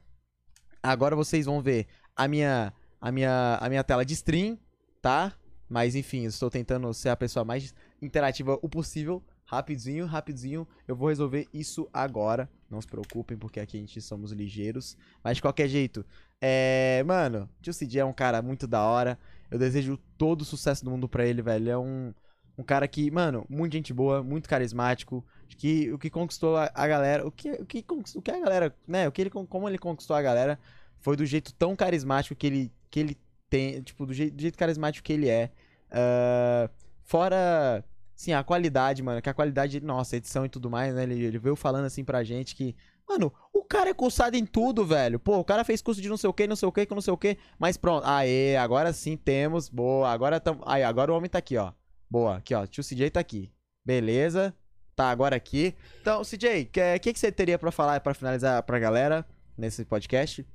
Agora 0.84 1.16
vocês 1.16 1.46
vão 1.46 1.62
ver 1.62 1.88
a 2.14 2.28
minha, 2.28 2.74
a 3.00 3.10
minha, 3.10 3.58
a 3.62 3.70
minha 3.70 3.86
tela 3.86 4.04
de 4.04 4.14
stream, 4.14 4.60
tá? 5.02 5.32
Mas 5.70 5.96
enfim, 5.96 6.24
eu 6.24 6.30
estou 6.30 6.50
tentando 6.50 6.94
ser 6.94 7.10
a 7.10 7.16
pessoa 7.16 7.44
mais 7.44 7.74
interativa 8.04 8.58
o 8.62 8.70
possível. 8.70 9.24
Rapidinho, 9.46 10.06
rapidinho. 10.06 10.68
Eu 10.88 10.96
vou 10.96 11.10
resolver 11.10 11.48
isso 11.54 11.88
agora. 11.94 12.50
Não 12.70 12.82
se 12.82 12.88
preocupem, 12.88 13.38
porque 13.38 13.60
aqui 13.60 13.78
a 13.78 13.80
gente 13.80 14.02
somos 14.02 14.32
ligeiros. 14.32 14.98
Mas 15.24 15.38
de 15.38 15.42
qualquer 15.42 15.68
jeito, 15.68 16.06
é. 16.42 17.04
Mano, 17.06 17.50
Tio 17.62 17.74
CJ 17.74 18.00
é 18.00 18.06
um 18.06 18.14
cara 18.14 18.42
muito 18.42 18.68
da 18.68 18.84
hora. 18.84 19.18
Eu 19.52 19.60
desejo 19.60 19.98
todo 20.18 20.42
o 20.42 20.46
sucesso 20.46 20.84
do 20.84 20.92
mundo 20.92 21.08
pra 21.08 21.26
ele, 21.26 21.42
velho. 21.42 21.70
É 21.70 21.78
um, 21.78 22.14
um 22.58 22.64
cara 22.64 22.88
que, 22.88 23.10
mano, 23.12 23.46
muito 23.50 23.74
gente 23.74 23.94
boa, 23.94 24.24
muito 24.24 24.50
carismático. 24.50 25.26
Que, 25.58 25.92
o 25.92 26.00
que 26.00 26.10
conquistou 26.10 26.58
a, 26.58 26.72
a 26.74 26.88
galera. 26.88 27.28
O 27.28 27.32
que, 27.32 27.52
o, 27.52 27.66
que 27.66 27.86
o 28.16 28.22
que 28.22 28.32
a 28.32 28.40
galera. 28.40 28.76
Né? 28.88 29.08
O 29.08 29.12
que 29.12 29.22
ele, 29.22 29.30
como 29.30 29.70
ele 29.70 29.78
conquistou 29.78 30.16
a 30.16 30.22
galera 30.22 30.60
foi 31.00 31.16
do 31.16 31.26
jeito 31.26 31.54
tão 31.54 31.76
carismático 31.76 32.36
que 32.36 32.48
ele, 32.48 32.72
que 32.90 33.00
ele 33.00 33.18
tem. 33.50 33.82
Tipo, 33.82 34.06
do 34.06 34.14
jeito, 34.14 34.36
do 34.36 34.42
jeito 34.42 34.58
carismático 34.58 35.06
que 35.06 35.14
ele 35.14 35.30
é. 35.30 35.52
Ah, 35.94 36.70
fora. 37.04 37.86
Sim, 38.16 38.34
a 38.34 38.44
qualidade, 38.44 39.02
mano. 39.02 39.22
Que 39.22 39.30
a 39.30 39.34
qualidade, 39.34 39.82
nossa, 39.82 40.16
edição 40.18 40.46
e 40.46 40.50
tudo 40.50 40.70
mais, 40.70 40.94
né? 40.94 41.04
Ele, 41.04 41.24
ele 41.24 41.40
veio 41.40 41.56
falando 41.56 41.86
assim 41.86 42.04
pra 42.04 42.24
gente 42.24 42.56
que. 42.56 42.76
Mano, 43.08 43.34
o 43.52 43.64
cara 43.64 43.90
é 43.90 43.94
cursado 43.94 44.38
em 44.38 44.46
tudo, 44.46 44.86
velho. 44.86 45.20
Pô, 45.20 45.38
o 45.38 45.44
cara 45.44 45.64
fez 45.66 45.82
curso 45.82 46.02
de 46.02 46.08
não 46.08 46.16
sei 46.16 46.30
o 46.30 46.34
que, 46.34 46.48
não 46.48 46.56
sei 46.56 46.70
o 46.70 46.72
que, 46.72 46.88
não 46.90 47.02
sei 47.02 47.14
o 47.14 47.18
que. 47.18 47.38
Mas 47.60 47.76
pronto. 47.76 48.06
Aê, 48.08 48.56
agora 48.56 48.94
sim 48.94 49.18
temos. 49.18 49.68
Boa. 49.68 50.10
Agora 50.10 50.40
tam... 50.40 50.62
Aí, 50.66 50.84
agora 50.84 51.12
o 51.12 51.18
homem 51.18 51.30
tá 51.30 51.40
aqui, 51.40 51.58
ó. 51.58 51.74
Boa. 52.10 52.38
Aqui, 52.38 52.56
ó. 52.56 52.66
Tio 52.66 52.84
CJ 52.84 53.10
tá 53.12 53.20
aqui. 53.20 53.52
Beleza. 53.86 54.56
Tá 54.96 55.10
agora 55.10 55.36
aqui. 55.36 55.76
Então, 56.02 56.22
CJ, 56.22 56.64
o 56.64 56.66
que, 56.68 57.00
que, 57.00 57.14
que 57.14 57.20
você 57.20 57.32
teria 57.32 57.60
pra 57.60 57.72
falar 57.72 58.00
pra 58.00 58.14
finalizar 58.14 58.62
pra 58.64 58.80
galera 58.80 59.26
nesse 59.58 59.84
podcast? 59.84 60.46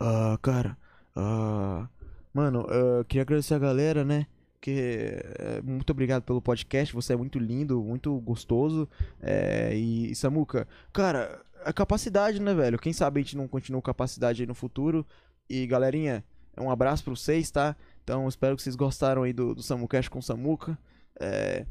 Ah, 0.00 0.38
cara. 0.42 0.76
Ah. 1.16 1.88
Mano, 2.32 2.66
eu 2.68 3.04
queria 3.04 3.22
agradecer 3.22 3.54
a 3.54 3.58
galera, 3.58 4.04
né? 4.04 4.26
Que, 4.60 5.20
é, 5.38 5.62
muito 5.62 5.90
obrigado 5.90 6.22
pelo 6.22 6.42
podcast. 6.42 6.92
Você 6.94 7.12
é 7.12 7.16
muito 7.16 7.38
lindo, 7.38 7.82
muito 7.82 8.18
gostoso. 8.20 8.88
É, 9.20 9.74
e, 9.74 10.14
Samuca, 10.14 10.66
cara, 10.92 11.40
a 11.64 11.72
capacidade, 11.72 12.40
né, 12.40 12.54
velho? 12.54 12.78
Quem 12.78 12.92
sabe 12.92 13.20
a 13.20 13.22
gente 13.22 13.36
não 13.36 13.46
continua 13.46 13.82
capacidade 13.82 14.42
aí 14.42 14.46
no 14.46 14.54
futuro. 14.54 15.06
E 15.48 15.66
galerinha, 15.66 16.24
um 16.58 16.70
abraço 16.70 17.04
pra 17.04 17.14
vocês, 17.14 17.50
tá? 17.50 17.76
Então 18.02 18.28
espero 18.28 18.56
que 18.56 18.62
vocês 18.62 18.76
gostaram 18.76 19.22
aí 19.22 19.32
do, 19.32 19.54
do 19.54 19.62
Samucast 19.62 20.10
com 20.10 20.20
Samuca. 20.20 20.78
É... 21.20 21.64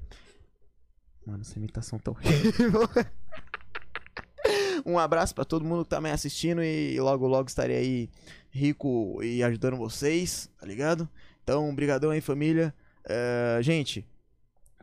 Mano, 1.25 1.41
essa 1.41 1.57
imitação 1.57 1.99
tá 1.99 2.11
horrível. 2.11 2.87
um 4.85 4.97
abraço 4.97 5.35
pra 5.35 5.43
todo 5.43 5.65
mundo 5.65 5.83
que 5.83 5.89
tá 5.89 5.99
me 5.99 6.09
assistindo 6.09 6.63
e 6.63 6.99
logo 6.99 7.27
logo 7.27 7.49
estarei 7.49 7.77
aí 7.77 8.09
rico 8.49 9.21
e 9.21 9.43
ajudando 9.43 9.77
vocês, 9.77 10.49
tá 10.57 10.65
ligado? 10.65 11.07
Então, 11.47 11.73
brigadão 11.73 12.09
aí, 12.09 12.19
família. 12.19 12.75
É, 13.07 13.59
gente, 13.61 14.05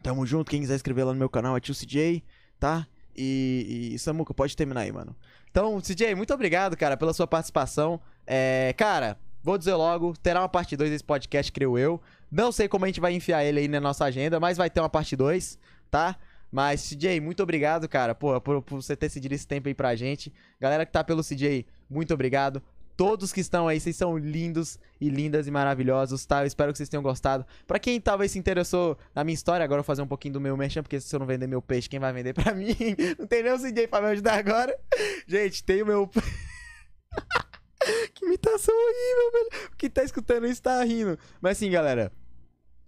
tamo 0.03 0.25
junto. 0.25 0.51
Quem 0.51 0.63
quiser 0.63 0.77
inscrever 0.77 1.05
lá 1.05 1.13
no 1.13 1.19
meu 1.19 1.29
canal 1.29 1.55
é 1.55 1.61
tio 1.61 1.75
CJ, 1.75 2.25
tá? 2.59 2.87
E, 3.15 3.91
e 3.93 3.99
Samuca, 3.99 4.33
pode 4.33 4.57
terminar 4.57 4.81
aí, 4.81 4.91
mano. 4.91 5.15
Então, 5.51 5.79
CJ, 5.79 6.15
muito 6.15 6.33
obrigado, 6.33 6.75
cara, 6.75 6.97
pela 6.97 7.13
sua 7.13 7.27
participação. 7.27 8.01
É, 8.27 8.75
cara, 8.79 9.19
vou 9.43 9.59
dizer 9.59 9.75
logo, 9.75 10.15
terá 10.23 10.41
uma 10.41 10.49
parte 10.49 10.75
2 10.75 10.91
desse 10.91 11.05
podcast, 11.05 11.53
creio 11.53 11.77
eu. 11.77 12.01
Não 12.33 12.51
sei 12.51 12.67
como 12.67 12.87
a 12.87 12.89
gente 12.89 12.99
vai 12.99 13.13
enfiar 13.13 13.45
ele 13.45 13.61
aí 13.61 13.69
na 13.69 13.79
nossa 13.79 14.07
agenda, 14.07 14.41
mas 14.41 14.57
vai 14.57 14.71
ter 14.71 14.81
uma 14.81 14.89
parte 14.89 15.15
2, 15.15 15.59
tá? 15.91 16.17
Mas, 16.51 16.89
CJ, 16.89 17.21
muito 17.21 17.43
obrigado, 17.43 17.87
cara, 17.87 18.15
pô, 18.15 18.41
por, 18.41 18.63
por 18.63 18.81
você 18.81 18.97
ter 18.97 19.11
cedido 19.11 19.35
esse 19.35 19.47
tempo 19.47 19.69
aí 19.69 19.75
pra 19.75 19.95
gente. 19.95 20.33
Galera 20.59 20.87
que 20.87 20.93
tá 20.93 21.05
pelo 21.05 21.23
CJ, 21.23 21.67
muito 21.91 22.15
obrigado. 22.15 22.63
Todos 22.97 23.33
que 23.33 23.41
estão 23.41 23.67
aí, 23.67 23.81
vocês 23.81 23.97
são 23.97 24.17
lindos 24.17 24.79
e 25.01 25.09
lindas 25.09 25.49
e 25.49 25.51
maravilhosos, 25.51 26.25
tá? 26.25 26.43
Eu 26.43 26.47
espero 26.47 26.73
que 26.73 26.79
vocês 26.79 26.89
tenham 26.89 27.03
gostado. 27.03 27.45
Pra 27.67 27.79
quem 27.79 28.01
talvez 28.01 28.31
se 28.31 28.39
interessou 28.39 28.97
na 29.15 29.25
minha 29.25 29.35
história, 29.35 29.65
agora 29.65 29.81
eu 29.81 29.83
vou 29.83 29.87
fazer 29.87 30.03
um 30.03 30.07
pouquinho 30.07 30.35
do 30.35 30.41
meu 30.41 30.57
merchan, 30.57 30.83
porque 30.83 31.01
se 31.01 31.15
eu 31.15 31.19
não 31.19 31.27
vender 31.27 31.49
meu 31.49 31.61
peixe, 31.61 31.89
quem 31.89 31.99
vai 31.99 32.13
vender 32.13 32.33
pra 32.33 32.53
mim? 32.55 32.77
Não 33.19 33.27
tem 33.27 33.43
nem 33.43 33.59
CJ 33.59 33.89
pra 33.89 34.01
me 34.01 34.09
ajudar 34.09 34.39
agora. 34.39 34.79
Gente, 35.27 35.65
tem 35.65 35.83
o 35.83 35.87
meu... 35.87 36.09
que 38.15 38.25
imitação 38.25 38.75
horrível, 38.75 39.33
velho. 39.33 39.71
Quem 39.77 39.91
tá 39.91 40.05
escutando 40.05 40.47
isso 40.47 40.63
tá 40.63 40.83
rindo. 40.85 41.19
Mas 41.41 41.59
assim, 41.59 41.71
galera. 41.71 42.13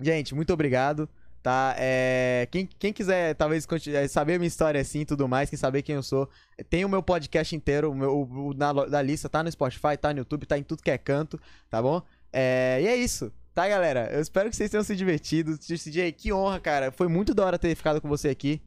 Gente, 0.00 0.34
muito 0.34 0.52
obrigado 0.52 1.08
tá? 1.46 1.76
É, 1.78 2.48
quem, 2.50 2.66
quem 2.66 2.92
quiser, 2.92 3.32
talvez, 3.36 3.64
é, 3.94 4.08
saber 4.08 4.34
a 4.34 4.38
minha 4.40 4.48
história 4.48 4.80
assim 4.80 5.02
e 5.02 5.06
tudo 5.06 5.28
mais, 5.28 5.48
quem 5.48 5.56
saber 5.56 5.82
quem 5.82 5.94
eu 5.94 6.02
sou, 6.02 6.28
tem 6.68 6.84
o 6.84 6.88
meu 6.88 7.00
podcast 7.04 7.54
inteiro, 7.54 7.92
o 7.92 7.94
meu, 7.94 8.22
o, 8.22 8.52
na, 8.52 8.74
na 8.74 9.00
lista, 9.00 9.28
tá 9.28 9.44
no 9.44 9.52
Spotify, 9.52 9.96
tá 9.96 10.12
no 10.12 10.18
YouTube, 10.18 10.44
tá 10.44 10.58
em 10.58 10.64
tudo 10.64 10.82
que 10.82 10.90
é 10.90 10.98
canto, 10.98 11.40
tá 11.70 11.80
bom? 11.80 12.02
É, 12.32 12.80
e 12.82 12.88
é 12.88 12.96
isso, 12.96 13.32
tá, 13.54 13.68
galera? 13.68 14.10
Eu 14.12 14.20
espero 14.20 14.50
que 14.50 14.56
vocês 14.56 14.68
tenham 14.68 14.82
se 14.82 14.96
divertido. 14.96 15.56
DJ, 15.56 16.10
que 16.10 16.32
honra, 16.32 16.58
cara. 16.58 16.90
Foi 16.90 17.06
muito 17.06 17.32
da 17.32 17.46
hora 17.46 17.58
ter 17.60 17.76
ficado 17.76 18.00
com 18.00 18.08
você 18.08 18.28
aqui. 18.28 18.60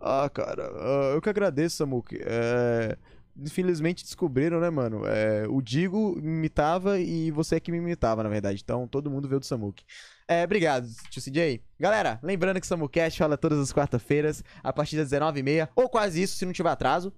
Ah, 0.00 0.28
cara, 0.28 0.72
uh, 0.72 1.14
eu 1.14 1.22
que 1.22 1.28
agradeço, 1.28 1.76
Samuki. 1.76 2.18
É 2.22 2.98
infelizmente 3.36 4.04
descobriram, 4.04 4.60
né, 4.60 4.70
mano? 4.70 5.04
É, 5.06 5.44
o 5.48 5.60
Digo 5.60 6.14
me 6.16 6.38
imitava 6.38 7.00
e 7.00 7.30
você 7.30 7.56
é 7.56 7.60
que 7.60 7.72
me 7.72 7.78
imitava, 7.78 8.22
na 8.22 8.28
verdade. 8.28 8.60
Então 8.62 8.86
todo 8.86 9.10
mundo 9.10 9.28
veio 9.28 9.40
do 9.40 9.46
Samuki. 9.46 9.84
É, 10.26 10.42
obrigado, 10.44 10.88
tio 11.10 11.22
CJ. 11.22 11.62
Galera, 11.78 12.18
lembrando 12.22 12.58
que 12.58 12.64
o 12.64 12.68
Samucast 12.68 13.18
fala 13.18 13.36
todas 13.36 13.58
as 13.58 13.72
quarta-feiras, 13.72 14.42
a 14.62 14.72
partir 14.72 14.96
das 14.96 15.10
19h30, 15.10 15.68
ou 15.76 15.88
quase 15.88 16.22
isso, 16.22 16.36
se 16.36 16.46
não 16.46 16.52
tiver 16.52 16.70
atraso. 16.70 17.12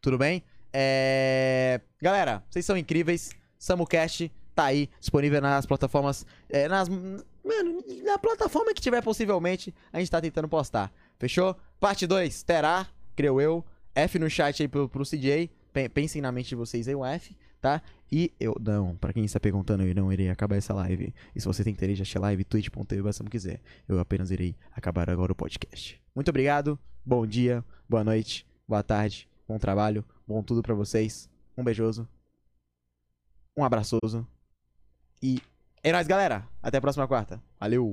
Tudo 0.00 0.18
bem? 0.18 0.42
É... 0.72 1.80
Galera, 2.00 2.42
vocês 2.50 2.64
são 2.64 2.76
incríveis. 2.76 3.30
Samucast 3.58 4.32
tá 4.54 4.64
aí, 4.64 4.88
disponível 4.98 5.40
nas 5.40 5.66
plataformas. 5.66 6.26
É, 6.48 6.66
nas. 6.68 6.88
Mano, 6.88 7.84
na 8.04 8.18
plataforma 8.18 8.74
que 8.74 8.80
tiver 8.80 9.02
possivelmente, 9.02 9.74
a 9.92 9.98
gente 9.98 10.10
tá 10.10 10.20
tentando 10.20 10.48
postar. 10.48 10.92
Fechou? 11.18 11.56
Parte 11.78 12.06
2 12.06 12.42
terá, 12.42 12.86
creio 13.14 13.40
eu. 13.40 13.64
F 13.94 14.18
no 14.18 14.30
chat 14.30 14.62
aí 14.62 14.68
pro, 14.68 14.88
pro 14.88 15.04
CJ. 15.04 15.50
Pensem 15.94 16.20
na 16.20 16.32
mente 16.32 16.48
de 16.48 16.56
vocês 16.56 16.88
aí, 16.88 16.94
o 16.94 17.04
F, 17.04 17.36
tá? 17.60 17.80
E 18.12 18.32
eu, 18.40 18.56
não, 18.60 18.96
pra 18.96 19.12
quem 19.12 19.24
está 19.24 19.38
perguntando, 19.38 19.84
eu 19.84 19.94
não 19.94 20.12
irei 20.12 20.30
acabar 20.30 20.56
essa 20.56 20.74
live. 20.74 21.14
E 21.34 21.40
se 21.40 21.46
você 21.46 21.62
tem 21.62 21.72
interesse, 21.72 22.02
assistir 22.02 22.18
live, 22.18 22.42
twitch.tv, 22.44 23.12
se 23.12 23.24
quiser. 23.24 23.60
Eu 23.88 24.00
apenas 24.00 24.30
irei 24.30 24.56
acabar 24.72 25.08
agora 25.08 25.32
o 25.32 25.34
podcast. 25.34 26.00
Muito 26.14 26.28
obrigado, 26.28 26.78
bom 27.04 27.24
dia, 27.24 27.64
boa 27.88 28.02
noite, 28.02 28.44
boa 28.66 28.82
tarde, 28.82 29.28
bom 29.46 29.58
trabalho, 29.58 30.04
bom 30.26 30.42
tudo 30.42 30.60
pra 30.60 30.74
vocês. 30.74 31.30
Um 31.56 31.62
beijoso, 31.62 32.08
um 33.56 33.64
abraçoso. 33.64 34.26
E 35.22 35.40
é 35.82 35.92
nóis, 35.92 36.06
galera. 36.06 36.48
Até 36.62 36.78
a 36.78 36.80
próxima 36.80 37.06
quarta. 37.06 37.40
Valeu! 37.58 37.88